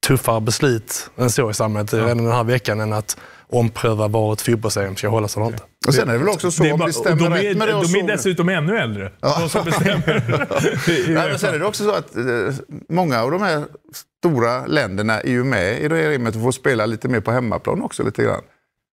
tuffare 0.07 0.41
beslut 0.41 1.11
än 1.17 1.31
så 1.31 1.51
i 1.51 1.55
samhället 1.55 1.93
ja. 1.93 1.99
redan 1.99 2.17
den 2.25 2.33
här 2.33 2.45
veckan 2.45 2.81
än 2.81 2.93
att 2.93 3.17
ompröva 3.49 4.09
var 4.09 4.33
ett 4.33 4.41
fotbolls-EM 4.41 4.97
ska 4.97 5.09
hållas 5.09 5.37
eller 5.37 5.47
inte. 5.47 5.63
Och 5.87 5.95
sen 5.95 6.09
är 6.09 6.13
det 6.13 6.19
väl 6.19 6.29
också 6.29 6.51
så, 6.51 6.63
det 6.63 6.73
om 6.73 6.81
det 6.81 6.93
stämmer 6.93 7.17
de 7.17 7.33
är, 7.33 7.43
rätt 7.43 7.57
med 7.57 7.69
det 7.69 7.73
De 7.73 7.99
är 7.99 8.07
dessutom 8.07 8.49
ännu 8.49 8.79
äldre, 8.79 9.13
ja. 9.21 9.37
de 9.41 9.49
som 9.49 9.65
bestämmer. 9.65 10.25
Nej, 11.15 11.29
men 11.29 11.39
sen 11.39 11.55
är 11.55 11.59
det 11.59 11.67
också 11.67 11.85
så 11.85 11.91
att 11.91 12.17
eh, 12.17 12.25
många 12.89 13.23
av 13.23 13.31
de 13.31 13.43
här 13.43 13.65
stora 14.21 14.67
länderna 14.67 15.21
är 15.21 15.31
ju 15.31 15.45
med 15.45 15.81
i 15.81 15.89
det 15.89 15.97
här 15.97 16.11
EMet 16.11 16.37
och 16.37 16.43
får 16.43 16.53
spela 16.53 16.87
lite 16.87 17.09
mer 17.09 17.21
på 17.21 17.33
hemmaplan 17.33 17.83
också 17.83 18.03
lite 18.03 18.23
grann. 18.23 18.43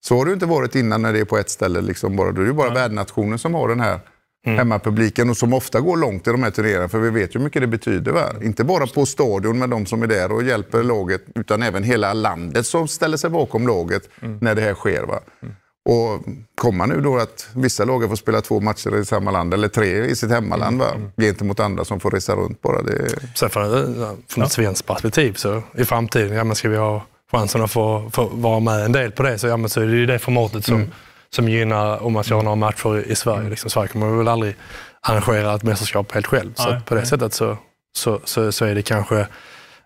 Så 0.07 0.19
har 0.19 0.27
det 0.27 0.33
inte 0.33 0.47
varit 0.47 0.75
innan 0.75 1.03
när 1.03 1.13
det 1.13 1.21
är 1.21 1.25
på 1.25 1.39
ett 1.39 1.51
ställe. 1.51 1.81
Liksom 1.81 2.17
bara. 2.17 2.33
Då 2.33 2.43
är 2.43 2.47
det 2.47 2.53
bara 2.53 2.69
ja. 2.69 2.75
värdnationen 2.75 3.39
som 3.39 3.55
har 3.55 3.69
den 3.69 3.81
här 3.81 4.01
mm. 4.47 4.59
hemmapubliken 4.59 5.31
och 5.31 5.37
som 5.37 5.53
ofta 5.53 5.81
går 5.81 5.97
långt 5.97 6.27
i 6.27 6.31
de 6.31 6.43
här 6.43 6.51
turneringarna. 6.51 6.89
För 6.89 6.99
vi 6.99 7.11
vet 7.11 7.35
ju 7.35 7.39
hur 7.39 7.45
mycket 7.45 7.63
det 7.63 7.69
betyder. 7.69 8.13
Va? 8.13 8.33
Inte 8.43 8.65
bara 8.65 8.87
på 8.87 9.07
stadion 9.07 9.59
med 9.59 9.71
de 9.71 9.87
som 9.87 10.03
är 10.03 10.07
där 10.07 10.33
och 10.33 10.43
hjälper 10.43 10.83
laget 10.83 11.23
utan 11.35 11.63
även 11.63 11.83
hela 11.83 12.13
landet 12.13 12.67
som 12.67 12.89
ställer 12.89 13.17
sig 13.17 13.31
bakom 13.31 13.67
laget 13.67 14.09
mm. 14.23 14.39
när 14.41 14.55
det 14.55 14.63
här 14.63 14.75
sker. 14.75 15.03
Va? 15.03 15.21
Mm. 15.43 15.55
Och 15.85 16.25
komma 16.55 16.87
nu 16.87 17.01
då 17.01 17.17
att 17.17 17.49
vissa 17.55 17.85
lag 17.85 18.09
får 18.09 18.17
spela 18.17 18.41
två 18.41 18.61
matcher 18.61 19.01
i 19.01 19.05
samma 19.05 19.31
land, 19.31 19.55
eller 19.55 19.69
tre 19.69 20.05
i 20.05 20.17
sitt 20.17 20.31
hemmaland, 20.31 20.79
va? 20.79 20.91
Mm. 20.95 21.11
gentemot 21.17 21.61
andra 21.61 21.85
som 21.85 22.01
får 22.01 22.11
resa 22.11 22.35
runt 22.35 22.63
bara. 22.63 22.83
Det... 22.83 23.09
Sen 23.35 23.51
från, 23.51 24.17
från 24.29 24.45
ett 24.45 24.53
svenskt 24.53 24.87
perspektiv 24.87 25.33
så 25.33 25.63
i 25.79 25.85
framtiden, 25.85 26.37
ja, 26.37 26.45
men 26.45 26.57
ska 26.57 26.69
vi 26.69 26.77
ha 26.77 27.07
chansen 27.31 27.63
att 27.63 27.71
få, 27.71 28.11
få 28.13 28.25
vara 28.33 28.61
med 28.61 28.85
en 28.85 28.93
del 28.93 29.11
på 29.11 29.23
det 29.23 29.39
så, 29.39 29.47
ja, 29.47 29.57
men 29.57 29.71
så 29.71 29.81
är 29.81 29.87
det 29.87 29.97
ju 29.97 30.07
det 30.07 30.19
formatet 30.19 30.65
som, 30.65 30.75
mm. 30.75 30.91
Som 31.35 31.49
gynnar 31.49 32.03
om 32.03 32.13
man 32.13 32.25
ha 32.31 32.43
några 32.43 32.57
matcher 32.57 33.11
i 33.11 33.15
Sverige. 33.15 33.39
Mm. 33.39 33.51
Liksom, 33.51 33.71
Sverige 33.71 33.89
kommer 33.89 34.17
väl 34.19 34.29
aldrig 34.29 34.57
arrangera 35.01 35.55
ett 35.55 35.63
mästerskap 35.63 36.13
helt 36.13 36.27
själv. 36.27 36.55
Så 36.55 36.81
på 36.87 36.95
det 36.95 37.07
sättet 37.07 37.35
så, 37.35 37.57
så, 37.97 38.21
så, 38.25 38.53
så 38.53 38.65
är 38.65 38.75
det 38.75 38.83
kanske 38.83 39.27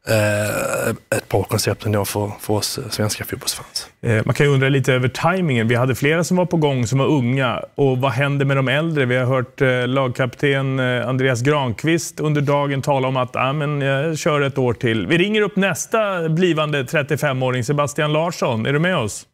Eh, 0.09 0.91
ett 1.17 1.29
bra 1.29 1.43
koncept 1.43 1.87
ändå 1.87 2.05
för, 2.05 2.31
för 2.41 2.55
oss 2.55 2.81
svenska 2.91 3.25
fotbollsfans. 3.25 3.91
Eh, 4.03 4.23
man 4.25 4.35
kan 4.35 4.47
ju 4.47 4.53
undra 4.53 4.69
lite 4.69 4.93
över 4.93 5.09
tajmingen. 5.09 5.69
Vi 5.69 5.75
hade 5.75 5.95
flera 5.95 6.25
som 6.25 6.37
var 6.37 6.47
på 6.47 6.57
gång 6.57 6.87
som 6.87 6.99
var 6.99 7.07
unga. 7.07 7.61
Och 7.75 7.99
vad 7.99 8.13
händer 8.13 8.47
med 8.47 8.57
de 8.57 8.69
äldre? 8.69 9.05
Vi 9.05 9.17
har 9.17 9.27
hört 9.27 9.61
eh, 9.61 9.87
lagkapten 9.87 10.81
Andreas 10.81 11.43
Granqvist 11.43 12.21
under 12.21 12.41
dagen 12.41 12.83
tala 12.83 13.09
om 13.09 13.17
att 13.17 13.37
ah, 13.37 13.53
men 13.53 13.81
jag 13.81 14.19
kör 14.19 14.41
ett 14.41 14.59
år 14.59 14.73
till. 14.73 15.07
Vi 15.07 15.19
ringer 15.19 15.43
upp 15.43 15.57
nästa 15.57 16.29
blivande 16.29 16.83
35-åring, 16.83 17.65
Sebastian 17.65 18.13
Larsson. 18.13 18.67
Är 18.67 18.73
du 18.73 18.79
med 18.79 18.97
oss? 18.97 19.27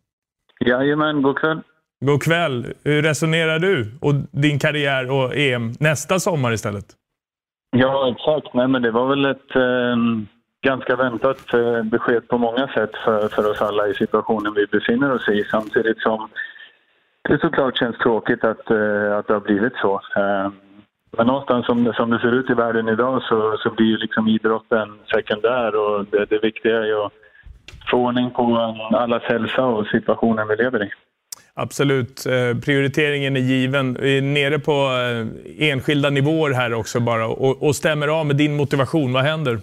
Jajamän, 0.65 1.23
god 1.23 1.39
kväll. 1.39 1.61
God 2.05 2.23
kväll. 2.23 2.67
Hur 2.85 3.03
resonerar 3.03 3.59
du 3.59 3.93
och 4.01 4.15
din 4.31 4.59
karriär 4.59 5.11
och 5.11 5.37
EM 5.37 5.73
nästa 5.81 6.19
sommar 6.19 6.53
istället? 6.53 6.85
Ja, 7.77 8.11
exakt. 8.13 8.55
Nej, 8.55 8.69
men 8.69 8.83
det 8.83 8.91
var 8.91 9.09
väl 9.09 9.25
ett... 9.25 9.57
Eh 9.57 9.97
ganska 10.63 10.97
väntat 10.97 11.55
eh, 11.55 11.83
besked 11.83 12.29
på 12.29 12.39
många 12.39 12.69
sätt 12.69 12.91
för, 13.05 13.29
för 13.29 13.51
oss 13.51 13.63
alla 13.63 13.89
i 13.89 13.95
situationen 13.95 14.55
vi 14.55 14.67
befinner 14.67 15.13
oss 15.13 15.29
i 15.29 15.45
samtidigt 15.51 16.01
som 16.01 16.29
det 17.29 17.41
såklart 17.41 17.79
känns 17.79 17.99
tråkigt 17.99 18.45
att, 18.45 18.71
eh, 18.71 19.17
att 19.17 19.27
det 19.27 19.33
har 19.33 19.41
blivit 19.41 19.77
så. 19.77 20.01
Eh, 20.17 20.51
men 21.17 21.27
någonstans 21.27 21.67
som, 21.67 21.93
som 21.93 22.11
det 22.11 22.19
ser 22.19 22.33
ut 22.33 22.51
i 22.51 22.55
världen 22.55 22.89
idag 22.89 23.23
så, 23.23 23.57
så 23.59 23.71
blir 23.71 23.87
ju 23.87 23.97
liksom 23.97 24.29
idrotten 24.29 24.99
sekundär 25.15 25.75
och 25.75 26.05
det, 26.05 26.25
det 26.25 26.39
viktiga 26.39 26.79
är 26.79 26.87
ju 26.87 27.05
att 27.05 27.13
få 27.91 27.97
ordning 27.97 28.31
på 28.31 28.57
allas 28.91 29.23
hälsa 29.23 29.65
och 29.65 29.87
situationen 29.87 30.49
vi 30.49 30.57
lever 30.57 30.85
i. 30.85 30.91
Absolut. 31.63 32.27
Eh, 32.27 32.61
prioriteringen 32.65 33.37
är 33.37 33.41
given. 33.41 33.95
Vi 34.01 34.19
är 34.19 34.23
nere 34.23 34.59
på 34.59 34.73
eh, 34.73 35.71
enskilda 35.71 36.11
nivåer 36.11 36.53
här 36.53 36.75
också 36.75 37.01
bara 37.01 37.27
och, 37.27 37.63
och 37.63 37.77
stämmer 37.77 38.09
av 38.09 38.27
med 38.27 38.37
din 38.37 38.57
motivation. 38.57 39.13
Vad 39.13 39.23
händer? 39.23 39.59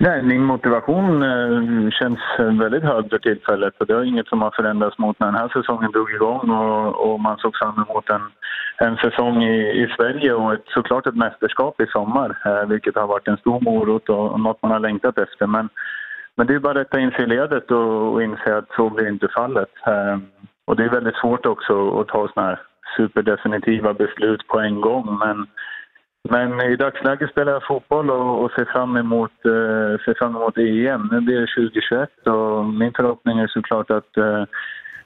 Nej, 0.00 0.22
min 0.22 0.44
motivation 0.44 1.22
eh, 1.22 1.90
känns 1.90 2.20
väldigt 2.38 2.82
hög 2.82 3.10
för 3.10 3.18
tillfället 3.18 3.74
och 3.78 3.86
det 3.86 3.92
är 3.92 4.04
inget 4.04 4.28
som 4.28 4.42
har 4.42 4.50
förändrats 4.50 4.98
mot 4.98 5.20
när 5.20 5.26
den 5.26 5.40
här 5.42 5.48
säsongen 5.48 5.90
drog 5.92 6.10
igång 6.10 6.50
och, 6.50 7.12
och 7.12 7.20
man 7.20 7.38
såg 7.38 7.56
fram 7.56 7.84
emot 7.84 8.10
en, 8.10 8.24
en 8.86 8.96
säsong 8.96 9.42
i, 9.42 9.82
i 9.82 9.94
Sverige 9.96 10.32
och 10.32 10.52
ett, 10.52 10.64
såklart 10.66 11.06
ett 11.06 11.16
mästerskap 11.16 11.80
i 11.80 11.86
sommar, 11.86 12.28
vilket 12.66 12.96
har 12.96 13.06
varit 13.06 13.28
en 13.28 13.36
stor 13.36 13.60
morot 13.60 14.08
och, 14.08 14.32
och 14.32 14.40
något 14.40 14.62
man 14.62 14.72
har 14.72 14.80
längtat 14.80 15.18
efter. 15.18 15.46
Men, 15.46 15.68
men 16.36 16.46
det 16.46 16.54
är 16.54 16.58
bara 16.58 16.70
att 16.70 16.86
rätta 16.86 17.00
in 17.00 17.10
sig 17.10 17.22
i 17.24 17.26
ledet 17.26 17.70
och, 17.70 18.12
och 18.12 18.22
inse 18.22 18.56
att 18.56 18.68
så 18.76 18.90
blir 18.90 19.08
inte 19.08 19.28
fallet. 19.28 19.72
Och 20.70 20.76
det 20.76 20.84
är 20.84 20.88
väldigt 20.88 21.16
svårt 21.16 21.46
också 21.46 22.00
att 22.00 22.08
ta 22.08 22.28
sådana 22.28 22.48
här 22.48 22.60
superdefinitiva 22.96 23.94
beslut 23.94 24.46
på 24.46 24.60
en 24.60 24.80
gång, 24.80 25.18
men 25.18 25.46
men 26.28 26.60
i 26.60 26.76
dagsläget 26.76 27.30
spelar 27.30 27.52
jag 27.52 27.66
fotboll 27.66 28.10
och, 28.10 28.44
och 28.44 28.50
ser, 28.50 28.64
fram 28.64 28.96
emot, 28.96 29.30
eh, 29.44 30.04
ser 30.04 30.18
fram 30.18 30.36
emot 30.36 30.58
EM. 30.58 31.08
Nu 31.12 31.20
blir 31.20 31.40
det 31.40 31.46
2021 31.46 32.26
och 32.26 32.64
min 32.64 32.92
förhoppning 32.92 33.38
är 33.38 33.46
såklart 33.46 33.90
att 33.90 34.16
eh, 34.16 34.44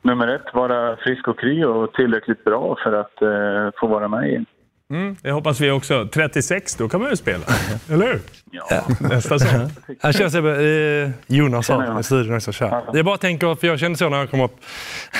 nummer 0.02 0.28
ett, 0.28 0.54
vara 0.54 0.96
frisk 0.96 1.28
och 1.28 1.38
kry 1.38 1.64
och 1.64 1.92
tillräckligt 1.92 2.44
bra 2.44 2.76
för 2.82 2.92
att 2.92 3.22
eh, 3.22 3.80
få 3.80 3.86
vara 3.86 4.08
med 4.08 4.32
i 4.32 4.44
Mm, 4.90 5.16
det 5.22 5.30
hoppas 5.30 5.60
vi 5.60 5.70
också. 5.70 6.08
36, 6.12 6.76
då 6.76 6.88
kan 6.88 7.00
man 7.00 7.10
ju 7.10 7.16
spela. 7.16 7.44
Eller 7.90 8.06
hur? 8.06 8.20
Ja. 8.50 8.84
Nästa 9.00 9.38
säsong. 9.38 9.70
Jag 10.00 10.14
känner 10.14 10.30
sig, 10.30 11.02
eh, 11.02 11.10
Jonas 11.26 11.70
i 12.00 12.02
studion 12.02 12.36
också. 12.36 12.52
Kär. 12.52 12.82
Jag 12.92 13.04
bara 13.04 13.16
tänker, 13.16 13.54
för 13.54 13.66
jag 13.66 13.78
kände 13.78 13.98
så 13.98 14.08
när 14.08 14.18
jag 14.18 14.30
kom 14.30 14.40
upp, 14.40 14.56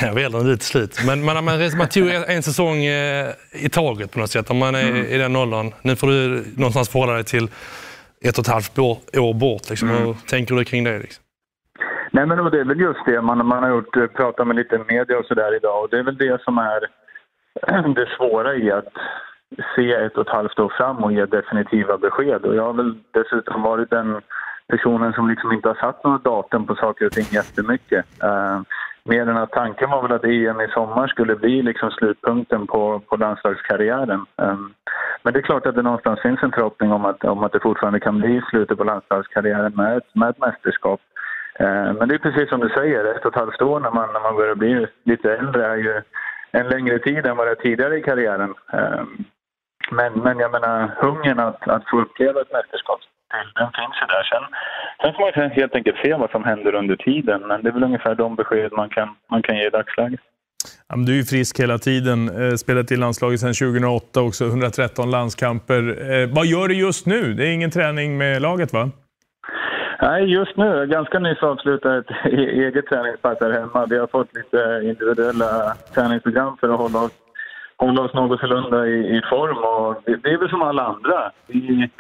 jag 0.03 0.13
var 0.13 0.21
äldre 0.21 0.41
än 0.41 0.47
du 0.47 0.57
till 0.57 0.67
slut, 0.67 1.01
men 1.07 1.25
man, 1.25 1.45
man, 1.45 1.59
man 1.79 1.89
tog 1.89 2.09
en 2.09 2.43
säsong 2.43 2.85
eh, 2.85 3.31
i 3.53 3.69
taget 3.69 4.13
på 4.13 4.19
något 4.19 4.31
sätt. 4.31 4.51
Om 4.51 4.59
man 4.59 4.75
är 4.75 4.89
mm. 4.89 5.05
i 5.05 5.19
den 5.19 5.37
åldern. 5.37 5.73
Nu 5.83 5.97
får 5.97 6.07
du 6.07 6.45
någonstans 6.57 6.89
förhålla 6.89 7.13
dig 7.13 7.25
till 7.25 7.49
ett 8.25 8.39
och 8.39 8.45
ett 8.45 8.53
halvt 8.53 8.79
år 8.79 9.35
bort. 9.35 9.71
Liksom. 9.71 9.91
Mm. 9.91 10.03
Hur 10.03 10.15
tänker 10.29 10.55
du 10.55 10.65
kring 10.65 10.85
det? 10.85 10.99
Liksom? 10.99 11.25
Nej, 12.11 12.27
men 12.27 12.39
det 12.39 12.61
är 12.61 12.65
väl 12.65 12.81
just 12.81 13.01
det 13.07 13.23
man, 13.23 13.47
man 13.47 13.63
har 13.63 13.71
gjort, 13.71 13.97
eh, 13.97 14.07
pratat 14.07 14.47
med 14.47 14.57
lite 14.57 14.79
media 14.89 15.19
och 15.19 15.25
sådär 15.25 15.57
idag 15.57 15.83
och 15.83 15.91
det 15.91 15.99
är 15.99 16.03
väl 16.03 16.17
det 16.17 16.43
som 16.43 16.59
är 16.59 16.81
det 17.95 18.09
svåra 18.17 18.55
i 18.55 18.71
att 18.71 18.93
se 19.77 19.93
ett 19.93 20.17
och 20.17 20.27
ett 20.27 20.35
halvt 20.35 20.59
år 20.59 20.73
fram 20.77 21.05
och 21.05 21.13
ge 21.13 21.27
definitiva 21.27 21.99
besked. 21.99 22.45
Och 22.45 22.55
jag 22.55 22.63
har 22.63 22.73
väl 22.73 22.95
dessutom 23.11 23.63
varit 23.63 23.91
den 23.91 24.21
personen 24.69 25.13
som 25.13 25.29
liksom 25.29 25.53
inte 25.53 25.69
har 25.69 25.75
satt 25.75 26.05
något 26.05 26.25
datum 26.25 26.67
på 26.67 26.75
saker 26.75 27.07
och 27.07 27.13
ting 27.13 27.27
jättemycket. 27.31 28.23
Eh, 28.23 28.61
mer 29.05 29.29
än 29.29 29.37
att 29.37 29.53
tanken 29.53 29.91
var 29.91 30.03
väl 30.03 30.13
att 30.13 30.25
EM 30.25 30.61
i 30.61 30.69
sommar 30.69 31.07
skulle 31.07 31.37
bli 31.37 31.63
liksom 31.63 31.91
slutpunkten 31.91 32.67
på, 32.67 33.01
på 33.09 33.17
landslagskarriären. 33.17 34.27
Eh, 34.43 34.57
men 35.23 35.33
det 35.33 35.39
är 35.39 35.43
klart 35.43 35.67
att 35.67 35.75
det 35.75 35.83
någonstans 35.83 36.21
finns 36.21 36.43
en 36.43 36.53
förhoppning 36.53 36.93
om 36.93 37.05
att, 37.05 37.25
om 37.25 37.45
att 37.45 37.53
det 37.53 37.61
fortfarande 37.61 38.01
kan 38.01 38.19
bli 38.19 38.43
slutet 38.51 38.79
på 38.79 38.85
landslagskarriären 38.85 39.73
med 39.75 39.97
ett, 39.97 40.15
med 40.15 40.29
ett 40.29 40.39
mästerskap. 40.39 41.01
Eh, 41.59 41.93
men 41.93 42.09
det 42.09 42.15
är 42.15 42.19
precis 42.19 42.49
som 42.49 42.61
du 42.61 42.69
säger, 42.69 43.05
ett 43.05 43.25
och 43.25 43.33
ett 43.33 43.41
halvt 43.41 43.63
år 43.63 43.81
när 43.81 43.91
man, 43.91 44.13
när 44.13 44.21
man 44.21 44.37
börjar 44.37 44.55
bli 44.55 44.87
lite 45.05 45.37
äldre 45.37 45.67
är 45.67 45.77
ju 45.77 46.03
en 46.53 46.69
längre 46.69 46.99
tid 46.99 47.27
än 47.27 47.37
vad 47.37 47.47
det 47.47 47.51
är 47.51 47.55
tidigare 47.55 47.99
i 47.99 48.03
karriären. 48.03 48.55
Eh, 48.73 49.03
men, 49.91 50.13
men 50.13 50.39
jag 50.39 50.51
menar, 50.51 50.95
hungern 50.97 51.39
att, 51.39 51.69
att 51.69 51.89
få 51.91 52.01
uppleva 52.01 52.41
ett 52.41 52.53
mästerskap 52.53 53.01
den 53.61 53.71
finns 53.79 53.97
ju 54.03 54.07
där. 54.15 54.25
Sen, 54.33 54.45
sen 55.01 55.13
får 55.15 55.41
man 55.41 55.51
helt 55.51 55.75
enkelt 55.75 55.97
se 56.03 56.15
vad 56.15 56.31
som 56.31 56.45
händer 56.45 56.75
under 56.75 56.97
tiden. 56.97 57.41
Men 57.49 57.63
det 57.63 57.69
är 57.69 57.73
väl 57.73 57.85
ungefär 57.85 58.15
de 58.15 58.37
besked 58.37 58.73
man 58.73 58.89
kan, 58.89 59.09
man 59.31 59.43
kan 59.43 59.57
ge 59.57 59.67
i 59.67 59.71
dagsläget. 59.71 60.21
Ja, 60.89 60.97
du 60.97 61.13
är 61.13 61.17
ju 61.17 61.25
frisk 61.25 61.61
hela 61.61 61.79
tiden, 61.79 62.19
eh, 62.29 62.55
spelat 62.55 62.93
i 62.93 62.97
landslaget 62.97 63.41
sedan 63.41 63.55
2008 63.55 64.21
också, 64.21 64.45
113 64.45 65.11
landskamper. 65.11 65.83
Eh, 66.13 66.29
vad 66.37 66.47
gör 66.47 66.69
du 66.69 66.75
just 66.75 67.07
nu? 67.07 67.35
Det 67.35 67.47
är 67.49 67.53
ingen 67.53 67.71
träning 67.71 68.19
med 68.19 68.43
laget 68.43 68.73
va? 68.73 68.91
Nej, 70.03 70.25
just 70.25 70.57
nu. 70.57 70.87
Ganska 70.87 71.19
nyss 71.19 71.43
avslutat 71.43 71.93
ett 71.93 72.11
e-, 72.11 72.51
eget 72.67 72.87
träningspass 72.87 73.39
här 73.41 73.51
hemma. 73.51 73.87
Vi 73.87 73.99
har 73.99 74.07
fått 74.07 74.35
lite 74.35 74.81
individuella 74.85 75.75
träningsprogram 75.95 76.57
för 76.57 76.69
att 76.69 76.79
hålla 76.79 76.99
oss, 76.99 77.13
hålla 77.77 78.03
oss 78.03 78.15
någorlunda 78.15 78.87
i, 78.87 79.17
i 79.17 79.23
form. 79.31 79.59
Och 79.59 80.03
det, 80.05 80.17
det 80.17 80.31
är 80.31 80.39
väl 80.39 80.51
som 80.51 80.63
alla 80.63 80.83
andra. 80.83 81.31
Vi, 81.47 81.91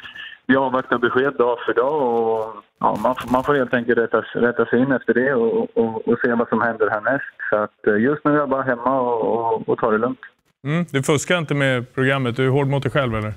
vi 0.46 0.56
avvaktar 0.56 0.98
besked 0.98 1.34
dag 1.34 1.58
för 1.66 1.74
dag 1.74 2.02
och 2.02 2.64
ja, 2.80 2.96
man, 3.02 3.14
man 3.32 3.44
får 3.44 3.54
helt 3.54 3.74
enkelt 3.74 3.98
rätta, 3.98 4.20
rätta 4.20 4.66
sig 4.66 4.78
in 4.80 4.92
efter 4.92 5.14
det 5.14 5.34
och, 5.34 5.76
och, 5.76 6.08
och, 6.08 6.18
se 6.24 6.34
vad 6.34 6.48
som 6.48 6.60
händer 6.60 6.90
härnäst. 6.90 7.24
Så 7.50 7.56
att 7.56 7.86
eh, 7.86 7.96
just 7.96 8.24
nu 8.24 8.32
är 8.32 8.36
jag 8.36 8.48
bara 8.48 8.62
hemma 8.62 9.00
och, 9.00 9.68
och, 9.68 9.78
tar 9.78 9.92
det 9.92 9.98
lugnt. 9.98 10.20
Mm, 10.64 10.84
du 10.90 11.02
fuskar 11.02 11.38
inte 11.38 11.54
med 11.54 11.94
programmet? 11.94 12.36
Du 12.36 12.46
är 12.46 12.50
hård 12.50 12.66
mot 12.66 12.82
dig 12.82 12.92
själv 12.92 13.14
eller? 13.14 13.32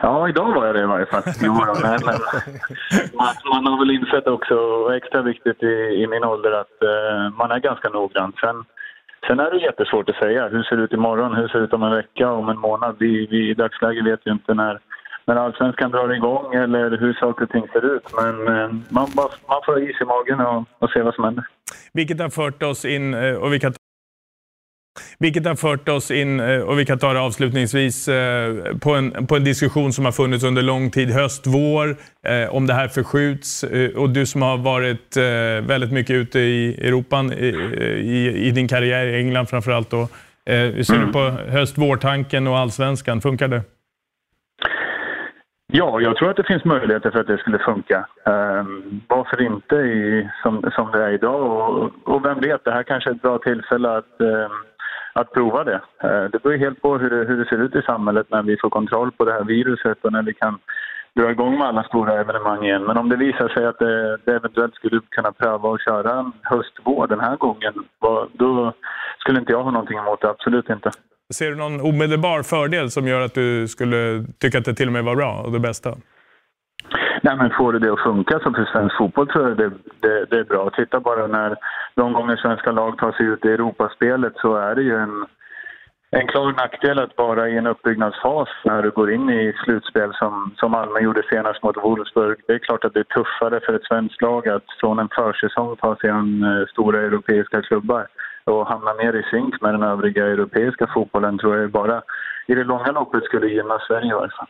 Ja, 0.00 0.28
idag 0.28 0.54
var 0.54 0.66
jag 0.66 0.74
det 0.74 0.82
i 0.82 0.86
varje 0.86 1.06
fall. 1.06 1.22
Jo, 1.40 1.52
men, 1.52 2.00
man, 3.52 3.66
har 3.66 3.78
väl 3.78 3.90
insett 3.90 4.26
också, 4.26 4.56
extra 4.96 5.22
viktigt 5.22 5.62
i, 5.62 6.02
i 6.02 6.06
min 6.06 6.24
ålder, 6.24 6.52
att 6.52 6.76
uh, 6.82 7.36
man 7.36 7.50
är 7.50 7.58
ganska 7.58 7.88
noggrann. 7.88 8.32
Sen, 8.40 8.64
sen 9.26 9.40
är 9.40 9.50
det 9.50 9.58
jättesvårt 9.58 10.08
att 10.08 10.16
säga. 10.16 10.48
Hur 10.48 10.62
ser 10.62 10.76
det 10.76 10.82
ut 10.82 10.92
imorgon? 10.92 11.34
Hur 11.34 11.48
ser 11.48 11.58
det 11.58 11.64
ut 11.64 11.72
om 11.72 11.82
en 11.82 11.96
vecka? 11.96 12.30
Om 12.30 12.48
en 12.48 12.58
månad? 12.58 12.96
Vi, 12.98 13.26
vi 13.30 13.50
i 13.50 13.54
dagsläget 13.54 14.06
vet 14.06 14.20
ju 14.26 14.32
inte 14.32 14.54
när, 14.54 14.78
när 15.24 15.36
allsvenskan 15.36 15.90
drar 15.90 16.14
igång 16.14 16.54
eller 16.54 16.98
hur 16.98 17.12
saker 17.12 17.44
och 17.44 17.50
ting 17.50 17.66
ser 17.72 17.96
ut. 17.96 18.04
Men 18.20 18.48
eh, 18.48 18.68
man, 18.88 19.06
man 19.48 19.60
får 19.64 19.72
ha 19.72 19.80
is 19.80 20.00
i 20.00 20.04
magen 20.04 20.40
och, 20.40 20.64
och 20.78 20.90
se 20.90 21.02
vad 21.02 21.14
som 21.14 21.24
händer. 21.24 21.44
Vilket 21.92 22.20
har 22.20 22.28
fört 22.28 22.62
oss 22.62 22.84
in, 22.84 23.14
eh, 23.14 23.34
och 23.34 23.52
vi 23.52 23.60
kan 23.60 23.72
vilket 25.18 25.46
har 25.46 25.54
fört 25.54 25.88
oss 25.88 26.10
in, 26.10 26.40
eh, 26.40 26.60
och 26.60 26.78
vi 26.78 26.84
kan 26.84 26.98
ta 26.98 27.12
det 27.12 27.20
avslutningsvis, 27.20 28.08
eh, 28.08 28.54
på 28.82 28.94
en, 28.94 29.26
på 29.26 29.36
en 29.36 29.44
diskussion 29.44 29.92
som 29.92 30.04
har 30.04 30.12
funnits 30.12 30.44
under 30.44 30.62
lång 30.62 30.90
tid, 30.90 31.10
höst, 31.10 31.46
vår, 31.46 31.96
eh, 32.26 32.54
om 32.54 32.66
det 32.66 32.74
här 32.74 32.88
förskjuts. 32.88 33.64
Och 33.96 34.10
du 34.10 34.26
som 34.26 34.42
har 34.42 34.58
varit 34.58 35.16
väldigt 35.68 35.92
mycket 35.92 36.14
ute 36.14 36.38
i 36.38 36.86
Europa, 36.88 37.24
i, 37.38 37.48
i, 38.00 38.46
i 38.46 38.50
din 38.50 38.68
karriär 38.68 39.06
i 39.06 39.16
England 39.16 39.46
framförallt. 39.46 39.90
Då. 39.90 40.08
Hur 40.46 40.82
ser 40.82 40.94
mm. 40.94 41.06
du 41.06 41.12
på 41.12 41.18
höst-vårtanken 41.50 42.46
och 42.46 42.58
allsvenskan? 42.58 43.20
Funkar 43.20 43.48
det? 43.48 43.62
Ja, 45.72 46.00
jag 46.00 46.16
tror 46.16 46.30
att 46.30 46.36
det 46.36 46.46
finns 46.46 46.64
möjligheter 46.64 47.10
för 47.10 47.20
att 47.20 47.26
det 47.26 47.38
skulle 47.38 47.58
funka. 47.58 48.06
Um, 48.24 49.00
varför 49.08 49.42
inte 49.42 49.76
i, 49.76 50.28
som, 50.42 50.70
som 50.74 50.90
det 50.92 51.04
är 51.04 51.10
idag? 51.10 51.42
Och, 51.42 51.90
och 52.04 52.24
vem 52.24 52.40
vet, 52.40 52.64
det 52.64 52.72
här 52.72 52.82
kanske 52.82 53.10
är 53.10 53.14
ett 53.14 53.22
bra 53.22 53.38
tillfälle 53.38 53.88
att, 53.96 54.14
um, 54.18 54.52
att 55.20 55.32
prova 55.32 55.64
det. 55.64 55.80
Eh, 56.04 56.24
det 56.32 56.42
beror 56.42 56.56
helt 56.56 56.82
på 56.82 56.98
hur 56.98 57.10
det, 57.10 57.24
hur 57.28 57.36
det 57.36 57.48
ser 57.48 57.62
ut 57.64 57.74
i 57.74 57.82
samhället 57.82 58.26
när 58.30 58.42
vi 58.42 58.56
får 58.56 58.70
kontroll 58.70 59.12
på 59.12 59.24
det 59.24 59.32
här 59.32 59.44
viruset 59.44 59.98
och 60.04 60.12
när 60.12 60.22
vi 60.22 60.34
kan 60.34 60.58
dra 61.16 61.30
igång 61.30 61.58
med 61.58 61.66
alla 61.68 61.82
stora 61.82 62.20
evenemang 62.20 62.64
igen. 62.64 62.84
Men 62.84 62.96
om 62.96 63.08
det 63.08 63.16
visar 63.16 63.48
sig 63.48 63.66
att 63.66 63.78
det, 63.78 64.18
det 64.24 64.32
eventuellt 64.32 64.74
skulle 64.74 65.00
kunna 65.10 65.32
pröva 65.32 65.74
att 65.74 65.84
köra 65.84 66.18
en 66.18 66.32
höstvår 66.42 67.06
den 67.06 67.20
här 67.20 67.36
gången, 67.36 67.74
då 68.32 68.72
skulle 69.18 69.40
inte 69.40 69.52
jag 69.52 69.62
ha 69.62 69.70
någonting 69.70 69.98
emot 69.98 70.20
det. 70.20 70.30
Absolut 70.30 70.70
inte. 70.70 70.90
Ser 71.34 71.50
du 71.50 71.56
någon 71.56 71.80
omedelbar 71.80 72.42
fördel 72.42 72.90
som 72.90 73.08
gör 73.08 73.20
att 73.20 73.34
du 73.34 73.68
skulle 73.68 74.24
tycka 74.38 74.58
att 74.58 74.64
det 74.64 74.74
till 74.74 74.86
och 74.86 74.92
med 74.92 75.04
var 75.04 75.16
bra 75.16 75.42
och 75.44 75.52
det 75.52 75.58
bästa? 75.58 75.90
Nej, 77.22 77.36
men 77.36 77.50
får 77.50 77.72
du 77.72 77.78
det 77.78 77.92
att 77.92 78.00
funka 78.00 78.38
så 78.38 78.52
för 78.52 78.64
svensk 78.64 78.96
fotboll 78.98 79.28
tror 79.28 79.48
jag 79.48 79.56
det, 79.56 79.70
det, 80.00 80.24
det 80.30 80.38
är 80.38 80.44
bra. 80.44 80.70
Titta 80.70 81.00
bara 81.00 81.26
när 81.26 81.56
de 81.94 82.12
gånger 82.12 82.36
svenska 82.36 82.72
lag 82.72 82.98
tar 82.98 83.12
sig 83.12 83.26
ut 83.26 83.44
i 83.44 83.48
Europaspelet 83.48 84.32
så 84.36 84.56
är 84.56 84.74
det 84.74 84.82
ju 84.82 84.96
en, 84.96 85.26
en 86.10 86.26
klar 86.26 86.52
nackdel 86.52 86.98
att 86.98 87.16
vara 87.16 87.48
i 87.48 87.56
en 87.56 87.66
uppbyggnadsfas 87.66 88.48
när 88.64 88.82
du 88.82 88.90
går 88.90 89.12
in 89.12 89.30
i 89.30 89.52
slutspel 89.64 90.14
som, 90.14 90.54
som 90.56 90.70
Malmö 90.70 91.00
gjorde 91.00 91.22
senast 91.30 91.62
mot 91.62 91.76
Wolfsburg. 91.76 92.38
Det 92.46 92.52
är 92.52 92.58
klart 92.58 92.84
att 92.84 92.94
det 92.94 93.00
är 93.00 93.04
tuffare 93.04 93.60
för 93.60 93.74
ett 93.74 93.84
svenskt 93.84 94.22
lag 94.22 94.48
att 94.48 94.64
från 94.80 94.98
en 94.98 95.08
försäsong 95.08 95.76
ta 95.76 95.96
sig 95.96 96.10
an 96.10 96.42
eh, 96.42 96.66
stora 96.66 97.00
europeiska 97.00 97.62
klubbar 97.62 98.06
och 98.44 98.66
hamna 98.66 98.94
mer 98.94 99.12
i 99.16 99.22
synk 99.22 99.60
med 99.60 99.74
den 99.74 99.82
övriga 99.82 100.26
europeiska 100.26 100.86
fotbollen 100.94 101.38
tror 101.38 101.56
jag 101.56 101.70
bara 101.70 102.02
i 102.46 102.54
det 102.54 102.64
långa 102.64 102.92
loppet 102.92 103.24
skulle 103.24 103.46
gynna 103.46 103.78
Sverige 103.78 104.10
i 104.10 104.14
varje 104.14 104.30
fall. 104.30 104.48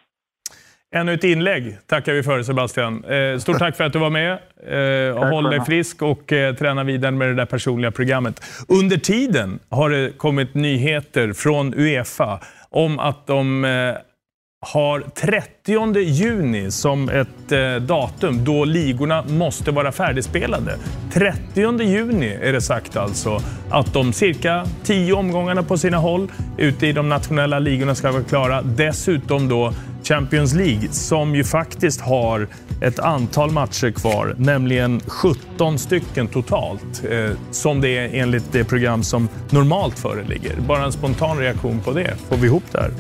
Ännu 0.97 1.15
ett 1.15 1.25
inlägg 1.25 1.79
tackar 1.87 2.13
vi 2.13 2.23
för 2.23 2.43
Sebastian. 2.43 3.05
Eh, 3.05 3.39
stort 3.39 3.59
tack 3.59 3.77
för 3.77 3.85
att 3.85 3.93
du 3.93 3.99
var 3.99 4.11
med. 4.11 4.33
Eh, 4.33 5.29
håll 5.31 5.45
dig 5.45 5.65
frisk 5.65 6.03
och 6.03 6.33
eh, 6.33 6.55
träna 6.55 6.85
vidare 6.85 7.11
med 7.13 7.29
det 7.29 7.35
där 7.35 7.47
personliga 7.47 7.91
programmet. 7.91 8.41
Under 8.69 8.97
tiden 8.97 9.59
har 9.69 9.91
det 9.91 10.19
kommit 10.19 10.55
nyheter 10.55 11.33
från 11.33 11.75
Uefa 11.75 12.41
om 12.71 12.99
att 12.99 13.27
de 13.27 13.65
har 14.73 15.01
30 15.01 16.01
juni 16.01 16.71
som 16.71 17.09
ett 17.09 17.53
eh, 17.53 17.77
datum 17.77 18.45
då 18.45 18.65
ligorna 18.65 19.25
måste 19.29 19.71
vara 19.71 19.93
färdigspelade. 19.93 20.77
30 21.13 21.83
juni 21.83 22.39
är 22.43 22.53
det 22.53 22.61
sagt 22.61 22.97
alltså 22.97 23.41
att 23.71 23.93
de 23.93 24.13
cirka 24.13 24.67
10 24.85 25.13
omgångarna 25.13 25.63
på 25.63 25.79
sina 25.79 25.97
håll 25.97 26.29
ute 26.59 26.87
i 26.87 26.93
de 26.93 27.09
nationella 27.09 27.59
ligorna 27.59 27.95
ska 27.95 28.13
vara 28.13 28.23
klara. 28.23 28.63
Dessutom 28.63 29.49
då 29.49 29.73
Champions 30.03 30.55
League 30.55 30.89
som 30.91 31.35
ju 31.35 31.45
faktiskt 31.45 32.01
har 32.01 32.49
ett 32.81 32.99
antal 32.99 33.51
matcher 33.51 33.91
kvar, 33.91 34.35
nämligen 34.39 35.01
17 35.01 35.79
stycken 35.79 36.29
totalt, 36.29 37.05
eh, 37.11 37.31
som 37.51 37.81
det 37.81 37.99
är 37.99 38.11
enligt 38.23 38.53
det 38.53 38.65
program 38.65 39.03
som 39.03 39.29
normalt 39.51 39.99
föreligger. 39.99 40.55
Bara 40.69 40.85
en 40.85 40.93
spontan 40.93 41.39
reaktion 41.39 41.81
på 41.81 41.93
det. 41.93 42.15
Får 42.29 42.37
vi 42.37 42.47
ihop 42.47 42.65
det 42.73 42.79
här? 42.79 42.91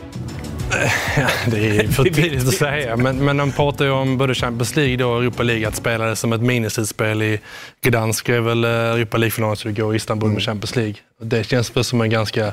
Det 1.46 1.76
är 1.76 1.88
för 1.88 2.04
tidigt 2.14 2.48
att 2.48 2.54
säga, 2.54 2.96
men, 2.96 3.24
men 3.24 3.36
de 3.36 3.52
pratar 3.52 3.84
ju 3.84 3.90
om 3.90 4.18
både 4.18 4.34
Champions 4.34 4.76
League 4.76 5.04
och 5.04 5.22
Europa 5.22 5.42
League, 5.42 5.68
att 5.68 5.76
spela 5.76 6.04
det 6.04 6.16
som 6.16 6.32
ett 6.32 6.40
minislutspel 6.40 7.22
i 7.22 7.40
Gdansk 7.82 8.28
är 8.28 8.40
väl 8.40 8.64
eh, 8.64 8.70
Europa 8.70 9.16
League-finalen, 9.16 9.56
så 9.56 9.68
det 9.68 9.74
går 9.74 9.92
i 9.94 9.96
Istanbul 9.96 10.28
med 10.28 10.32
mm. 10.32 10.40
Champions 10.40 10.76
League. 10.76 10.94
Det 11.20 11.44
känns 11.44 11.76
väl 11.76 11.84
som 11.84 12.00
en 12.00 12.10
ganska 12.10 12.46
eh, 12.46 12.52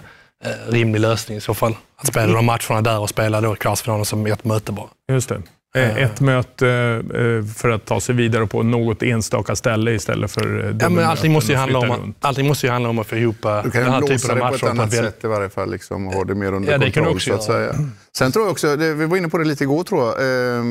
rimlig 0.69 0.99
lösning 0.99 1.37
i 1.37 1.41
så 1.41 1.53
fall. 1.53 1.75
Att 1.97 2.07
spela 2.07 2.33
de 2.33 2.45
matcherna 2.45 2.81
där 2.81 2.99
och 2.99 3.09
spela 3.09 3.41
då 3.41 3.55
kvartsfinalen 3.55 4.05
som 4.05 4.25
ett 4.25 4.43
möte 4.43 4.71
bara. 4.71 4.87
Just 5.11 5.29
det. 5.29 5.41
Eh, 5.75 5.97
ett 5.97 6.19
möte 6.19 6.67
eh, 7.13 7.53
för 7.53 7.69
att 7.69 7.85
ta 7.85 7.99
sig 7.99 8.15
vidare 8.15 8.47
på 8.47 8.63
något 8.63 9.03
enstaka 9.03 9.55
ställe 9.55 9.91
istället 9.91 10.31
för 10.31 10.69
eh, 10.69 10.75
ja, 10.79 10.89
men 10.89 11.05
allting 11.05 11.31
måste, 11.31 11.51
ju 11.51 11.57
handla 11.57 11.79
om, 11.79 12.13
allting 12.19 12.47
måste 12.47 12.65
ju 12.65 12.71
handla 12.71 12.89
om 12.89 12.99
att 12.99 13.11
ihop 13.11 13.35
den 13.41 13.71
här 13.73 14.01
typen 14.01 14.31
av 14.31 14.37
matcher. 14.37 14.51
Du 14.51 14.59
kan 14.59 14.59
på 14.59 14.65
ett 14.65 14.71
annat 14.79 14.93
sätt 14.93 15.23
i 15.23 15.27
varje 15.27 15.49
fall, 15.49 15.71
liksom, 15.71 16.07
och 16.07 16.13
ha 16.13 16.23
det 16.23 16.35
mer 16.35 16.53
under 16.53 16.71
ja, 16.71 16.91
kontroll. 16.91 17.19
så 17.19 17.33
att 17.33 17.43
säga. 17.43 17.75
Sen 18.17 18.31
tror 18.31 18.45
jag 18.45 18.51
också, 18.51 18.75
det, 18.75 18.93
vi 18.93 19.05
var 19.05 19.17
inne 19.17 19.29
på 19.29 19.37
det 19.37 19.45
lite 19.45 19.63
igår 19.63 19.83
tror 19.83 20.01
jag, 20.01 20.11
eh, 20.11 20.63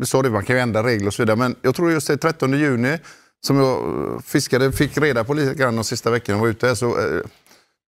vi 0.00 0.06
sa 0.06 0.22
det, 0.22 0.30
man 0.30 0.44
kan 0.44 0.56
ju 0.56 0.62
ändra 0.62 0.82
regler 0.82 1.06
och 1.06 1.14
så 1.14 1.22
vidare, 1.22 1.36
men 1.36 1.54
jag 1.62 1.74
tror 1.74 1.92
just 1.92 2.06
det 2.06 2.16
13 2.16 2.58
juni 2.58 2.98
som 3.46 3.56
jag 3.56 3.78
fiskade, 4.24 4.72
fick 4.72 4.98
reda 4.98 5.24
på 5.24 5.34
lite 5.34 5.54
grann 5.54 5.76
de 5.76 5.84
sista 5.84 6.10
veckorna 6.10 6.38
jag 6.38 6.42
var 6.42 6.48
ute. 6.48 6.76
Så, 6.76 6.86
eh, 6.86 7.20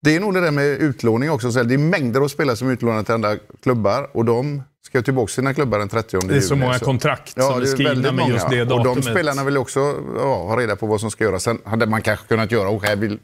det 0.02 0.16
är 0.16 0.20
nog 0.20 0.34
det 0.34 0.40
där 0.40 0.50
med 0.50 0.66
utlåning 0.66 1.30
också. 1.30 1.52
Så 1.52 1.62
det 1.62 1.74
är 1.74 1.78
mängder 1.78 2.20
av 2.20 2.28
spelare 2.28 2.56
som 2.56 2.68
är 2.68 2.72
utlånade 2.72 3.04
till 3.04 3.14
andra 3.14 3.36
klubbar 3.62 4.10
och 4.12 4.24
de 4.24 4.62
ska 4.86 5.02
tillbaka 5.02 5.30
sina 5.30 5.54
klubbar 5.54 5.78
den 5.78 5.88
30 5.88 6.16
juni. 6.16 6.32
Det 6.32 6.36
är 6.36 6.40
så 6.40 6.56
många 6.56 6.78
kontrakt 6.78 7.32
ja, 7.36 7.42
som 7.42 7.62
är 7.62 7.66
skrivna 7.66 8.12
med 8.12 8.28
just 8.28 8.50
det 8.50 8.64
datumet. 8.64 8.86
Och 8.86 8.96
de 8.96 9.02
spelarna 9.02 9.44
vill 9.44 9.56
också 9.56 9.80
ja, 10.16 10.44
ha 10.44 10.60
reda 10.60 10.76
på 10.76 10.86
vad 10.86 11.00
som 11.00 11.10
ska 11.10 11.24
göras. 11.24 11.42
Sen 11.42 11.58
hade 11.64 11.86
man 11.86 12.02
kanske 12.02 12.26
kunnat 12.26 12.52
göra, 12.52 12.68
och 12.68 12.84
här 12.84 12.96
vill 12.96 13.18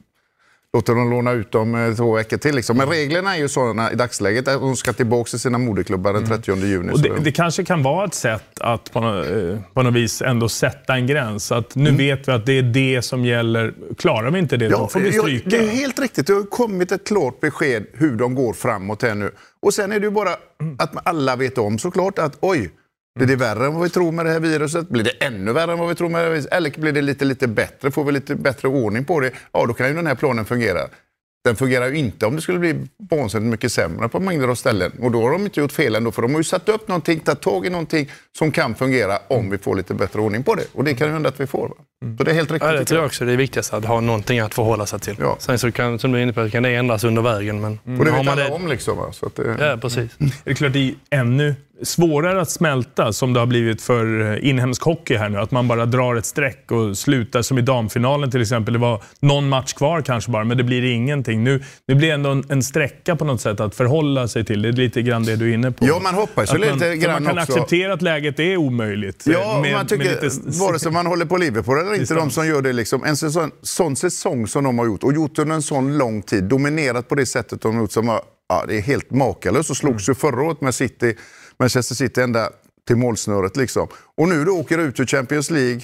låter 0.76 0.94
dem 0.94 1.10
låna 1.10 1.32
ut 1.32 1.52
dem 1.52 1.74
eh, 1.74 1.94
två 1.94 2.14
veckor 2.14 2.36
till. 2.36 2.54
Liksom. 2.54 2.76
Men 2.76 2.88
reglerna 2.88 3.36
är 3.36 3.38
ju 3.38 3.48
sådana 3.48 3.92
i 3.92 3.94
dagsläget 3.94 4.48
att 4.48 4.60
de 4.60 4.76
ska 4.76 4.92
tillbaka 4.92 5.30
till 5.30 5.40
sina 5.40 5.58
moderklubbar 5.58 6.12
den 6.12 6.26
30 6.26 6.52
mm. 6.52 6.68
juni. 6.68 6.92
Och 6.92 7.00
det, 7.00 7.12
det, 7.20 7.32
kanske 7.32 7.64
kan 7.64 7.82
vara 7.82 8.04
ett 8.04 8.14
sätt 8.14 8.60
att 8.60 8.92
på 8.92 9.00
något, 9.00 9.26
eh, 9.26 9.58
på 9.74 9.82
något 9.82 9.94
vis 9.94 10.22
ändå 10.22 10.48
sätta 10.48 10.94
en 10.94 11.06
gräns. 11.06 11.52
Att 11.52 11.74
nu 11.74 11.88
mm. 11.88 11.96
vet 11.96 12.28
vi 12.28 12.32
att 12.32 12.46
det 12.46 12.58
är 12.58 12.62
det 12.62 13.02
som 13.02 13.24
gäller. 13.24 13.74
Klarar 13.98 14.30
vi 14.30 14.38
inte 14.38 14.56
det, 14.56 14.64
ja, 14.64 14.78
då 14.78 14.88
får 14.88 15.00
vi 15.00 15.12
stryka. 15.12 15.50
Det 15.50 15.56
är 15.56 15.68
helt 15.68 15.98
riktigt. 15.98 16.26
Det 16.26 16.32
har 16.32 16.42
kommit 16.42 16.92
ett 16.92 17.06
klart 17.06 17.40
besked 17.40 17.86
hur 17.92 18.16
de 18.16 18.34
går 18.34 18.52
framåt 18.52 19.02
här 19.02 19.14
nu. 19.14 19.30
Och 19.62 19.74
sen 19.74 19.92
är 19.92 20.00
det 20.00 20.06
ju 20.06 20.10
bara 20.10 20.30
att 20.78 21.06
alla 21.08 21.36
vet 21.36 21.58
om 21.58 21.78
såklart 21.78 22.18
att 22.18 22.38
oj, 22.40 22.70
blir 23.16 23.26
det 23.26 23.36
värre 23.36 23.66
än 23.66 23.74
vad 23.74 23.82
vi 23.82 23.90
tror 23.90 24.12
med 24.12 24.26
det 24.26 24.32
här 24.32 24.40
viruset? 24.40 24.88
Blir 24.88 25.04
det 25.04 25.10
ännu 25.10 25.52
värre 25.52 25.72
än 25.72 25.78
vad 25.78 25.88
vi 25.88 25.94
tror 25.94 26.08
med 26.08 26.20
det 26.20 26.24
här 26.24 26.30
viruset? 26.30 26.52
Eller 26.52 26.80
blir 26.80 26.92
det 26.92 27.02
lite, 27.02 27.24
lite 27.24 27.48
bättre? 27.48 27.90
Får 27.90 28.04
vi 28.04 28.12
lite 28.12 28.34
bättre 28.34 28.68
ordning 28.68 29.04
på 29.04 29.20
det? 29.20 29.30
Ja, 29.52 29.66
då 29.66 29.74
kan 29.74 29.88
ju 29.88 29.94
den 29.94 30.06
här 30.06 30.14
planen 30.14 30.44
fungera. 30.44 30.80
Den 31.44 31.56
fungerar 31.56 31.88
ju 31.88 31.96
inte 31.96 32.26
om 32.26 32.36
det 32.36 32.42
skulle 32.42 32.58
bli 32.58 32.74
vansinnigt 33.10 33.50
mycket 33.50 33.72
sämre 33.72 34.08
på 34.08 34.20
mängder 34.20 34.48
av 34.48 34.54
ställen. 34.54 34.92
Och 35.00 35.10
då 35.10 35.22
har 35.22 35.32
de 35.32 35.44
inte 35.44 35.60
gjort 35.60 35.72
fel 35.72 35.94
ändå, 35.94 36.12
för 36.12 36.22
de 36.22 36.32
har 36.32 36.40
ju 36.40 36.44
satt 36.44 36.68
upp 36.68 36.88
någonting, 36.88 37.20
tagit 37.20 37.40
tag 37.40 37.66
i 37.66 37.70
någonting 37.70 38.10
som 38.38 38.52
kan 38.52 38.74
fungera 38.74 39.18
om 39.28 39.50
vi 39.50 39.58
får 39.58 39.76
lite 39.76 39.94
bättre 39.94 40.20
ordning 40.20 40.42
på 40.42 40.54
det. 40.54 40.64
Och 40.72 40.84
det 40.84 40.94
kan 40.94 41.06
ju 41.06 41.12
hända 41.12 41.28
att 41.28 41.40
vi 41.40 41.46
får. 41.46 41.72
Mm. 42.02 42.18
Så 42.18 42.24
det 42.24 42.30
är 42.30 42.34
helt 42.34 42.50
riktigt. 42.50 42.70
Ja, 42.70 42.78
det 42.78 42.84
tror 42.84 43.00
jag 43.00 43.06
också. 43.06 43.24
Det 43.24 43.32
är 43.32 43.36
viktigast 43.36 43.74
att 43.74 43.84
ha 43.84 44.00
någonting 44.00 44.40
att 44.40 44.54
förhålla 44.54 44.86
sig 44.86 45.00
till. 45.00 45.16
Ja. 45.20 45.36
Sen 45.38 45.58
så 45.58 45.72
kan, 45.72 45.98
som 45.98 46.12
du 46.12 46.18
är 46.18 46.22
inne 46.22 46.32
på, 46.32 46.50
kan 46.50 46.62
det 46.62 46.74
ändras 46.74 47.04
under 47.04 47.22
vägen. 47.22 47.60
Men 47.60 47.78
mm. 47.86 47.98
Och 47.98 48.04
det 48.04 48.10
vet 48.10 48.20
alla 48.20 48.34
det... 48.34 48.50
om 48.50 48.68
liksom. 48.68 48.96
Va? 48.98 49.12
Så 49.12 49.26
att 49.26 49.36
det... 49.36 49.56
Ja, 49.60 49.76
precis. 49.76 50.10
Det 50.44 50.50
är 50.50 50.54
klart, 50.54 50.72
det 50.72 50.78
är 50.78 50.94
ännu 51.10 51.54
svårare 51.82 52.40
att 52.40 52.50
smälta 52.50 53.12
som 53.12 53.32
det 53.32 53.40
har 53.40 53.46
blivit 53.46 53.82
för 53.82 54.32
eh, 54.32 54.48
inhemsk 54.48 54.82
hockey 54.82 55.16
här 55.16 55.28
nu. 55.28 55.38
Att 55.38 55.50
man 55.50 55.68
bara 55.68 55.86
drar 55.86 56.16
ett 56.16 56.26
streck 56.26 56.70
och 56.70 56.98
slutar 56.98 57.42
som 57.42 57.58
i 57.58 57.62
damfinalen 57.62 58.30
till 58.30 58.42
exempel. 58.42 58.74
Det 58.74 58.80
var 58.80 59.02
någon 59.20 59.48
match 59.48 59.72
kvar 59.72 60.02
kanske 60.02 60.30
bara, 60.30 60.44
men 60.44 60.56
det 60.56 60.64
blir 60.64 60.84
ingenting. 60.84 61.44
Nu, 61.44 61.62
nu 61.88 61.94
blir 61.94 62.08
det 62.08 62.14
ändå 62.14 62.30
en, 62.30 62.44
en 62.48 62.62
sträcka 62.62 63.16
på 63.16 63.24
något 63.24 63.40
sätt 63.40 63.60
att 63.60 63.74
förhålla 63.74 64.28
sig 64.28 64.44
till. 64.44 64.62
Det 64.62 64.68
är 64.68 64.72
lite 64.72 65.02
grann 65.02 65.24
det 65.24 65.36
du 65.36 65.50
är 65.50 65.54
inne 65.54 65.72
på. 65.72 65.86
Ja, 65.86 66.00
man 66.02 66.14
hoppas 66.14 66.54
ju 66.54 66.58
lite 66.58 66.96
grann 66.96 67.22
Man 67.22 67.34
kan 67.34 67.38
också. 67.38 67.52
acceptera 67.52 67.92
att 67.92 68.02
läget 68.02 68.40
är 68.40 68.56
omöjligt. 68.56 69.24
Ja, 69.26 69.60
med, 69.62 69.72
man 69.72 69.86
tycker, 69.86 70.22
lite... 70.22 70.58
vare 70.60 70.78
sig 70.78 70.92
man 70.92 71.06
håller 71.06 71.26
på 71.26 71.36
Liverpool 71.36 71.78
eller 71.78 71.94
inte, 71.94 72.14
de 72.14 72.30
som 72.30 72.46
gör 72.46 72.62
det. 72.62 72.72
Liksom. 72.72 73.04
En 73.04 73.16
sån, 73.16 73.50
sån 73.62 73.96
säsong 73.96 74.46
som 74.46 74.64
de 74.64 74.78
har 74.78 74.86
gjort 74.86 75.02
och 75.02 75.12
gjort 75.12 75.38
under 75.38 75.54
en 75.54 75.62
sån 75.62 75.98
lång 75.98 76.22
tid, 76.22 76.44
dominerat 76.44 77.08
på 77.08 77.14
det 77.14 77.26
sättet 77.26 77.60
de 77.60 77.74
har 77.74 77.82
gjort, 77.82 77.92
som 77.92 78.18
ja, 78.48 78.64
det 78.68 78.76
är 78.76 78.82
helt 78.82 79.10
makalöst. 79.10 79.70
Och 79.70 79.76
slogs 79.76 80.08
ju 80.08 80.14
förra 80.14 80.42
året 80.42 80.60
med 80.60 80.74
City 80.74 81.16
Manchester 81.58 81.94
City 81.94 82.20
ända 82.20 82.50
till 82.86 82.96
målsnöret. 82.96 83.56
Liksom. 83.56 83.88
Och 84.16 84.28
nu 84.28 84.44
då 84.44 84.52
åker 84.52 84.78
ut 84.78 85.00
ur 85.00 85.06
Champions 85.06 85.50
League. 85.50 85.80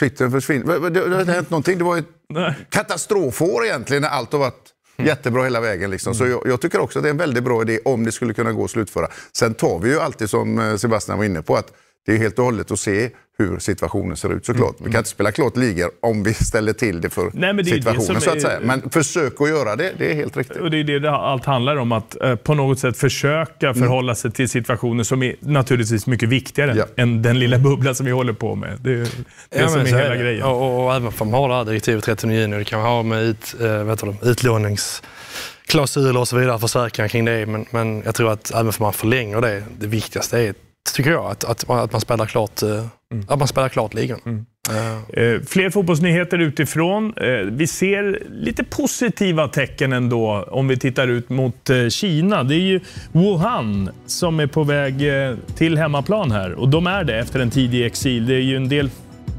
Twitter 0.00 0.30
försvinner. 0.30 0.90
Det, 0.90 1.08
det 1.08 1.16
har 1.16 1.24
hänt 1.24 1.50
någonting. 1.50 1.78
Det 1.78 1.84
var 1.84 1.98
ett 1.98 2.08
Nej. 2.28 2.54
katastrofår 2.68 3.64
egentligen 3.64 4.02
när 4.02 4.08
allt 4.08 4.32
har 4.32 4.38
varit 4.38 4.70
mm. 4.96 5.08
jättebra 5.08 5.44
hela 5.44 5.60
vägen. 5.60 5.90
Liksom. 5.90 6.14
Så 6.14 6.24
mm. 6.24 6.32
jag, 6.32 6.52
jag, 6.52 6.60
tycker 6.60 6.80
också 6.80 6.98
att 6.98 7.02
det 7.02 7.08
är 7.08 7.10
en 7.10 7.16
väldigt 7.16 7.44
bra 7.44 7.62
idé 7.62 7.78
om 7.84 8.04
det 8.04 8.12
skulle 8.12 8.34
kunna 8.34 8.52
gå 8.52 8.64
att 8.64 8.70
slutföra. 8.70 9.08
Sen 9.32 9.54
tar 9.54 9.78
vi 9.78 9.90
ju 9.90 10.00
alltid, 10.00 10.30
som 10.30 10.58
eh, 10.58 10.76
Sebastian 10.76 11.18
var 11.18 11.24
inne 11.24 11.42
på, 11.42 11.56
att 11.56 11.72
det 12.06 12.12
är 12.12 12.18
helt 12.18 12.38
och 12.38 12.44
hållet 12.44 12.70
att 12.70 12.78
se 12.78 13.10
hur 13.38 13.58
situationen 13.58 14.16
ser 14.16 14.32
ut 14.32 14.46
såklart. 14.46 14.80
Mm. 14.80 14.84
Vi 14.84 14.92
kan 14.92 14.98
inte 14.98 15.10
spela 15.10 15.32
klart 15.32 15.56
ligor 15.56 15.90
om 16.00 16.22
vi 16.22 16.34
ställer 16.34 16.72
till 16.72 17.00
det 17.00 17.10
för 17.10 17.30
Nej, 17.34 17.54
det 17.54 17.64
situationen 17.64 18.20
så 18.20 18.30
att 18.30 18.42
säga. 18.42 18.60
Men 18.62 18.90
försök 18.90 19.40
att 19.40 19.48
göra 19.48 19.76
det, 19.76 19.92
det 19.98 20.10
är 20.10 20.14
helt 20.14 20.36
riktigt. 20.36 20.56
Och 20.56 20.70
det 20.70 20.80
är 20.80 21.00
det 21.00 21.10
allt 21.10 21.44
handlar 21.44 21.76
om, 21.76 21.92
att 21.92 22.22
eh, 22.22 22.34
på 22.34 22.54
något 22.54 22.78
sätt 22.78 22.96
försöka 22.96 23.66
mm. 23.66 23.78
förhålla 23.78 24.14
sig 24.14 24.30
till 24.30 24.48
situationer 24.48 25.04
som 25.04 25.22
är 25.22 25.36
naturligtvis 25.40 26.06
mycket 26.06 26.28
viktigare 26.28 26.74
ja. 26.76 26.84
än 26.96 27.22
den 27.22 27.38
lilla 27.38 27.58
bubbla 27.58 27.94
som 27.94 28.06
vi 28.06 28.12
håller 28.12 28.32
på 28.32 28.54
med. 28.54 28.78
Det 28.80 28.92
är 28.92 28.96
det 28.96 29.08
ja, 29.50 29.68
som 29.68 29.80
är 29.80 29.84
hela 29.84 30.14
är 30.14 30.16
grejen. 30.16 30.42
Och, 30.42 30.62
och, 30.62 30.84
och 30.84 30.94
även 30.94 31.12
om 31.18 31.30
man 31.30 31.40
har 31.40 31.48
det 31.48 31.54
här 31.54 31.64
direktivet 31.64 32.04
39 32.04 32.40
juni, 32.40 32.56
det 32.56 32.64
kan 32.64 32.78
man 32.80 32.88
ha 32.88 33.02
med 33.02 33.22
ut, 33.22 33.54
äh, 33.60 33.84
vet 33.84 34.00
du, 34.00 34.30
utlånings 34.30 35.02
klausuler 35.66 36.20
och 36.20 36.28
så 36.28 36.36
vidare, 36.36 36.58
försäkringar 36.58 37.08
kring 37.08 37.24
det. 37.24 37.46
Men, 37.46 37.66
men 37.70 38.02
jag 38.02 38.14
tror 38.14 38.32
att 38.32 38.50
även 38.50 38.66
om 38.66 38.72
man 38.78 38.92
förlänger 38.92 39.40
det, 39.40 39.62
det 39.78 39.86
viktigaste 39.86 40.38
är 40.38 40.54
tycker 40.94 41.10
jag, 41.10 41.26
att, 41.26 41.44
att, 41.44 41.70
att 41.70 41.92
man 41.92 42.00
spelar 42.00 42.26
klart, 42.26 42.62
eh, 42.62 42.68
mm. 43.12 43.24
att 43.28 43.38
man 43.38 43.48
spelar 43.48 43.68
klart 43.68 43.94
ligan. 43.94 44.20
Mm. 44.26 44.46
Uh. 44.70 45.42
Fler 45.46 45.70
fotbollsnyheter 45.70 46.38
utifrån. 46.38 47.14
Vi 47.50 47.66
ser 47.66 48.22
lite 48.30 48.64
positiva 48.64 49.48
tecken 49.48 49.92
ändå 49.92 50.48
om 50.50 50.68
vi 50.68 50.76
tittar 50.76 51.08
ut 51.08 51.28
mot 51.28 51.70
Kina. 51.88 52.42
Det 52.42 52.54
är 52.54 52.58
ju 52.58 52.80
Wuhan 53.12 53.90
som 54.06 54.40
är 54.40 54.46
på 54.46 54.64
väg 54.64 54.94
till 55.56 55.78
hemmaplan 55.78 56.30
här 56.30 56.52
och 56.52 56.68
de 56.68 56.86
är 56.86 57.04
det 57.04 57.18
efter 57.18 57.40
en 57.40 57.50
tidig 57.50 57.86
exil. 57.86 58.26
Det 58.26 58.34
är 58.34 58.40
ju 58.40 58.56
en 58.56 58.68
del 58.68 58.90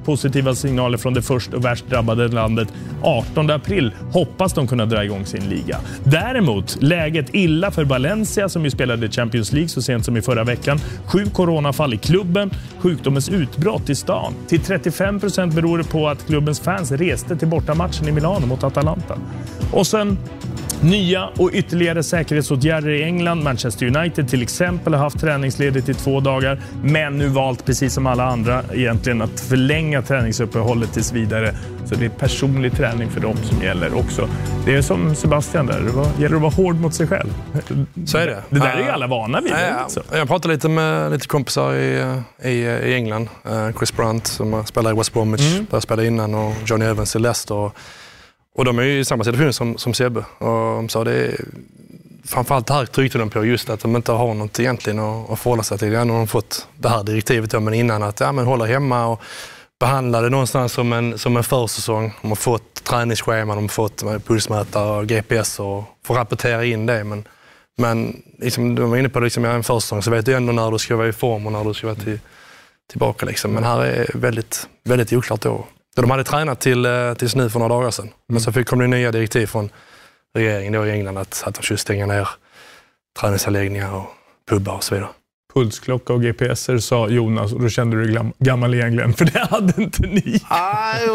positiva 0.06 0.56
signaler 0.56 0.98
från 0.98 1.14
det 1.14 1.22
först 1.22 1.54
och 1.54 1.66
värst 1.66 1.90
drabbade 1.90 2.28
landet. 2.28 2.68
18 3.02 3.50
april 3.50 3.92
hoppas 4.12 4.54
de 4.54 4.68
kunna 4.68 4.86
dra 4.86 5.04
igång 5.04 5.26
sin 5.26 5.50
liga. 5.50 5.80
Däremot 6.04 6.78
läget 6.82 7.26
illa 7.36 7.72
för 7.72 7.84
Valencia 7.84 8.50
som 8.50 8.64
ju 8.64 8.72
spelade 8.72 9.10
Champions 9.10 9.54
League 9.54 9.70
så 9.70 9.82
sent 9.82 10.06
som 10.06 10.18
i 10.18 10.22
förra 10.22 10.44
veckan. 10.44 10.80
Sju 11.06 11.26
coronafall 11.26 11.94
i 11.94 11.98
klubben, 11.98 12.52
sjukdomens 12.80 13.30
utbrott 13.30 13.90
i 13.90 13.96
stan. 13.96 14.34
Till 14.48 14.60
35 14.60 15.20
procent 15.20 15.54
beror 15.54 15.78
det 15.78 15.84
på 15.84 16.08
att 16.08 16.26
klubbens 16.28 16.60
fans 16.60 16.92
reste 16.92 17.36
till 17.36 17.48
bortamatchen 17.48 18.08
i 18.08 18.12
Milano 18.12 18.46
mot 18.46 18.64
Atalanta. 18.64 19.18
Och 19.72 19.88
sen 19.88 20.18
Nya 20.84 21.30
och 21.38 21.50
ytterligare 21.54 22.04
säkerhetsåtgärder 22.04 22.90
i 22.90 23.04
England. 23.04 23.44
Manchester 23.44 23.98
United 23.98 24.30
till 24.30 24.42
exempel 24.42 24.94
har 24.94 25.00
haft 25.00 25.20
träningsledigt 25.20 25.90
i 25.90 25.94
två 25.94 26.20
dagar, 26.20 26.62
men 26.84 27.18
nu 27.18 27.28
valt 27.28 27.66
precis 27.66 27.94
som 27.94 28.08
alla 28.08 28.26
andra 28.26 28.64
egentligen 28.74 29.22
att 29.22 29.40
förlänga 29.40 29.93
träningsuppehållet 30.02 30.94
tills 30.94 31.12
vidare. 31.12 31.56
Så 31.86 31.96
det 31.96 32.06
är 32.06 32.10
personlig 32.10 32.78
träning 32.78 33.10
för 33.10 33.20
dem 33.22 33.38
som 33.44 33.62
gäller 33.62 33.98
också. 33.98 34.30
Det 34.66 34.76
är 34.76 34.82
som 34.82 35.16
Sebastian 35.16 35.66
där, 35.66 35.82
det 36.18 36.24
gäller 36.24 36.36
att 36.36 36.42
vara 36.42 36.52
hård 36.52 36.76
mot 36.76 36.94
sig 36.94 37.08
själv. 37.08 37.34
Så 38.06 38.18
är 38.18 38.28
det. 38.28 38.44
Det 38.50 38.60
där 38.60 38.74
är 38.74 38.84
ju 38.84 38.90
alla 38.90 39.08
vana 39.08 39.42
vid. 39.42 39.52
Ja, 39.52 39.88
ja. 39.96 40.18
Jag 40.18 40.28
pratade 40.28 40.54
lite 40.54 40.70
med 40.70 41.12
lite 41.12 41.28
kompisar 41.28 41.74
i, 41.74 42.22
i, 42.44 42.50
i 42.50 42.94
England. 42.94 43.30
Eh, 43.46 43.72
Chris 43.78 43.96
Brunt 43.96 44.28
som 44.28 44.66
spelar 44.66 44.92
i 44.92 44.98
West 44.98 45.14
Bromwich, 45.14 45.54
mm. 45.54 45.66
där 45.70 45.76
jag 45.76 45.84
spelade 45.84 46.08
innan, 46.08 46.36
och 46.36 46.54
Johnny 46.66 46.86
Evans 46.86 47.16
i 47.16 47.20
Leicester. 47.20 47.72
Och 48.56 48.66
de 48.66 48.80
är 48.80 48.84
ju 48.84 49.00
i 49.00 49.06
samma 49.06 49.24
situation 49.24 49.54
som, 49.54 49.78
som 49.78 49.94
Sebbe. 49.94 50.20
Och 50.38 50.48
de 50.76 50.90
sa 50.90 51.04
det 51.04 51.14
är, 51.14 51.36
framförallt 52.26 52.68
det 52.68 52.74
här 52.74 52.86
tryckte 52.86 53.18
de 53.18 53.30
på, 53.30 53.46
just 53.46 53.70
att 53.70 53.80
de 53.80 53.96
inte 53.96 54.12
har 54.12 54.34
något 54.34 54.60
egentligen 54.60 55.00
att, 55.00 55.30
att 55.30 55.40
förhålla 55.40 55.64
sig 55.64 55.78
till. 55.78 55.92
Ja, 55.92 56.04
nu 56.04 56.12
har 56.12 56.20
de 56.20 56.28
fått 56.28 56.68
det 56.78 56.90
här 56.90 57.04
direktivet 57.04 57.52
då, 57.52 57.60
men 57.60 57.74
innan 57.74 58.04
att 58.04 58.20
ja, 58.20 58.32
men 58.32 58.46
hålla 58.46 58.66
hemma 58.66 59.06
och 59.06 59.22
behandla 59.80 60.22
det 60.22 60.30
någonstans 60.30 60.74
som 60.74 60.94
en, 60.94 61.18
som 61.18 61.38
en 61.38 61.44
försäsong. 61.44 62.14
De 62.22 62.28
har 62.28 62.36
fått 62.36 62.84
träningsscheman, 62.84 63.58
de 63.58 63.64
har 63.64 63.70
fått 63.70 64.04
pulsmätare 64.26 64.98
och 64.98 65.08
GPS 65.08 65.60
och 65.60 65.84
får 66.06 66.16
rapportera 66.16 66.66
in 66.66 66.86
det. 66.86 67.04
Men, 67.04 67.28
men 67.78 68.24
liksom, 68.40 68.76
de 68.76 68.90
var 68.90 68.98
inne 68.98 69.10
på 69.10 69.20
att 69.20 69.24
liksom, 69.24 69.46
en 69.46 69.64
försäsong 69.64 70.02
så 70.02 70.12
vet 70.12 70.26
du 70.26 70.34
ändå 70.34 70.54
när 70.54 70.72
du 70.72 70.80
ska 70.80 70.96
vara 70.96 71.08
i 71.08 71.14
form 71.14 71.46
och 71.46 71.52
när 71.52 71.64
du 71.64 71.74
ska 71.74 71.88
vara 71.88 71.96
till, 71.96 72.20
tillbaka. 72.90 73.26
Liksom. 73.26 73.52
Men 73.52 73.64
här 73.64 73.86
är 73.86 74.08
väldigt, 74.14 74.68
väldigt 74.84 75.14
oklart 75.14 75.42
då 75.42 75.68
de 75.96 76.12
hade 76.12 76.24
tränat 76.24 76.60
till, 76.60 76.86
eh, 76.86 77.14
tills 77.14 77.36
nu 77.36 77.50
för 77.50 77.60
några 77.60 77.76
dagar 77.76 77.92
sedan. 77.92 78.10
Men 78.28 78.42
så 78.42 78.52
fick, 78.52 78.68
kom 78.68 78.80
det 78.80 78.88
nya 78.88 79.12
direktiv 79.12 79.46
från 79.48 79.70
regeringen 80.36 80.74
då 80.74 80.86
i 80.86 80.92
England 80.92 81.18
att, 81.18 81.44
att 81.46 81.56
de 81.56 81.64
skulle 81.64 81.78
stänga 81.78 82.06
ner 82.06 82.30
träningsanläggningar 83.20 83.96
och 83.96 84.06
pubbar 84.50 84.76
och 84.76 84.84
så 84.84 84.96
vidare 84.96 85.10
pulsklocka 85.54 86.14
och 86.14 86.22
GPSer 86.22 86.78
sa 86.78 87.10
Jonas 87.10 87.54
och 87.54 87.62
då 87.62 87.70
kände 87.70 87.98
du 87.98 88.06
dig 88.06 88.32
gammal 88.40 88.74
egentligen, 88.74 89.14
för 89.14 89.26
det 89.26 89.40
hade 89.40 89.84
inte 89.84 90.02
ni. 90.02 90.42
Nej, 90.50 91.08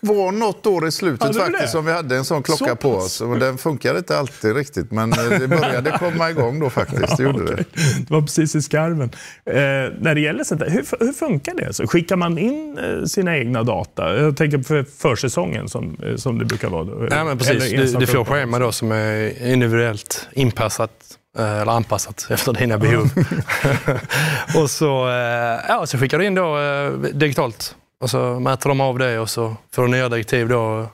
det 0.00 0.08
var 0.08 0.32
något 0.32 0.66
år 0.66 0.88
i 0.88 0.92
slutet 0.92 1.36
faktiskt 1.36 1.60
det? 1.60 1.68
som 1.68 1.84
vi 1.86 1.92
hade 1.92 2.16
en 2.16 2.24
sån 2.24 2.42
klocka 2.42 2.64
så 2.64 2.76
på 2.76 2.90
oss. 2.90 3.20
Och 3.20 3.38
den 3.38 3.58
funkade 3.58 3.98
inte 3.98 4.18
alltid 4.18 4.56
riktigt, 4.56 4.90
men 4.90 5.12
eh, 5.12 5.38
det 5.40 5.48
började 5.48 5.90
komma 5.90 6.30
igång 6.30 6.60
då 6.60 6.70
faktiskt. 6.70 7.16
Det 7.16 7.22
gjorde 7.22 7.42
okay. 7.42 7.56
det. 7.56 7.64
Det 7.98 8.10
var 8.10 8.20
precis 8.20 8.54
i 8.54 8.62
skarven. 8.62 9.10
Eh, 9.44 9.54
när 10.00 10.14
det 10.14 10.20
gäller 10.20 10.44
sånt 10.44 10.60
där, 10.60 10.70
hur, 10.70 11.04
hur 11.04 11.12
funkar 11.12 11.54
det? 11.54 11.72
Så 11.72 11.86
skickar 11.86 12.16
man 12.16 12.38
in 12.38 12.78
eh, 12.78 13.04
sina 13.04 13.38
egna 13.38 13.62
data? 13.62 14.16
Jag 14.16 14.36
tänker 14.36 14.58
på 14.58 14.90
försäsongen 14.98 15.68
som, 15.68 15.96
eh, 16.02 16.16
som 16.16 16.38
det 16.38 16.44
brukar 16.44 16.68
vara. 16.68 16.84
Då. 16.84 17.08
Ja, 17.10 17.24
men 17.24 17.38
precis. 17.38 17.92
Du, 17.92 17.98
du 17.98 18.06
får 18.06 18.24
schema 18.24 18.58
då 18.58 18.72
som 18.72 18.92
är 18.92 19.46
individuellt 19.52 20.28
inpassat 20.32 21.18
eller 21.42 21.72
anpassat 21.72 22.26
efter 22.30 22.52
dina 22.52 22.78
behov. 22.78 23.10
och 24.56 24.70
så, 24.70 25.08
eh, 25.08 25.60
ja, 25.68 25.86
så 25.86 25.98
skickar 25.98 26.18
du 26.18 26.26
in 26.26 26.34
då 26.34 26.58
eh, 26.58 26.92
digitalt 26.92 27.76
och 28.00 28.10
så 28.10 28.40
mäter 28.40 28.68
de 28.68 28.80
av 28.80 28.98
det 28.98 29.18
och 29.18 29.30
så 29.30 29.56
får 29.72 29.82
du 29.82 29.88
nya 29.88 30.08
direktiv 30.08 30.48
då 30.48 30.86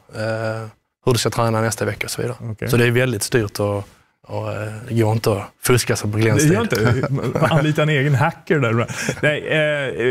hur 1.06 1.12
du 1.12 1.18
ska 1.18 1.30
träna 1.30 1.60
nästa 1.60 1.84
vecka 1.84 2.06
och 2.06 2.10
så 2.10 2.22
vidare. 2.22 2.36
Okay. 2.50 2.68
Så 2.68 2.76
det 2.76 2.86
är 2.86 2.90
väldigt 2.90 3.22
styrt 3.22 3.60
och, 3.60 3.76
och 4.26 4.48
det 4.88 4.94
går 4.94 5.12
inte 5.12 5.32
att 5.32 5.42
fuska 5.62 5.96
sig 5.96 6.12
på 6.12 6.18
gläntid. 6.18 6.48
Det 6.48 6.54
gör 6.54 6.62
inte? 6.62 7.08
Anlita 7.50 7.82
en 7.82 7.88
egen 7.88 8.14
hacker 8.14 8.58
där. 8.58 8.86
Nej, 9.20 9.48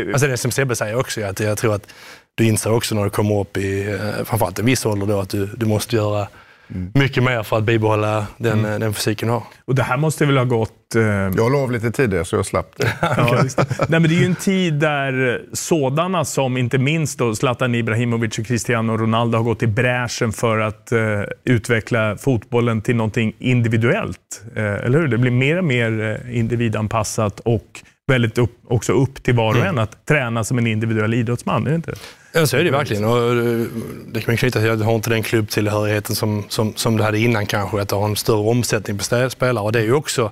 eh, 0.06 0.12
alltså 0.12 0.26
det 0.26 0.36
som 0.36 0.50
Sebbe 0.50 0.76
säger 0.76 0.98
också, 0.98 1.24
att 1.24 1.40
jag 1.40 1.58
tror 1.58 1.74
att 1.74 1.86
du 2.34 2.44
inser 2.44 2.72
också 2.72 2.94
när 2.94 3.04
du 3.04 3.10
kommer 3.10 3.40
upp 3.40 3.56
i 3.56 3.98
framförallt 4.24 4.58
en 4.58 4.66
viss 4.66 4.86
ålder 4.86 5.06
då, 5.06 5.20
att 5.20 5.28
du, 5.28 5.46
du 5.46 5.66
måste 5.66 5.96
göra 5.96 6.28
mm. 6.70 6.90
mycket 6.94 7.22
mer 7.22 7.42
för 7.42 7.56
att 7.56 7.64
bibehålla 7.64 8.26
den, 8.36 8.58
mm. 8.58 8.80
den 8.80 8.94
fysiken 8.94 9.28
har. 9.28 9.42
Och 9.64 9.74
det 9.74 9.82
här 9.82 9.96
måste 9.96 10.26
väl 10.26 10.36
ha 10.36 10.44
gått... 10.44 10.94
Eh... 10.94 11.02
Jag 11.02 11.52
la 11.52 11.58
av 11.58 11.72
lite 11.72 11.90
tidigare 11.90 12.24
så 12.24 12.36
jag 12.36 12.46
slapp 12.46 12.74
det. 12.76 12.92
ja, 13.02 13.44
Nej, 13.88 14.00
men 14.00 14.02
det 14.02 14.14
är 14.14 14.20
ju 14.20 14.26
en 14.26 14.34
tid 14.34 14.74
där 14.74 15.42
sådana 15.52 16.24
som, 16.24 16.56
inte 16.56 16.78
minst 16.78 17.18
då 17.18 17.34
Zlatan 17.34 17.74
Ibrahimovic 17.74 18.38
och 18.38 18.46
Cristiano 18.46 18.96
Ronaldo 18.96 19.38
har 19.38 19.44
gått 19.44 19.62
i 19.62 19.66
bräschen 19.66 20.32
för 20.32 20.58
att 20.58 20.92
eh, 20.92 21.00
utveckla 21.44 22.16
fotbollen 22.16 22.82
till 22.82 22.96
någonting 22.96 23.32
individuellt. 23.38 24.42
Eh, 24.56 24.62
eller 24.64 24.98
hur? 24.98 25.08
Det 25.08 25.18
blir 25.18 25.30
mer 25.30 25.58
och 25.58 25.64
mer 25.64 26.20
eh, 26.26 26.38
individanpassat 26.38 27.40
och 27.40 27.80
väldigt 28.06 28.38
upp, 28.38 28.58
också 28.68 28.92
upp 28.92 29.22
till 29.22 29.34
var 29.34 29.50
och 29.50 29.56
en 29.56 29.66
mm. 29.66 29.78
att 29.78 30.06
träna 30.06 30.44
som 30.44 30.58
en 30.58 30.66
individuell 30.66 31.14
idrottsman. 31.14 31.66
Är 31.66 31.70
det 31.70 31.76
inte 31.76 31.94
Ja, 32.36 32.46
så 32.46 32.56
är 32.56 32.64
det 32.64 32.70
verkligen. 32.70 33.04
Och 33.04 33.18
eh, 33.18 33.66
det 34.06 34.20
kan 34.20 34.32
man 34.32 34.36
knyta 34.36 34.60
till 34.60 34.70
att 34.70 34.78
du 34.78 34.84
har 34.84 34.94
inte 34.94 35.10
den 35.10 35.22
klubbtillhörigheten 35.22 36.16
som, 36.16 36.44
som, 36.48 36.76
som 36.76 36.96
du 36.96 37.02
hade 37.02 37.18
innan 37.18 37.46
kanske, 37.46 37.80
att 37.80 37.88
du 37.88 37.94
har 37.94 38.04
en 38.04 38.16
större 38.16 38.48
omsättning 38.50 38.98
på 38.98 39.04
spelare. 39.30 39.64
Och 39.64 39.72
det 39.72 39.78
är 39.78 39.82
ju 39.82 39.92
också, 39.92 40.30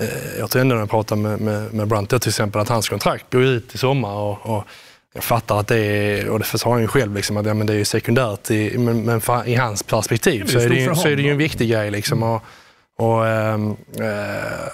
eh, 0.00 0.38
jag 0.38 0.50
tror 0.50 0.60
ändå 0.62 0.74
när 0.74 0.82
jag 0.82 0.90
pratar 0.90 1.16
med, 1.16 1.40
med, 1.40 1.74
med 1.74 1.88
Brandt 1.88 2.10
till 2.22 2.28
exempel, 2.28 2.60
att 2.60 2.68
hans 2.68 2.88
kontrakt 2.88 3.32
går 3.32 3.42
ut 3.42 3.74
i 3.74 3.78
sommar. 3.78 4.14
Och, 4.14 4.56
och 4.56 4.64
jag 5.14 5.24
fattar 5.24 5.60
att 5.60 5.68
det 5.68 5.78
är, 5.78 6.28
och 6.28 6.38
det 6.38 6.44
sa 6.44 6.72
han 6.72 6.80
ju 6.80 6.88
själv, 6.88 7.14
liksom, 7.14 7.36
att 7.36 7.46
ja, 7.46 7.54
men 7.54 7.66
det 7.66 7.74
är 7.74 7.84
sekundärt, 7.84 8.50
i, 8.50 8.78
men, 8.78 9.02
men 9.02 9.20
i 9.46 9.54
hans 9.54 9.82
perspektiv 9.82 10.44
så, 10.44 10.58
är 10.58 10.68
det 10.68 10.74
ju, 10.74 10.94
så 10.94 11.08
är 11.08 11.16
det 11.16 11.22
ju 11.22 11.30
en 11.30 11.38
viktig 11.38 11.70
grej. 11.70 11.90
Liksom, 11.90 12.22
och, 12.22 12.42
och 12.98 13.26
äh, 13.26 13.72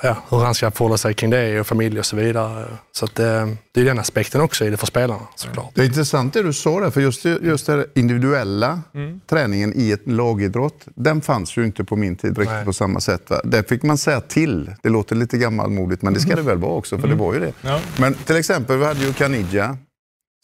ja, 0.02 0.16
hur 0.30 0.38
han 0.38 0.54
ska 0.54 0.70
förhålla 0.70 0.96
sig 0.96 1.14
kring 1.14 1.30
det 1.30 1.60
och 1.60 1.66
familj 1.66 1.98
och 1.98 2.06
så 2.06 2.16
vidare. 2.16 2.64
Så 2.92 3.04
att, 3.04 3.18
äh, 3.18 3.48
det 3.72 3.80
är 3.80 3.84
den 3.84 3.98
aspekten 3.98 4.40
också 4.40 4.64
i 4.64 4.70
det 4.70 4.76
för 4.76 4.86
spelarna 4.86 5.20
såklart. 5.36 5.70
Det 5.74 5.80
är 5.80 5.86
intressant 5.86 6.34
det 6.34 6.42
du 6.42 6.52
sa 6.52 6.80
där, 6.80 6.90
för 6.90 7.00
just, 7.00 7.24
just 7.24 7.66
den 7.66 7.84
individuella 7.94 8.80
mm. 8.94 9.20
träningen 9.30 9.72
i 9.76 9.90
ett 9.90 10.08
lagidrott, 10.08 10.86
den 10.94 11.20
fanns 11.20 11.56
ju 11.56 11.64
inte 11.64 11.84
på 11.84 11.96
min 11.96 12.16
tid 12.16 12.38
riktigt 12.38 12.54
Nej. 12.54 12.64
på 12.64 12.72
samma 12.72 13.00
sätt. 13.00 13.30
Va? 13.30 13.40
Där 13.44 13.62
fick 13.62 13.82
man 13.82 13.98
säga 13.98 14.20
till. 14.20 14.70
Det 14.82 14.88
låter 14.88 15.16
lite 15.16 15.38
gammalmodigt, 15.38 16.02
men 16.02 16.14
det 16.14 16.20
ska 16.20 16.36
det 16.36 16.42
väl 16.42 16.58
vara 16.58 16.72
också, 16.72 16.98
för 16.98 17.06
mm. 17.06 17.18
det 17.18 17.24
var 17.24 17.34
ju 17.34 17.40
det. 17.40 17.52
Ja. 17.62 17.80
Men 17.98 18.14
till 18.14 18.36
exempel, 18.36 18.78
vi 18.78 18.84
hade 18.84 19.00
ju 19.00 19.12
Caniggia 19.12 19.76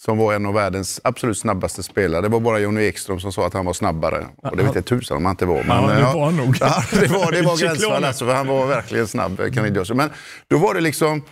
som 0.02 0.18
var 0.18 0.34
en 0.34 0.46
av 0.46 0.54
världens 0.54 1.00
absolut 1.04 1.38
snabbaste 1.38 1.82
spelare. 1.82 2.22
Det 2.22 2.28
var 2.28 2.40
bara 2.40 2.58
Jonny 2.58 2.82
Ekström 2.82 3.20
som 3.20 3.32
sa 3.32 3.46
att 3.46 3.54
han 3.54 3.64
var 3.64 3.72
snabbare. 3.72 4.26
Och 4.36 4.56
det 4.56 4.62
vet 4.62 4.74
jag 4.74 4.84
tusan 4.84 5.16
om 5.16 5.24
han 5.24 5.32
inte 5.32 5.46
var. 5.46 5.64
Men, 5.64 5.84
ja, 5.84 5.96
det 5.96 6.02
var 6.02 6.24
han 6.24 6.36
nog. 6.36 6.56
Ja, 6.60 6.82
det 6.90 7.06
var, 7.06 7.32
det 7.32 7.42
var 7.42 7.56
gränsfall 7.60 8.04
alltså, 8.04 8.24
för 8.24 8.34
han 8.34 8.46
var 8.46 8.66
verkligen 8.66 9.08
snabb, 9.08 9.54
Canidioso. 9.54 9.94
Men 9.94 10.10
då 10.48 10.58
var 10.58 10.74
det 10.74 10.80
liksom... 10.80 11.22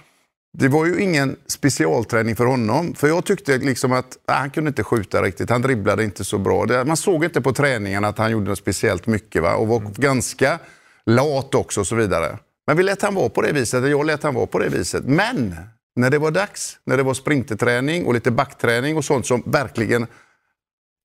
Det 0.59 0.69
var 0.69 0.87
ju 0.87 1.03
ingen 1.03 1.37
specialträning 1.47 2.37
för 2.37 2.45
honom. 2.47 2.95
För 2.95 3.09
jag 3.09 3.25
tyckte 3.25 3.59
liksom 3.59 3.93
att 3.93 4.17
nej, 4.29 4.37
han 4.37 4.51
kunde 4.51 4.69
inte 4.69 4.85
skjuta 4.85 5.23
riktigt. 5.23 5.51
Han 5.51 5.63
dribblade 5.63 6.05
inte 6.05 6.25
så 6.25 6.39
bra. 6.39 6.85
Man 6.85 6.97
såg 6.97 7.25
inte 7.25 7.41
på 7.41 7.53
träningen 7.53 8.05
att 8.05 8.19
han 8.19 8.31
gjorde 8.31 8.49
något 8.51 8.59
speciellt 8.59 9.07
mycket. 9.07 9.43
Va? 9.43 9.55
Och 9.55 9.69
var 9.69 9.81
mm. 9.81 9.93
ganska 9.97 10.59
lat 11.07 11.55
också 11.55 11.81
och 11.81 11.87
så 11.87 11.95
vidare. 11.95 12.39
Men 12.67 12.77
vi 12.77 12.83
lät 12.83 13.03
han 13.03 13.15
vara 13.15 13.29
på 13.29 13.43
det 13.43 13.53
viset. 13.53 13.89
Jag 13.91 14.07
lät 14.07 14.23
han 14.23 14.35
vara 14.35 14.47
på 14.47 14.59
det 14.59 14.69
viset. 14.69 15.05
Men 15.05 15.55
när 15.97 16.11
det 16.11 16.19
var 16.19 16.31
dags, 16.31 16.79
när 16.85 16.97
det 16.97 17.03
var 17.03 17.15
sprinterträning 17.15 18.07
och 18.07 18.15
lite 18.15 18.31
backträning 18.31 18.97
och 18.97 19.05
sånt 19.05 19.27
som 19.27 19.43
verkligen 19.47 20.07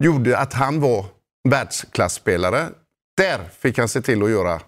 gjorde 0.03 0.37
att 0.37 0.53
han 0.53 0.79
var 0.79 1.05
världsklasspelare. 1.49 2.67
Där 3.17 3.39
fick 3.59 3.77
han 3.77 3.87
se 3.87 4.01
till 4.01 4.23
att 4.23 4.29
göra 4.29 4.61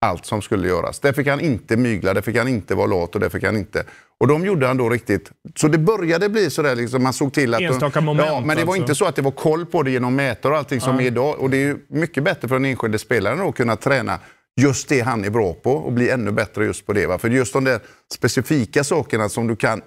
allt 0.00 0.26
som 0.26 0.42
skulle 0.42 0.68
göras. 0.68 0.98
Där 1.00 1.12
fick 1.12 1.26
han 1.26 1.40
inte 1.40 1.76
mygla, 1.76 2.14
där 2.14 2.20
fick 2.20 2.36
han 2.36 2.48
inte 2.48 2.74
vara 2.74 2.86
lat 2.86 3.14
och 3.14 3.20
där 3.20 3.28
fick 3.28 3.44
han 3.44 3.56
inte... 3.56 3.84
Och 4.20 4.28
de 4.28 4.44
gjorde 4.44 4.66
han 4.66 4.76
då 4.76 4.88
riktigt... 4.88 5.30
Så 5.56 5.68
det 5.68 5.78
började 5.78 6.28
bli 6.28 6.50
sådär, 6.50 6.76
liksom, 6.76 7.02
man 7.02 7.12
såg 7.12 7.32
till 7.32 7.54
att... 7.54 7.60
Enstaka 7.60 8.00
moment. 8.00 8.28
Ja, 8.28 8.40
men 8.40 8.56
det 8.56 8.64
var 8.64 8.72
alltså. 8.72 8.82
inte 8.82 8.94
så 8.94 9.04
att 9.04 9.16
det 9.16 9.22
var 9.22 9.30
koll 9.30 9.66
på 9.66 9.82
det 9.82 9.90
genom 9.90 10.14
mätare 10.14 10.52
och 10.52 10.58
allting 10.58 10.80
som 10.80 10.96
ja. 10.96 11.02
är 11.02 11.06
idag. 11.06 11.38
Och 11.38 11.50
det 11.50 11.56
är 11.56 11.66
ju 11.66 11.78
mycket 11.88 12.24
bättre 12.24 12.48
för 12.48 12.54
den 12.54 12.64
enskilde 12.64 12.98
spelaren 12.98 13.40
att 13.40 13.54
kunna 13.54 13.76
träna 13.76 14.18
just 14.58 14.88
det 14.88 15.00
han 15.00 15.24
är 15.24 15.30
bra 15.30 15.54
på 15.54 15.72
och 15.72 15.92
bli 15.92 16.10
ännu 16.10 16.30
bättre 16.30 16.64
just 16.64 16.86
på 16.86 16.92
det. 16.92 17.06
Va? 17.06 17.18
För 17.18 17.30
just 17.30 17.52
de 17.52 17.64
där 17.64 17.80
specifika 18.14 18.84
sakerna 18.84 19.28
som 19.28 19.46
du 19.46 19.56
kan 19.56 19.82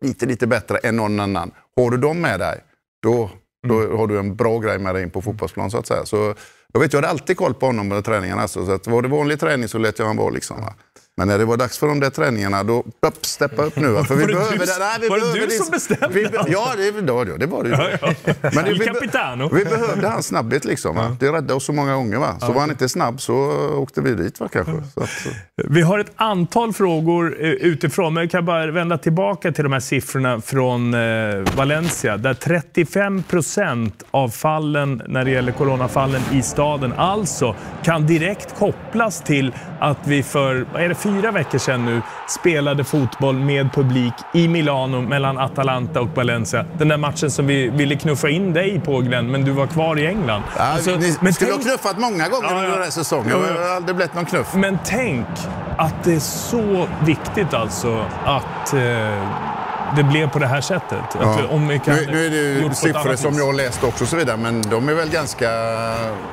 lite, 0.00 0.26
lite 0.26 0.46
bättre 0.46 0.78
än 0.78 0.96
någon 0.96 1.20
annan. 1.20 1.50
Har 1.76 1.90
du 1.90 1.96
dem 1.96 2.20
med 2.20 2.40
dig, 2.40 2.64
då, 3.02 3.30
då 3.68 3.80
mm. 3.80 3.96
har 3.96 4.06
du 4.06 4.18
en 4.18 4.36
bra 4.36 4.58
grej 4.58 4.78
med 4.78 4.94
dig 4.94 5.02
in 5.02 5.10
på 5.10 5.22
fotbollsplan 5.22 5.70
så 5.70 5.78
att 5.78 5.86
säga. 5.86 6.06
Så 6.06 6.34
jag 6.72 6.80
vet, 6.80 6.92
jag 6.92 6.98
hade 6.98 7.08
alltid 7.08 7.36
koll 7.36 7.54
på 7.54 7.66
honom 7.66 7.88
med 7.88 8.04
träningarna. 8.04 8.42
Alltså, 8.42 8.66
så 8.66 8.72
att 8.72 8.86
var 8.86 9.02
det 9.02 9.08
vanlig 9.08 9.40
träning 9.40 9.68
så 9.68 9.78
lät 9.78 9.98
jag 9.98 10.06
han 10.06 10.16
vara. 10.16 10.30
Liksom, 10.30 10.60
va? 10.60 10.74
Men 11.18 11.28
när 11.28 11.38
det 11.38 11.44
var 11.44 11.56
dags 11.56 11.78
för 11.78 11.86
de 11.86 12.00
där 12.00 12.10
träningarna, 12.10 12.62
då 12.62 12.84
upp, 13.00 13.26
steppa 13.26 13.62
upp 13.64 13.76
nu. 13.76 14.04
För 14.04 14.14
vi 14.14 14.26
behöver 14.34 14.58
det, 14.58 14.72
nej, 14.78 14.98
vi 15.00 15.08
var 15.08 15.38
det 15.38 15.46
du 15.46 15.50
som 15.50 15.70
bestämde? 15.70 16.08
Vi, 16.08 16.28
ja, 16.48 16.72
det, 16.76 16.90
det, 16.90 17.38
det 17.38 17.46
var 17.46 17.64
det. 17.64 17.70
Ja, 17.70 17.88
ja. 18.00 18.32
Men 18.42 18.64
det, 18.64 18.72
vi, 18.72 19.58
vi 19.58 19.64
behövde 19.64 20.08
hans 20.08 20.26
snabbhet. 20.26 20.64
Liksom, 20.64 20.96
va? 20.96 21.16
Det 21.20 21.26
räddade 21.26 21.54
oss 21.54 21.64
så 21.64 21.72
många 21.72 21.94
gånger. 21.94 22.18
Va? 22.18 22.36
Så 22.40 22.46
ja. 22.46 22.52
var 22.52 22.60
han 22.60 22.70
inte 22.70 22.88
snabb 22.88 23.20
så 23.20 23.34
åkte 23.76 24.00
vi 24.00 24.14
dit 24.14 24.40
va, 24.40 24.48
kanske. 24.52 24.72
Så 24.94 25.00
att, 25.00 25.08
så. 25.08 25.28
Vi 25.68 25.82
har 25.82 25.98
ett 25.98 26.12
antal 26.16 26.72
frågor 26.72 27.36
eh, 27.40 27.50
utifrån, 27.50 28.14
men 28.14 28.22
jag 28.22 28.30
kan 28.30 28.44
bara 28.44 28.70
vända 28.70 28.98
tillbaka 28.98 29.52
till 29.52 29.64
de 29.64 29.72
här 29.72 29.80
siffrorna 29.80 30.40
från 30.40 30.94
eh, 30.94 31.00
Valencia. 31.56 32.16
Där 32.16 32.34
35 32.34 33.22
procent 33.22 34.04
av 34.10 34.28
fallen 34.28 35.02
när 35.08 35.24
det 35.24 35.30
gäller 35.30 35.52
coronafallen 35.52 36.22
i 36.32 36.42
staden 36.42 36.92
alltså 36.92 37.54
kan 37.84 38.06
direkt 38.06 38.58
kopplas 38.58 39.22
till 39.22 39.54
att 39.80 39.98
vi 40.06 40.22
för, 40.22 40.66
vad 40.72 40.82
är 40.82 40.88
det, 40.88 40.94
fyra 41.06 41.30
veckor 41.30 41.58
sedan 41.58 41.84
nu 41.84 42.02
spelade 42.28 42.84
fotboll 42.84 43.36
med 43.36 43.72
publik 43.72 44.14
i 44.32 44.48
Milano 44.48 45.00
mellan 45.00 45.38
Atalanta 45.38 46.00
och 46.00 46.08
Valencia. 46.14 46.64
Den 46.78 46.88
där 46.88 46.96
matchen 46.96 47.30
som 47.30 47.46
vi 47.46 47.68
ville 47.68 47.96
knuffa 47.96 48.28
in 48.28 48.52
dig 48.52 48.80
på 48.84 49.00
Glenn, 49.00 49.30
men 49.30 49.44
du 49.44 49.50
var 49.50 49.66
kvar 49.66 49.98
i 49.98 50.06
England. 50.06 50.42
Ja, 50.56 50.62
alltså, 50.62 50.90
ni 50.90 51.16
men 51.20 51.34
skulle 51.34 51.50
tänk... 51.50 51.64
ha 51.64 51.70
knuffat 51.70 51.98
många 51.98 52.28
gånger 52.28 52.48
ja, 52.50 52.56
under 52.56 52.70
den 52.70 52.82
här 52.82 52.90
säsongen. 52.90 53.30
Ja, 53.30 53.38
ja. 53.48 53.60
Det 53.60 53.68
har 53.68 53.76
aldrig 53.76 53.96
blivit 53.96 54.14
någon 54.14 54.24
knuff. 54.24 54.54
Men 54.54 54.78
tänk 54.84 55.26
att 55.78 56.04
det 56.04 56.14
är 56.14 56.20
så 56.20 56.88
viktigt 57.04 57.54
alltså 57.54 58.04
att 58.24 58.74
eh, 58.74 58.80
det 59.96 60.02
blev 60.02 60.30
på 60.30 60.38
det 60.38 60.46
här 60.46 60.60
sättet. 60.60 61.04
Ja. 61.20 61.38
om 61.50 61.68
vi 61.68 61.78
kan 61.78 61.94
nu, 61.94 62.06
nu 62.10 62.26
är 62.26 62.68
det 62.68 62.74
siffror 62.74 63.16
som 63.16 63.38
jag 63.38 63.54
läst 63.54 63.84
också 63.84 64.04
och 64.04 64.08
så 64.08 64.16
vidare, 64.16 64.36
men 64.36 64.62
de 64.62 64.88
är 64.88 64.94
väl 64.94 65.10
ganska 65.10 65.50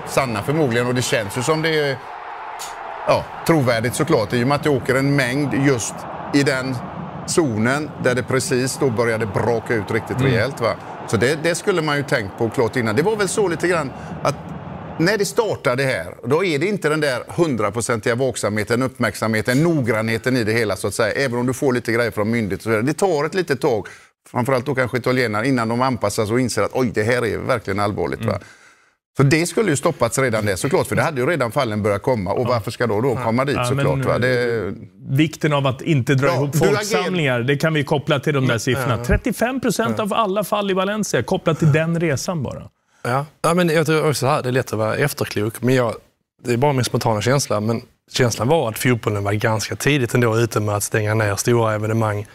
sanna 0.07 0.41
förmodligen 0.41 0.87
och 0.87 0.95
det 0.95 1.01
känns 1.01 1.37
ju 1.37 1.43
som 1.43 1.61
det 1.61 1.89
är 1.89 1.97
ja, 3.07 3.25
trovärdigt 3.47 3.95
såklart 3.95 4.33
i 4.33 4.43
och 4.43 4.47
med 4.47 4.55
att 4.55 4.63
det 4.63 4.69
åker 4.69 4.95
en 4.95 5.15
mängd 5.15 5.53
just 5.53 5.95
i 6.33 6.43
den 6.43 6.75
zonen 7.27 7.89
där 8.03 8.15
det 8.15 8.23
precis 8.23 8.77
då 8.77 8.89
började 8.89 9.25
braka 9.25 9.73
ut 9.73 9.91
riktigt 9.91 10.17
mm. 10.17 10.31
rejält. 10.31 10.61
Va? 10.61 10.75
Så 11.07 11.17
det, 11.17 11.43
det, 11.43 11.55
skulle 11.55 11.81
man 11.81 11.97
ju 11.97 12.03
tänkt 12.03 12.37
på 12.37 12.49
klart 12.49 12.75
innan. 12.75 12.95
Det 12.95 13.03
var 13.03 13.15
väl 13.15 13.27
så 13.27 13.47
lite 13.47 13.67
grann 13.67 13.91
att 14.23 14.35
när 14.97 15.17
det 15.17 15.25
startade 15.25 15.83
här, 15.83 16.15
då 16.23 16.43
är 16.43 16.59
det 16.59 16.65
inte 16.65 16.89
den 16.89 17.01
där 17.01 17.23
hundraprocentiga 17.27 18.15
vaksamheten, 18.15 18.83
uppmärksamheten, 18.83 19.63
noggrannheten 19.63 20.37
i 20.37 20.43
det 20.43 20.51
hela 20.51 20.75
så 20.75 20.87
att 20.87 20.93
säga. 20.93 21.13
Även 21.25 21.39
om 21.39 21.45
du 21.45 21.53
får 21.53 21.73
lite 21.73 21.91
grejer 21.91 22.11
från 22.11 22.31
myndigheter 22.31 22.81
Det 22.81 22.93
tar 22.93 23.25
ett 23.25 23.33
litet 23.33 23.61
tag, 23.61 23.87
framförallt 24.31 24.65
då 24.65 24.75
kanske 24.75 24.97
italienarna, 24.97 25.45
innan 25.45 25.67
de 25.67 25.81
anpassar 25.81 26.25
sig 26.25 26.33
och 26.33 26.39
inser 26.39 26.61
att 26.61 26.73
oj, 26.73 26.91
det 26.93 27.03
här 27.03 27.25
är 27.25 27.37
verkligen 27.37 27.79
allvarligt. 27.79 28.19
Mm. 28.19 28.31
Va? 28.31 28.39
Så 29.17 29.23
det 29.23 29.45
skulle 29.45 29.69
ju 29.69 29.75
stoppats 29.75 30.19
redan 30.19 30.45
det 30.45 30.57
såklart, 30.57 30.87
för 30.87 30.95
det 30.95 31.01
hade 31.01 31.21
ju 31.21 31.27
redan 31.27 31.51
fallen 31.51 31.83
börjat 31.83 32.01
komma. 32.01 32.33
Och 32.33 32.47
varför 32.47 32.71
ska 32.71 32.87
då 32.87 33.01
då 33.01 33.15
komma 33.15 33.45
dit 33.45 33.55
ja, 33.55 33.65
såklart? 33.65 34.05
Men, 34.05 34.21
det... 34.21 34.73
Vikten 35.09 35.53
av 35.53 35.67
att 35.67 35.81
inte 35.81 36.15
dra 36.15 36.27
ja, 36.27 36.35
ihop 36.35 36.55
folksamlingar, 36.55 37.39
det 37.39 37.55
kan 37.55 37.73
vi 37.73 37.83
koppla 37.83 38.19
till 38.19 38.33
de 38.33 38.47
där 38.47 38.57
siffrorna. 38.57 39.03
35 39.05 39.61
procent 39.61 39.99
av 39.99 40.13
alla 40.13 40.43
fall 40.43 40.71
i 40.71 40.73
Valencia 40.73 41.23
kopplat 41.23 41.59
till 41.59 41.71
den 41.71 41.99
resan 41.99 42.43
bara. 42.43 42.69
Ja, 43.03 43.25
ja 43.41 43.53
men 43.53 43.69
jag 43.69 43.85
tror 43.85 44.09
också 44.09 44.27
här, 44.27 44.43
det 44.43 44.49
är 44.49 44.53
lätt 44.53 44.73
att 44.73 44.79
vara 44.79 44.95
efterklok, 44.95 45.61
men 45.61 45.75
jag, 45.75 45.93
det 46.43 46.53
är 46.53 46.57
bara 46.57 46.73
min 46.73 46.85
spontana 46.85 47.21
känsla. 47.21 47.59
Men 47.59 47.81
känslan 48.11 48.47
var 48.47 48.69
att 48.69 48.79
fotbollen 48.79 49.23
var 49.23 49.33
ganska 49.33 49.75
tidigt 49.75 50.13
ändå 50.13 50.37
ute 50.37 50.59
med 50.59 50.75
att 50.75 50.83
stänga 50.83 51.13
ner 51.13 51.35
stora 51.35 51.73
evenemang 51.73 52.25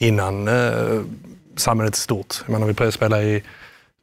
innan 0.00 0.48
eh, 0.48 1.00
samhället 1.56 1.94
är 1.94 1.98
stort. 1.98 2.34
Jag 2.46 2.60
menar, 2.60 2.84
vi 2.84 2.92
spelade 2.92 3.22
i 3.22 3.42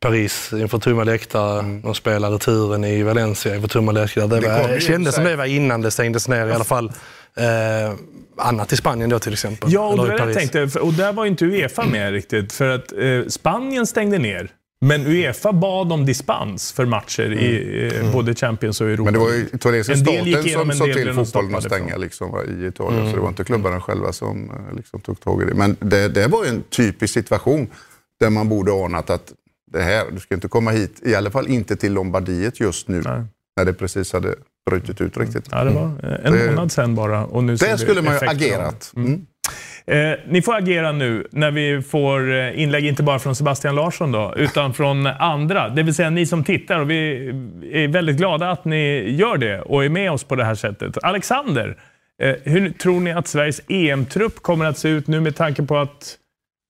Paris 0.01 0.53
inför 0.53 0.77
tomma 0.77 1.03
läktare. 1.03 1.59
Mm. 1.59 1.81
De 1.81 1.95
spelade 1.95 2.39
turen 2.39 2.83
i 2.83 3.03
Valencia 3.03 3.55
inför 3.55 3.67
tomma 3.67 3.91
läktare. 3.91 4.27
Det, 4.27 4.39
var, 4.39 4.67
det 4.67 4.81
kändes 4.81 5.15
som 5.15 5.23
det 5.23 5.35
var 5.35 5.45
innan 5.45 5.81
det 5.81 5.91
stängdes 5.91 6.27
ner 6.27 6.47
i 6.47 6.51
alla 6.51 6.63
fall. 6.63 6.91
Eh, 7.37 7.93
annat 8.37 8.73
i 8.73 8.77
Spanien 8.77 9.09
då 9.09 9.19
till 9.19 9.33
exempel. 9.33 9.73
Ja, 9.73 9.87
och, 9.87 10.07
det 10.07 10.17
jag 10.17 10.33
tänkte, 10.33 10.79
och 10.79 10.93
där 10.93 11.13
var 11.13 11.25
inte 11.25 11.45
Uefa 11.45 11.85
med 11.85 12.11
riktigt. 12.11 12.53
För 12.53 12.67
att 12.67 12.91
eh, 12.91 13.27
Spanien 13.27 13.87
stängde 13.87 14.17
ner. 14.17 14.51
Men 14.85 15.07
Uefa 15.07 15.53
bad 15.53 15.91
om 15.91 16.05
dispens 16.05 16.71
för 16.71 16.85
matcher 16.85 17.25
mm. 17.25 17.39
i 17.39 17.89
eh, 17.93 17.99
mm. 17.99 18.11
både 18.11 18.35
Champions 18.35 18.81
och 18.81 18.87
Europa. 18.87 19.03
Men 19.03 19.13
det 19.13 19.19
var 19.19 19.31
ju 19.31 19.49
italienska 19.53 19.95
staten 19.95 20.43
som 20.43 20.71
sa 20.71 20.85
till 20.85 21.13
fotbollen 21.13 21.55
att 21.55 21.63
stänga 21.63 21.97
liksom, 21.97 22.29
i 22.61 22.65
Italien. 22.65 22.99
Mm. 22.99 23.11
Så 23.11 23.15
det 23.15 23.21
var 23.21 23.29
inte 23.29 23.43
klubbarna 23.43 23.81
själva 23.81 24.13
som 24.13 24.49
eh, 24.49 24.75
liksom, 24.75 25.01
tog 25.01 25.19
tag 25.19 25.41
i 25.41 25.45
det. 25.45 25.53
Men 25.53 25.77
det, 25.79 26.07
det 26.07 26.27
var 26.27 26.43
ju 26.43 26.49
en 26.49 26.63
typisk 26.63 27.13
situation 27.13 27.67
där 28.19 28.29
man 28.29 28.49
borde 28.49 28.85
anat 28.85 29.09
att 29.09 29.33
det 29.71 29.81
här, 29.81 30.05
du 30.11 30.19
ska 30.19 30.35
inte 30.35 30.47
komma 30.47 30.71
hit, 30.71 31.01
i 31.05 31.15
alla 31.15 31.31
fall 31.31 31.47
inte 31.47 31.75
till 31.75 31.93
Lombardiet 31.93 32.59
just 32.59 32.87
nu. 32.87 33.01
Nej. 33.05 33.23
När 33.57 33.65
det 33.65 33.73
precis 33.73 34.13
hade 34.13 34.35
brutit 34.69 35.01
ut 35.01 35.17
riktigt. 35.17 35.45
Ja, 35.51 35.63
det 35.63 35.71
var 35.71 35.83
en 36.23 36.33
det, 36.33 36.45
månad 36.45 36.71
sedan 36.71 36.95
bara. 36.95 37.25
Och 37.25 37.43
nu 37.43 37.55
det 37.55 37.77
skulle 37.77 38.01
man 38.01 38.13
ju 38.13 38.27
agerat. 38.27 38.93
Mm. 38.95 39.25
Eh, 39.85 40.19
ni 40.27 40.41
får 40.41 40.55
agera 40.55 40.91
nu 40.91 41.27
när 41.31 41.51
vi 41.51 41.81
får 41.81 42.33
eh, 42.33 42.61
inlägg 42.61 42.85
inte 42.85 43.03
bara 43.03 43.19
från 43.19 43.35
Sebastian 43.35 43.75
Larsson 43.75 44.11
då, 44.11 44.33
utan 44.37 44.73
från 44.73 45.07
andra. 45.07 45.69
Det 45.69 45.83
vill 45.83 45.93
säga 45.93 46.09
ni 46.09 46.25
som 46.25 46.43
tittar 46.43 46.79
och 46.79 46.89
vi 46.89 47.27
är 47.71 47.87
väldigt 47.87 48.17
glada 48.17 48.51
att 48.51 48.65
ni 48.65 49.09
gör 49.09 49.37
det 49.37 49.61
och 49.61 49.85
är 49.85 49.89
med 49.89 50.11
oss 50.11 50.23
på 50.23 50.35
det 50.35 50.43
här 50.43 50.55
sättet. 50.55 50.97
Alexander, 51.03 51.77
eh, 52.21 52.35
hur 52.43 52.69
tror 52.69 52.99
ni 52.99 53.11
att 53.11 53.27
Sveriges 53.27 53.61
EM-trupp 53.67 54.41
kommer 54.41 54.65
att 54.65 54.77
se 54.77 54.89
ut 54.89 55.07
nu 55.07 55.21
med 55.21 55.35
tanke 55.35 55.63
på 55.63 55.77
att 55.77 56.17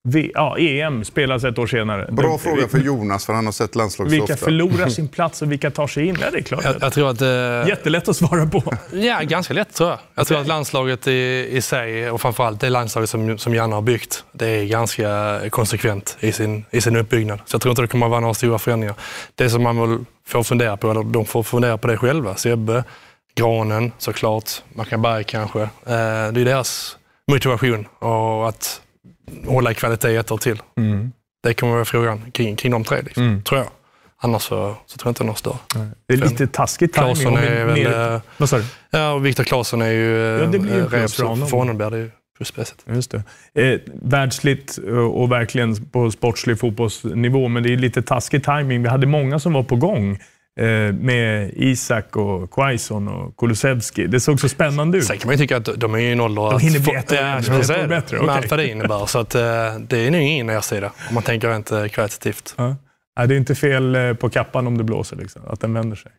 vi, 0.04 0.30
ja, 0.34 0.58
EM 0.58 1.04
spelas 1.04 1.44
ett 1.44 1.58
år 1.58 1.66
senare. 1.66 2.08
Bra 2.12 2.38
fråga 2.38 2.68
för 2.68 2.78
Jonas, 2.78 3.26
för 3.26 3.32
han 3.32 3.44
har 3.44 3.52
sett 3.52 3.74
landslaget 3.74 4.12
Vilka 4.12 4.26
så 4.26 4.32
ofta. 4.32 4.44
förlorar 4.44 4.88
sin 4.88 5.08
plats 5.08 5.42
och 5.42 5.52
vilka 5.52 5.70
tar 5.70 5.86
sig 5.86 6.06
in? 6.06 6.18
Ja, 6.20 6.30
det 6.30 6.38
är 6.38 6.42
klart. 6.42 6.64
Jag, 6.64 6.74
jag 6.80 6.92
tror 6.92 7.10
att... 7.10 7.20
Eh, 7.20 7.68
Jättelätt 7.68 8.08
att 8.08 8.16
svara 8.16 8.46
på. 8.46 8.74
Ja, 8.92 9.20
ganska 9.22 9.54
lätt 9.54 9.74
tror 9.74 9.90
jag. 9.90 9.98
Jag 10.14 10.26
tror 10.26 10.40
att 10.40 10.46
landslaget 10.46 11.06
i, 11.06 11.48
i 11.50 11.62
sig, 11.62 12.10
och 12.10 12.20
framförallt 12.20 12.60
det 12.60 12.70
landslaget 12.70 13.10
som, 13.10 13.38
som 13.38 13.54
Janne 13.54 13.74
har 13.74 13.82
byggt, 13.82 14.24
det 14.32 14.46
är 14.46 14.64
ganska 14.64 15.40
konsekvent 15.50 16.16
i 16.20 16.32
sin, 16.32 16.64
i 16.70 16.80
sin 16.80 16.96
uppbyggnad. 16.96 17.38
Så 17.44 17.54
jag 17.54 17.62
tror 17.62 17.70
inte 17.70 17.82
det 17.82 17.88
kommer 17.88 18.06
att 18.06 18.10
vara 18.10 18.20
några 18.20 18.34
stora 18.34 18.58
förändringar. 18.58 18.94
Det 19.34 19.50
som 19.50 19.62
man 19.62 19.80
väl 19.80 19.98
får 20.26 20.42
fundera 20.42 20.76
på, 20.76 20.90
eller 20.90 21.02
de 21.02 21.24
får 21.26 21.42
fundera 21.42 21.78
på 21.78 21.88
det 21.88 21.96
själva, 21.96 22.36
Sebbe, 22.36 22.84
Granen 23.34 23.92
såklart, 23.98 24.50
Mackaberg 24.74 25.24
kanske. 25.24 25.60
Eh, 25.62 25.68
det 26.32 26.40
är 26.40 26.44
deras 26.44 26.96
motivation 27.30 27.86
och 27.98 28.48
att 28.48 28.80
hålla 29.46 29.70
i 29.70 29.74
kvalitet 29.74 30.16
ett 30.16 30.30
år 30.30 30.38
till. 30.38 30.62
Mm. 30.78 31.12
Det 31.42 31.54
kommer 31.54 31.72
vara 31.72 31.84
frågan 31.84 32.30
kring, 32.30 32.56
kring 32.56 32.72
de 32.72 32.84
tre, 32.84 33.02
liksom, 33.02 33.42
tror 33.42 33.60
jag. 33.60 33.68
Annars 34.24 34.42
så, 34.42 34.74
så 34.86 34.98
tror 34.98 35.08
jag 35.08 35.10
inte 35.10 35.24
någon 35.24 35.36
större. 35.36 35.56
Det 36.06 36.14
är 36.14 36.18
lite 36.18 36.46
taskigt 36.46 36.92
timing. 36.94 37.14
Claesson 37.14 37.34
om 37.34 37.40
vi- 37.40 37.46
är 37.46 37.64
väl... 37.64 37.74
ner- 37.74 38.14
eh, 38.14 38.20
Vad 38.36 38.48
sa 38.48 38.58
du? 38.58 38.64
Ja, 38.90 39.12
och 39.12 39.26
Viktor 39.26 39.44
Claesson 39.44 39.82
är 39.82 39.90
ju 39.90 40.10
Ja, 40.16 40.46
det 40.46 40.58
blir 40.58 40.74
ju 40.74 40.80
eh, 40.80 40.86
rep, 40.88 41.10
så 41.10 41.36
för 41.36 41.56
honom 41.56 41.76
blir 41.76 41.90
det 41.90 41.98
ju 41.98 42.10
plusmässigt. 42.36 42.84
Just 42.86 43.10
det. 43.10 43.22
Eh, 43.62 43.80
världsligt 44.02 44.76
och, 44.76 45.22
och 45.22 45.32
verkligen 45.32 45.84
på 45.90 46.10
sportslig 46.10 46.58
fotbollsnivå, 46.60 47.48
men 47.48 47.62
det 47.62 47.72
är 47.72 47.76
lite 47.76 48.02
taskig 48.02 48.44
timing. 48.44 48.82
Vi 48.82 48.88
hade 48.88 49.06
många 49.06 49.38
som 49.38 49.52
var 49.52 49.62
på 49.62 49.76
gång 49.76 50.10
eh, 50.12 50.18
med 51.00 51.50
Isak 51.56 52.16
och 52.16 52.50
Quaison 52.50 53.08
och 53.08 53.36
Kulusevski. 53.36 54.06
Det 54.06 54.20
såg 54.20 54.40
så 54.40 54.48
spännande 54.48 54.98
ut. 54.98 55.04
Sen 55.04 55.18
kan 55.18 55.28
man 55.28 55.34
ju 55.34 55.38
tycka 55.38 55.56
att 55.56 55.80
de 55.80 55.94
är 55.94 55.98
i 55.98 56.12
en 56.12 56.20
ålder 56.20 56.42
De 56.42 56.56
att... 56.56 56.62
hinner 56.62 56.80
bli 56.80 56.94
ett 56.94 57.12
år 57.12 57.88
bättre, 57.88 58.22
Med 58.22 58.34
allt 58.34 58.50
vad 58.50 58.58
det 58.58 58.68
innebär. 58.68 59.06
Så 59.06 59.18
att, 59.18 59.34
eh, 59.34 59.42
det 59.88 59.98
är 59.98 60.10
nog 60.10 60.20
ingen 60.20 60.46
nedsida 60.46 60.92
om 61.08 61.14
man 61.14 61.22
tänker 61.22 61.48
rent 61.48 61.72
eh, 61.72 61.86
kvalitativt. 61.86 62.54
Ja. 62.58 62.76
Nej, 63.18 63.28
det 63.28 63.34
är 63.34 63.38
inte 63.38 63.54
fel 63.54 63.94
eh, 63.94 64.14
på 64.14 64.30
kappan 64.30 64.66
om 64.66 64.78
det 64.78 64.84
blåser, 64.84 65.16
liksom, 65.16 65.42
att 65.46 65.60
den 65.60 65.74
vänder 65.74 65.96
sig. 65.96 66.12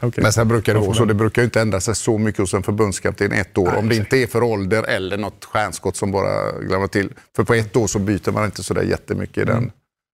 Okej. 0.00 0.22
Men 0.22 0.32
sen 0.32 0.48
brukar 0.48 0.74
det 0.74 0.80
vara 0.80 0.94
så. 0.94 1.04
Det 1.04 1.14
brukar 1.14 1.42
ju 1.42 1.44
inte 1.44 1.60
ändra 1.60 1.80
sig 1.80 1.94
så 1.94 2.18
mycket 2.18 2.40
hos 2.40 2.54
en 2.54 2.62
förbundskapten 2.62 3.32
ett 3.32 3.58
år. 3.58 3.76
om 3.76 3.88
det 3.88 3.96
inte 3.96 4.16
är 4.16 4.26
för 4.26 4.42
ålder 4.42 4.82
eller 4.82 5.18
något 5.18 5.44
stjärnskott 5.44 5.96
som 5.96 6.12
bara 6.12 6.60
glömmer 6.60 6.86
till. 6.86 7.12
För 7.36 7.44
på 7.44 7.54
ett 7.54 7.76
år 7.76 7.86
så 7.86 7.98
byter 7.98 8.32
man 8.32 8.44
inte 8.44 8.62
så 8.62 8.74
där 8.74 8.82
jättemycket 8.82 9.38
i 9.38 9.44
den 9.44 9.72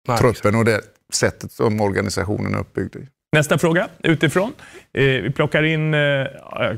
Nej, 0.08 0.18
truppen 0.18 0.54
och 0.54 0.64
det 0.64 0.80
sättet 1.12 1.52
som 1.52 1.80
organisationen 1.80 2.54
är 2.54 2.58
uppbyggd 2.58 2.96
i. 2.96 3.08
Nästa 3.36 3.58
fråga 3.58 3.88
utifrån. 4.02 4.52
Eh, 4.94 5.04
vi 5.04 5.30
plockar 5.30 5.62
in 5.62 5.94
eh, 5.94 6.00
ja, 6.00 6.72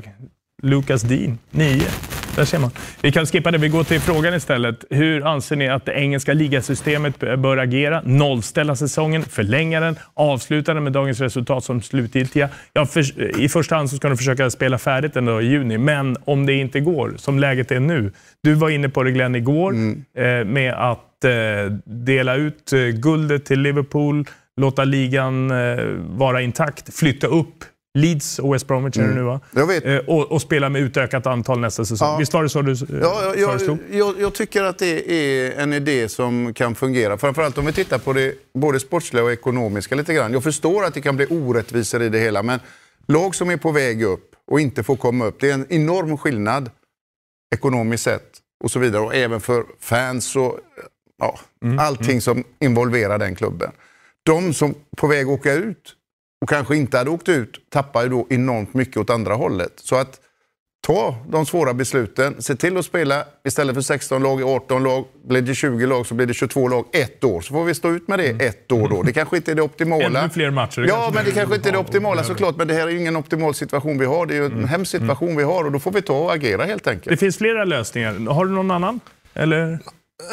Lukas 0.61 1.01
Dean, 1.01 1.37
9. 1.51 1.81
Där 2.35 2.45
ser 2.45 2.59
man. 2.59 2.71
Vi 3.01 3.11
kan 3.11 3.25
skippa 3.25 3.51
det. 3.51 3.57
Vi 3.57 3.69
går 3.69 3.83
till 3.83 3.99
frågan 4.01 4.33
istället. 4.33 4.85
Hur 4.89 5.27
anser 5.27 5.55
ni 5.55 5.69
att 5.69 5.85
det 5.85 5.93
engelska 5.93 6.33
ligasystemet 6.33 7.19
bör 7.19 7.57
agera? 7.57 8.01
Nollställa 8.05 8.75
säsongen, 8.75 9.23
förlänga 9.23 9.79
den, 9.79 9.95
avsluta 10.13 10.73
den 10.73 10.83
med 10.83 10.93
dagens 10.93 11.21
resultat 11.21 11.63
som 11.63 11.81
slutgiltiga. 11.81 12.49
Ja, 12.73 12.85
för, 12.85 13.39
I 13.39 13.49
första 13.49 13.75
hand 13.75 13.89
så 13.89 13.95
ska 13.95 14.09
de 14.09 14.17
försöka 14.17 14.49
spela 14.49 14.77
färdigt 14.77 15.13
den 15.13 15.25
då 15.25 15.41
i 15.41 15.45
juni, 15.45 15.77
men 15.77 16.17
om 16.25 16.45
det 16.45 16.53
inte 16.53 16.79
går, 16.79 17.13
som 17.17 17.39
läget 17.39 17.71
är 17.71 17.79
nu. 17.79 18.11
Du 18.43 18.53
var 18.53 18.69
inne 18.69 18.89
på 18.89 19.03
det 19.03 19.11
Glenn 19.11 19.35
igår 19.35 19.73
eh, 20.17 20.45
med 20.45 20.73
att 20.73 21.23
eh, 21.25 21.71
dela 21.85 22.35
ut 22.35 22.73
eh, 22.73 22.79
guldet 22.79 23.45
till 23.45 23.59
Liverpool, 23.59 24.25
låta 24.59 24.83
ligan 24.83 25.51
eh, 25.51 25.85
vara 25.99 26.41
intakt, 26.41 26.93
flytta 26.93 27.27
upp 27.27 27.63
Leeds 27.97 28.39
och 28.39 28.53
West 28.53 28.67
Bromwich 28.67 28.97
är 28.97 29.07
det 29.07 29.13
nu 29.13 29.21
va? 29.21 29.39
Jag 29.51 29.67
vet. 29.67 29.85
Eh, 29.85 29.97
och, 29.97 30.31
och 30.31 30.41
spela 30.41 30.69
med 30.69 30.81
utökat 30.81 31.27
antal 31.27 31.59
nästa 31.59 31.85
säsong. 31.85 32.07
Ja. 32.07 32.17
Visst 32.17 32.33
var 32.33 32.43
det 32.43 32.49
så 32.49 32.61
du 32.61 32.75
Ja, 33.01 33.33
jag, 33.37 33.49
föreslog? 33.49 33.77
jag, 33.91 34.19
jag, 34.19 34.33
tycker 34.33 34.63
att 34.63 34.77
det 34.77 35.11
är 35.11 35.59
en 35.59 35.73
idé 35.73 36.09
som 36.09 36.53
kan 36.53 36.75
fungera. 36.75 37.17
Framförallt 37.17 37.57
om 37.57 37.65
vi 37.65 37.73
tittar 37.73 37.97
på 37.97 38.13
det 38.13 38.33
både 38.53 38.79
sportsliga 38.79 39.23
och 39.23 39.31
ekonomiska 39.31 39.95
lite 39.95 40.13
grann. 40.13 40.33
Jag 40.33 40.43
förstår 40.43 40.85
att 40.85 40.93
det 40.93 41.01
kan 41.01 41.15
bli 41.15 41.25
orättvisor 41.25 42.01
i 42.01 42.09
det 42.09 42.19
hela, 42.19 42.43
men 42.43 42.59
lag 43.07 43.35
som 43.35 43.49
är 43.49 43.57
på 43.57 43.71
väg 43.71 44.03
upp 44.03 44.35
och 44.51 44.59
inte 44.59 44.83
får 44.83 44.95
komma 44.95 45.25
upp, 45.25 45.39
det 45.39 45.49
är 45.49 45.53
en 45.53 45.65
enorm 45.69 46.17
skillnad 46.17 46.69
ekonomiskt 47.55 48.03
sett 48.03 48.29
och 48.63 48.71
så 48.71 48.79
vidare. 48.79 49.01
Och 49.01 49.15
även 49.15 49.41
för 49.41 49.63
fans 49.79 50.35
och 50.35 50.59
ja, 51.17 51.39
allting 51.79 52.21
som 52.21 52.43
involverar 52.59 53.17
den 53.17 53.35
klubben. 53.35 53.71
De 54.29 54.53
som 54.53 54.75
på 54.97 55.07
väg 55.07 55.21
att 55.25 55.31
åka 55.39 55.53
ut 55.53 55.95
och 56.41 56.49
kanske 56.49 56.75
inte 56.75 56.97
hade 56.97 57.09
åkt 57.09 57.29
ut 57.29 57.57
tappar 57.69 58.03
ju 58.03 58.09
då 58.09 58.27
enormt 58.29 58.73
mycket 58.73 58.97
åt 58.97 59.09
andra 59.09 59.33
hållet. 59.33 59.73
Så 59.75 59.95
att 59.95 60.19
ta 60.87 61.15
de 61.29 61.45
svåra 61.45 61.73
besluten. 61.73 62.41
Se 62.41 62.55
till 62.55 62.77
att 62.77 62.85
spela 62.85 63.25
istället 63.47 63.75
för 63.75 63.81
16 63.81 64.23
lag 64.23 64.41
i 64.41 64.43
18 64.43 64.83
lag. 64.83 65.05
Blir 65.27 65.41
det 65.41 65.55
20 65.55 65.85
lag 65.85 66.05
så 66.05 66.15
blir 66.15 66.25
det 66.27 66.33
22 66.33 66.67
lag 66.67 66.85
ett 66.93 67.23
år. 67.23 67.41
Så 67.41 67.53
får 67.53 67.63
vi 67.63 67.73
stå 67.75 67.89
ut 67.91 68.07
med 68.07 68.19
det 68.19 68.29
ett 68.29 68.71
år 68.71 68.89
då. 68.89 69.03
Det 69.03 69.13
kanske 69.13 69.37
inte 69.37 69.51
är 69.51 69.55
det 69.55 69.61
optimala. 69.61 70.19
Ännu 70.19 70.29
fler 70.29 70.51
matcher. 70.51 70.85
Ja, 70.87 71.11
men 71.15 71.25
det 71.25 71.31
kanske 71.31 71.55
inte 71.55 71.69
är 71.69 71.73
det 71.73 71.79
optimala 71.79 72.23
såklart. 72.23 72.55
Men 72.57 72.67
det 72.67 72.73
här 72.73 72.87
är 72.87 72.91
ju 72.91 72.99
ingen 72.99 73.15
optimal 73.15 73.53
situation 73.53 73.97
vi 73.97 74.05
har. 74.05 74.25
Det 74.25 74.33
är 74.33 74.37
ju 74.39 74.45
en 74.45 74.65
hemsk 74.65 74.91
situation 74.91 75.35
vi 75.37 75.43
har 75.43 75.63
och 75.63 75.71
då 75.71 75.79
får 75.79 75.91
vi 75.91 76.01
ta 76.01 76.19
och 76.19 76.33
agera 76.33 76.65
helt 76.65 76.83
Det 76.83 76.89
enkelt. 76.91 77.19
finns 77.19 77.37
flera 77.37 77.65
lösningar. 77.65 78.33
Har 78.33 78.45
du 78.45 78.51
någon 78.51 78.71
annan? 78.71 78.99
Eller? 79.33 79.79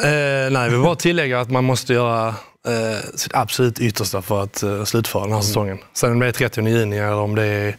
Eh, 0.03 0.51
nej, 0.51 0.69
vi 0.69 0.75
vill 0.75 0.83
bara 0.83 0.95
tillägga 0.95 1.39
att 1.39 1.51
man 1.51 1.63
måste 1.63 1.93
göra 1.93 2.27
eh, 2.67 2.99
sitt 3.15 3.35
absolut 3.35 3.79
yttersta 3.79 4.21
för 4.21 4.43
att 4.43 4.63
eh, 4.63 4.83
slutföra 4.83 5.23
den 5.23 5.33
här 5.33 5.41
säsongen. 5.41 5.77
Sen 5.93 6.11
om 6.11 6.19
det 6.19 6.27
är 6.27 6.31
30 6.31 6.67
juni 6.67 6.97
eller 6.97 7.13
om 7.15 7.35
det 7.35 7.43
är 7.45 7.75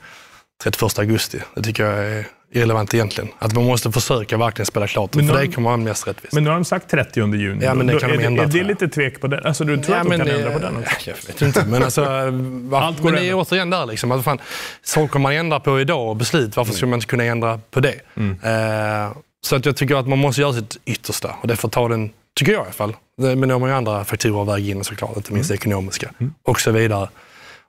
31 0.62 0.98
augusti, 0.98 1.38
det 1.54 1.62
tycker 1.62 1.84
jag 1.84 1.98
är 2.06 2.26
irrelevant 2.52 2.94
egentligen. 2.94 3.30
Att 3.38 3.54
man 3.54 3.64
måste 3.64 3.92
försöka 3.92 4.36
verkligen 4.36 4.66
spela 4.66 4.86
klart 4.86 5.14
Men 5.14 5.28
för 5.28 5.38
det 5.40 5.48
kommer 5.48 5.68
vara 5.70 5.76
mest 5.76 6.08
rättvist. 6.08 6.32
Men 6.34 6.44
nu 6.44 6.50
har 6.50 6.54
de 6.56 6.64
sagt 6.64 6.90
30 6.90 7.34
juni. 7.36 7.64
Ja, 7.64 7.74
men 7.74 7.86
det 7.86 7.98
kan 8.00 8.10
de 8.10 8.16
är, 8.18 8.26
ändra, 8.26 8.42
Är 8.42 8.46
det 8.46 8.62
lite 8.64 8.88
tvek 8.88 9.20
på 9.20 9.26
den? 9.26 9.46
Alltså, 9.46 9.64
du 9.64 9.76
tror 9.76 9.96
Ja, 9.96 10.02
att 10.02 10.10
de 10.10 10.16
kan 10.16 10.26
det- 10.26 10.32
ändra 10.32 10.50
på 10.52 10.58
den 10.58 10.76
också? 10.76 11.10
Jag 11.10 11.16
vet 11.26 11.42
inte, 11.42 11.64
men 11.66 11.82
alltså... 11.82 12.04
Var, 12.68 12.80
Allt 12.82 12.98
går 13.02 13.10
men 13.10 13.20
det 13.22 13.28
är 13.28 13.34
återigen 13.34 13.70
där 13.70 13.86
liksom. 13.86 14.12
Att 14.12 14.24
fan, 14.24 14.38
saker 14.82 15.18
man 15.18 15.32
ändrar 15.32 15.60
på 15.60 15.80
idag 15.80 16.08
och 16.08 16.16
beslut, 16.16 16.56
varför 16.56 16.72
skulle 16.72 16.90
man 16.90 16.96
inte 16.96 17.06
kunna 17.06 17.24
ändra 17.24 17.60
på 17.70 17.80
det? 17.80 17.94
Eh, 18.42 19.12
så 19.40 19.56
att 19.56 19.66
jag 19.66 19.76
tycker 19.76 19.94
att 19.94 20.08
man 20.08 20.18
måste 20.18 20.40
göra 20.40 20.52
sitt 20.52 20.76
yttersta 20.84 21.36
och 21.40 21.48
det 21.48 21.56
får 21.56 21.68
ta 21.68 21.88
den, 21.88 22.10
tycker 22.36 22.52
jag 22.52 22.60
i 22.60 22.64
alla 22.64 22.72
fall. 22.72 22.96
Men 23.16 23.40
då 23.40 23.54
har 23.54 23.58
man 23.58 23.68
ju 23.68 23.74
andra 23.74 24.04
faktorer 24.04 24.42
att 24.42 24.48
väga 24.48 24.70
in 24.70 24.84
såklart, 24.84 25.16
inte 25.16 25.32
minst 25.32 25.50
ekonomiska 25.50 26.10
och 26.42 26.60
så 26.60 26.70
vidare. 26.70 27.08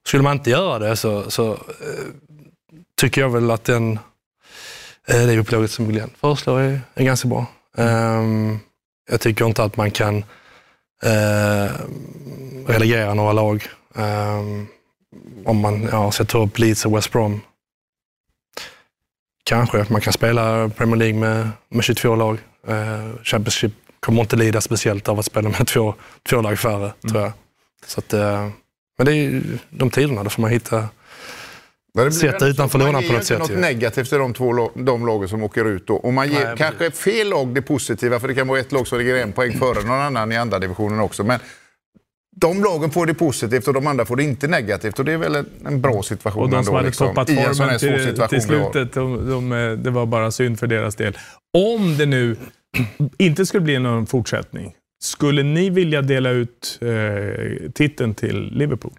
Skulle 0.06 0.24
man 0.24 0.38
inte 0.38 0.50
göra 0.50 0.80
det 0.80 0.96
så, 0.96 1.32
så 1.32 1.52
eh, 1.52 1.58
tycker 3.02 3.22
jag 3.22 3.30
väl 3.30 3.52
att 3.52 3.64
den, 3.64 4.00
eh, 5.08 5.26
det 5.26 5.38
upplaget 5.38 5.72
som 5.72 5.90
Glenn 5.90 6.10
föreslår 6.20 6.60
är, 6.60 6.82
är 6.94 7.04
ganska 7.04 7.28
bra. 7.28 7.46
Ehm, 7.78 8.60
jag 9.10 9.22
tycker 9.22 9.46
inte 9.46 9.64
att 9.64 9.78
man 9.78 9.92
kan 9.92 10.18
eh, 11.04 11.72
relegera 12.68 13.14
några 13.14 13.34
lag. 13.34 13.68
Ehm, 13.96 14.68
om 15.46 15.58
man 15.58 15.90
ja, 15.92 16.12
sätter 16.12 16.40
upp 16.40 16.60
Leeds 16.60 16.86
och 16.86 16.98
West 16.98 17.12
Brom. 17.12 17.42
Kanske 19.50 19.86
man 19.90 20.02
kan 20.02 20.14
spela 20.14 20.70
Premier 20.70 20.96
League 20.96 21.20
med, 21.20 21.50
med 21.70 21.84
22 21.84 22.16
lag. 22.16 22.38
Eh, 22.68 23.24
Championship 23.24 23.72
kommer 24.00 24.22
inte 24.22 24.36
lida 24.36 24.62
speciellt 24.62 25.08
av 25.08 25.20
att 25.20 25.26
spela 25.26 25.50
med 25.50 25.68
två, 25.68 25.96
två 26.30 26.42
lag 26.42 26.60
färre, 26.60 26.94
tror 27.10 27.22
jag. 27.22 27.32
Så 27.86 28.00
att, 28.00 28.14
eh, 28.14 28.48
men 28.98 29.06
det 29.06 29.12
är 29.12 29.16
ju 29.16 29.44
de 29.70 29.90
tiderna, 29.90 30.24
då 30.24 30.30
får 30.30 30.42
man 30.42 30.52
hitta 30.52 30.88
väldigt- 31.94 32.42
utanför 32.44 32.78
man 32.80 32.88
lådan 32.88 33.02
ger 33.02 33.10
på 33.10 33.16
något 33.16 33.26
sätt 33.26 33.40
inte 33.40 33.54
ju. 33.54 33.58
något 33.60 33.68
negativt 33.68 34.10
till 34.10 34.18
de 34.18 34.34
två 34.34 34.72
de 34.76 35.06
lagen 35.06 35.30
som 35.30 35.44
åker 35.44 35.66
ut 35.66 35.88
då. 35.88 35.96
Och 35.96 36.14
man 36.14 36.30
ger 36.32 36.46
Nej, 36.46 36.58
kanske 36.58 36.92
fel 36.92 37.30
lag 37.30 37.48
det 37.56 37.62
positiva, 37.62 38.20
för 38.20 38.28
det 38.28 38.36
kan 38.36 38.48
vara 38.48 38.60
ett 38.60 38.72
lag 38.72 38.88
som 38.88 38.98
ligger 38.98 39.16
en 39.16 39.32
poäng 39.32 39.60
före 39.60 39.84
någon 39.84 40.00
annan 40.02 40.32
i 40.32 40.38
andra 40.38 40.60
divisionen 40.60 41.00
också. 41.00 41.24
Men 41.24 41.40
de 42.42 42.64
lagen 42.64 42.92
får 42.92 43.06
det 43.06 43.14
positivt 43.14 43.68
och 43.68 43.74
de 43.74 43.88
andra 43.88 44.06
får 44.06 44.16
det 44.16 44.24
inte 44.24 44.48
negativt. 44.48 45.00
Och 45.00 45.06
det 45.06 45.12
är 45.12 45.18
väl 45.18 45.36
en, 45.36 45.46
en 45.66 45.82
bra 45.82 46.04
situation 46.04 46.44
Och 46.44 46.50
de 46.50 46.56
ändå, 46.56 46.66
som 46.66 46.76
hade 46.76 46.88
liksom, 46.88 47.08
toppat 47.08 47.30
i 47.30 47.38
en 47.38 47.56
sån 47.56 47.70
här 47.70 47.80
formen 47.80 47.98
till, 47.98 48.06
situation 48.06 48.30
till 48.40 48.42
slutet, 48.48 48.94
de, 48.94 49.30
de, 49.30 49.52
eh, 49.52 49.72
det 49.72 49.90
var 49.92 50.06
bara 50.06 50.32
synd 50.32 50.60
för 50.60 50.68
deras 50.68 50.96
del. 50.96 51.18
Om 51.58 51.98
det 51.98 52.06
nu 52.06 52.36
inte 53.18 53.46
skulle 53.46 53.62
bli 53.64 53.80
någon 53.80 54.06
fortsättning, 54.08 54.74
skulle 55.04 55.44
ni 55.44 55.70
vilja 55.70 56.02
dela 56.02 56.30
ut 56.30 56.80
eh, 56.82 57.72
titeln 57.72 58.14
till 58.14 58.52
Liverpool? 58.54 58.94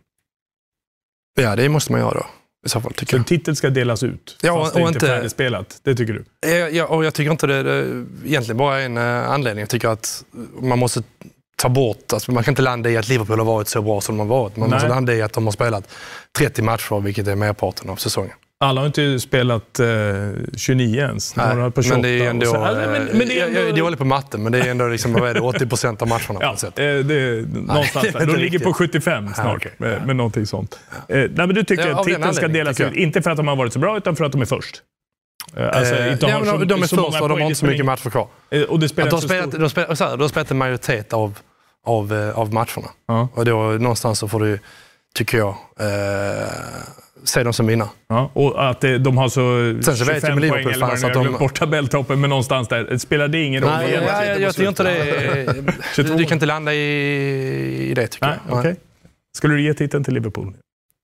Ja, 1.41 1.57
det 1.57 1.69
måste 1.69 1.93
man 1.93 2.01
göra 2.01 2.15
då. 2.15 2.27
I 2.67 2.69
så 2.69 2.81
fall, 2.81 2.93
tycker 2.93 3.11
Så 3.13 3.17
jag. 3.17 3.27
titeln 3.27 3.57
ska 3.57 3.71
delas 3.71 4.03
ut, 4.03 4.37
Ja, 4.43 4.63
fast 4.65 4.75
det 4.75 4.83
och 4.83 4.89
inte 4.89 4.99
är 4.99 4.99
inte- 4.99 5.07
färdigspelat. 5.07 5.81
Det 5.83 5.95
tycker 5.95 6.13
du? 6.13 6.25
Eh, 6.51 6.77
Ja, 6.77 6.87
och 6.87 7.05
jag 7.05 7.15
tycker 7.15 7.31
inte 7.31 7.47
det, 7.47 7.63
det 7.63 7.73
är 7.73 8.05
egentligen 8.27 8.57
bara 8.57 8.81
en 8.81 8.97
eh, 8.97 9.31
anledning. 9.31 9.61
Jag 9.61 9.69
tycker 9.69 9.89
att 9.89 10.25
man 10.61 10.79
måste 10.79 11.03
ta 11.61 11.69
bort, 11.69 12.13
alltså 12.13 12.33
man 12.33 12.45
kan 12.45 12.53
inte 12.53 12.63
landa 12.63 12.91
i 12.91 12.97
att 12.97 13.09
Liverpool 13.09 13.39
har 13.39 13.47
varit 13.47 13.69
så 13.69 13.83
bra 13.83 14.01
som 14.01 14.17
de 14.19 14.29
har 14.31 14.37
varit. 14.39 14.57
Man 14.57 14.69
Nej. 14.69 14.77
måste 14.77 14.89
landa 14.89 15.15
i 15.15 15.23
att 15.23 15.33
de 15.33 15.45
har 15.45 15.53
spelat 15.53 15.89
30 16.39 16.63
matcher, 16.63 17.01
vilket 17.01 17.27
är 17.29 17.35
merparten 17.37 17.91
av 17.91 17.97
säsongen. 17.97 18.33
Alla 18.65 18.81
har 18.81 18.87
inte 18.87 19.21
spelat 19.21 19.81
eh, 19.81 19.87
29 20.57 21.01
ens. 21.01 21.37
Nej, 21.37 21.55
Några 21.57 21.71
på 21.71 21.83
28. 21.83 21.95
men 22.03 22.03
det 22.19 22.25
är 22.25 22.31
ändå... 22.31 22.47
så- 22.47 22.57
alltså, 22.57 22.91
men, 22.91 23.05
men 23.05 23.29
det 23.29 23.39
är 23.41 23.41
jag, 23.41 23.55
jag 23.55 23.63
är 23.63 23.69
ändå 23.69 23.81
dålig 23.85 23.99
på 23.99 24.05
matte, 24.05 24.39
men 24.39 24.53
det 24.53 24.59
är 24.61 24.71
ändå 24.71 24.89
liksom, 24.89 25.13
vad 25.13 25.31
är 25.31 25.35
det, 25.35 25.41
80 25.57 25.67
procent 25.67 26.03
av 26.03 26.09
matcherna 26.09 26.27
på 26.27 26.39
Ja, 26.41 26.51
något 26.51 26.59
sätt. 26.61 26.79
eh, 26.79 26.85
det 26.85 27.15
är 27.15 27.47
någonstans 27.67 28.07
det 28.13 28.19
är 28.23 28.27
De 28.27 28.37
ligger 28.37 28.59
på 28.59 28.69
riktigt. 28.69 28.77
75 29.05 29.29
snart, 29.35 29.47
Ja, 29.47 29.57
okej. 29.57 29.73
med, 29.79 30.07
med 30.07 30.17
någonting 30.17 30.47
sånt. 30.47 30.79
Eh, 31.09 31.17
nej, 31.17 31.31
men 31.35 31.49
du 31.55 31.63
tycker 31.65 31.89
Ja, 31.89 32.01
att 32.01 32.07
titeln 32.07 32.35
ska 32.35 32.49
delas 32.49 32.81
ut, 32.81 32.87
jag. 32.87 32.97
inte 32.97 33.23
för 33.23 33.31
att 33.31 33.37
de 33.37 33.49
har 33.49 33.57
varit 33.57 33.73
så 33.73 33.79
bra, 33.79 33.97
utan 33.97 34.17
för 34.17 34.25
att 34.25 34.33
de 34.33 34.41
är 34.41 34.47
först. 34.47 34.83
Eh, 35.57 35.69
Alltså, 35.73 35.95
Eh, 35.95 36.13
inte 36.13 36.27
ja, 36.27 36.33
har 36.33 36.41
men 36.41 36.49
de, 36.49 36.59
så- 36.59 36.65
de 36.65 36.75
är 36.83 36.87
först 37.13 37.23
och 37.23 37.29
de 37.29 37.41
har 37.41 37.41
inte 37.41 37.55
så 37.61 37.67
mycket 37.67 37.85
matcher 37.85 38.11
kvar. 38.11 38.27
Eh, 38.51 38.63
Och 38.63 38.81
det 38.81 38.89
spelar 38.89 39.07
Att 39.07 39.11
de, 39.11 39.17
inte 39.17 39.23
så 39.23 39.29
spelat, 39.29 39.49
stor... 39.51 39.59
de, 39.59 39.71
spelat, 39.71 39.99
så 39.99 40.05
här, 40.05 40.11
de 40.11 40.21
har 40.21 40.29
spelat 40.29 40.51
en 40.51 40.59
majoritet 40.59 41.13
av, 41.13 41.39
av, 41.87 42.13
eh, 42.13 42.39
av 42.39 42.53
matcherna. 42.53 42.89
Ja. 43.09 43.29
Och 43.35 43.45
då 43.45 43.57
någonstans 43.63 44.19
så 44.19 44.29
får 44.29 44.41
du, 44.41 44.59
tycker 45.15 45.39
jag, 45.39 45.49
eh, 45.81 46.49
se 47.25 47.43
dem 47.43 47.53
som 47.53 47.67
vinnare. 47.67 47.89
Ja, 48.09 48.31
och 48.35 48.69
att 48.71 48.85
eh, 48.85 48.93
de 48.93 49.19
har 49.19 49.29
så 49.29 49.83
Sen 49.85 49.97
så 49.97 50.05
vet 50.05 50.23
jag 50.23 50.33
25 50.33 50.41
med 50.41 50.51
poäng 50.51 50.65
eller 50.73 50.87
vad 50.87 50.95
att 50.95 51.03
har 51.03 51.11
de- 51.11 51.23
glömt 51.23 51.39
bort 51.39 51.55
tabelltoppen, 51.59 52.21
men 52.21 52.31
någonstans 52.31 52.69
där. 52.69 52.99
Spelar 52.99 53.29
det 53.29 53.43
ingen 53.43 53.63
roll? 53.63 53.71
Nej, 53.73 54.01
vad 54.07 54.27
jag, 54.27 54.41
jag, 54.41 54.55
tycker 54.55 54.69
inte 54.69 54.83
det. 54.83 55.75
22. 55.97 56.15
Du 56.15 56.25
kan 56.25 56.37
inte 56.37 56.47
landa 56.47 56.75
i, 56.75 57.91
i 57.91 57.95
det 57.95 58.07
tycker 58.07 58.27
Nej, 58.27 58.37
jag. 58.49 58.59
okej. 58.59 58.77
Skulle 59.37 59.55
du 59.55 59.63
ge 59.63 59.75
titeln 59.75 60.05
till 60.05 60.15
Liverpool? 60.15 60.55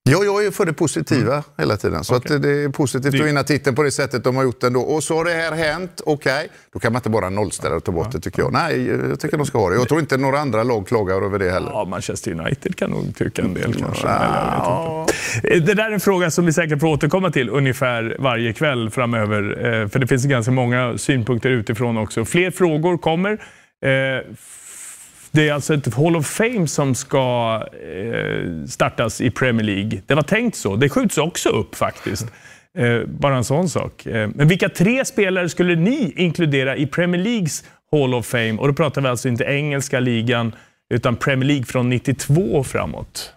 Ja, 0.08 0.24
jag 0.24 0.46
är 0.46 0.50
för 0.50 0.64
det 0.64 0.72
positiva 0.72 1.42
hela 1.58 1.76
tiden. 1.76 2.04
Så 2.04 2.16
Okej. 2.16 2.36
att 2.36 2.42
det 2.42 2.48
är 2.64 2.68
positivt 2.68 3.12
Det- 3.12 3.20
att 3.20 3.26
vinna 3.26 3.42
titeln 3.42 3.76
på 3.76 3.82
det 3.82 3.90
sättet 3.90 4.24
de 4.24 4.36
har 4.36 4.42
gjort 4.44 4.62
ändå. 4.62 4.80
Och 4.80 5.02
så 5.04 5.16
har 5.16 5.24
det 5.24 5.30
här 5.30 5.52
hänt, 5.52 6.00
okej. 6.06 6.48
Då 6.72 6.78
kan 6.78 6.92
man 6.92 7.00
inte 7.00 7.10
bara 7.10 7.30
nollställa 7.30 7.76
och 7.76 7.84
ta 7.84 7.92
bort 7.92 8.12
det 8.12 8.20
tycker 8.20 8.42
jag. 8.42 8.52
Nej, 8.52 8.86
jag 9.10 9.20
tycker 9.20 9.36
de 9.36 9.46
ska 9.46 9.58
ha 9.58 9.70
det. 9.70 9.76
Jag 9.76 9.88
tror 9.88 10.00
inte 10.00 10.16
några 10.16 10.38
andra 10.38 10.62
lag 10.62 10.86
klagar 10.88 11.22
över 11.24 11.38
det 11.38 11.50
heller. 11.50 11.70
Ja, 11.70 11.84
Manchester 11.84 12.30
United 12.40 12.76
kan 12.76 12.90
nog 12.90 13.16
tycka 13.16 13.42
en 13.42 13.54
del 13.54 13.74
kanske. 13.74 14.08
Eller. 14.08 15.00
Eh, 15.56 15.62
Det 15.62 15.74
där 15.74 15.84
är 15.90 15.92
en 15.94 16.00
fråga 16.00 16.30
som 16.30 16.46
vi 16.46 16.52
säkert 16.52 16.80
får 16.80 16.88
återkomma 16.88 17.30
till 17.30 17.48
ungefär 17.50 18.16
varje 18.18 18.52
kväll 18.52 18.90
framöver. 18.90 19.42
eh, 19.82 19.88
För 19.88 19.98
det 19.98 20.06
finns 20.06 20.24
ganska 20.24 20.52
många 20.52 20.98
synpunkter 20.98 21.48
utifrån 21.50 21.96
också. 21.96 22.24
Fler 22.24 22.50
frågor 22.50 22.98
kommer. 22.98 23.38
Det 25.36 25.48
är 25.48 25.52
alltså 25.52 25.74
ett 25.74 25.94
Hall 25.94 26.16
of 26.16 26.26
Fame 26.26 26.66
som 26.66 26.94
ska 26.94 27.54
eh, 27.94 28.66
startas 28.68 29.20
i 29.20 29.30
Premier 29.30 29.66
League. 29.66 30.00
Det 30.06 30.14
var 30.14 30.22
tänkt 30.22 30.56
så. 30.56 30.76
Det 30.76 30.88
skjuts 30.88 31.18
också 31.18 31.48
upp 31.48 31.74
faktiskt. 31.74 32.26
Eh, 32.78 33.00
Bara 33.06 33.36
en 33.36 33.44
sån 33.44 33.68
sak. 33.68 34.06
Eh, 34.06 34.28
Men 34.34 34.48
vilka 34.48 34.68
tre 34.68 35.04
spelare 35.04 35.48
skulle 35.48 35.76
ni 35.76 36.12
inkludera 36.16 36.76
i 36.76 36.86
Premier 36.86 37.22
Leagues 37.22 37.64
Hall 37.92 38.14
of 38.14 38.26
Fame? 38.26 38.52
Och 38.52 38.68
då 38.68 38.74
pratar 38.74 39.00
vi 39.00 39.08
alltså 39.08 39.28
inte 39.28 39.44
engelska 39.44 40.00
ligan, 40.00 40.54
utan 40.94 41.16
Premier 41.16 41.46
League 41.48 41.64
från 41.64 41.88
92 41.90 42.42
och 42.42 42.66
framåt. 42.66 43.32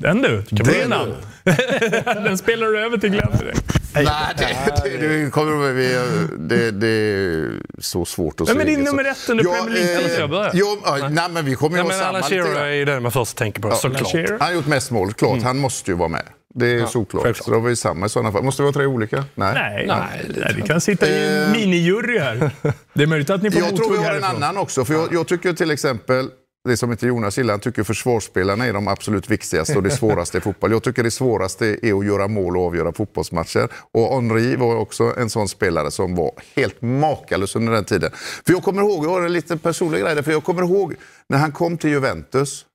Den 0.00 0.22
du, 0.22 0.42
namn. 0.88 1.12
Den 2.24 2.38
spelar 2.38 2.66
du 2.66 2.78
över 2.78 2.98
till 2.98 3.10
Glenn 3.10 3.32
direkt. 3.38 3.83
Nej, 3.94 4.04
det, 4.38 4.98
det, 4.98 5.08
det, 5.24 5.30
kommer, 5.30 5.72
vi, 5.72 5.98
det, 6.38 6.70
det 6.70 6.88
är 6.88 7.50
så 7.78 8.04
svårt 8.04 8.40
att 8.40 8.48
är 8.48 8.52
säga. 8.52 8.64
din 8.64 8.86
Så- 8.86 8.92
nummer 8.92 9.04
ett 9.10 9.28
under 9.28 9.44
Premier 9.44 9.70
League? 9.70 9.94
Eller 9.98 10.08
ska 10.08 10.20
jag 10.20 10.30
börja? 10.30 10.50
Ja, 10.54 10.76
ja, 10.84 11.08
nej, 11.08 11.24
men 11.30 11.44
vi 11.44 11.54
kommer 11.54 11.76
ju 11.76 11.78
Ja, 11.78 11.82
ha 11.82 11.88
men 11.88 11.98
samma 11.98 12.08
Alan 12.18 12.30
lite 12.30 12.42
Shearer 12.42 12.66
är 12.66 12.72
ju 12.74 12.84
den 12.84 13.02
man 13.02 13.12
först 13.12 13.36
tänker 13.36 13.62
på, 13.62 13.70
såklart. 13.70 14.12
Shearer. 14.12 14.30
Han 14.30 14.40
har 14.40 14.52
gjort 14.52 14.66
mest 14.66 14.90
mål, 14.90 15.12
klart. 15.12 15.42
Han 15.42 15.58
måste 15.58 15.90
ju 15.90 15.96
vara 15.96 16.08
med. 16.08 16.22
Det 16.54 16.66
är 16.66 16.86
såklart. 16.86 17.22
självklart. 17.22 17.44
Så 17.44 17.50
då 17.50 17.56
har 17.56 17.68
vi 17.68 17.76
samma 17.76 18.06
i 18.06 18.08
sådana 18.08 18.32
fall. 18.32 18.42
Måste 18.42 18.62
det 18.62 18.64
vara 18.64 18.72
tre 18.72 18.86
olika? 18.86 19.24
Nej. 19.34 19.54
Nej, 19.54 19.84
Nej, 19.86 20.30
nej, 20.36 20.54
det 20.56 20.62
kan 20.66 20.80
sitta 20.80 21.06
i 21.08 21.36
en 21.44 21.52
minijury 21.52 22.18
här. 22.18 22.50
Det 22.94 23.02
är 23.02 23.06
möjligt 23.06 23.30
att 23.30 23.42
ni 23.42 23.50
får 23.50 23.60
Jag 23.62 23.76
tror 23.76 23.90
vi 23.98 24.04
har 24.04 24.14
en 24.14 24.24
annan 24.24 24.56
också. 24.56 24.84
För 24.84 24.94
jag, 24.94 25.12
jag 25.14 25.26
tycker 25.28 25.52
till 25.52 25.70
exempel, 25.70 26.28
det 26.68 26.76
som 26.76 26.90
inte 26.92 27.06
Jonas 27.06 27.38
gillar, 27.38 27.52
han 27.52 27.60
tycker 27.60 27.82
försvarsspelarna 27.82 28.66
är 28.66 28.72
de 28.72 28.88
absolut 28.88 29.30
viktigaste 29.30 29.76
och 29.76 29.82
det 29.82 29.90
svåraste 29.90 30.38
i 30.38 30.40
fotboll. 30.40 30.70
Jag 30.72 30.82
tycker 30.82 31.02
det 31.02 31.10
svåraste 31.10 31.66
är 31.82 31.98
att 31.98 32.06
göra 32.06 32.28
mål 32.28 32.56
och 32.56 32.66
avgöra 32.66 32.92
fotbollsmatcher. 32.92 33.68
Och 33.92 34.14
Henri 34.14 34.56
var 34.56 34.76
också 34.76 35.14
en 35.16 35.30
sån 35.30 35.48
spelare 35.48 35.90
som 35.90 36.14
var 36.14 36.32
helt 36.56 36.82
makalös 36.82 37.56
under 37.56 37.72
den 37.72 37.84
tiden. 37.84 38.10
För 38.46 38.52
jag 38.52 38.62
kommer 38.62 38.82
ihåg, 38.82 39.04
jag 39.04 39.10
har 39.10 39.22
en 39.22 39.32
liten 39.32 39.58
personlig 39.58 40.00
grej 40.02 40.14
där, 40.14 40.22
för 40.22 40.32
jag 40.32 40.44
kommer 40.44 40.62
ihåg 40.62 40.94
när 41.28 41.38
han 41.38 41.52
kom 41.52 41.78
till 41.78 41.90
Juventus 41.90 42.66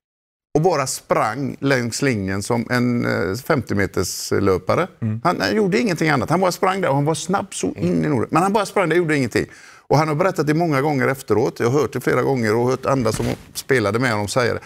och 0.56 0.62
bara 0.62 0.88
sprang 0.88 1.58
längs 1.60 2.02
linjen 2.02 2.44
som 2.44 2.66
en 2.70 3.06
eh, 3.06 3.36
50 3.36 3.76
meters 3.76 4.32
löpare. 4.32 4.88
Han, 5.24 5.42
han 5.42 5.56
gjorde 5.56 5.80
ingenting 5.80 6.10
annat. 6.10 6.30
Han 6.30 6.40
bara 6.42 6.52
sprang 6.52 6.82
där 6.82 6.90
och 6.90 6.96
han 6.96 7.06
var 7.06 7.16
snabb 7.16 7.54
så 7.54 7.68
in 7.68 8.06
i 8.06 8.08
Norden. 8.08 8.30
Men 8.32 8.44
han 8.44 8.54
bara 8.54 8.66
sprang 8.66 8.90
där 8.90 8.96
och 8.96 8.98
gjorde 8.98 9.18
ingenting. 9.18 9.46
Och 9.90 9.98
han 9.98 10.08
har 10.08 10.16
berättat 10.16 10.48
det 10.48 10.54
många 10.54 10.82
gånger 10.82 11.08
efteråt. 11.08 11.60
Jag 11.60 11.70
har 11.70 11.80
hört 11.80 11.94
det 11.94 12.02
flera 12.02 12.22
gånger 12.22 12.56
och 12.56 12.70
hört 12.70 12.86
andra 12.86 13.12
som 13.12 13.26
spelade 13.54 14.00
med 14.00 14.12
honom 14.12 14.28
säga 14.28 14.54
det. 14.54 14.60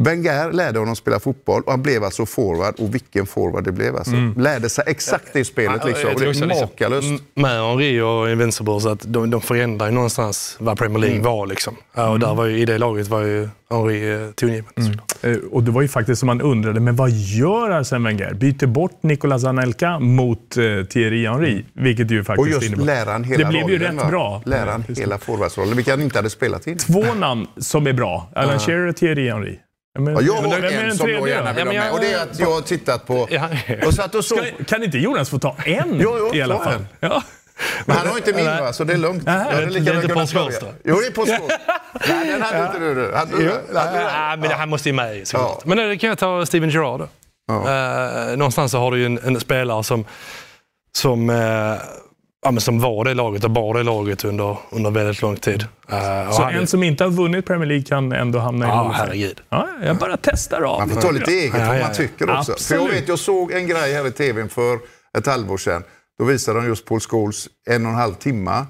Wenger 0.00 0.52
lärde 0.52 0.78
honom 0.78 0.96
spela 0.96 1.20
fotboll 1.20 1.62
och 1.62 1.70
han 1.72 1.82
blev 1.82 2.04
alltså 2.04 2.26
forward 2.26 2.74
och 2.78 2.94
vilken 2.94 3.26
forward 3.26 3.64
det 3.64 3.72
blev 3.72 3.96
alltså. 3.96 4.12
Lärde 4.36 4.68
sig 4.68 4.84
exakt 4.86 5.24
det 5.32 5.44
spelet 5.44 5.84
liksom. 5.84 6.10
Och 6.14 6.20
det 6.20 6.26
är 6.26 6.60
makalöst. 6.60 7.08
m- 7.08 7.18
Med 7.34 7.50
Henri 7.68 8.00
och 8.00 8.30
Invincible 8.30 8.80
så 8.80 8.88
att 8.88 9.00
de, 9.12 9.30
de 9.30 9.40
förändrar 9.40 9.86
ju 9.86 9.92
någonstans 9.92 10.56
vad 10.60 10.78
Premier 10.78 10.98
League 10.98 11.20
var. 11.22 11.46
Liksom. 11.46 11.76
Ja, 11.94 12.08
och 12.08 12.20
där 12.20 12.34
var 12.34 12.44
ju, 12.46 12.58
I 12.58 12.64
det 12.64 12.78
laget 12.78 13.08
var 13.08 13.20
ju 13.22 13.48
Henri 13.70 14.12
eh, 14.24 14.30
tongivande. 14.30 14.82
såklart. 14.84 15.14
Eh, 15.24 15.36
Och 15.52 15.62
det 15.62 15.70
var 15.70 15.82
ju 15.82 15.88
faktiskt 15.88 16.20
som 16.20 16.26
man 16.26 16.40
undrade, 16.40 16.80
men 16.80 16.96
vad 16.96 17.10
gör 17.10 17.70
Arsene 17.70 18.08
Wenger? 18.08 18.34
Byter 18.34 18.66
bort 18.66 19.02
Nicolas 19.02 19.44
Anelka 19.44 19.98
mot 19.98 20.56
eh, 20.56 20.62
Thierry 20.84 21.26
Henry, 21.26 21.64
vilket 21.72 22.10
ju 22.10 22.24
faktiskt 22.24 22.40
Och 22.46 22.48
just 22.48 22.66
innebar. 22.66 22.84
lära 22.84 23.12
han 23.12 23.24
hela 23.24 23.44
Det 23.44 23.50
blev 23.50 23.70
ju 23.70 23.78
rollen, 23.78 23.94
rätt 23.96 24.04
va? 24.04 24.10
bra. 24.10 24.42
Lära 24.44 24.70
han 24.70 24.80
Eh, 24.80 24.86
precis. 24.86 25.02
hela 25.04 25.18
forwardsrollen, 25.18 25.76
vilket 25.76 25.94
han 25.94 26.02
inte 26.02 26.18
hade 26.18 26.30
spelat 26.30 26.66
in. 26.66 26.78
Två 26.78 27.04
namn 27.14 27.46
som 27.56 27.86
är 27.86 27.92
bra. 27.92 28.30
Alan 28.34 28.58
Shearer 28.58 28.86
och 28.86 28.96
Thierry 28.96 29.30
Henry. 29.30 29.58
Ja, 29.94 30.00
men- 30.00 30.14
Ja, 30.14 30.20
jag 30.22 30.34
har 30.34 30.62
en 30.62 30.96
som 30.96 31.10
jag 31.10 31.28
gärna 31.28 31.52
vill 31.52 31.66
ha 31.66 31.72
Ja, 31.74 31.80
med. 31.82 31.92
Och 31.92 32.00
det 32.00 32.12
är 32.12 32.22
att 32.22 32.38
jag 32.38 32.50
har 32.50 32.60
tittat 32.60 33.06
på... 33.06 33.28
Ja, 33.30 33.48
ja. 33.68 33.86
Och 33.86 33.94
satt 33.94 34.14
och 34.14 34.24
såg... 34.24 34.38
Ska, 34.38 34.64
kan 34.64 34.82
inte 34.82 34.98
Jonas 34.98 35.30
få 35.30 35.38
ta 35.38 35.56
en 35.64 36.00
Jo, 36.00 36.16
jo, 36.18 36.34
i 36.34 36.42
alla 36.42 36.58
fall? 36.58 36.72
en. 36.74 36.86
Ja. 37.00 37.22
Men 37.86 37.96
han 37.96 38.06
har 38.06 38.16
inte 38.16 38.32
min 38.32 38.44
va, 38.46 38.72
så 38.72 38.84
det 38.84 38.92
är 38.92 38.96
lugnt. 38.96 39.22
Nej, 39.26 39.34
jag 39.34 39.54
hade 39.54 39.66
det 39.80 39.90
är 39.90 39.94
inte 40.02 40.14
Paul? 40.14 40.52
Jo, 40.84 40.96
det 41.00 41.06
är 41.06 41.10
Paul. 41.10 41.26
Nej, 42.08 42.30
den 42.30 42.42
hade 42.42 42.66
inte 42.66 42.78
du. 42.78 42.94
du. 42.94 43.12
Hade 43.14 43.36
du? 43.36 43.50
Hade 43.78 43.98
du? 43.98 44.02
Ja, 44.04 44.36
men 44.38 44.48
det 44.48 44.54
här 44.54 44.66
måste 44.66 44.88
ju 44.88 44.92
med 44.92 45.28
såklart. 45.28 45.58
Ja. 45.64 45.74
Men 45.74 45.88
det 45.88 45.96
kan 45.98 46.08
jag 46.08 46.18
ta 46.18 46.46
Steven 46.46 46.70
Gerrard 46.70 47.00
då. 47.00 47.08
Eh, 47.70 48.36
någonstans 48.36 48.72
så 48.72 48.78
har 48.78 48.90
du 48.90 48.98
ju 48.98 49.06
en, 49.06 49.18
en 49.18 49.40
spelare 49.40 49.84
som, 49.84 50.04
som, 50.96 51.30
eh, 51.30 51.74
ja, 52.44 52.50
men 52.50 52.60
som 52.60 52.80
var 52.80 53.04
det 53.04 53.14
laget 53.14 53.44
och 53.44 53.50
bar 53.50 53.74
det 53.74 53.82
laget 53.82 54.24
under, 54.24 54.58
under 54.70 54.90
väldigt 54.90 55.22
lång 55.22 55.36
tid. 55.36 55.66
Och 56.28 56.34
Så 56.34 56.42
en 56.42 56.66
som 56.66 56.82
inte 56.82 57.04
har 57.04 57.10
vunnit 57.10 57.46
Premier 57.46 57.66
League 57.68 57.84
kan 57.84 58.12
ändå 58.12 58.38
hamna 58.38 58.66
i 58.66 58.68
Ja, 58.68 58.92
herregud. 58.94 59.40
Ja, 59.48 59.68
jag 59.84 59.96
bara 59.96 60.16
testar 60.16 60.62
av. 60.62 60.78
Man 60.78 60.90
får 60.90 61.00
ta 61.00 61.10
lite 61.10 61.30
eget 61.30 61.54
Ja, 61.58 61.66
vad 61.66 61.78
ja. 61.78 61.82
man 61.86 61.94
tycker 61.94 62.38
också. 62.38 62.52
För 62.58 62.74
jag, 62.74 62.82
Absolut. 62.82 63.02
vet, 63.02 63.08
jag 63.08 63.18
såg 63.18 63.52
en 63.52 63.66
grej 63.66 63.94
här 63.94 64.06
i 64.06 64.10
tvn 64.10 64.48
för 64.48 64.78
ett 65.18 65.26
halvår 65.26 65.56
sedan. 65.58 65.82
Då 66.18 66.24
visade 66.24 66.60
de 66.60 66.66
just 66.66 66.84
Paul 66.84 67.00
Scholes 67.00 67.48
en 67.70 67.86
och 67.86 67.92
en 67.92 67.98
halv 67.98 68.14
timme. 68.14 68.66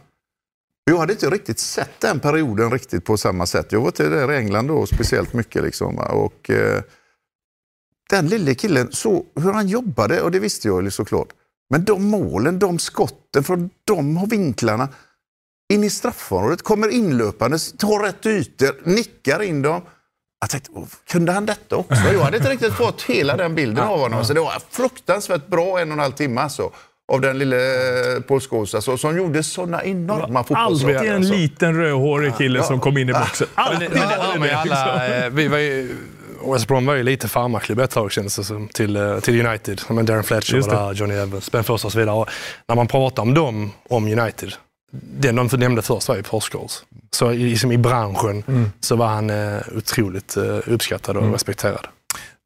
Jag 0.90 0.98
hade 0.98 1.12
inte 1.12 1.30
riktigt 1.30 1.58
sett 1.58 2.00
den 2.00 2.20
perioden 2.20 2.70
riktigt 2.70 3.04
på 3.04 3.16
samma 3.16 3.46
sätt. 3.46 3.72
Jag 3.72 3.80
var 3.80 3.90
till 3.90 4.10
där 4.10 4.32
i 4.32 4.36
England 4.36 4.68
då 4.68 4.86
speciellt 4.86 5.32
mycket. 5.32 5.62
Liksom, 5.64 5.98
och, 5.98 6.50
eh, 6.50 6.82
den 8.10 8.28
lille 8.28 8.54
killen, 8.54 8.88
så, 8.92 9.24
hur 9.40 9.52
han 9.52 9.68
jobbade, 9.68 10.20
och 10.20 10.30
det 10.30 10.38
visste 10.38 10.68
jag 10.68 10.84
ju 10.84 10.90
såklart. 10.90 11.28
Men 11.70 11.84
de 11.84 12.04
målen, 12.04 12.58
de 12.58 12.78
skotten 12.78 13.44
från 13.44 13.70
de 13.84 14.26
vinklarna 14.28 14.88
in 15.72 15.84
i 15.84 15.90
straffområdet, 15.90 16.62
kommer 16.62 16.88
inlöpande, 16.88 17.58
tar 17.78 18.02
rätt 18.02 18.26
ytor, 18.26 18.74
nickar 18.84 19.42
in 19.42 19.62
dem. 19.62 19.82
Jag 20.40 20.50
tänkte, 20.50 20.70
"Åh, 20.74 20.84
kunde 21.08 21.32
han 21.32 21.46
detta 21.46 21.76
också? 21.76 21.94
Jag 22.12 22.20
hade 22.20 22.36
inte 22.36 22.50
riktigt 22.50 22.72
fått 22.74 23.02
hela 23.02 23.36
den 23.36 23.54
bilden 23.54 23.84
av 23.84 23.98
honom. 24.00 24.24
Så 24.24 24.32
det 24.34 24.40
var 24.40 24.52
fruktansvärt 24.70 25.46
bra 25.46 25.78
en 25.80 25.88
och 25.88 25.92
en 25.92 25.98
halv 25.98 26.12
timme 26.12 26.40
alltså, 26.40 26.70
av 27.12 27.20
den 27.20 27.38
lille 27.38 27.56
Paul 28.28 28.40
Scholes 28.40 28.74
alltså, 28.74 28.96
som 28.96 29.16
gjorde 29.16 29.42
sådana 29.42 29.84
enorma 29.84 30.38
Alltid 30.38 30.56
fotbollssaker. 30.56 31.04
en 31.04 31.16
Alltså. 31.16 31.34
liten 31.34 31.76
rödhårig 31.76 32.36
kille 32.36 32.62
som 32.62 32.80
kom 32.80 32.98
in 32.98 33.08
i 33.08 33.12
boxen. 33.12 33.46
Men 33.56 33.64
Alltid 33.64 33.90
liksom. 33.90 34.02
alla, 34.70 35.06
eh, 35.24 35.30
vi 35.30 35.48
var 35.48 35.58
ju, 35.58 35.96
West 36.52 36.68
Brom 36.68 36.86
var 36.86 36.94
ju 36.94 37.02
lite 37.02 37.28
farmarklubb 37.28 37.78
ett 37.80 37.90
tag 37.90 38.12
kändes 38.12 38.36
det 38.36 38.44
som, 38.44 38.68
till, 38.68 38.96
eh, 38.96 39.18
till 39.20 39.46
United. 39.46 39.80
Men 39.88 40.06
Darren 40.06 40.24
Fletcher 40.24 40.60
var 40.60 40.86
där, 40.86 40.92
Johnny 40.92 41.14
Evans, 41.14 41.52
Ben 41.52 41.64
Foster 41.64 41.88
och 41.88 41.92
så 41.92 41.98
vidare. 41.98 42.14
Och 42.16 42.28
när 42.68 42.76
man 42.76 42.86
pratar 42.86 43.22
om 43.22 43.34
dem, 43.34 43.72
om 43.88 44.18
United, 44.18 44.52
den 45.18 45.36
de 45.36 45.48
nämnde 45.56 45.82
först 45.82 46.08
var 46.08 46.16
ju 46.16 46.22
Scholes. 46.22 46.82
Så 47.10 47.32
i- 47.32 47.36
liksom 47.38 47.72
i 47.72 47.78
branschen 47.78 48.44
Mm. 48.48 48.70
så 48.80 48.96
var 48.96 49.06
han 49.06 49.30
eh, 49.30 49.58
otroligt 49.76 50.36
eh, 50.36 50.58
uppskattad 50.66 51.16
och 51.16 51.32
respekterad. 51.32 51.86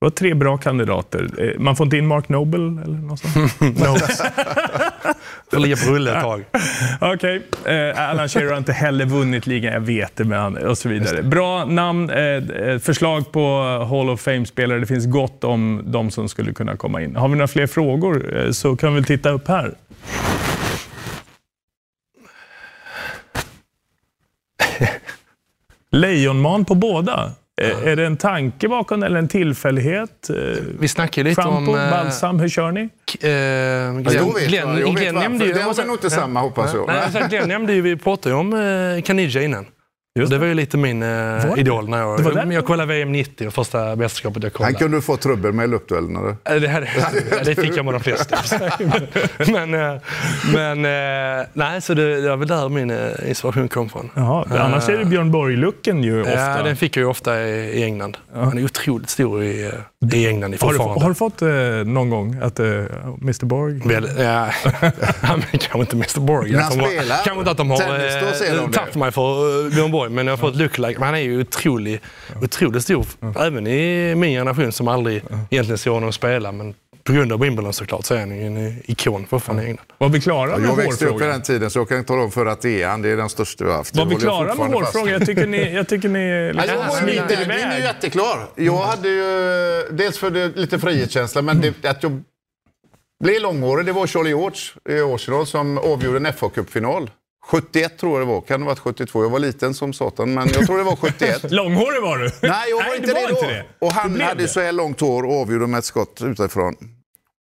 Det 0.01 0.05
var 0.05 0.11
tre 0.11 0.35
bra 0.35 0.57
kandidater. 0.59 1.29
Eh, 1.39 1.61
Man 1.61 1.77
får 1.77 1.85
inte 1.87 1.97
in 1.97 2.07
Mark 2.07 2.29
Noble 2.29 2.83
eller 2.83 2.99
något 2.99 3.21
sånt? 3.21 3.61
Notes. 3.61 4.23
Får 5.51 5.59
ligga 5.59 5.77
på 5.77 5.91
rulle 5.91 6.17
ett 6.17 6.23
tag. 6.23 6.45
Okej, 7.15 7.43
eh, 7.65 8.11
Alan 8.11 8.29
Shearer 8.29 8.51
har 8.51 8.59
inte 8.59 8.73
heller 8.73 9.05
vunnit 9.05 9.47
ligan, 9.47 9.73
jag 9.73 9.81
vet 9.81 10.17
det, 10.17 10.25
men 10.25 10.57
och 10.57 10.79
så 10.79 10.89
vidare. 10.89 11.23
Bra 11.23 11.65
namn, 11.65 12.11
eh, 12.11 12.19
eh, 12.19 12.79
förslag 12.79 13.33
på 13.33 13.61
Hall 13.91 14.11
of 14.11 14.21
Fame-spelare. 14.21 14.79
Det 14.79 14.87
finns 14.87 15.07
gott 15.07 15.45
om 15.45 15.83
de 15.87 16.11
som 16.11 16.29
skulle 16.29 16.53
kunna 16.53 16.77
komma 16.77 17.03
in. 17.03 17.17
Har 17.17 17.29
vi 17.29 17.35
några 17.35 17.49
fler 17.49 17.67
frågor 17.67 18.37
eh, 18.39 18.51
så 18.51 18.77
kan 18.77 18.95
vi 18.95 19.03
titta 19.03 19.31
upp 19.31 19.49
här. 19.49 19.75
Lejonman 25.91 26.65
på 26.65 26.75
båda. 26.75 27.33
Eh, 27.63 27.87
Är 27.89 27.97
det 27.97 28.07
en 28.07 28.17
tanke 28.17 28.69
bakom 28.69 29.03
eller 29.03 29.19
en 29.19 29.29
tillfällighet? 29.29 30.31
Eh, 30.31 30.37
Vi 30.81 30.89
snackade 30.89 31.29
lite 31.29 31.43
Shampoo, 31.43 31.73
om... 31.75 31.79
eh, 31.81 31.91
balsam, 31.91 32.41
hur 32.41 32.49
kör 32.49 32.71
ni? 32.73 32.81
Eh, 32.81 32.89
Glenn, 33.21 34.05
Ja, 34.05 34.13
jag 34.13 34.35
vet, 34.35 34.49
Glenn, 34.49 34.69
jag 34.69 34.75
vet 34.77 34.97
Glenn 34.97 35.15
varför. 35.15 35.29
nämnde 35.29 35.45
ju... 35.47 35.53
Det 35.53 35.63
har 35.63 35.75
väl 35.75 35.87
nog 35.87 35.95
inte 35.97 36.11
samma, 36.11 36.41
hoppas 36.41 36.75
jag. 36.75 36.87
Nej, 36.87 37.01
alltså, 37.01 37.19
Glenn 37.31 37.49
nämnde 37.49 37.73
ju, 37.73 37.81
vi 37.83 37.97
pratade 37.97 38.35
ju 38.35 38.41
om 38.41 39.03
Caniggia 39.05 39.43
innan. 39.43 39.67
Just 40.19 40.31
det 40.33 40.39
var 40.39 40.47
ju 40.47 40.55
lite 40.55 40.77
min 40.77 41.03
eh, 41.03 41.45
idol 41.57 41.89
när 41.89 41.99
jag, 41.99 42.35
där? 42.35 42.53
jag, 42.53 42.65
kollade 42.65 42.95
VM 42.95 43.13
90 43.13 43.47
och 43.47 43.55
första 43.55 43.97
mästerskapet 43.97 44.43
jag 44.43 44.51
Han 44.51 44.57
kollade. 44.57 44.75
kunde 44.75 45.01
få 45.01 45.17
trubbel 45.17 45.53
med 45.53 45.71
luftduellen. 45.71 46.17
eller? 46.17 46.37
Eh, 46.57 46.61
Det, 46.61 46.69
här, 46.69 46.89
det 47.45 47.55
fick 47.55 47.77
jag 47.77 47.85
med 47.85 47.95
de 47.95 48.01
flesta. 48.01 48.37
men 49.53 49.75
eh, 49.75 50.01
men 50.55 50.85
eh, 50.85 51.47
nej, 51.53 51.81
så 51.81 51.95
det, 51.95 52.21
det 52.21 52.29
var 52.29 52.37
väl 52.37 52.49
där 52.49 52.69
min 52.69 52.91
eh, 52.91 53.29
inspiration 53.29 53.69
kom 53.69 53.89
från. 53.89 54.11
Jaha, 54.15 54.45
annars 54.51 54.89
är 54.89 54.99
det 54.99 55.05
Björn 55.05 55.31
Borg-looken 55.31 56.03
ju 56.03 56.21
ofta. 56.21 56.35
Ja, 56.35 56.63
den 56.63 56.77
fick 56.77 56.97
jag 56.97 57.03
ju 57.03 57.09
ofta 57.09 57.41
i, 57.41 57.81
i 57.81 57.85
England. 57.85 58.17
Han 58.35 58.59
är 58.59 58.65
otroligt 58.65 59.11
stor 59.11 59.43
i, 59.45 59.71
i 60.13 60.27
England 60.27 60.57
har, 60.61 60.73
du, 60.73 60.79
fortfarande. 60.79 61.05
har 61.05 61.09
du 61.09 61.15
fått 61.15 61.43
eh, 61.43 61.49
någon 61.93 62.11
gång 62.11 62.37
att 62.43 62.61
eh, 62.61 62.67
Mr 63.23 63.45
Borg... 63.45 63.81
Väl, 63.85 64.09
ja, 64.19 64.51
men 65.23 65.43
kanske 65.43 65.79
inte 65.81 65.97
Mr 65.97 66.21
Borg. 66.21 66.53
Kanske 66.53 67.39
inte 67.39 67.51
att 67.51 67.57
de 67.57 67.71
har 67.71 67.81
eh, 67.81 68.71
tagit 68.71 68.95
mig 68.95 69.13
för 69.13 69.71
Björn 69.71 69.91
Borg, 69.91 70.08
men 70.09 70.27
jag 70.27 70.33
har 70.33 70.37
fått 70.39 70.57
lookalike. 70.57 70.99
Men 71.01 71.07
han 71.07 71.15
är 71.15 71.21
ju 71.21 71.41
otrolig, 71.41 72.01
otroligt 72.43 72.83
stor, 72.83 73.07
även 73.41 73.67
i 73.67 74.15
min 74.15 74.31
generation 74.31 74.73
som 74.73 74.89
aldrig 74.89 75.23
egentligen 75.51 75.79
såg 75.79 75.95
honom 75.95 76.13
spela. 76.13 76.53
Men 76.53 76.75
på 77.05 77.13
grund 77.13 77.33
av 77.33 77.41
Wimbledon 77.41 77.73
såklart 77.73 78.05
så 78.05 78.15
är 78.15 78.19
han 78.19 78.37
ju 78.37 78.47
en 78.47 78.83
ikon 78.85 79.27
fortfarande 79.27 79.63
i 79.63 79.67
England. 79.67 79.87
Var 79.99 80.09
vi 80.09 80.21
klara 80.21 80.57
med 80.59 80.69
Jag 80.69 80.77
växte 80.77 81.07
upp 81.07 81.23
i 81.23 81.25
den 81.25 81.43
tiden 81.43 81.71
så 81.71 81.79
jag 81.79 81.89
kan 81.89 82.05
tala 82.05 82.23
om 82.23 82.31
för 82.31 82.47
att 82.47 82.61
det 82.61 82.83
är 82.83 82.89
han. 82.89 83.03
Det 83.03 83.09
är 83.09 83.17
den 83.17 83.29
största 83.29 83.65
vi 83.65 83.71
har 83.71 83.77
haft. 83.77 83.97
Var 83.97 84.05
Det 84.05 84.15
vi 84.15 84.21
klara 84.21 84.55
med 84.55 84.67
hårfrågan? 84.67 85.13
Jag 85.13 85.27
tycker 85.27 85.47
ni, 85.47 85.75
jag 85.75 85.89
tycker 85.89 86.09
ni 86.09 86.29
Ja, 86.47 86.53
liksom 86.53 86.77
jag 86.79 86.89
var 86.89 87.07
min 87.07 87.19
är 87.19 87.37
ju 87.37 87.43
iväg. 87.43 87.83
jätteklar. 87.83 88.49
Jag 88.55 88.77
hade 88.79 89.09
ju 89.09 89.23
dels 89.91 90.19
för 90.19 90.31
det, 90.31 90.57
lite 90.57 90.79
frihetskänsla, 90.79 91.43
men 91.43 91.61
det, 91.61 91.85
att 91.85 92.03
jag 92.03 92.23
blev 93.25 93.43
långhårig, 93.43 93.87
det 93.87 93.93
var 93.93 94.07
Charlie 94.07 94.29
George 94.29 94.61
i 94.89 95.15
Arsenal 95.15 95.47
som 95.47 95.79
avgjorde 95.79 96.17
en 96.19 96.27
FA-cupfinal. 96.27 97.11
71 97.51 97.99
tror 97.99 98.19
jag 98.19 98.29
det 98.29 98.33
var, 98.33 98.41
kan 98.41 98.61
det 98.61 98.65
ha 98.67 98.71
varit 98.73 98.79
72? 98.79 99.23
Jag 99.23 99.31
var 99.31 99.39
liten 99.39 99.75
som 99.75 99.93
satan, 99.93 100.35
men 100.35 100.49
jag 100.55 100.67
tror 100.67 100.79
det 100.79 100.85
var 100.85 100.97
71. 100.97 101.41
Långhårig 101.51 102.03
var 102.03 102.19
du? 102.19 102.31
Nej, 102.43 102.71
jag 102.71 102.77
var 102.77 102.85
Nej, 102.85 102.97
inte 102.97 103.07
det 103.07 103.15
det 103.15 103.21
var 103.23 103.29
då. 103.29 103.35
inte 103.35 103.47
det. 103.47 103.65
Och 103.79 103.89
Det 103.89 103.95
han 103.95 104.21
hade 104.21 104.43
det. 104.43 104.49
så 104.49 104.61
här 104.61 104.73
långt 104.73 105.01
hår 105.01 105.23
och 105.27 105.41
avgjorde 105.41 105.67
med 105.67 105.79
ett 105.79 105.85
skott 105.85 106.21
utifrån. 106.25 106.75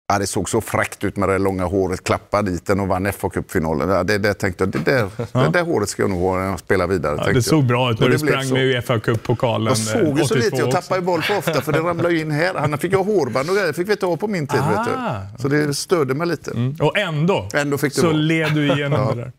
Ja, 0.08 0.18
det 0.18 0.26
såg 0.26 0.48
så 0.48 0.60
fräckt 0.60 1.04
ut 1.04 1.16
med 1.16 1.28
det 1.28 1.38
långa 1.38 1.64
håret, 1.64 2.04
klappade 2.04 2.50
dit 2.50 2.66
den 2.66 2.80
och 2.80 2.88
vann 2.88 3.06
FA-cupfinalen. 3.06 3.90
Ja, 3.94 4.02
det, 4.04 4.18
det 4.18 4.34
tänkte 4.34 4.64
jag, 4.64 4.70
det 4.72 4.78
där, 4.84 5.08
det 5.32 5.48
där 5.58 5.62
håret 5.64 5.88
ska 5.88 6.02
jag 6.02 6.10
nog 6.10 6.20
ha 6.20 6.38
när 6.38 6.46
jag 6.46 6.58
spelar 6.58 6.86
vidare. 6.86 7.22
Ja, 7.26 7.32
det 7.32 7.42
såg 7.42 7.58
jag. 7.58 7.66
bra 7.66 7.90
ut 7.90 8.00
när 8.00 8.08
du 8.08 8.18
sprang 8.18 8.44
så. 8.44 8.54
med 8.54 8.62
Uefa 8.64 8.98
Cup-pokalen 9.00 9.66
Jag 9.68 9.76
såg 9.76 10.18
ju 10.18 10.24
så 10.24 10.34
eh, 10.34 10.40
lite, 10.40 10.56
jag 10.56 10.68
82 10.68 10.80
tappade 10.80 11.00
boll 11.00 11.22
för 11.22 11.38
ofta 11.38 11.60
för 11.60 11.72
det 11.72 11.78
ramlade 11.78 12.18
in 12.20 12.30
här. 12.30 12.54
Han 12.54 12.78
fick 12.78 12.94
ha 12.94 13.02
hårband 13.02 13.50
och 13.50 13.56
grejer, 13.56 13.72
fick 13.72 13.88
vi 13.88 13.96
ha 14.06 14.16
på 14.16 14.28
min 14.28 14.46
tid. 14.46 14.60
Vet 14.60 14.78
Ah. 14.96 15.20
du. 15.36 15.42
Så 15.42 15.48
det 15.48 15.74
störde 15.74 16.14
mig 16.14 16.26
lite. 16.26 16.50
Och 16.80 16.98
ändå, 16.98 17.48
Ändå 17.54 17.78
fick 17.78 17.92
så 17.92 18.12
led 18.12 18.54
du 18.54 18.72
igenom 18.72 19.16
det 19.16 19.22
där. 19.22 19.32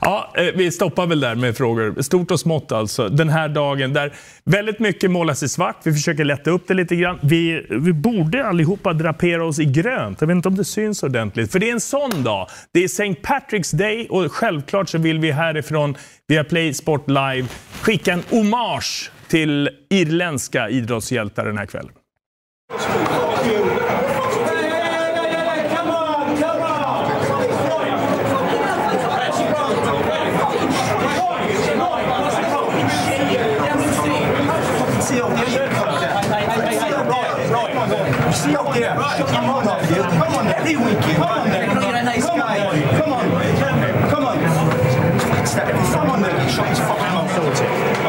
Ja, 0.00 0.32
eh, 0.36 0.44
vi 0.54 0.72
stoppar 0.72 1.06
väl 1.06 1.20
där 1.20 1.34
med 1.34 1.56
frågor. 1.56 2.02
Stort 2.02 2.30
och 2.30 2.40
smått 2.40 2.72
alltså. 2.72 3.08
Den 3.08 3.28
här 3.28 3.48
dagen 3.48 3.92
där 3.92 4.14
väldigt 4.50 4.78
mycket 4.78 5.10
målas 5.10 5.42
i 5.42 5.48
svart. 5.48 5.76
Vi 5.84 5.92
försöker 5.92 6.24
lätta 6.24 6.50
upp 6.50 6.68
det 6.68 6.74
lite 6.74 6.96
grann. 6.96 7.18
Vi, 7.22 7.66
vi 7.70 7.92
borde 7.92 8.46
allihopa 8.46 8.92
drapera 8.92 9.44
oss 9.44 9.58
i 9.58 9.64
grönt. 9.64 10.20
Jag 10.20 10.28
vet 10.28 10.34
inte 10.34 10.48
om 10.48 10.54
det 10.54 10.64
syns 10.64 11.02
ordentligt. 11.02 11.52
För 11.52 11.58
det 11.58 11.68
är 11.68 11.72
en 11.72 11.80
sån 11.80 12.22
dag. 12.22 12.48
Det 12.72 12.80
är 12.80 12.84
St. 12.84 13.14
Patrick's 13.22 13.76
Day 13.76 14.06
och 14.10 14.32
självklart 14.32 14.88
så 14.88 14.98
vill 14.98 15.18
vi 15.18 15.30
härifrån 15.30 15.96
via 16.28 16.44
Play 16.44 16.74
Sport 16.74 17.08
Live 17.08 17.46
skicka 17.80 18.12
en 18.12 18.22
hommage 18.30 19.10
till 19.28 19.70
irländska 19.90 20.68
idrottshjältar 20.68 21.46
den 21.46 21.58
här 21.58 21.66
kvällen. 21.66 21.92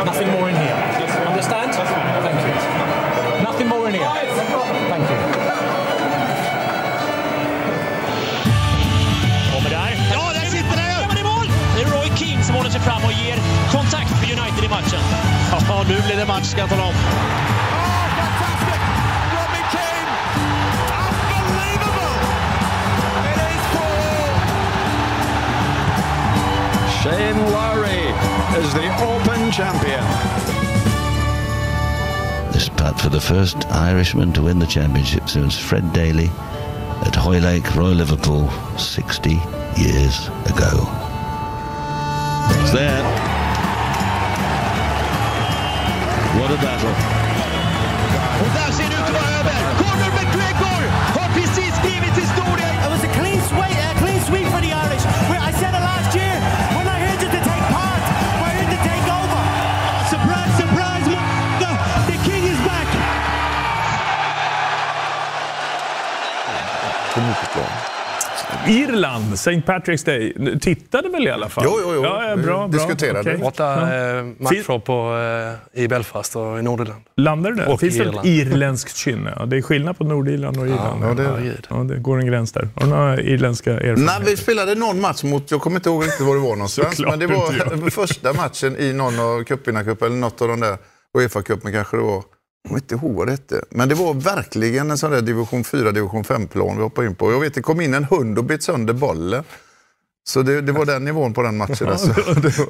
Nothing 0.05 0.31
more 0.31 0.49
in 0.49 0.55
here. 0.55 0.75
Understand? 1.27 1.73
Thank 1.73 2.39
you. 2.45 3.43
Nothing 3.43 3.67
more 3.67 3.87
in 3.89 3.95
here. 3.95 4.09
Thank 4.89 5.09
you. 5.09 5.17
Kommer 9.53 9.69
där. 9.69 9.91
Ja, 10.13 10.31
där 10.33 10.45
sitter 10.45 10.77
den! 10.77 11.01
Ja, 11.01 11.07
men 11.07 11.17
i 11.17 11.23
mål! 11.23 11.47
Det 11.75 11.81
är 11.81 11.85
Roy 11.85 12.17
King 12.17 12.43
som 12.43 12.55
håller 12.55 12.69
sig 12.69 12.81
fram 12.81 13.03
och 13.05 13.11
ger 13.11 13.37
kontakt 13.71 14.09
för 14.09 14.25
United 14.25 14.63
i 14.63 14.69
matchen. 14.69 15.01
Ja, 15.51 15.83
nu 15.87 16.01
blir 16.01 16.17
det 16.17 16.25
match 16.25 16.45
ska 16.45 16.59
jag 16.59 16.69
tala 16.69 16.83
om. 16.83 16.93
Shane 27.03 27.39
Lowry 27.51 28.09
is 28.59 28.73
the 28.73 28.87
Open 29.03 29.51
champion. 29.51 30.03
This 32.51 32.69
putt 32.69 32.99
for 32.99 33.09
the 33.09 33.21
first 33.21 33.67
Irishman 33.71 34.33
to 34.33 34.41
win 34.41 34.57
the 34.57 34.65
championship 34.65 35.29
since 35.29 35.57
Fred 35.59 35.93
Daly 35.93 36.31
at 37.05 37.15
Hoylake, 37.15 37.75
Royal 37.75 37.93
Liverpool, 37.93 38.49
60 38.77 39.29
years 39.77 40.27
ago. 40.47 40.73
It's 42.61 42.71
there. 42.71 43.03
What 46.39 46.51
a 46.51 46.55
battle. 46.55 47.26
Irland, 68.69 69.33
St. 69.33 69.51
Patrick's 69.65 70.05
Day. 70.05 70.59
Tittade 70.59 71.09
väl 71.09 71.27
i 71.27 71.31
alla 71.31 71.49
fall? 71.49 71.63
Jo, 71.67 71.79
jo, 71.83 71.93
jo. 71.95 72.03
Ja, 72.03 72.29
ja, 72.29 72.35
Vi 72.35 72.43
bra, 72.43 72.67
bra. 72.67 72.67
diskuterade. 72.67 73.19
Okej. 73.19 73.37
Borta 73.37 73.73
eh, 73.73 74.23
matcher 74.39 74.79
på, 74.79 75.17
eh, 75.73 75.83
i 75.83 75.87
Belfast 75.87 76.35
och 76.35 76.59
i 76.59 76.61
Nordirland. 76.61 77.01
Landade 77.17 77.55
det? 77.55 77.65
Och 77.65 77.79
Finns 77.79 77.97
det 77.97 78.03
ett 78.03 78.25
irländskt 78.25 78.95
kynne? 78.95 79.33
Ja, 79.39 79.45
det 79.45 79.57
är 79.57 79.61
skillnad 79.61 79.97
på 79.97 80.03
Nordirland 80.03 80.57
och 80.59 80.67
Irland. 80.67 81.03
ja, 81.03 81.13
det 81.13 81.23
är 81.23 81.27
det. 81.27 81.31
Herregud. 81.31 81.67
Ja, 81.69 81.75
det 81.75 81.95
går 81.99 82.19
en 82.19 82.27
gräns 82.27 82.51
där. 82.51 82.69
Har 82.75 82.83
du 82.83 82.89
några 82.89 83.21
irländska 83.21 83.69
Nej, 83.71 83.79
erfarenheter? 83.89 84.25
vi 84.25 84.37
spelade 84.37 84.75
någon 84.75 85.01
match 85.01 85.23
mot, 85.23 85.51
jag 85.51 85.61
kommer 85.61 85.75
inte 85.75 85.89
ihåg 85.89 86.03
riktigt 86.05 86.27
var 86.27 86.35
det 86.35 86.41
var 86.41 86.55
någonstans, 86.55 86.99
men 87.09 87.19
det 87.19 87.27
var 87.27 87.89
första 87.89 88.33
matchen 88.33 88.77
i 88.79 88.93
någon 88.93 89.19
av 89.19 89.43
cupvinnarcup 89.43 90.01
eller 90.01 90.15
något 90.15 90.41
av 90.41 90.47
de 90.47 90.59
där, 90.59 90.77
Uefa-cupen 91.17 91.71
kanske 91.71 91.97
det 91.97 92.03
var. 92.03 92.23
Kommer 92.67 92.79
inte 92.79 92.95
ihåg 92.95 93.15
vad 93.15 93.27
det 93.27 93.31
hette. 93.31 93.61
Men 93.69 93.89
det 93.89 93.95
var 93.95 94.13
verkligen 94.13 94.91
en 94.91 94.97
sån 94.97 95.11
där 95.11 95.21
division 95.21 95.63
4, 95.63 95.91
division 95.91 96.23
5-plan 96.23 96.77
vi 96.77 96.83
hoppade 96.83 97.07
in 97.07 97.15
på. 97.15 97.31
Jag 97.31 97.39
vet, 97.39 97.53
det 97.53 97.61
kom 97.61 97.81
in 97.81 97.93
en 97.93 98.03
hund 98.03 98.37
och 98.37 98.43
bet 98.43 98.63
sönder 98.63 98.93
bollen. 98.93 99.43
Så 100.27 100.41
det, 100.41 100.61
det 100.61 100.71
var 100.71 100.85
den 100.85 101.05
nivån 101.05 101.33
på 101.33 101.43
den 101.43 101.57
matchen. 101.57 101.87
Alltså. 101.87 102.13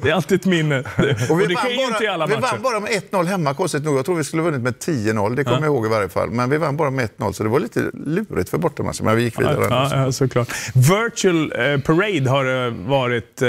Det 0.02 0.08
är 0.10 0.14
alltid 0.14 0.40
ett 0.40 0.46
minne. 0.46 0.78
Och, 0.80 1.30
Och 1.30 1.40
vi 1.40 1.46
det 1.46 1.54
vann 1.54 1.64
sker 1.64 1.70
ju 1.80 1.84
inte 1.86 2.04
i 2.04 2.06
alla 2.08 2.26
vi 2.26 2.34
matcher. 2.34 2.52
vann 2.52 2.62
bara 2.62 2.80
med 2.80 2.90
1-0 2.90 3.24
hemma 3.24 3.54
konstigt 3.54 3.84
nog. 3.84 3.98
Jag 3.98 4.04
tror 4.04 4.16
vi 4.16 4.24
skulle 4.24 4.42
ha 4.42 4.50
vunnit 4.50 4.62
med 4.64 4.74
10-0, 4.74 5.34
det 5.36 5.44
kommer 5.44 5.56
Ja. 5.58 5.64
jag 5.64 5.74
ihåg 5.74 5.86
i 5.86 5.88
varje 5.88 6.08
fall. 6.08 6.30
Men 6.30 6.50
vi 6.50 6.56
vann 6.58 6.76
bara 6.76 6.90
med 6.90 7.08
1-0 7.18 7.32
så 7.32 7.42
det 7.42 7.48
var 7.48 7.60
lite 7.60 7.90
lurigt 7.92 8.50
för 8.50 8.58
bortamatchen. 8.58 9.04
Men 9.06 9.16
vi 9.16 9.22
gick 9.22 9.40
vidare. 9.40 9.66
Ja, 9.70 9.90
ja, 10.04 10.12
såklart. 10.12 10.48
Virtual 10.74 11.52
eh, 11.52 11.80
Parade 11.80 12.30
har 12.30 12.44
det 12.44 12.70
varit 12.70 13.42
eh, 13.42 13.48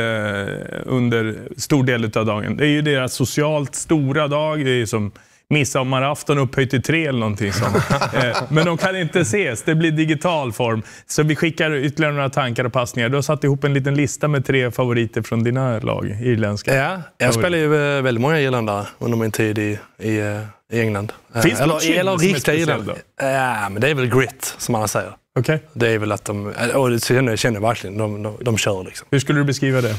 under 0.86 1.40
stor 1.58 1.84
del 1.84 2.06
av 2.18 2.26
dagen. 2.26 2.58
Det 2.58 2.64
är 2.66 2.70
ju 2.70 2.82
deras 2.82 3.14
socialt 3.14 3.76
stora 3.76 4.28
dag. 4.28 4.66
Det 4.66 4.82
är 4.82 4.86
som 4.86 5.12
midsommarafton 5.50 6.38
upphöjt 6.38 6.70
till 6.70 6.82
tre 6.82 7.06
eller 7.06 7.20
någonting 7.20 7.54
sånt. 7.54 7.76
eh, 8.14 8.42
men 8.50 8.66
de 8.66 8.78
kan 8.78 8.98
inte 8.98 9.20
ses. 9.20 9.64
Det 9.64 9.76
blir 9.76 9.92
digital 9.92 10.54
form. 10.54 10.84
Så 11.08 11.24
vi 11.24 11.36
skickar 11.36 11.76
ytterligare 11.76 12.14
några 12.14 12.30
tankar 12.30 12.64
och 12.64 12.74
passningar. 12.74 13.10
Du 13.10 13.16
har 13.16 13.22
satt 13.22 13.44
ihop 13.44 13.64
en 13.64 13.74
liten 13.74 13.96
lista 13.96 14.28
med 14.28 14.46
tre 14.46 14.72
favoriter 14.72 15.22
från 15.22 15.44
dina 15.44 15.80
lag, 15.80 16.18
irländska. 16.22 16.76
Ja, 16.76 17.02
jag 17.18 17.34
spelade 17.34 17.58
ju 17.58 17.98
eh, 17.98 18.02
väldigt 18.02 18.22
många 18.22 18.40
irländare 18.40 18.86
under 19.00 19.18
min 19.18 19.32
tid 19.32 19.58
i, 19.58 19.80
i, 20.00 20.18
eh, 20.18 20.42
i 20.72 20.82
England. 20.82 21.14
Finns 21.44 21.60
eller, 21.60 21.80
som 21.80 21.94
är 21.94 22.18
riktiga 22.18 22.40
speciellt 22.40 22.70
irländare. 22.70 22.98
Ja, 23.22 23.70
men 23.70 23.82
det 23.82 23.90
är 23.90 23.94
väl 23.94 24.10
grit, 24.10 24.56
som 24.58 24.76
alla 24.76 24.88
säger. 24.88 25.12
Okej. 25.40 25.64
Det 25.74 25.88
är 25.88 25.98
väl 25.98 26.12
att 26.12 26.26
de, 26.26 26.54
och 26.76 26.90
det 26.90 27.04
känner 27.04 27.32
jag 27.32 27.40
känner 27.40 27.60
verkligen, 27.60 27.98
de, 27.98 28.24
de, 28.24 28.38
de 28.42 28.58
kör 28.58 28.84
liksom. 28.84 29.08
Hur 29.12 29.20
skulle 29.20 29.40
du 29.40 29.44
beskriva 29.44 29.82
det? 29.82 29.96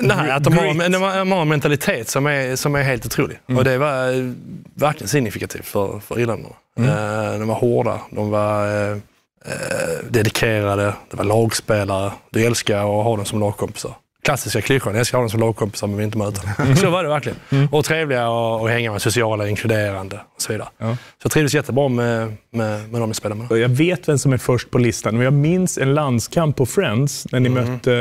Nej, 0.00 0.30
att 0.30 0.44
de 0.44 0.58
har, 0.58 0.88
de 0.88 1.02
har 1.02 1.18
de 1.18 1.32
har 1.32 1.42
en 1.42 1.48
mentalitet 1.48 2.08
som 2.08 2.26
är, 2.26 2.56
som 2.56 2.74
är 2.74 2.82
helt 2.82 3.06
otrolig. 3.06 3.38
Mm. 3.48 3.58
Och 3.58 3.64
det 3.64 3.78
var 3.78 4.12
eh, 4.12 4.32
verkligen 4.74 5.08
signifikativt 5.08 5.66
för, 5.66 6.00
för 6.00 6.20
irländarna. 6.20 6.54
Mm. 6.78 6.90
Eh, 6.90 7.38
de 7.38 7.48
var 7.48 7.54
hårda, 7.54 8.00
de 8.10 8.30
var, 8.30 8.90
eh, 8.90 8.96
dedikerade, 10.10 10.94
det 11.10 11.16
var 11.16 11.24
lagspelare. 11.24 12.12
Du 12.30 12.44
älskar 12.44 12.78
att 12.78 13.04
ha 13.04 13.16
dem 13.16 13.24
som 13.24 13.40
lagkompisar. 13.40 13.94
Klassiska 14.24 14.60
klyschan, 14.60 14.92
jag 14.92 14.98
älskar 14.98 15.18
att 15.18 15.20
ha 15.20 15.22
dem 15.22 15.30
som 15.30 15.40
lagkompisar 15.40 15.86
men 15.86 15.96
vill 15.96 16.04
inte 16.04 16.18
möta 16.18 16.64
dem. 16.64 16.76
Så 16.76 16.90
var 16.90 17.02
det 17.02 17.08
verkligen. 17.08 17.38
Och 17.72 17.84
trevliga 17.84 18.28
att 18.28 18.70
hänga 18.70 18.92
med, 18.92 19.02
sociala, 19.02 19.48
inkluderande 19.48 20.16
och 20.16 20.42
så 20.42 20.52
vidare. 20.52 20.68
Så 20.78 20.96
jag 21.22 21.32
trivdes 21.32 21.54
jättebra 21.54 21.88
med, 21.88 22.36
med, 22.52 22.90
med 22.90 23.00
dem 23.00 23.08
jag 23.08 23.16
spelade 23.16 23.42
med. 23.42 23.58
Jag 23.58 23.68
vet 23.68 24.08
vem 24.08 24.18
som 24.18 24.32
är 24.32 24.38
först 24.38 24.70
på 24.70 24.78
listan. 24.78 25.16
Och 25.16 25.24
jag 25.24 25.32
minns 25.32 25.78
en 25.78 25.94
landskamp 25.94 26.56
på 26.56 26.66
Friends 26.66 27.26
när 27.32 27.40
ni 27.40 27.48
mötte 27.48 27.92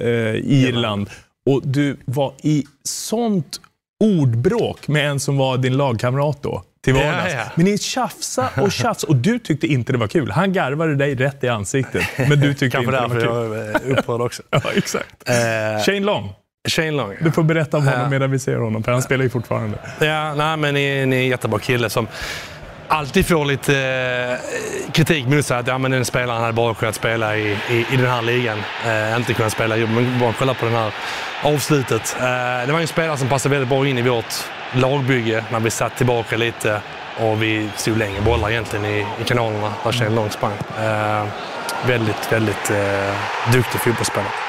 eh, 0.00 0.52
Irland. 0.52 1.10
Och 1.52 1.62
du 1.64 1.96
var 2.04 2.32
i 2.42 2.64
sånt 2.84 3.60
ordbråk 4.04 4.88
med 4.88 5.10
en 5.10 5.20
som 5.20 5.36
var 5.36 5.56
din 5.58 5.76
lagkamrat 5.76 6.42
då. 6.42 6.62
Till 6.84 6.96
Ja, 6.96 7.04
vardags. 7.04 7.32
ja. 7.34 7.44
Men 7.54 7.64
ni 7.64 7.78
tjafsa 7.78 8.48
och 8.56 8.72
tjafsa 8.72 9.06
och 9.06 9.16
du 9.16 9.38
tyckte 9.38 9.66
inte 9.66 9.92
det 9.92 9.98
var 9.98 10.06
kul. 10.06 10.30
Han 10.30 10.52
garvade 10.52 10.94
dig 10.94 11.14
rätt 11.14 11.44
i 11.44 11.48
ansiktet, 11.48 12.02
men 12.16 12.40
du 12.40 12.54
tyckte 12.54 12.70
Kanske 12.70 12.78
inte 12.96 13.14
det 13.14 13.14
därför 13.14 13.26
var 13.26 13.56
jag 13.56 13.82
kul. 13.82 13.92
är 13.92 13.98
upprörd 13.98 14.20
också. 14.20 14.42
ja, 14.50 14.60
exakt. 14.76 15.28
Eh, 15.28 15.34
Shane 15.86 16.00
Long. 16.00 16.32
Shane 16.68 16.90
Long, 16.90 17.10
ja. 17.10 17.16
Du 17.24 17.32
får 17.32 17.42
berätta 17.42 17.76
om 17.76 17.84
honom 17.86 18.00
Ja. 18.02 18.08
medan 18.08 18.30
vi 18.30 18.38
ser 18.38 18.56
honom, 18.56 18.82
för 18.82 18.92
han 18.92 19.02
spelar 19.02 19.24
ju 19.24 19.30
fortfarande. 19.30 19.78
Ja, 20.00 20.34
nej, 20.34 20.56
men 20.56 20.74
ni, 20.74 21.06
ni 21.06 21.16
är 21.16 21.20
en 21.22 21.28
jättebra 21.28 21.58
kille 21.58 21.90
som 21.90 22.06
alltid 22.88 23.26
får 23.26 23.44
lite 23.44 23.78
eh, 23.78 24.92
kritik 24.92 25.26
mot 25.26 25.46
sig 25.46 25.58
att 25.58 25.66
ja, 25.66 25.78
men 25.78 25.90
den 25.90 26.04
spelaren 26.04 26.40
hade 26.40 26.52
bara 26.52 26.74
kunnat 26.74 26.94
spela 26.94 27.36
i, 27.36 27.56
i, 27.70 27.86
i 27.92 27.96
den 27.96 28.06
här 28.06 28.22
ligan. 28.22 28.58
Eh, 28.86 29.16
inte 29.16 29.34
kunnat 29.34 29.52
spela 29.52 29.76
i 29.76 29.86
men 29.86 30.20
bara 30.20 30.32
kolla 30.38 30.54
på 30.54 30.66
det 30.66 30.72
här 30.72 30.92
avslutet. 31.42 32.16
Eh, 32.20 32.66
det 32.66 32.72
var 32.72 32.80
en 32.80 32.86
spelare 32.86 33.16
som 33.16 33.28
passade 33.28 33.54
väldigt 33.54 33.68
bra 33.68 33.86
in 33.86 33.98
i 33.98 34.02
vårt 34.02 34.34
lagbygge 34.72 35.44
när 35.52 35.60
vi 35.60 35.70
satt 35.70 35.96
tillbaka 35.96 36.36
lite 36.36 36.80
och 37.20 37.42
vi 37.42 37.68
stod 37.76 37.98
längre 37.98 38.20
bollar 38.20 38.50
egentligen 38.50 38.84
i, 38.84 39.06
i 39.20 39.24
kanalerna 39.24 39.72
där 39.84 40.02
en 40.02 40.14
lång 40.14 40.30
sprang. 40.30 40.52
Eh, 40.80 41.24
väldigt, 41.86 42.32
väldigt 42.32 42.70
eh, 42.70 43.52
duktig 43.52 43.80
fotbollsspelare. 43.80 44.47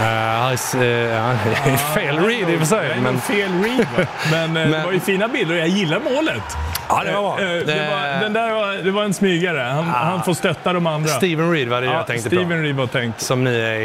Uh, 0.00 0.02
det 0.80 0.86
är 0.86 1.76
fel 1.76 2.18
read 2.18 2.50
i 2.50 2.54
och 2.56 2.58
för 2.58 2.66
sig. 2.66 3.00
Men, 3.00 3.20
fel 3.20 3.62
read, 3.62 3.86
va? 3.96 4.06
men, 4.30 4.56
eh, 4.56 4.62
det 4.64 4.68
Men- 4.70 4.84
var 4.84 4.92
ju 4.92 5.00
fina 5.00 5.28
bilder 5.28 5.54
och 5.54 5.60
jag 5.60 5.68
gillar 5.68 6.00
målet. 6.00 6.42
Ja, 6.88 7.02
det 7.04 7.12
var 7.12 7.22
bra. 7.22 7.36
Det 7.36 7.64
Det- 7.64 7.90
var, 7.90 8.20
den 8.20 8.32
där 8.32 8.52
var, 8.52 8.72
det 8.84 8.90
var 8.90 9.02
en 9.04 9.14
smygare. 9.14 9.58
Han, 9.60 9.84
han 9.84 10.22
får 10.22 10.34
stötta 10.34 10.72
de 10.72 10.86
andra. 10.86 11.08
Steven 11.08 11.52
Reed 11.52 11.68
var 11.68 11.80
det 11.80 11.86
Ja, 11.86 11.92
jag 11.92 12.06
tänkte 12.06 12.28
Steven 12.28 12.48
på. 12.48 12.54
Reed 12.54 12.76
var 12.76 12.86
tänkt. 12.86 13.20
Som 13.20 13.44
nu 13.44 13.66
är 13.66 13.80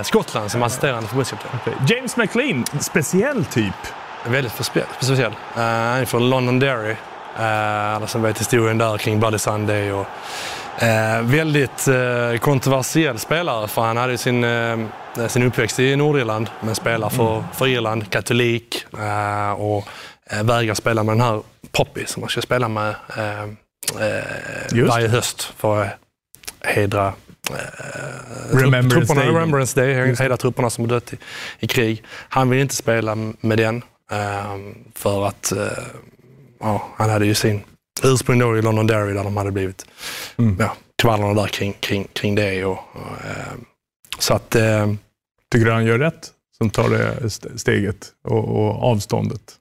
i 0.00 0.04
Skottland 0.04 0.50
som 0.50 0.62
assisterande 0.62 1.08
förbundskapten. 1.08 1.72
James 1.88 2.16
McLean, 2.16 2.64
speciell 2.80 3.44
typ. 3.44 3.74
Väldigt 4.26 4.52
spe- 4.52 4.82
speciell. 5.00 5.30
Uh, 5.30 5.62
han 5.62 5.66
är 6.00 6.04
från 6.04 6.30
London 6.30 6.58
Derry. 6.58 6.90
Uh, 7.38 7.94
alla 7.96 8.06
som 8.06 8.22
vet 8.22 8.40
historien 8.40 8.78
där 8.78 8.98
kring 8.98 9.20
Bloody 9.20 9.38
Sunday. 9.38 9.92
Och, 9.92 10.06
eh, 10.78 11.22
väldigt 11.22 11.88
eh, 11.88 12.38
kontroversiell 12.40 13.18
spelare 13.18 13.68
för 13.68 13.82
han 13.82 13.96
hade 13.96 14.18
sin, 14.18 14.44
eh, 14.44 14.78
sin 15.28 15.42
uppväxt 15.42 15.78
i 15.78 15.96
Nordirland 15.96 16.50
men 16.60 16.74
spelar 16.74 17.08
för, 17.08 17.32
Mm. 17.36 17.44
för 17.52 17.66
Irland, 17.66 18.10
katolik 18.10 18.84
eh, 18.98 19.52
och 19.52 19.88
uh, 20.32 20.42
vägrar 20.42 20.74
spela 20.74 21.02
med 21.02 21.12
den 21.14 21.20
här 21.20 21.42
Poppy 21.72 22.06
som 22.06 22.20
man 22.20 22.30
ska 22.30 22.42
spela 22.42 22.68
med 22.68 22.94
eh, 23.16 23.42
eh, 23.42 24.86
varje 24.88 25.08
höst 25.08 25.42
för 25.56 25.82
att 25.82 25.88
hedra 26.60 27.12
Remembrance 28.52 28.90
trupperna, 28.90 29.20
Day. 29.20 29.30
Remembrance 29.30 29.80
Day, 29.80 30.14
hela 30.14 30.36
trupperna 30.36 30.70
som 30.70 30.88
dött 30.88 31.12
i, 31.12 31.16
i 31.58 31.66
krig. 31.66 32.02
Han 32.08 32.50
vill 32.50 32.60
inte 32.60 32.74
spela 32.74 33.14
med 33.40 33.58
den 33.58 33.82
för 34.94 35.26
att 35.26 35.52
eh, 35.52 35.66
ja, 36.60 36.88
han 36.96 37.10
hade 37.10 37.26
ju 37.26 37.34
sin 37.34 37.62
ursprung 38.02 38.38
då 38.38 38.58
i 38.58 38.62
London 38.62 38.86
Derry 38.86 39.12
där 39.14 39.24
de 39.24 39.36
hade 39.36 39.50
blivit 39.52 39.86
Mm. 40.38 40.56
ja, 40.60 40.76
kvallerna 41.02 41.34
där 41.34 41.46
kring, 41.48 41.72
kring, 41.80 42.08
kring 42.12 42.34
det. 42.34 42.64
Och, 42.64 42.78
och, 42.92 43.24
ehm, 43.24 43.64
så 44.18 44.34
att, 44.34 44.54
ehm, 44.56 44.98
Tycker 45.52 45.66
du 45.66 45.72
han 45.72 45.84
gör 45.84 45.98
rätt 45.98 46.30
som 46.58 46.70
tar 46.70 46.88
det 46.88 47.24
st- 47.26 47.58
steget 47.58 48.08
och, 48.28 48.44
och 48.48 48.82
avståndet? 48.90 49.54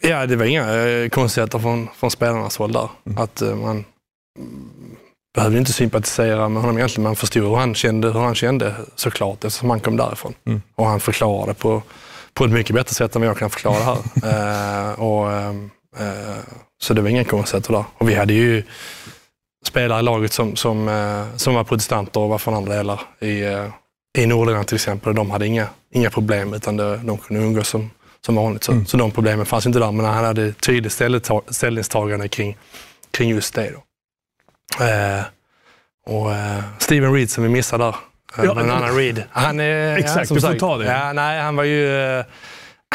ja, 0.00 0.26
det 0.26 0.36
var 0.36 0.44
inga 0.44 0.74
eh, 0.86 1.08
konstigheter 1.08 1.58
från, 1.58 1.88
från 1.96 2.10
spelarnas 2.10 2.56
håll 2.56 2.72
där. 2.72 2.88
Mm. 3.06 3.18
Att 3.22 3.42
eh, 3.42 3.54
man 3.56 3.84
behövde 5.34 5.58
inte 5.58 5.72
sympatisera 5.72 6.48
med 6.48 6.62
honom 6.62 6.76
egentligen. 6.78 7.02
Man 7.02 7.16
förstod 7.16 7.42
hur 7.42 7.56
han 7.56 7.74
kände, 7.74 8.12
hur 8.12 8.20
han 8.20 8.34
kände 8.34 8.74
såklart 8.94 9.44
eftersom 9.44 9.70
han 9.70 9.80
kom 9.80 9.96
därifrån. 9.96 10.34
Mm. 10.46 10.62
Och 10.74 10.86
han 10.86 11.00
förklarade 11.00 11.54
på, 11.54 11.82
på 12.34 12.44
ett 12.44 12.50
mycket 12.50 12.74
bättre 12.76 12.94
sätt 12.94 13.14
än 13.16 13.20
vad 13.22 13.28
jag 13.28 13.38
kan 13.38 13.50
förklara 13.50 13.76
här. 13.84 13.98
Eh, 14.90 15.00
och, 15.00 15.32
ehm, 15.32 15.70
eh, 15.98 16.36
så 16.80 16.94
det 16.94 17.02
var 17.02 17.08
inga 17.08 17.24
konstigheter 17.24 17.72
där. 17.72 17.84
Och 17.98 18.08
vi 18.08 18.14
hade 18.14 18.32
ju 18.32 18.62
spelare 19.64 20.00
i 20.00 20.02
laget 20.02 20.32
som, 20.32 20.56
som, 20.56 20.88
eh, 20.88 21.36
som 21.36 21.54
var 21.54 21.64
protestanter 21.64 22.20
och 22.20 22.28
var 22.28 22.38
från 22.38 22.54
andra 22.54 22.74
delar 22.76 23.00
i, 23.20 23.42
eh, 23.44 23.66
i 24.18 24.26
Nordirland 24.26 24.66
till 24.66 24.74
exempel. 24.74 25.14
De 25.14 25.30
hade 25.30 25.46
inga, 25.46 25.66
inga 25.94 26.10
problem 26.10 26.54
utan 26.54 26.76
det, 26.76 26.96
de 26.96 27.18
kunde 27.18 27.42
umgås 27.42 27.68
som, 27.68 27.90
som 28.26 28.34
vanligt. 28.34 28.64
Så, 28.64 28.84
så 28.86 28.96
de 28.96 29.10
problemen 29.10 29.46
fanns 29.46 29.66
inte 29.66 29.78
där. 29.78 29.92
Men 29.92 30.06
han 30.06 30.24
hade 30.24 30.52
tydligt 30.52 31.00
ställningstagande 31.50 32.28
kring, 32.28 32.56
kring 33.10 33.30
just 33.30 33.54
det. 33.54 33.66
Eh, 34.80 35.22
och 36.06 36.32
eh, 36.34 36.60
Steven 36.78 37.12
Reed 37.14 37.30
som 37.30 37.42
vi 37.44 37.48
missade 37.50 37.84
där. 37.84 37.94
Ja, 38.36 38.44
Ja, 38.44 38.60
en 38.60 38.70
annan 38.70 38.96
Reed. 38.96 39.22
Han 39.30 39.60
är, 39.60 39.96
Exakt, 39.96 40.28
som 40.28 40.34
du 40.34 40.40
får 40.40 40.48
sagt, 40.48 40.60
ta 40.60 40.76
det. 40.76 40.84
Ja, 40.84 41.12
nej, 41.12 41.40
han 41.40 41.56
var 41.56 41.64
ju... 41.64 41.98
eh, 42.18 42.24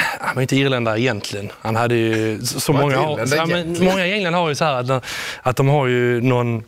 Han 0.01 0.35
var 0.35 0.41
inte 0.41 0.55
irländare 0.55 1.01
egentligen. 1.01 1.51
Han 1.61 1.75
hade 1.75 1.95
ju... 1.95 2.41
Så 2.41 2.73
många, 2.73 2.97
har, 2.97 3.35
ja, 3.35 3.45
men 3.45 3.83
många 3.83 4.07
i 4.07 4.13
England 4.13 4.33
har 4.33 4.49
ju 4.49 4.55
så 4.55 4.65
här 4.65 4.91
att, 4.91 5.05
att 5.41 5.57
de 5.57 5.67
har 5.67 5.87
ju 5.87 6.21
någon, 6.21 6.63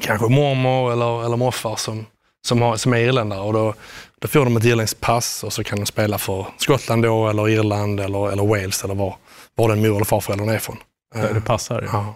kanske 0.00 0.28
mormor 0.28 0.92
eller, 0.92 1.24
eller 1.24 1.36
morfar 1.36 1.76
som, 1.76 2.06
som, 2.46 2.62
har, 2.62 2.76
som 2.76 2.92
är 2.92 2.98
irländare. 2.98 3.40
Och 3.40 3.52
då, 3.52 3.74
då 4.18 4.28
får 4.28 4.44
de 4.44 4.56
ett 4.56 4.64
irländskt 4.64 5.00
pass 5.00 5.44
och 5.44 5.52
så 5.52 5.64
kan 5.64 5.78
de 5.78 5.86
spela 5.86 6.18
för 6.18 6.46
Skottland 6.58 7.02
då, 7.02 7.28
eller 7.28 7.48
Irland 7.48 8.00
eller, 8.00 8.32
eller 8.32 8.46
Wales 8.46 8.84
eller 8.84 8.94
var, 8.94 9.16
var 9.54 9.68
den 9.68 9.82
mor 9.82 9.94
eller 9.96 10.04
farföräldern 10.04 10.48
är 10.48 10.58
från. 10.58 10.76
Där 11.14 11.34
det 11.34 11.40
passar. 11.40 11.88
Ja. 11.92 12.14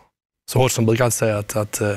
Så 0.51 0.59
Hodgson 0.59 0.87
brukar 0.87 1.05
alltid 1.05 1.19
säga 1.19 1.39
att, 1.39 1.57
att 1.57 1.81
eh, 1.81 1.95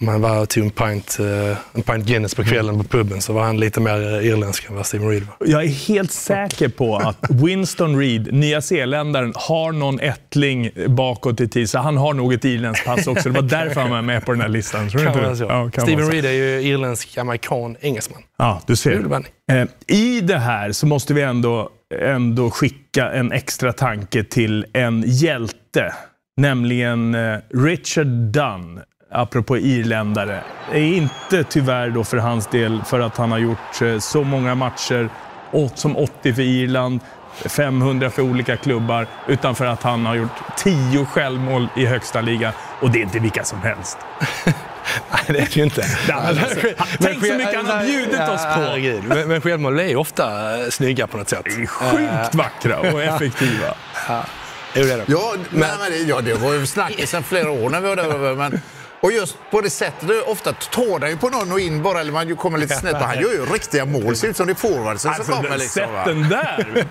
om 0.00 0.08
han 0.08 0.20
var 0.20 0.46
tog 0.46 0.64
en 0.64 0.70
pint, 0.70 1.18
eh, 1.20 1.56
en 1.72 1.82
pint 1.82 2.06
Guinness 2.06 2.34
på 2.34 2.44
kvällen 2.44 2.78
på 2.78 2.84
puben 2.84 3.20
så 3.20 3.32
var 3.32 3.42
han 3.42 3.60
lite 3.60 3.80
mer 3.80 4.14
eh, 4.14 4.26
irländsk 4.26 4.68
än 4.68 4.74
vad 4.74 4.86
Steven 4.86 5.08
Reed 5.08 5.22
var. 5.26 5.48
Jag 5.48 5.64
är 5.64 5.68
helt 5.68 6.12
säker 6.12 6.68
på 6.68 6.96
att 6.96 7.30
Winston 7.30 7.98
Reed, 7.98 8.34
nya 8.34 8.60
zeeländaren, 8.60 9.32
har 9.36 9.72
någon 9.72 10.00
ättling 10.00 10.70
bakåt 10.88 11.40
i 11.40 11.48
tid. 11.48 11.70
Så 11.70 11.78
han 11.78 11.96
har 11.96 12.14
nog 12.14 12.32
ett 12.32 12.44
irländskt 12.44 12.86
pass 12.86 13.06
också. 13.06 13.28
Det 13.28 13.40
var 13.40 13.48
därför 13.48 13.80
han 13.80 13.90
var 13.90 14.02
med 14.02 14.26
på 14.26 14.32
den 14.32 14.40
här 14.40 14.48
listan. 14.48 14.90
Tror 14.90 15.04
Kan 15.04 15.30
inte. 15.30 15.44
Ja, 15.44 15.70
kan 15.70 15.84
Steven. 15.86 16.10
Reed 16.10 16.24
är 16.24 16.30
ju 16.30 16.60
irländsk, 16.62 17.18
amerikan, 17.18 17.76
engelsman. 17.80 18.22
Ja, 18.38 18.60
du 18.66 18.76
ser. 18.76 19.22
Eh, 19.52 19.66
I 19.86 20.20
det 20.20 20.38
här 20.38 20.72
så 20.72 20.86
måste 20.86 21.14
vi 21.14 21.22
ändå, 21.22 21.70
ändå 22.02 22.50
skicka 22.50 23.12
en 23.12 23.32
extra 23.32 23.72
tanke 23.72 24.24
till 24.24 24.66
en 24.72 25.04
hjälte. 25.06 25.94
Nämligen 26.36 27.16
Richard 27.54 28.06
Dunn, 28.06 28.80
apropå 29.14 29.58
irländare. 29.58 30.40
Det 30.72 30.78
är 30.78 30.96
inte 30.96 31.44
tyvärr 31.44 31.90
då 31.90 32.04
för 32.04 32.16
hans 32.16 32.46
del 32.46 32.82
för 32.86 33.00
att 33.00 33.16
han 33.16 33.32
har 33.32 33.38
gjort 33.38 33.82
eh, 33.82 33.98
så 33.98 34.24
många 34.24 34.54
matcher, 34.54 35.08
som 35.74 35.96
80 35.96 36.34
för 36.34 36.42
Irland, 36.42 37.00
500 37.34 38.10
för 38.10 38.22
olika 38.22 38.56
klubbar, 38.56 39.06
utan 39.26 39.54
för 39.54 39.66
att 39.66 39.82
han 39.82 40.06
har 40.06 40.14
gjort 40.14 40.56
10 40.56 41.04
självmål 41.04 41.68
i 41.76 41.86
högsta 41.86 42.20
ligan. 42.20 42.52
Och 42.80 42.90
det 42.90 42.98
är 42.98 43.02
inte 43.02 43.18
vilka 43.18 43.44
som 43.44 43.62
helst. 43.62 43.98
Nej, 45.10 45.22
det 45.26 45.38
är 45.38 45.44
det 45.44 45.56
ju 45.56 45.62
inte. 45.62 45.84
Alltså, 46.12 46.44
tänk 46.98 47.26
så 47.26 47.34
mycket 47.34 47.56
han 47.56 47.66
har 47.66 47.84
bjudit 47.84 48.20
oss 48.20 48.42
på. 48.42 48.60
Herregud. 48.60 49.04
Men, 49.04 49.28
men 49.28 49.40
självmål 49.40 49.80
är 49.80 49.96
ofta 49.96 50.58
eh, 50.60 50.70
snygga 50.70 51.06
på 51.06 51.16
något 51.16 51.28
sätt. 51.28 51.44
Det 51.44 51.62
är 51.62 51.66
sjukt 51.66 52.34
vackra 52.34 52.78
och 52.78 53.02
effektiva. 53.14 53.74
Det 54.74 54.80
är. 54.80 55.04
Ja, 55.06 55.34
men, 55.50 55.60
nej, 55.60 55.70
men 55.80 55.90
det, 55.90 55.98
ja, 55.98 56.20
det 56.20 56.34
var 56.34 56.52
ju 56.52 56.66
snackis 56.66 57.10
sedan 57.10 57.22
flera 57.22 57.50
år 57.50 57.70
när 57.70 57.80
vi 57.80 57.88
var 57.88 57.96
där. 57.96 58.34
Men, 58.34 58.60
och 59.04 59.12
just 59.12 59.36
på 59.50 59.60
det 59.60 59.70
sättet, 59.70 60.10
ofta 60.26 60.52
tar 60.52 61.00
han 61.00 61.10
ju 61.10 61.16
på 61.16 61.28
någon 61.28 61.52
och 61.52 61.60
in 61.60 61.82
bara, 61.82 62.00
eller 62.00 62.12
man 62.12 62.36
kommer 62.36 62.58
lite 62.58 62.74
snett. 62.74 62.96
Han 62.96 63.20
gör 63.20 63.32
ju 63.32 63.44
riktiga 63.46 63.84
mål, 63.84 64.16
ser 64.16 64.28
ut 64.28 64.36
som 64.36 64.46
det 64.46 64.52
är 64.52 64.54
forwardsen 64.54 65.10
Alltså, 65.10 65.32
som 65.32 65.42
kommer. 65.42 65.58
Liksom, 65.58 65.82
sätt 65.82 66.04
den 66.04 66.28
där! 66.28 66.86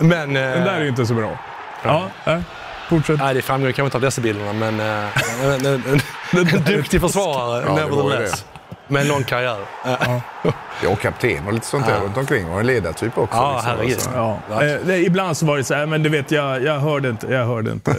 Men, 0.00 0.34
Den 0.34 0.64
där 0.64 0.74
är 0.74 0.82
ju 0.82 0.88
inte 0.88 1.06
så 1.06 1.14
bra. 1.14 1.38
Ja, 1.84 2.10
nej. 2.24 2.42
fortsätt. 2.88 3.18
Nej, 3.18 3.34
det 3.34 3.42
framgår 3.42 3.72
kanske 3.72 3.84
inte 3.84 3.96
av 3.96 4.00
dessa 4.00 4.20
bilderna, 4.20 4.52
men 4.52 4.80
eh, 4.80 5.44
en, 5.44 5.66
en, 5.66 5.66
en, 5.66 6.48
en 6.48 6.64
duktig 6.64 7.00
försvarare, 7.00 7.64
Ja, 7.66 7.74
nevertheless. 7.74 8.44
Med 8.88 9.02
en 9.02 9.08
lång 9.08 9.22
karriär. 9.24 9.58
Ja. 9.84 10.20
Ja, 10.82 10.88
och 10.90 11.00
kapten 11.00 11.46
och 11.46 11.52
lite 11.52 11.66
sånt 11.66 11.86
där 11.86 11.94
Ja. 11.94 12.00
runt 12.04 12.16
omkring. 12.16 12.46
Och 12.48 12.60
en 12.60 12.66
ledartyp 12.66 13.18
också. 13.18 13.36
Ja, 13.36 13.52
liksom, 13.54 14.12
herregud. 14.12 14.44
alltså. 14.50 14.84
Ja. 14.86 14.92
Eh, 14.94 15.02
ibland 15.06 15.36
så 15.36 15.46
var 15.46 15.56
det 15.56 15.64
så 15.64 15.74
här, 15.74 15.86
men 15.86 16.02
du 16.02 16.08
vet, 16.08 16.30
jag, 16.30 16.62
jag 16.64 16.78
hörde 16.80 17.08
inte. 17.08 17.26
Jag 17.26 17.46
hörde 17.46 17.70
inte. 17.72 17.90
Eh, 17.90 17.96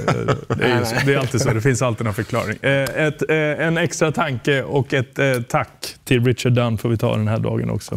Det 0.58 0.66
är, 0.66 1.06
det 1.06 1.14
är 1.14 1.18
alltid 1.18 1.42
så, 1.42 1.50
det 1.54 1.62
finns 1.62 1.82
alltid 1.82 2.06
någon 2.06 2.14
förklaring. 2.14 2.58
Eh, 2.62 2.72
ett, 3.06 3.30
eh, 3.30 3.38
en 3.38 3.78
extra 3.78 4.12
tanke 4.12 4.64
och 4.64 4.94
ett 4.94 5.20
eh, 5.20 5.34
tack 5.50 5.96
till 6.06 6.26
Richard 6.26 6.52
Dunn 6.54 6.78
får 6.78 6.90
vi 6.90 6.98
ta 6.98 7.16
den 7.16 7.28
här 7.28 7.40
dagen 7.40 7.70
också. 7.70 7.96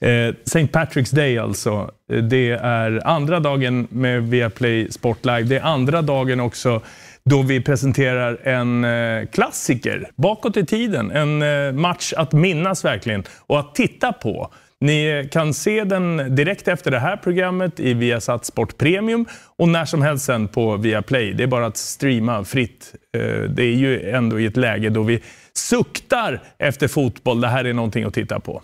Eh, 0.00 0.10
St. 0.46 0.62
Patrick's 0.66 1.14
Day 1.14 1.38
alltså. 1.38 1.90
Det 2.30 2.50
är 2.50 3.06
andra 3.06 3.40
dagen 3.40 3.86
med 3.90 4.22
Viaplay 4.30 4.90
Sport 4.90 5.24
Live. 5.24 5.42
Det 5.42 5.56
är 5.56 5.62
andra 5.62 6.02
dagen 6.02 6.40
också 6.40 6.80
då 7.24 7.42
vi 7.42 7.60
presenterar 7.60 8.38
en 8.42 8.84
eh, 8.84 9.26
klassiker 9.26 10.10
bakåt 10.16 10.56
i 10.56 10.66
tiden. 10.66 11.10
En 11.10 11.42
eh, 11.42 11.72
match 11.72 12.12
att 12.16 12.32
minnas 12.32 12.84
verkligen 12.84 13.24
och 13.46 13.60
att 13.60 13.74
titta 13.74 14.12
på. 14.12 14.52
Ni 14.80 15.28
kan 15.32 15.54
se 15.54 15.84
den 15.84 16.34
direkt 16.36 16.68
efter 16.68 16.90
det 16.90 16.98
här 16.98 17.16
programmet 17.16 17.80
i 17.80 17.94
Viasat 17.94 18.44
Sport 18.44 18.78
Premium 18.78 19.26
och 19.56 19.68
när 19.68 19.84
som 19.84 20.02
helst 20.02 20.24
sen 20.24 20.48
på 20.48 20.76
Viaplay. 20.76 21.32
Det 21.32 21.42
är 21.42 21.46
bara 21.46 21.66
att 21.66 21.76
streama 21.76 22.44
fritt. 22.44 22.94
Eh, 23.16 23.42
det 23.42 23.62
är 23.62 23.74
ju 23.74 24.10
ändå 24.10 24.40
i 24.40 24.46
ett 24.46 24.56
läge 24.56 24.90
då 24.90 25.02
vi 25.02 25.22
suktar 25.54 26.42
efter 26.58 26.88
fotboll. 26.88 27.40
Det 27.40 27.48
här 27.48 27.64
är 27.64 27.72
någonting 27.72 28.04
att 28.04 28.14
titta 28.14 28.40
på. 28.40 28.62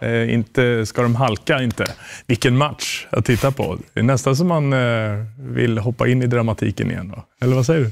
Nej, 0.00 0.12
eh, 0.22 0.34
inte 0.34 0.86
ska 0.86 1.02
de 1.02 1.14
halka 1.16 1.62
inte. 1.62 1.86
Vilken 2.26 2.56
match 2.56 3.06
att 3.10 3.24
titta 3.24 3.50
på. 3.50 3.78
Det 3.94 4.00
är 4.00 4.04
nästan 4.04 4.36
som 4.36 4.46
man 4.48 4.72
eh, 4.72 5.24
vill 5.38 5.78
hoppa 5.78 6.08
in 6.08 6.22
i 6.22 6.26
dramatiken 6.26 6.90
igen. 6.90 7.12
Då. 7.16 7.24
Eller 7.46 7.56
vad 7.56 7.66
säger 7.66 7.80
du? 7.80 7.90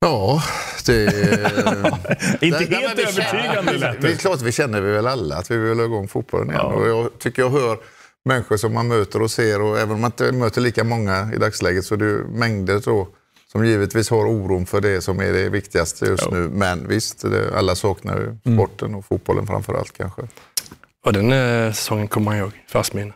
Ja, 0.00 0.42
det... 0.86 1.02
Inte 2.40 2.58
Nej, 2.60 2.68
nej, 2.70 2.80
helt 2.80 2.98
vi 2.98 3.02
övertygande 3.02 3.72
lät 3.72 4.00
Det 4.00 4.08
är 4.08 4.12
det. 4.12 4.16
klart, 4.18 4.42
vi 4.42 4.52
känner 4.52 4.80
vi 4.80 4.92
väl 4.92 5.06
alla 5.06 5.36
att 5.36 5.50
vi 5.50 5.56
vill 5.56 5.78
ha 5.78 5.84
igång 5.84 6.08
fotbollen 6.08 6.48
igen. 6.50 6.60
Ja. 6.62 6.72
Och 6.72 6.88
jag 6.88 7.18
tycker 7.18 7.42
jag 7.42 7.50
hör 7.50 7.78
människor 8.24 8.56
som 8.56 8.74
man 8.74 8.88
möter 8.88 9.22
och 9.22 9.30
ser 9.30 9.62
och 9.62 9.78
även 9.78 9.94
om 9.94 10.00
man 10.00 10.08
inte 10.10 10.32
möter 10.32 10.60
lika 10.60 10.84
många 10.84 11.30
i 11.34 11.38
dagsläget 11.38 11.84
så 11.84 11.94
är 11.94 11.98
det 11.98 12.38
mängder 12.38 12.80
då 12.84 13.08
som 13.52 13.66
givetvis 13.66 14.10
har 14.10 14.26
oron 14.26 14.66
för 14.66 14.80
det 14.80 15.00
som 15.00 15.20
är 15.20 15.32
det 15.32 15.48
viktigaste 15.48 16.04
just 16.06 16.30
nu. 16.30 16.48
Men 16.52 16.88
visst, 16.88 17.22
det, 17.22 17.58
alla 17.58 17.74
saknar 17.74 18.16
ju 18.16 18.22
Mm. 18.26 18.58
sporten 18.58 18.94
och 18.94 19.04
fotbollen 19.04 19.46
framför 19.46 19.74
allt 19.74 19.92
kanske. 19.98 20.22
Och 21.06 21.12
den 21.12 21.32
eh, 21.32 21.72
säsongen 21.72 22.08
kommer 22.08 22.24
man 22.24 22.36
ihåg 22.36 22.52
färskt 22.72 22.94
minne. 22.94 23.12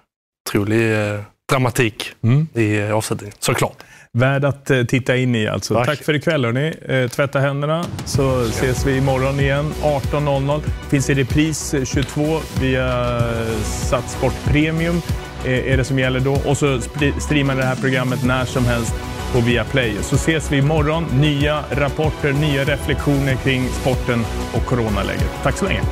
Otrolig 0.48 0.92
eh, 1.14 1.20
dramatik 1.50 2.12
Mm. 2.22 2.46
i 2.54 2.78
eh, 2.78 2.96
avslutningen, 2.96 3.34
såklart. 3.38 3.76
Värd 4.12 4.44
att 4.44 4.70
eh, 4.70 4.84
titta 4.84 5.16
in 5.16 5.34
i 5.34 5.48
alltså. 5.48 5.74
Tack, 5.74 5.86
Tack. 5.86 6.02
för 6.02 6.14
ikväll 6.14 6.44
hörni. 6.44 6.74
Eh, 6.88 7.08
tvätta 7.08 7.38
händerna 7.40 7.84
så 8.04 8.40
ses 8.42 8.86
vi 8.86 8.96
imorgon 8.96 9.40
igen 9.40 9.72
18.00. 9.82 10.60
Finns 10.90 11.10
i 11.10 11.14
repris 11.14 11.74
eh, 11.74 11.84
22 11.84 12.38
via 12.60 13.16
eh, 13.18 13.56
Sat 13.62 14.10
Sport 14.10 14.34
Premium 14.44 15.02
eh, 15.44 15.72
är 15.72 15.76
det 15.76 15.84
som 15.84 15.98
gäller 15.98 16.20
då. 16.20 16.32
Och 16.46 16.56
så 16.58 16.80
streamar 17.20 17.56
det 17.56 17.64
här 17.64 17.76
programmet 17.76 18.24
när 18.24 18.44
som 18.44 18.64
helst 18.64 18.94
på 19.32 19.40
Viaplay. 19.40 19.94
Så 20.02 20.14
ses 20.14 20.52
vi 20.52 20.56
imorgon. 20.56 21.04
Nya 21.20 21.64
rapporter, 21.70 22.32
nya 22.32 22.64
reflektioner 22.64 23.34
kring 23.34 23.68
sporten 23.68 24.24
och 24.54 24.66
coronaläget. 24.66 25.30
Tack 25.42 25.56
så 25.56 25.64
länge. 25.64 25.82